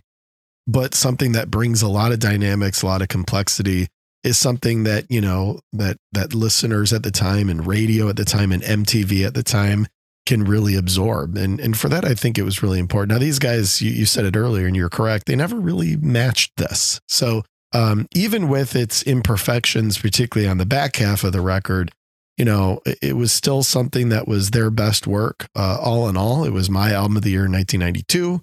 but 0.68 0.93
something 0.95 1.34
that 1.34 1.51
brings 1.51 1.82
a 1.82 1.88
lot 1.88 2.11
of 2.11 2.20
dynamics, 2.20 2.82
a 2.82 2.86
lot 2.86 3.01
of 3.01 3.07
complexity 3.07 3.88
is 4.24 4.38
something 4.38 4.84
that, 4.84 5.05
you 5.09 5.20
know, 5.20 5.59
that 5.74 5.97
that 6.14 6.34
listeners 6.34 6.93
at 6.93 7.03
the 7.03 7.11
time 7.11 7.49
and 7.49 7.68
radio 7.68 8.09
at 8.09 8.16
the 8.16 8.26
time 8.26 8.51
and 8.51 8.64
MTV 8.64 9.26
at 9.26 9.34
the 9.34 9.43
time 9.43 9.88
can 10.26 10.43
really 10.45 10.76
absorb. 10.76 11.36
And 11.36 11.59
and 11.59 11.78
for 11.78 11.89
that 11.89 12.05
I 12.05 12.14
think 12.14 12.38
it 12.38 12.43
was 12.43 12.64
really 12.64 12.80
important. 12.80 13.11
Now 13.11 13.20
these 13.20 13.39
guys, 13.39 13.82
you, 13.82 13.91
you 13.91 14.05
said 14.05 14.26
it 14.26 14.38
earlier 14.38 14.66
and 14.66 14.76
you're 14.76 14.89
correct, 14.89 15.26
they 15.26 15.36
never 15.36 15.57
really 15.57 15.97
matched 15.97 16.55
this. 16.55 17.01
So 17.07 17.43
um, 17.74 18.07
even 18.16 18.47
with 18.47 18.76
its 18.76 19.03
imperfections, 19.03 19.97
particularly 19.97 20.47
on 20.47 20.59
the 20.59 20.66
back 20.66 20.97
half 20.97 21.24
of 21.24 21.34
the 21.34 21.41
record, 21.41 21.91
you 22.38 22.45
know, 22.45 22.82
it, 22.86 22.99
it 23.01 23.14
was 23.14 23.32
still 23.32 23.64
something 23.64 24.09
that 24.09 24.28
was 24.28 24.51
their 24.51 24.70
best 24.70 25.07
work. 25.07 25.47
Uh, 25.55 25.78
all 25.82 26.07
in 26.07 26.16
all, 26.16 26.45
it 26.45 26.51
was 26.51 26.70
my 26.70 26.91
album 26.93 27.18
of 27.18 27.24
the 27.24 27.32
year 27.32 27.45
in 27.45 27.51
1992. 27.51 28.41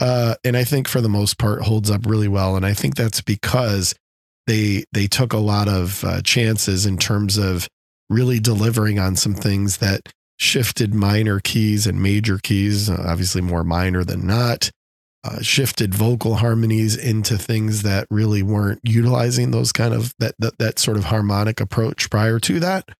Uh, 0.00 0.34
and 0.44 0.56
I 0.56 0.64
think 0.64 0.88
for 0.88 1.00
the 1.00 1.08
most 1.08 1.38
part 1.38 1.62
holds 1.62 1.90
up 1.90 2.06
really 2.06 2.28
well. 2.28 2.56
And 2.56 2.66
I 2.66 2.74
think 2.74 2.94
that's 2.94 3.20
because 3.20 3.94
they 4.46 4.84
they 4.92 5.06
took 5.06 5.32
a 5.32 5.38
lot 5.38 5.68
of 5.68 6.04
uh, 6.04 6.20
chances 6.22 6.86
in 6.86 6.98
terms 6.98 7.38
of 7.38 7.68
really 8.10 8.40
delivering 8.40 8.98
on 8.98 9.16
some 9.16 9.34
things 9.34 9.78
that 9.78 10.12
shifted 10.36 10.94
minor 10.94 11.40
keys 11.40 11.86
and 11.86 12.02
major 12.02 12.38
keys, 12.38 12.90
obviously 12.90 13.40
more 13.40 13.64
minor 13.64 14.04
than 14.04 14.26
not. 14.26 14.70
Uh, 15.22 15.40
shifted 15.40 15.94
vocal 15.94 16.34
harmonies 16.34 16.96
into 16.96 17.38
things 17.38 17.82
that 17.82 18.06
really 18.10 18.42
weren't 18.42 18.80
utilizing 18.82 19.52
those 19.52 19.72
kind 19.72 19.94
of 19.94 20.12
that, 20.18 20.34
that 20.38 20.58
that 20.58 20.78
sort 20.78 20.98
of 20.98 21.04
harmonic 21.04 21.62
approach 21.62 22.10
prior 22.10 22.38
to 22.38 22.60
that, 22.60 22.90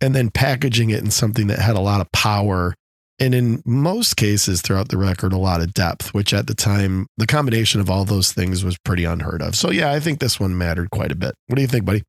and 0.00 0.14
then 0.14 0.30
packaging 0.30 0.88
it 0.88 1.04
in 1.04 1.10
something 1.10 1.48
that 1.48 1.58
had 1.58 1.76
a 1.76 1.80
lot 1.80 2.00
of 2.00 2.10
power 2.12 2.74
and 3.18 3.34
in 3.34 3.62
most 3.64 4.16
cases 4.16 4.60
throughout 4.60 4.88
the 4.88 4.98
record, 4.98 5.32
a 5.32 5.38
lot 5.38 5.60
of 5.60 5.72
depth, 5.72 6.12
which 6.12 6.34
at 6.34 6.46
the 6.46 6.54
time, 6.54 7.06
the 7.16 7.26
combination 7.26 7.80
of 7.80 7.88
all 7.88 8.04
those 8.04 8.32
things 8.32 8.64
was 8.64 8.76
pretty 8.78 9.04
unheard 9.04 9.42
of. 9.42 9.54
So, 9.54 9.70
yeah, 9.70 9.92
I 9.92 10.00
think 10.00 10.20
this 10.20 10.38
one 10.38 10.56
mattered 10.56 10.90
quite 10.90 11.12
a 11.12 11.16
bit. 11.16 11.34
What 11.46 11.56
do 11.56 11.62
you 11.62 11.68
think, 11.68 11.84
buddy? 11.84 12.02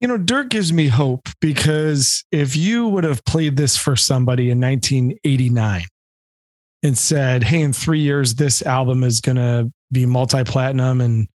You 0.00 0.08
know, 0.08 0.16
Dirt 0.16 0.48
gives 0.48 0.72
me 0.72 0.88
hope 0.88 1.28
because 1.40 2.24
if 2.30 2.56
you 2.56 2.88
would 2.88 3.04
have 3.04 3.24
played 3.24 3.56
this 3.56 3.76
for 3.76 3.96
somebody 3.96 4.50
in 4.50 4.60
1989 4.60 5.84
and 6.82 6.96
said, 6.96 7.42
hey, 7.42 7.60
in 7.60 7.72
three 7.72 8.00
years, 8.00 8.36
this 8.36 8.62
album 8.62 9.02
is 9.02 9.20
going 9.20 9.36
to 9.36 9.70
be 9.90 10.06
multi 10.06 10.44
platinum 10.44 11.00
and 11.00 11.28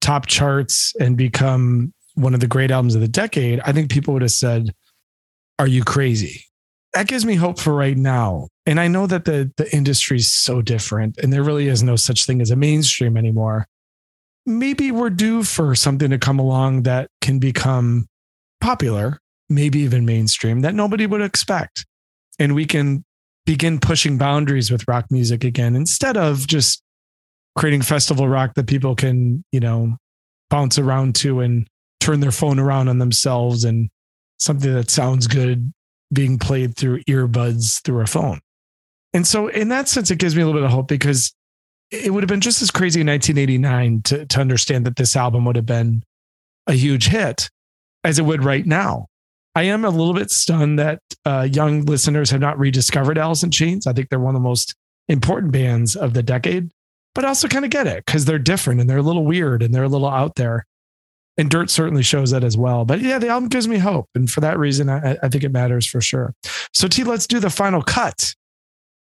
top 0.00 0.26
charts 0.26 0.94
and 1.00 1.16
become 1.16 1.92
one 2.14 2.34
of 2.34 2.40
the 2.40 2.46
great 2.46 2.70
albums 2.70 2.94
of 2.94 3.00
the 3.00 3.08
decade, 3.08 3.60
I 3.64 3.72
think 3.72 3.90
people 3.90 4.12
would 4.12 4.22
have 4.22 4.30
said, 4.30 4.74
Are 5.58 5.66
you 5.66 5.82
crazy? 5.84 6.44
That 6.94 7.08
gives 7.08 7.24
me 7.24 7.34
hope 7.34 7.58
for 7.58 7.74
right 7.74 7.96
now. 7.96 8.48
And 8.66 8.78
I 8.78 8.88
know 8.88 9.06
that 9.06 9.24
the 9.24 9.50
the 9.56 9.74
industry 9.74 10.18
is 10.18 10.30
so 10.30 10.62
different 10.62 11.18
and 11.18 11.32
there 11.32 11.42
really 11.42 11.68
is 11.68 11.82
no 11.82 11.96
such 11.96 12.24
thing 12.24 12.40
as 12.40 12.50
a 12.50 12.56
mainstream 12.56 13.16
anymore. 13.16 13.66
Maybe 14.44 14.90
we're 14.90 15.10
due 15.10 15.44
for 15.44 15.74
something 15.74 16.10
to 16.10 16.18
come 16.18 16.38
along 16.38 16.82
that 16.82 17.08
can 17.20 17.38
become 17.38 18.06
popular, 18.60 19.18
maybe 19.48 19.80
even 19.80 20.04
mainstream 20.04 20.60
that 20.60 20.74
nobody 20.74 21.06
would 21.06 21.22
expect. 21.22 21.86
And 22.38 22.54
we 22.54 22.66
can 22.66 23.04
begin 23.46 23.78
pushing 23.78 24.18
boundaries 24.18 24.70
with 24.70 24.86
rock 24.88 25.06
music 25.10 25.44
again 25.44 25.76
instead 25.76 26.16
of 26.16 26.46
just 26.46 26.82
creating 27.56 27.82
festival 27.82 28.28
rock 28.28 28.54
that 28.54 28.66
people 28.66 28.94
can, 28.94 29.44
you 29.52 29.60
know, 29.60 29.96
bounce 30.50 30.78
around 30.78 31.14
to 31.16 31.40
and 31.40 31.66
turn 32.00 32.20
their 32.20 32.32
phone 32.32 32.58
around 32.58 32.88
on 32.88 32.98
themselves 32.98 33.64
and 33.64 33.88
something 34.38 34.72
that 34.72 34.90
sounds 34.90 35.26
good 35.26 35.72
being 36.12 36.38
played 36.38 36.76
through 36.76 37.02
earbuds 37.04 37.82
through 37.82 38.00
a 38.00 38.06
phone. 38.06 38.40
And 39.14 39.26
so, 39.26 39.48
in 39.48 39.68
that 39.68 39.88
sense, 39.88 40.10
it 40.10 40.18
gives 40.18 40.34
me 40.34 40.42
a 40.42 40.46
little 40.46 40.60
bit 40.60 40.64
of 40.64 40.72
hope 40.72 40.88
because 40.88 41.34
it 41.90 42.12
would 42.12 42.22
have 42.22 42.28
been 42.28 42.40
just 42.40 42.62
as 42.62 42.70
crazy 42.70 43.00
in 43.00 43.06
1989 43.06 44.02
to, 44.02 44.26
to 44.26 44.40
understand 44.40 44.86
that 44.86 44.96
this 44.96 45.14
album 45.14 45.44
would 45.44 45.56
have 45.56 45.66
been 45.66 46.02
a 46.66 46.72
huge 46.72 47.08
hit 47.08 47.50
as 48.04 48.18
it 48.18 48.24
would 48.24 48.44
right 48.44 48.66
now. 48.66 49.06
I 49.54 49.64
am 49.64 49.84
a 49.84 49.90
little 49.90 50.14
bit 50.14 50.30
stunned 50.30 50.78
that 50.78 51.00
uh, 51.26 51.46
young 51.50 51.82
listeners 51.82 52.30
have 52.30 52.40
not 52.40 52.58
rediscovered 52.58 53.18
Alice 53.18 53.42
in 53.42 53.50
Chains. 53.50 53.86
I 53.86 53.92
think 53.92 54.08
they're 54.08 54.18
one 54.18 54.34
of 54.34 54.40
the 54.40 54.48
most 54.48 54.74
important 55.08 55.52
bands 55.52 55.94
of 55.94 56.14
the 56.14 56.22
decade, 56.22 56.70
but 57.14 57.26
also 57.26 57.48
kind 57.48 57.66
of 57.66 57.70
get 57.70 57.86
it 57.86 58.06
because 58.06 58.24
they're 58.24 58.38
different 58.38 58.80
and 58.80 58.88
they're 58.88 58.98
a 58.98 59.02
little 59.02 59.26
weird 59.26 59.62
and 59.62 59.74
they're 59.74 59.82
a 59.82 59.88
little 59.88 60.08
out 60.08 60.36
there 60.36 60.64
and 61.38 61.50
dirt 61.50 61.70
certainly 61.70 62.02
shows 62.02 62.30
that 62.30 62.44
as 62.44 62.56
well. 62.56 62.84
But 62.84 63.00
yeah 63.00 63.18
the 63.18 63.28
album 63.28 63.48
gives 63.48 63.68
me 63.68 63.78
hope. 63.78 64.08
And 64.14 64.30
for 64.30 64.40
that 64.40 64.58
reason 64.58 64.88
i, 64.88 65.16
I 65.22 65.28
think 65.28 65.44
it 65.44 65.52
matters 65.52 65.86
for 65.86 66.00
sure. 66.00 66.34
So 66.72 66.88
t 66.88 67.04
let's 67.04 67.26
do 67.26 67.40
the 67.40 67.50
final 67.50 67.82
cut. 67.82 68.34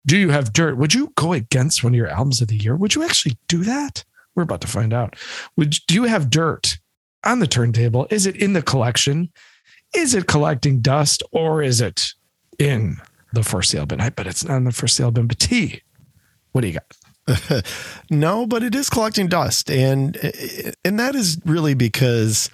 Do 0.05 0.17
you 0.17 0.29
have 0.29 0.51
dirt? 0.51 0.77
Would 0.77 0.93
you 0.93 1.13
go 1.15 1.33
against 1.33 1.83
one 1.83 1.93
of 1.93 1.97
your 1.97 2.09
albums 2.09 2.41
of 2.41 2.49
the 2.49 2.57
year? 2.57 2.75
Would 2.75 2.95
you 2.95 3.03
actually 3.03 3.37
do 3.47 3.63
that? 3.63 4.03
We're 4.35 4.43
about 4.43 4.61
to 4.61 4.67
find 4.67 4.93
out. 4.93 5.15
Would 5.57 5.75
do 5.87 5.95
you 5.95 6.03
have 6.03 6.29
dirt 6.29 6.77
on 7.23 7.39
the 7.39 7.47
turntable? 7.47 8.07
Is 8.09 8.25
it 8.25 8.35
in 8.35 8.53
the 8.53 8.61
collection? 8.61 9.31
Is 9.95 10.13
it 10.13 10.27
collecting 10.27 10.81
dust 10.81 11.23
or 11.31 11.61
is 11.61 11.79
it 11.79 12.13
in 12.59 12.97
the 13.31 13.43
for 13.43 13.61
sale 13.61 13.85
bin? 13.85 14.01
I 14.01 14.09
bet 14.09 14.27
it's 14.27 14.43
not 14.43 14.57
in 14.57 14.63
the 14.65 14.71
for 14.71 14.87
sale 14.87 15.11
bin 15.11 15.27
but 15.27 15.39
t 15.39 15.81
what 16.51 16.61
do 16.61 16.67
you 16.67 16.73
got 16.73 16.85
no, 18.09 18.45
but 18.45 18.63
it 18.63 18.75
is 18.75 18.89
collecting 18.89 19.27
dust, 19.27 19.69
and 19.69 20.17
and 20.83 20.99
that 20.99 21.15
is 21.15 21.39
really 21.45 21.73
because 21.73 22.49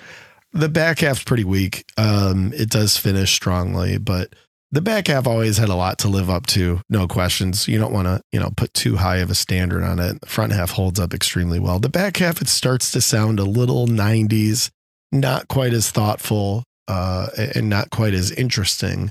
the 0.54 0.70
back 0.70 1.00
half's 1.00 1.24
pretty 1.24 1.44
weak. 1.44 1.86
Um, 1.98 2.54
it 2.54 2.70
does 2.70 2.98
finish 2.98 3.34
strongly, 3.34 3.98
but 3.98 4.34
the 4.72 4.82
back 4.82 5.08
half 5.08 5.26
always 5.26 5.58
had 5.58 5.70
a 5.70 5.76
lot 5.76 5.98
to 6.00 6.08
live 6.08 6.30
up 6.30 6.46
to, 6.48 6.82
no 6.90 7.08
questions. 7.08 7.68
You 7.68 7.80
don't 7.80 7.94
want 7.94 8.08
to, 8.08 8.22
you 8.32 8.40
know, 8.40 8.52
put 8.56 8.74
too 8.74 8.98
high 8.98 9.18
of 9.18 9.32
a 9.32 9.36
standard 9.36 9.84
on 9.84 10.00
it. 10.00 10.22
The 10.22 10.28
front 10.28 10.54
half 10.54 10.72
holds 10.72 11.00
up 11.00 11.14
extremely 11.14 11.60
well. 11.60 11.80
The 11.80 11.90
back 11.90 12.18
half 12.18 12.42
it 12.42 12.48
starts 12.48 12.92
to 12.92 13.02
sound 13.02 13.40
a 13.40 13.46
little 13.46 13.88
90s, 13.88 14.70
not 15.12 15.48
quite 15.48 15.74
as 15.74 15.90
thoughtful, 15.90 16.64
uh, 16.88 17.30
and 17.56 17.70
not 17.70 17.90
quite 17.90 18.14
as 18.14 18.32
interesting. 18.32 19.10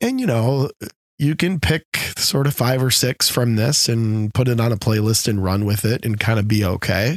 and 0.00 0.20
you 0.20 0.26
know, 0.26 0.70
you 1.22 1.36
can 1.36 1.60
pick 1.60 1.84
sort 2.16 2.48
of 2.48 2.54
five 2.54 2.82
or 2.82 2.90
six 2.90 3.28
from 3.28 3.54
this 3.54 3.88
and 3.88 4.34
put 4.34 4.48
it 4.48 4.58
on 4.58 4.72
a 4.72 4.76
playlist 4.76 5.28
and 5.28 5.42
run 5.42 5.64
with 5.64 5.84
it 5.84 6.04
and 6.04 6.18
kind 6.18 6.38
of 6.38 6.48
be 6.48 6.64
okay. 6.64 7.16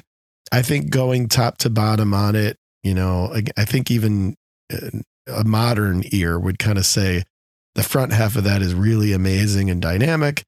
I 0.51 0.61
think 0.61 0.91
going 0.91 1.27
top 1.27 1.57
to 1.59 1.71
bottom 1.71 2.13
on 2.13 2.35
it, 2.35 2.57
you 2.83 2.93
know, 2.93 3.35
I, 3.57 3.65
think 3.65 3.89
even 3.89 4.35
uh, 4.71 4.99
a 5.27 5.43
modern 5.43 6.03
ear 6.11 6.39
would 6.39 6.59
kind 6.59 6.77
of 6.77 6.85
say 6.85 7.23
the 7.73 7.81
front 7.81 8.13
half 8.13 8.35
of 8.35 8.43
that 8.43 8.61
is 8.61 8.75
really 8.75 9.11
amazing 9.11 9.71
and 9.71 9.81
dynamic, 9.81 10.43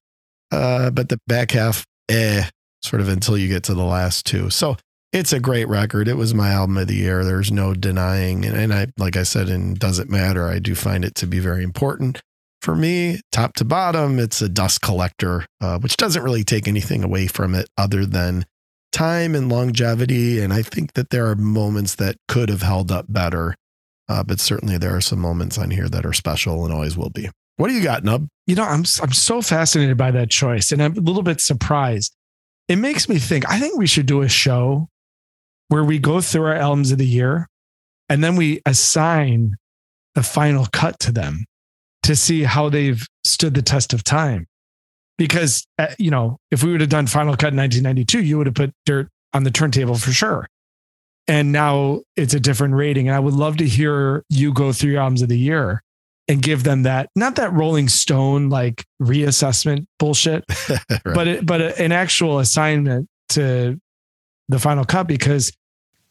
uh, 0.51 0.91
but 0.91 1.09
the 1.09 1.19
back 1.25 1.51
half, 1.51 1.83
eh, 2.09 2.47
sort 2.83 3.01
of 3.01 3.09
until 3.09 3.39
you 3.39 3.47
get 3.47 3.63
to 3.63 3.73
the 3.73 3.83
last 3.83 4.27
two. 4.27 4.51
So 4.51 4.77
it's 5.11 5.33
a 5.33 5.39
great 5.39 5.67
record. 5.67 6.07
It 6.07 6.13
was 6.13 6.35
my 6.35 6.51
album 6.51 6.77
of 6.77 6.87
the 6.87 6.95
year. 6.95 7.25
There's 7.25 7.51
no 7.51 7.73
denying. 7.73 8.45
And, 8.45 8.55
and 8.55 8.71
I, 8.71 8.87
like 8.99 9.17
I 9.17 9.23
said, 9.23 9.49
and 9.49 9.79
does 9.79 9.97
it 9.97 10.11
matter? 10.11 10.47
I 10.47 10.59
do 10.59 10.75
find 10.75 11.03
it 11.03 11.15
to 11.15 11.25
be 11.25 11.39
very 11.39 11.63
important. 11.63 12.21
For 12.67 12.75
me, 12.75 13.21
top 13.31 13.53
to 13.53 13.63
bottom, 13.63 14.19
it's 14.19 14.41
a 14.41 14.49
dust 14.49 14.81
collector, 14.81 15.45
uh, 15.61 15.79
which 15.79 15.95
doesn't 15.95 16.21
really 16.21 16.43
take 16.43 16.67
anything 16.67 17.01
away 17.01 17.27
from 17.27 17.55
it 17.55 17.69
other 17.77 18.05
than 18.05 18.45
time 18.91 19.35
and 19.35 19.47
longevity. 19.47 20.41
And 20.41 20.51
I 20.51 20.63
think 20.63 20.91
that 20.95 21.09
there 21.09 21.27
are 21.27 21.35
moments 21.35 21.95
that 21.95 22.17
could 22.27 22.49
have 22.49 22.63
held 22.63 22.91
up 22.91 23.05
better. 23.07 23.55
Uh, 24.09 24.21
but 24.21 24.41
certainly 24.41 24.77
there 24.77 24.93
are 24.93 24.99
some 24.99 25.19
moments 25.19 25.57
on 25.57 25.71
here 25.71 25.87
that 25.87 26.05
are 26.05 26.11
special 26.11 26.65
and 26.65 26.73
always 26.73 26.97
will 26.97 27.09
be. 27.09 27.29
What 27.55 27.69
do 27.69 27.73
you 27.73 27.81
got, 27.81 28.03
Nub? 28.03 28.27
You 28.47 28.55
know, 28.55 28.65
I'm 28.65 28.83
I'm 29.01 29.13
so 29.13 29.41
fascinated 29.41 29.95
by 29.95 30.11
that 30.11 30.29
choice, 30.29 30.73
and 30.73 30.83
I'm 30.83 30.91
a 30.91 30.99
little 30.99 31.23
bit 31.23 31.39
surprised. 31.39 32.17
It 32.67 32.75
makes 32.75 33.07
me 33.07 33.17
think. 33.17 33.49
I 33.49 33.61
think 33.61 33.77
we 33.77 33.87
should 33.87 34.07
do 34.07 34.23
a 34.23 34.27
show 34.27 34.89
where 35.69 35.85
we 35.85 35.99
go 35.99 36.19
through 36.19 36.47
our 36.47 36.55
albums 36.55 36.91
of 36.91 36.97
the 36.97 37.07
year, 37.07 37.47
and 38.09 38.21
then 38.21 38.35
we 38.35 38.59
assign 38.65 39.55
the 40.15 40.23
final 40.23 40.67
cut 40.73 40.99
to 40.99 41.13
them 41.13 41.45
to 42.07 42.15
see 42.15 42.43
how 42.43 42.69
they've 42.69 43.05
stood 43.23 43.53
the 43.53 43.61
test 43.61 43.93
of 43.93 44.03
time. 44.03 44.47
Because 45.17 45.65
uh, 45.79 45.87
you 45.97 46.11
know, 46.11 46.37
if 46.51 46.63
we 46.63 46.71
would 46.71 46.81
have 46.81 46.89
done 46.89 47.07
Final 47.07 47.35
Cut 47.35 47.53
in 47.53 47.57
1992, 47.57 48.23
you 48.23 48.37
would 48.37 48.47
have 48.47 48.55
put 48.55 48.71
Dirt 48.85 49.09
on 49.33 49.43
the 49.43 49.51
turntable 49.51 49.95
for 49.95 50.11
sure. 50.11 50.47
And 51.27 51.51
now 51.51 52.01
it's 52.15 52.33
a 52.33 52.39
different 52.39 52.75
rating. 52.75 53.07
And 53.09 53.15
I 53.15 53.19
would 53.19 53.33
love 53.33 53.57
to 53.57 53.67
hear 53.67 54.23
you 54.29 54.53
go 54.53 54.71
through 54.71 54.91
your 54.91 55.01
albums 55.01 55.21
of 55.21 55.29
the 55.29 55.37
year 55.37 55.81
and 56.29 56.41
give 56.41 56.63
them 56.63 56.83
that, 56.83 57.09
not 57.15 57.35
that 57.35 57.51
Rolling 57.53 57.89
Stone 57.89 58.49
like 58.49 58.85
reassessment 59.01 59.85
bullshit, 59.99 60.45
Right. 60.69 61.01
but 61.03 61.27
it, 61.27 61.45
but 61.45 61.79
an 61.79 61.91
actual 61.91 62.39
assignment 62.39 63.07
to 63.29 63.79
the 64.49 64.59
final 64.59 64.85
cut 64.85 65.07
because 65.07 65.51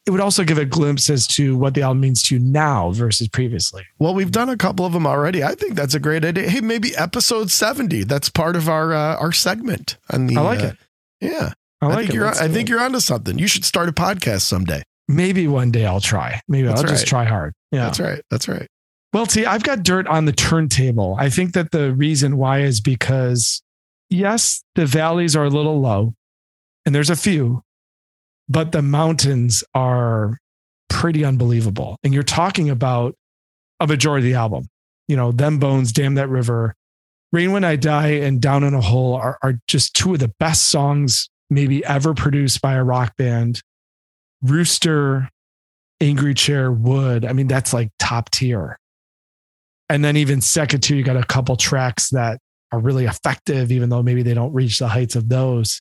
it 0.07 0.11
would 0.11 0.21
also 0.21 0.45
give 0.45 0.57
a 0.59 0.65
glimpse 0.65 1.11
as 1.11 1.27
to 1.27 1.57
what 1.57 1.75
the 1.75 1.83
album 1.83 2.01
means 2.01 2.23
to 2.23 2.37
you 2.37 2.41
now 2.41 2.91
versus 2.93 3.27
previously. 3.29 3.85
Well, 3.99 4.15
we've 4.15 4.31
done 4.31 4.49
a 4.49 4.57
couple 4.57 4.87
of 4.87 4.93
them 4.93 5.07
already. 5.07 5.43
I 5.43 5.55
think 5.57 5.75
that's 5.75 5.95
a 5.95 6.01
great 6.01 6.25
idea. 6.25 6.49
Hey, 6.49 6.61
maybe 6.61 6.95
episode 6.97 7.51
70. 7.51 8.05
That's 8.05 8.29
part 8.29 8.55
of 8.57 8.69
our 8.69 8.93
uh, 8.95 9.17
our 9.17 9.33
segment 9.33 9.97
on 10.11 10.29
the 10.29 10.37
I 10.37 10.41
like 10.43 10.61
uh, 10.61 10.67
it. 10.67 10.77
Yeah. 11.21 11.53
I 11.81 11.87
I, 11.87 11.89
like 11.89 11.99
think 11.99 12.11
it. 12.11 12.15
you're 12.15 12.25
Let's 12.27 12.41
I 12.41 12.49
think 12.49 12.69
it. 12.69 12.71
you're 12.71 12.81
onto 12.81 13.01
something. 13.01 13.39
You 13.39 13.49
should 13.49 13.65
start 13.65 13.89
a 13.89 13.93
podcast 13.93 14.43
someday. 14.43 14.83
maybe 15.09 15.49
one 15.49 15.71
day 15.73 15.85
I'll 15.87 16.01
try. 16.01 16.41
Maybe 16.49 16.69
That's 16.69 16.81
I'll 16.83 16.87
just 16.89 17.07
try 17.07 17.25
hard. 17.25 17.53
Yeah. 17.73 17.85
That's 17.87 18.01
right. 18.01 18.23
That's 18.31 18.49
right. 18.49 18.67
Well, 19.13 19.27
see, 19.27 19.45
I've 19.47 19.63
got 19.63 19.83
dirt 19.83 20.07
on 20.09 20.25
the 20.27 20.33
turntable. 20.33 21.17
I 21.19 21.31
think 21.31 21.53
that 21.55 21.71
the 21.73 21.93
reason 21.95 22.37
why 22.37 22.61
is 22.61 22.81
because, 22.81 23.63
yes, 24.11 24.63
the 24.75 24.85
valleys 24.87 25.35
are 25.35 25.45
a 25.45 25.49
little 25.51 25.81
low, 25.81 26.15
and 26.85 26.95
there's 26.95 27.09
a 27.09 27.17
few, 27.17 27.63
but 28.49 28.73
the 28.73 28.83
mountains 28.83 29.65
are 29.75 30.39
pretty 30.89 31.25
unbelievable. 31.25 31.99
And 32.05 32.15
you're 32.15 32.23
talking 32.23 32.71
about 32.71 33.15
a 33.81 33.87
majority 33.87 34.29
of 34.29 34.33
the 34.33 34.39
album. 34.39 34.69
You 35.09 35.17
know, 35.17 35.33
Them 35.33 35.59
Bones, 35.59 35.93
Damn 35.93 36.15
That 36.15 36.29
River, 36.29 36.75
Rain 37.33 37.53
When 37.53 37.65
I 37.65 37.77
Die, 37.77 38.09
and 38.09 38.41
Down 38.41 38.65
in 38.65 38.75
a 38.75 38.81
Hole 38.81 39.15
are, 39.15 39.39
are 39.43 39.55
just 39.69 39.95
two 39.95 40.15
of 40.15 40.21
the 40.21 40.33
best 40.39 40.69
songs 40.69 41.29
maybe 41.51 41.85
ever 41.85 42.15
produced 42.15 42.61
by 42.61 42.75
a 42.75 42.85
rock 42.85 43.17
band. 43.17 43.63
Rooster, 44.43 45.29
Angry 46.01 46.35
Chair, 46.35 46.73
Would. 46.73 47.25
I 47.25 47.33
mean, 47.33 47.47
that's 47.47 47.73
like 47.73 47.91
top 47.99 48.31
tier. 48.31 48.79
And 49.89 50.05
then 50.05 50.17
even 50.17 50.41
second 50.41 50.81
tier, 50.81 50.97
you 50.97 51.05
got 51.05 51.17
a 51.17 51.25
couple 51.25 51.57
tracks 51.57 52.11
that 52.11 52.39
are 52.73 52.81
really 52.81 53.05
effective, 53.05 53.71
even 53.71 53.89
though 53.89 54.03
maybe 54.03 54.23
they 54.23 54.35
don't 54.35 54.53
reach 54.53 54.79
the 54.81 54.89
heights 54.89 55.15
of 55.15 55.29
those. 55.29 55.81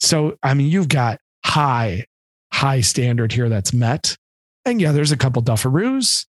So, 0.00 0.36
I 0.42 0.54
mean, 0.54 0.70
you've 0.70 0.88
got 0.88 1.18
high, 1.46 2.04
high 2.52 2.80
standard 2.80 3.32
here 3.32 3.48
that's 3.48 3.72
met. 3.72 4.16
And 4.64 4.80
yeah, 4.80 4.92
there's 4.92 5.12
a 5.12 5.16
couple 5.16 5.42
dufferoos, 5.42 6.26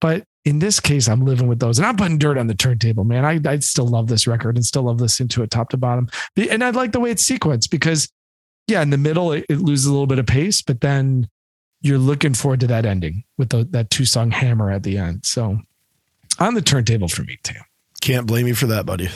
but 0.00 0.24
in 0.44 0.58
this 0.58 0.80
case, 0.80 1.06
I'm 1.06 1.24
living 1.24 1.46
with 1.46 1.60
those. 1.60 1.78
And 1.78 1.86
I'm 1.86 1.96
putting 1.96 2.18
dirt 2.18 2.38
on 2.38 2.46
the 2.46 2.54
turntable, 2.54 3.04
man. 3.04 3.24
I, 3.24 3.38
I 3.48 3.58
still 3.58 3.86
love 3.86 4.08
this 4.08 4.26
record 4.26 4.56
and 4.56 4.64
still 4.64 4.84
love 4.84 5.00
listening 5.00 5.28
to 5.28 5.42
it 5.42 5.50
top 5.50 5.68
to 5.68 5.76
bottom. 5.76 6.08
And 6.36 6.64
I 6.64 6.70
like 6.70 6.92
the 6.92 6.98
way 6.98 7.10
it's 7.10 7.28
sequenced 7.28 7.70
because, 7.70 8.08
yeah, 8.66 8.82
in 8.82 8.90
the 8.90 8.98
middle, 8.98 9.32
it, 9.32 9.44
it 9.48 9.58
loses 9.58 9.86
a 9.86 9.92
little 9.92 10.06
bit 10.06 10.18
of 10.18 10.26
pace, 10.26 10.62
but 10.62 10.80
then 10.80 11.28
you're 11.82 11.98
looking 11.98 12.34
forward 12.34 12.60
to 12.60 12.66
that 12.68 12.86
ending 12.86 13.24
with 13.36 13.50
the, 13.50 13.64
that 13.70 13.90
two 13.90 14.04
song 14.04 14.30
hammer 14.30 14.70
at 14.70 14.82
the 14.82 14.96
end. 14.96 15.26
So 15.26 15.58
on 16.40 16.54
the 16.54 16.62
turntable 16.62 17.08
for 17.08 17.22
me, 17.22 17.38
too. 17.42 17.60
Can't 18.00 18.26
blame 18.26 18.48
you 18.48 18.54
for 18.54 18.66
that, 18.66 18.86
buddy. 18.86 19.10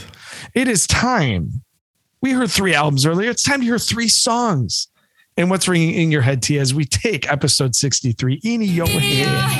It 0.54 0.68
is 0.68 0.86
time. 0.86 1.62
We 2.20 2.32
heard 2.32 2.50
three 2.50 2.74
albums 2.74 3.06
earlier. 3.06 3.30
It's 3.30 3.42
time 3.42 3.60
to 3.60 3.66
hear 3.66 3.78
three 3.78 4.08
songs. 4.08 4.88
And 5.36 5.50
what's 5.50 5.68
ringing 5.68 5.92
in 5.94 6.10
your 6.10 6.22
head, 6.22 6.42
T, 6.42 6.58
as 6.58 6.72
we 6.72 6.84
take 6.86 7.30
episode 7.30 7.74
63, 7.74 8.40
In 8.42 8.62
Your 8.62 8.86
Head. 8.86 9.52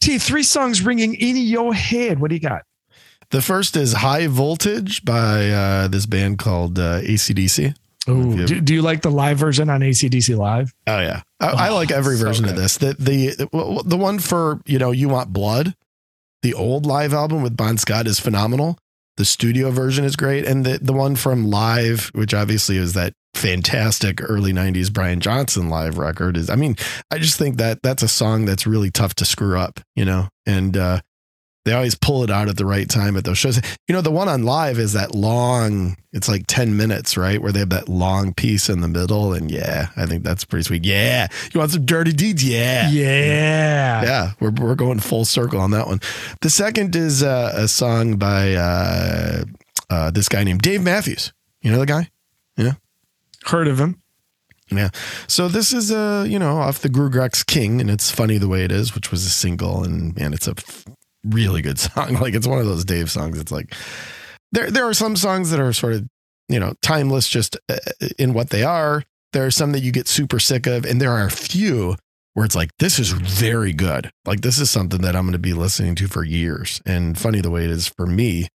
T, 0.00 0.18
three 0.18 0.42
songs 0.42 0.82
ringing 0.84 1.14
in 1.14 1.36
your 1.36 1.72
head. 1.74 2.20
What 2.20 2.28
do 2.28 2.34
you 2.36 2.40
got? 2.40 2.62
The 3.30 3.40
first 3.40 3.74
is 3.76 3.94
High 3.94 4.26
Voltage 4.26 5.04
by 5.04 5.48
uh, 5.48 5.88
this 5.88 6.04
band 6.06 6.38
called 6.38 6.78
uh, 6.78 7.00
ACDC. 7.00 7.74
Ooh, 8.08 8.36
Yep. 8.38 8.46
do, 8.46 8.60
do 8.60 8.74
you 8.74 8.82
like 8.82 9.00
the 9.00 9.10
live 9.10 9.38
version 9.38 9.70
on 9.70 9.80
ACDC 9.80 10.36
Live? 10.36 10.74
Oh 10.86 11.00
yeah, 11.00 11.22
I, 11.40 11.46
I 11.48 11.68
Oh, 11.70 11.74
like 11.74 11.90
every 11.90 12.16
so 12.16 12.26
version 12.26 12.44
of 12.46 12.54
this. 12.54 12.76
The 12.76 12.94
the 12.98 13.82
the 13.86 13.96
one 13.96 14.18
for 14.18 14.60
you 14.66 14.78
know 14.78 14.90
you 14.90 15.08
want 15.08 15.32
blood, 15.32 15.74
the 16.42 16.52
old 16.52 16.84
live 16.84 17.14
album 17.14 17.42
with 17.42 17.56
Bon 17.56 17.78
Scott 17.78 18.06
is 18.06 18.20
phenomenal. 18.20 18.76
The 19.16 19.24
studio 19.24 19.70
version 19.70 20.04
is 20.04 20.16
great, 20.16 20.44
and 20.44 20.64
the 20.64 20.78
the 20.78 20.92
one 20.92 21.16
from 21.16 21.48
live, 21.48 22.10
which 22.14 22.34
obviously 22.34 22.76
is 22.76 22.94
that 22.94 23.12
fantastic 23.34 24.20
early 24.22 24.52
'90s 24.52 24.92
Brian 24.92 25.20
Johnson 25.20 25.68
live 25.68 25.98
record, 25.98 26.36
is. 26.36 26.50
I 26.50 26.56
mean, 26.56 26.76
I 27.10 27.18
just 27.18 27.38
think 27.38 27.56
that 27.58 27.82
that's 27.82 28.02
a 28.02 28.08
song 28.08 28.44
that's 28.44 28.66
really 28.66 28.90
tough 28.90 29.14
to 29.16 29.24
screw 29.24 29.58
up, 29.58 29.80
you 29.94 30.04
know, 30.04 30.28
and 30.46 30.76
uh, 30.76 31.00
they 31.64 31.72
always 31.72 31.94
pull 31.94 32.22
it 32.24 32.30
out 32.30 32.48
at 32.48 32.56
the 32.56 32.66
right 32.66 32.88
time 32.88 33.16
at 33.16 33.24
those 33.24 33.38
shows. 33.38 33.60
You 33.88 33.94
know, 33.94 34.02
the 34.02 34.10
one 34.10 34.28
on 34.28 34.42
live 34.42 34.78
is 34.78 34.92
that 34.92 35.14
long, 35.14 35.96
it's 36.12 36.28
like 36.28 36.44
10 36.46 36.76
minutes, 36.76 37.16
right? 37.16 37.40
Where 37.40 37.52
they 37.52 37.60
have 37.60 37.70
that 37.70 37.88
long 37.88 38.34
piece 38.34 38.68
in 38.68 38.80
the 38.80 38.88
middle. 38.88 39.32
And 39.32 39.50
yeah, 39.50 39.88
I 39.96 40.04
think 40.04 40.24
that's 40.24 40.44
pretty 40.44 40.64
sweet. 40.64 40.84
Yeah. 40.84 41.28
You 41.52 41.60
want 41.60 41.72
some 41.72 41.86
dirty 41.86 42.12
deeds? 42.12 42.44
Yeah. 42.44 42.90
Yeah. 42.90 44.02
Yeah. 44.02 44.30
We're, 44.40 44.50
we're 44.50 44.74
going 44.74 45.00
full 45.00 45.24
circle 45.24 45.60
on 45.60 45.70
that 45.70 45.86
one. 45.86 46.00
The 46.42 46.50
second 46.50 46.94
is 46.94 47.22
uh, 47.22 47.52
a 47.54 47.66
song 47.66 48.16
by 48.16 48.54
uh, 48.54 49.44
uh, 49.88 50.10
this 50.10 50.28
guy 50.28 50.44
named 50.44 50.60
Dave 50.60 50.82
Matthews. 50.82 51.32
You 51.62 51.70
know 51.70 51.78
the 51.78 51.86
guy? 51.86 52.10
Yeah. 52.58 52.72
Heard 53.46 53.68
of 53.68 53.80
him. 53.80 54.02
Yeah. 54.70 54.90
So 55.28 55.48
this 55.48 55.72
is 55.72 55.90
uh, 55.90 56.26
you 56.28 56.38
know, 56.38 56.58
off 56.58 56.80
the 56.80 56.88
GrooGrux 56.88 57.46
King, 57.46 57.80
and 57.80 57.90
it's 57.90 58.10
funny 58.10 58.38
the 58.38 58.48
way 58.48 58.64
it 58.64 58.72
is, 58.72 58.94
which 58.94 59.10
was 59.10 59.24
a 59.24 59.30
single, 59.30 59.84
and 59.84 60.16
man, 60.16 60.32
it's 60.32 60.48
a 60.48 60.54
f- 60.56 60.84
really 61.24 61.62
good 61.62 61.78
song. 61.78 62.14
Like 62.14 62.34
it's 62.34 62.46
one 62.46 62.58
of 62.58 62.66
those 62.66 62.84
Dave 62.84 63.10
songs. 63.10 63.38
It's 63.38 63.52
like 63.52 63.74
there 64.52 64.70
there 64.70 64.84
are 64.84 64.94
some 64.94 65.16
songs 65.16 65.50
that 65.50 65.60
are 65.60 65.72
sort 65.72 65.94
of 65.94 66.06
you 66.48 66.60
know 66.60 66.74
timeless 66.82 67.28
just 67.28 67.56
uh, 67.68 67.76
in 68.18 68.34
what 68.34 68.50
they 68.50 68.62
are. 68.62 69.02
There 69.32 69.46
are 69.46 69.50
some 69.50 69.72
that 69.72 69.80
you 69.80 69.90
get 69.90 70.06
super 70.06 70.38
sick 70.38 70.66
of, 70.66 70.84
and 70.84 71.00
there 71.00 71.10
are 71.10 71.26
a 71.26 71.30
few 71.30 71.96
where 72.34 72.44
it's 72.44 72.54
like 72.54 72.70
this 72.78 72.98
is 72.98 73.10
very 73.10 73.72
good. 73.72 74.10
Like 74.24 74.42
this 74.42 74.58
is 74.58 74.70
something 74.70 75.00
that 75.02 75.16
I'm 75.16 75.24
going 75.24 75.32
to 75.32 75.38
be 75.38 75.54
listening 75.54 75.94
to 75.96 76.08
for 76.08 76.24
years. 76.24 76.82
And 76.84 77.18
funny 77.18 77.40
the 77.40 77.50
way 77.50 77.64
it 77.64 77.70
is 77.70 77.88
for 77.88 78.06
me 78.06 78.48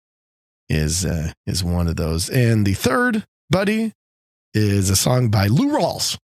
is 0.68 1.04
uh, 1.04 1.32
is 1.46 1.64
one 1.64 1.88
of 1.88 1.96
those. 1.96 2.28
And 2.28 2.66
the 2.66 2.74
third, 2.74 3.24
buddy, 3.50 3.92
is 4.54 4.90
a 4.90 4.96
song 4.96 5.30
by 5.30 5.46
Lou 5.46 5.70
Rawls. 5.70 6.18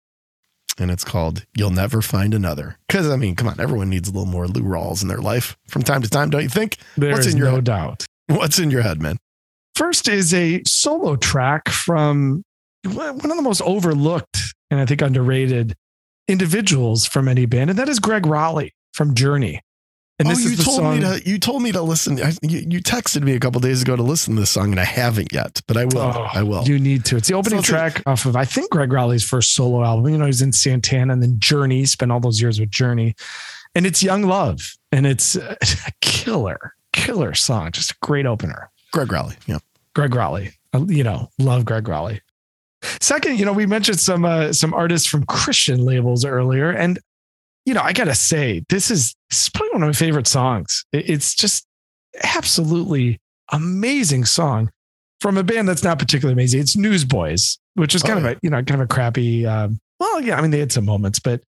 And 0.78 0.90
it's 0.90 1.04
called 1.04 1.44
You'll 1.56 1.70
Never 1.70 2.00
Find 2.00 2.32
Another. 2.34 2.78
Because, 2.88 3.08
I 3.10 3.16
mean, 3.16 3.36
come 3.36 3.48
on, 3.48 3.60
everyone 3.60 3.90
needs 3.90 4.08
a 4.08 4.12
little 4.12 4.26
more 4.26 4.46
Lou 4.46 4.62
Rawls 4.62 5.02
in 5.02 5.08
their 5.08 5.18
life 5.18 5.56
from 5.68 5.82
time 5.82 6.02
to 6.02 6.08
time, 6.08 6.30
don't 6.30 6.42
you 6.42 6.48
think? 6.48 6.78
There 6.96 7.12
What's 7.12 7.26
is 7.26 7.34
in 7.34 7.38
your 7.38 7.48
no 7.48 7.54
head? 7.56 7.64
doubt. 7.64 8.06
What's 8.28 8.58
in 8.58 8.70
your 8.70 8.82
head, 8.82 9.02
man? 9.02 9.18
First 9.74 10.08
is 10.08 10.32
a 10.32 10.62
solo 10.66 11.16
track 11.16 11.68
from 11.68 12.42
one 12.84 13.16
of 13.16 13.22
the 13.22 13.42
most 13.42 13.60
overlooked 13.62 14.54
and 14.70 14.80
I 14.80 14.86
think 14.86 15.02
underrated 15.02 15.74
individuals 16.28 17.06
from 17.06 17.28
any 17.28 17.46
band, 17.46 17.70
and 17.70 17.78
that 17.78 17.88
is 17.88 17.98
Gregg 17.98 18.22
Rolie 18.24 18.70
from 18.94 19.14
Journey. 19.14 19.60
And 20.28 20.36
oh, 20.36 20.38
you 20.38 20.56
told 20.56 20.76
song. 20.76 20.94
me 20.96 21.00
to. 21.00 21.28
You 21.28 21.38
told 21.38 21.62
me 21.62 21.72
to 21.72 21.82
listen. 21.82 22.22
I, 22.22 22.32
you, 22.42 22.58
you 22.68 22.80
texted 22.80 23.22
me 23.22 23.34
a 23.34 23.40
couple 23.40 23.60
days 23.60 23.82
ago 23.82 23.96
to 23.96 24.02
listen 24.02 24.34
to 24.34 24.40
this 24.40 24.50
song, 24.50 24.70
and 24.70 24.78
I 24.78 24.84
haven't 24.84 25.32
yet, 25.32 25.60
but 25.66 25.76
I 25.76 25.86
will. 25.86 25.98
Oh, 25.98 26.28
I 26.32 26.42
will. 26.42 26.62
You 26.64 26.78
need 26.78 27.04
to. 27.06 27.16
It's 27.16 27.28
the 27.28 27.34
opening 27.34 27.62
So 27.62 27.72
track 27.72 28.02
off 28.06 28.24
of 28.24 28.36
I 28.36 28.44
think 28.44 28.70
Gregg 28.70 28.90
Rolie's 28.90 29.24
first 29.24 29.54
solo 29.54 29.82
album. 29.84 30.12
You 30.12 30.18
know, 30.18 30.26
he's 30.26 30.42
in 30.42 30.52
Santana 30.52 31.12
and 31.12 31.22
then 31.22 31.38
Journey. 31.40 31.84
Spent 31.86 32.12
all 32.12 32.20
those 32.20 32.40
years 32.40 32.60
with 32.60 32.70
Journey, 32.70 33.14
and 33.74 33.84
it's 33.84 34.02
Young 34.02 34.22
Love, 34.22 34.74
and 34.92 35.06
it's 35.06 35.34
a 35.36 35.56
killer, 36.00 36.74
killer 36.92 37.34
song. 37.34 37.72
Just 37.72 37.90
a 37.90 37.94
great 38.02 38.26
opener. 38.26 38.70
Gregg 38.92 39.08
Rolie. 39.08 39.36
Yeah. 39.46 39.58
Gregg 39.94 40.12
Rolie. 40.12 40.52
Uh, 40.72 40.84
You 40.86 41.04
know, 41.04 41.28
love 41.38 41.64
Gregg 41.64 41.84
Rolie. 41.88 42.20
Second, 43.00 43.38
you 43.38 43.44
know, 43.44 43.52
we 43.52 43.66
mentioned 43.66 44.00
some 44.00 44.24
uh, 44.24 44.52
some 44.52 44.74
artists 44.74 45.06
from 45.08 45.24
Christian 45.26 45.84
labels 45.84 46.24
earlier, 46.24 46.70
and 46.70 46.98
you 47.66 47.74
know, 47.74 47.80
I 47.82 47.92
gotta 47.92 48.14
say, 48.14 48.62
this 48.68 48.90
is, 48.90 49.14
this 49.30 49.42
is 49.44 49.48
probably 49.50 49.70
one 49.72 49.82
of 49.82 49.88
my 49.88 49.92
favorite 49.92 50.26
songs. 50.26 50.84
It's 50.92 51.34
just 51.34 51.66
absolutely 52.24 53.20
amazing 53.52 54.24
song 54.24 54.70
from 55.20 55.38
a 55.38 55.42
band 55.44 55.68
that's 55.68 55.84
not 55.84 55.98
particularly 55.98 56.32
amazing. 56.32 56.60
It's 56.60 56.76
Newsboys, 56.76 57.58
which 57.74 57.94
is 57.94 58.02
kind 58.02 58.24
Oh, 58.24 58.30
of 58.30 58.36
a 58.36 58.38
you 58.42 58.50
know 58.50 58.56
kind 58.62 58.80
of 58.80 58.80
a 58.80 58.86
crappy. 58.86 59.46
Um, 59.46 59.78
well, 60.00 60.20
yeah, 60.20 60.36
I 60.38 60.42
mean 60.42 60.50
they 60.50 60.58
had 60.58 60.72
some 60.72 60.84
moments, 60.84 61.18
but 61.20 61.42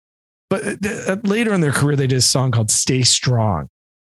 but 0.49 0.63
uh, 0.85 1.17
later 1.23 1.53
in 1.53 1.61
their 1.61 1.71
career 1.71 1.95
they 1.95 2.07
did 2.07 2.17
a 2.19 2.21
song 2.21 2.51
called 2.51 2.69
"Stay 2.71 3.01
Strong," 3.01 3.67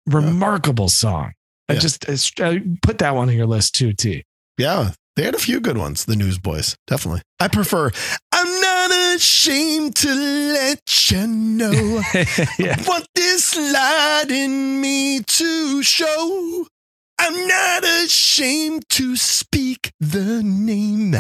remarkable 0.07 0.89
song. 0.89 1.33
I 1.69 1.75
Yeah. 1.75 1.79
just 1.81 2.09
uh, 2.41 2.55
put 2.83 2.99
that 2.99 3.15
one 3.15 3.29
on 3.29 3.35
your 3.37 3.47
list 3.47 3.75
too, 3.75 3.93
T. 3.93 4.25
Yeah. 4.57 4.93
They 5.19 5.25
had 5.25 5.35
a 5.35 5.39
few 5.41 5.59
good 5.59 5.77
ones, 5.77 6.05
the 6.05 6.15
Newsboys. 6.15 6.77
Definitely. 6.87 7.23
I 7.41 7.49
prefer, 7.49 7.91
I'm 8.31 8.61
not 8.61 9.17
ashamed 9.17 9.97
to 9.97 10.15
let 10.15 11.11
you 11.11 11.27
know 11.27 11.73
yeah. 12.61 12.81
what 12.85 13.05
this 13.17 13.57
light 13.57 14.27
in 14.31 14.81
me 14.81 15.19
to 15.19 15.83
show. 15.83 16.67
I'm 17.19 17.49
not 17.49 17.83
ashamed 17.83 18.89
to 18.91 19.17
speak 19.17 19.91
the 19.99 20.41
name. 20.45 21.17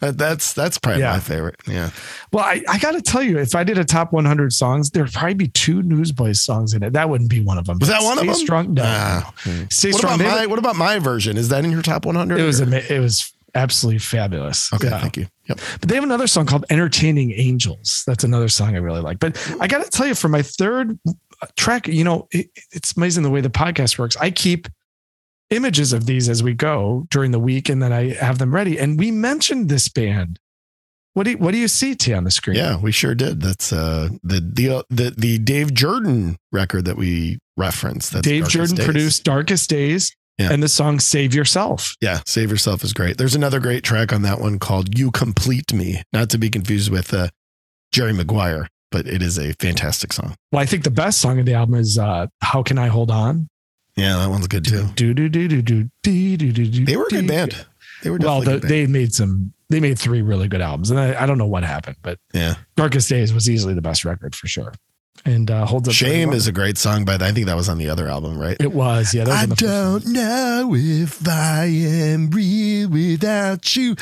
That, 0.00 0.18
that's 0.18 0.52
that's 0.52 0.76
probably 0.78 1.00
Yeah. 1.02 1.12
my 1.12 1.20
favorite. 1.20 1.56
Yeah. 1.66 1.90
Well, 2.32 2.44
I, 2.44 2.62
I 2.68 2.78
got 2.78 2.92
to 2.92 3.00
tell 3.02 3.22
you, 3.22 3.38
if 3.38 3.54
I 3.54 3.64
did 3.64 3.78
a 3.78 3.84
top 3.84 4.12
100 4.12 4.52
songs, 4.52 4.90
there'd 4.90 5.10
probably 5.12 5.34
be 5.34 5.48
two 5.48 5.82
Newsboys 5.82 6.42
songs 6.42 6.74
in 6.74 6.82
it. 6.82 6.92
That 6.92 7.08
wouldn't 7.08 7.30
be 7.30 7.42
one 7.42 7.56
of 7.56 7.64
them. 7.64 7.78
Was 7.78 7.88
that 7.88 8.02
one 8.02 8.18
of 8.18 8.24
Stay 8.24 8.26
them? 8.26 8.36
Strong. 8.36 8.74
No, 8.74 8.82
Ah. 8.84 9.32
Stay 9.70 9.90
What 9.92 9.98
Strong. 9.98 10.20
about 10.20 10.36
my 10.38 10.46
what 10.46 10.58
about 10.58 10.76
my 10.76 10.98
version? 10.98 11.36
Is 11.38 11.48
that 11.48 11.64
in 11.64 11.70
your 11.70 11.80
top 11.82 12.04
100? 12.04 12.38
it 12.38 12.42
was 12.44 12.60
or- 12.60 12.74
it 12.74 13.00
was 13.00 13.32
absolutely 13.54 13.98
fabulous. 13.98 14.70
Okay, 14.74 14.88
Yeah. 14.88 15.00
thank 15.00 15.16
you. 15.16 15.26
Yep. 15.48 15.60
But 15.80 15.88
they 15.88 15.94
have 15.94 16.04
another 16.04 16.26
song 16.26 16.44
called 16.44 16.66
Entertaining 16.68 17.32
Angels. 17.32 18.02
That's 18.06 18.22
another 18.22 18.48
song 18.48 18.74
I 18.74 18.78
really 18.80 19.00
like. 19.00 19.18
But 19.18 19.38
I 19.60 19.66
got 19.66 19.82
to 19.82 19.88
tell 19.90 20.06
you, 20.06 20.14
for 20.14 20.28
my 20.28 20.42
third 20.42 20.98
track, 21.56 21.88
you 21.88 22.04
know, 22.04 22.28
it, 22.32 22.48
it's 22.72 22.94
amazing 22.98 23.22
the 23.22 23.30
way 23.30 23.40
the 23.40 23.48
podcast 23.48 23.98
works. 23.98 24.14
I 24.20 24.30
keep 24.30 24.68
images 25.50 25.92
of 25.92 26.06
these 26.06 26.28
as 26.28 26.42
we 26.42 26.54
go 26.54 27.06
during 27.10 27.30
the 27.30 27.38
week 27.38 27.68
and 27.68 27.82
then 27.82 27.92
I 27.92 28.14
have 28.14 28.38
them 28.38 28.54
ready. 28.54 28.78
And 28.78 28.98
we 28.98 29.10
mentioned 29.10 29.68
this 29.68 29.88
band. 29.88 30.38
What 31.14 31.24
do 31.24 31.30
you, 31.30 31.38
what 31.38 31.52
do 31.52 31.58
you 31.58 31.68
see 31.68 31.94
T 31.94 32.12
on 32.12 32.24
the 32.24 32.30
screen? 32.30 32.56
Yeah, 32.56 32.78
we 32.78 32.92
sure 32.92 33.14
did. 33.14 33.40
That's 33.40 33.72
uh 33.72 34.10
the 34.22 34.40
the 34.40 34.84
the, 34.90 35.14
the 35.16 35.38
Dave 35.38 35.68
Jerden 35.68 36.36
record 36.52 36.84
that 36.84 36.96
we 36.98 37.38
referenced. 37.56 38.12
That's 38.12 38.26
Dave 38.26 38.42
Darkest 38.42 38.56
Jerden 38.74 38.76
Days. 38.76 38.84
produced 38.84 39.24
Darkest 39.24 39.70
Days 39.70 40.14
Yeah. 40.38 40.52
and 40.52 40.62
the 40.62 40.68
song 40.68 41.00
Save 41.00 41.34
Yourself. 41.34 41.94
Yeah, 42.02 42.20
Save 42.26 42.50
Yourself 42.50 42.84
is 42.84 42.92
great. 42.92 43.16
There's 43.16 43.34
another 43.34 43.60
great 43.60 43.82
track 43.82 44.12
on 44.12 44.20
that 44.22 44.40
one 44.40 44.58
called 44.58 44.98
You 44.98 45.10
Complete 45.10 45.72
Me, 45.72 46.02
not 46.12 46.28
to 46.30 46.38
be 46.38 46.50
confused 46.50 46.90
with 46.90 47.14
uh, 47.14 47.28
Jerry 47.92 48.12
Maguire, 48.12 48.68
but 48.90 49.06
it 49.06 49.22
is 49.22 49.38
a 49.38 49.54
fantastic 49.54 50.12
song. 50.12 50.34
Well, 50.52 50.60
I 50.60 50.66
think 50.66 50.84
the 50.84 50.90
best 50.90 51.18
song 51.22 51.38
of 51.38 51.46
the 51.46 51.54
album 51.54 51.76
is 51.76 51.96
uh, 51.96 52.26
How 52.42 52.62
Can 52.62 52.76
I 52.78 52.88
Hold 52.88 53.10
On? 53.10 53.48
Yeah, 53.96 54.18
that 54.18 54.28
one's 54.28 54.46
good 54.46 54.64
too. 54.64 54.88
Do 54.94 55.14
do 55.14 55.28
do 55.28 55.48
do 55.48 55.62
do 55.62 55.88
do 56.02 56.36
do 56.36 56.52
do. 56.52 56.84
They 56.84 56.96
were 56.96 57.06
a 57.06 57.10
good 57.10 57.26
band. 57.26 57.66
They 58.02 58.10
were 58.10 58.18
well. 58.18 58.42
The, 58.42 58.58
they 58.58 58.86
made 58.86 59.14
some. 59.14 59.52
They 59.68 59.80
made 59.80 59.98
three 59.98 60.22
really 60.22 60.48
good 60.48 60.60
albums, 60.60 60.90
and 60.90 61.00
I, 61.00 61.22
I 61.22 61.26
don't 61.26 61.38
know 61.38 61.46
what 61.46 61.64
happened, 61.64 61.96
but 62.02 62.18
yeah, 62.32 62.54
Darkest 62.76 63.08
Days 63.08 63.32
was 63.32 63.50
easily 63.50 63.74
the 63.74 63.82
best 63.82 64.04
record 64.04 64.34
for 64.36 64.46
sure 64.46 64.74
and 65.24 65.50
uh, 65.50 65.64
holds 65.66 65.88
up. 65.88 65.94
Shame 65.94 66.28
well. 66.28 66.36
is 66.36 66.46
a 66.46 66.52
great 66.52 66.78
song, 66.78 67.04
but 67.04 67.22
I 67.22 67.32
think 67.32 67.46
that 67.46 67.56
was 67.56 67.68
on 67.68 67.78
the 67.78 67.88
other 67.88 68.08
album, 68.08 68.38
right? 68.38 68.56
It 68.60 68.72
was, 68.72 69.14
yeah. 69.14 69.24
Was 69.24 69.34
I 69.34 69.42
on 69.42 69.48
the 69.48 69.54
one. 69.54 70.02
don't 70.02 70.06
know 70.12 70.74
if 70.76 71.26
I 71.28 71.64
am 71.64 72.30
real 72.30 72.88
without 72.88 73.74
you. 73.76 73.96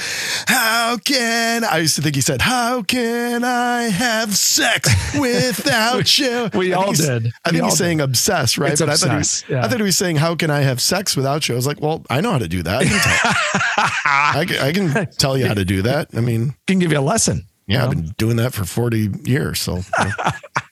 How 0.47 0.97
can 1.05 1.65
I 1.65 1.79
used 1.79 1.97
to 1.97 2.03
think 2.03 2.15
he 2.15 2.21
said, 2.21 2.43
How 2.43 2.83
can 2.83 3.45
I 3.45 3.85
have 3.85 4.35
sex 4.37 4.89
without 5.19 6.19
you? 6.19 6.51
We 6.55 6.75
I 6.75 6.77
think 6.77 6.87
all 6.87 6.93
did. 6.93 7.33
I 7.45 7.51
think 7.51 7.63
all 7.63 7.69
he's 7.71 7.79
did. 7.79 7.85
saying 7.85 8.01
obsess, 8.01 8.59
right? 8.59 8.73
It's 8.73 8.81
but 8.81 8.91
I 8.91 8.97
thought, 8.97 9.11
he 9.11 9.17
was, 9.17 9.45
yeah. 9.49 9.65
I 9.65 9.69
thought 9.69 9.79
he 9.79 9.83
was 9.85 9.97
saying, 9.97 10.17
How 10.17 10.35
can 10.35 10.51
I 10.51 10.61
have 10.61 10.81
sex 10.81 11.17
without 11.17 11.49
you? 11.49 11.55
I 11.55 11.57
was 11.57 11.67
like, 11.67 11.81
Well, 11.81 12.05
I 12.11 12.21
know 12.21 12.33
how 12.33 12.39
to 12.39 12.49
do 12.49 12.63
that. 12.63 12.81
I 12.83 12.85
can 12.85 13.01
tell, 13.01 13.33
I 14.07 14.45
can, 14.47 14.59
I 14.59 14.73
can 14.73 15.11
tell 15.19 15.39
you 15.39 15.47
how 15.47 15.55
to 15.55 15.65
do 15.65 15.83
that. 15.83 16.09
I 16.17 16.21
mean, 16.21 16.55
Can 16.67 16.79
give 16.79 16.93
you 16.93 16.99
a 16.99 17.01
lesson. 17.01 17.47
yeah, 17.67 17.85
I've 17.85 17.91
been 17.91 18.15
doing 18.19 18.37
that 18.37 18.53
for 18.53 18.65
40 18.65 19.11
years. 19.25 19.61
So 19.61 19.81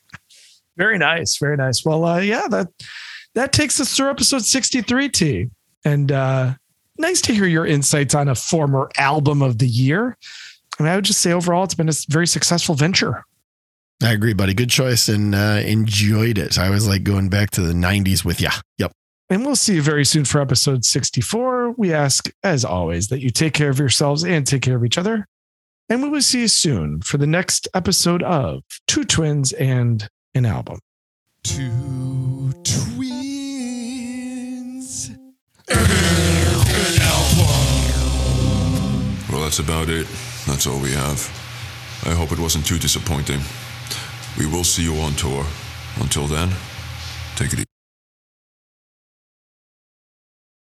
Very 0.77 0.97
nice, 0.97 1.37
very 1.37 1.57
nice. 1.57 1.85
Well, 1.85 2.05
uh, 2.05 2.19
yeah 2.19 2.47
that 2.49 2.67
that 3.35 3.53
takes 3.53 3.79
us 3.79 3.95
through 3.95 4.09
episode 4.09 4.43
sixty 4.43 4.81
three. 4.81 5.09
T 5.09 5.49
and 5.85 6.11
uh, 6.11 6.53
nice 6.97 7.21
to 7.21 7.33
hear 7.33 7.45
your 7.45 7.65
insights 7.65 8.15
on 8.15 8.29
a 8.29 8.35
former 8.35 8.89
album 8.97 9.41
of 9.41 9.57
the 9.57 9.67
year. 9.67 10.17
I 10.79 10.83
mean, 10.83 10.91
I 10.91 10.95
would 10.95 11.05
just 11.05 11.21
say 11.21 11.31
overall, 11.31 11.63
it's 11.63 11.75
been 11.75 11.89
a 11.89 11.93
very 12.09 12.27
successful 12.27 12.75
venture. 12.75 13.23
I 14.01 14.11
agree, 14.11 14.33
buddy. 14.33 14.53
Good 14.53 14.69
choice 14.69 15.07
and 15.07 15.35
uh, 15.35 15.61
enjoyed 15.63 16.37
it. 16.37 16.57
I 16.57 16.69
was 16.69 16.87
like 16.87 17.03
going 17.03 17.29
back 17.29 17.51
to 17.51 17.61
the 17.61 17.73
90s 17.73 18.25
with 18.25 18.41
you. 18.41 18.49
Yep. 18.77 18.91
And 19.29 19.45
we'll 19.45 19.55
see 19.55 19.75
you 19.75 19.81
very 19.81 20.03
soon 20.03 20.25
for 20.25 20.41
episode 20.41 20.83
64. 20.83 21.71
We 21.71 21.93
ask, 21.93 22.29
as 22.43 22.65
always, 22.65 23.07
that 23.07 23.21
you 23.21 23.29
take 23.29 23.53
care 23.53 23.69
of 23.69 23.79
yourselves 23.79 24.23
and 24.23 24.45
take 24.45 24.61
care 24.61 24.75
of 24.75 24.83
each 24.83 24.97
other. 24.97 25.27
And 25.89 26.01
we 26.01 26.09
will 26.09 26.21
see 26.21 26.41
you 26.41 26.47
soon 26.47 27.01
for 27.01 27.17
the 27.17 27.27
next 27.27 27.67
episode 27.73 28.23
of 28.23 28.63
Two 28.87 29.03
Twins 29.03 29.53
and 29.53 30.07
an 30.35 30.45
Album. 30.45 30.79
Two 31.43 32.51
twins. 32.63 33.01
Well, 39.29 39.41
that's 39.41 39.59
about 39.59 39.89
it. 39.89 40.07
That's 40.47 40.65
all 40.67 40.79
we 40.79 40.91
have. 40.91 41.29
I 42.05 42.13
hope 42.13 42.31
it 42.31 42.39
wasn't 42.39 42.65
too 42.65 42.79
disappointing. 42.79 43.41
We 44.37 44.45
will 44.47 44.63
see 44.63 44.83
you 44.83 44.95
on 45.01 45.13
tour. 45.13 45.45
Until 45.99 46.27
then, 46.27 46.49
take 47.35 47.53
it 47.53 47.59
easy. 47.59 47.72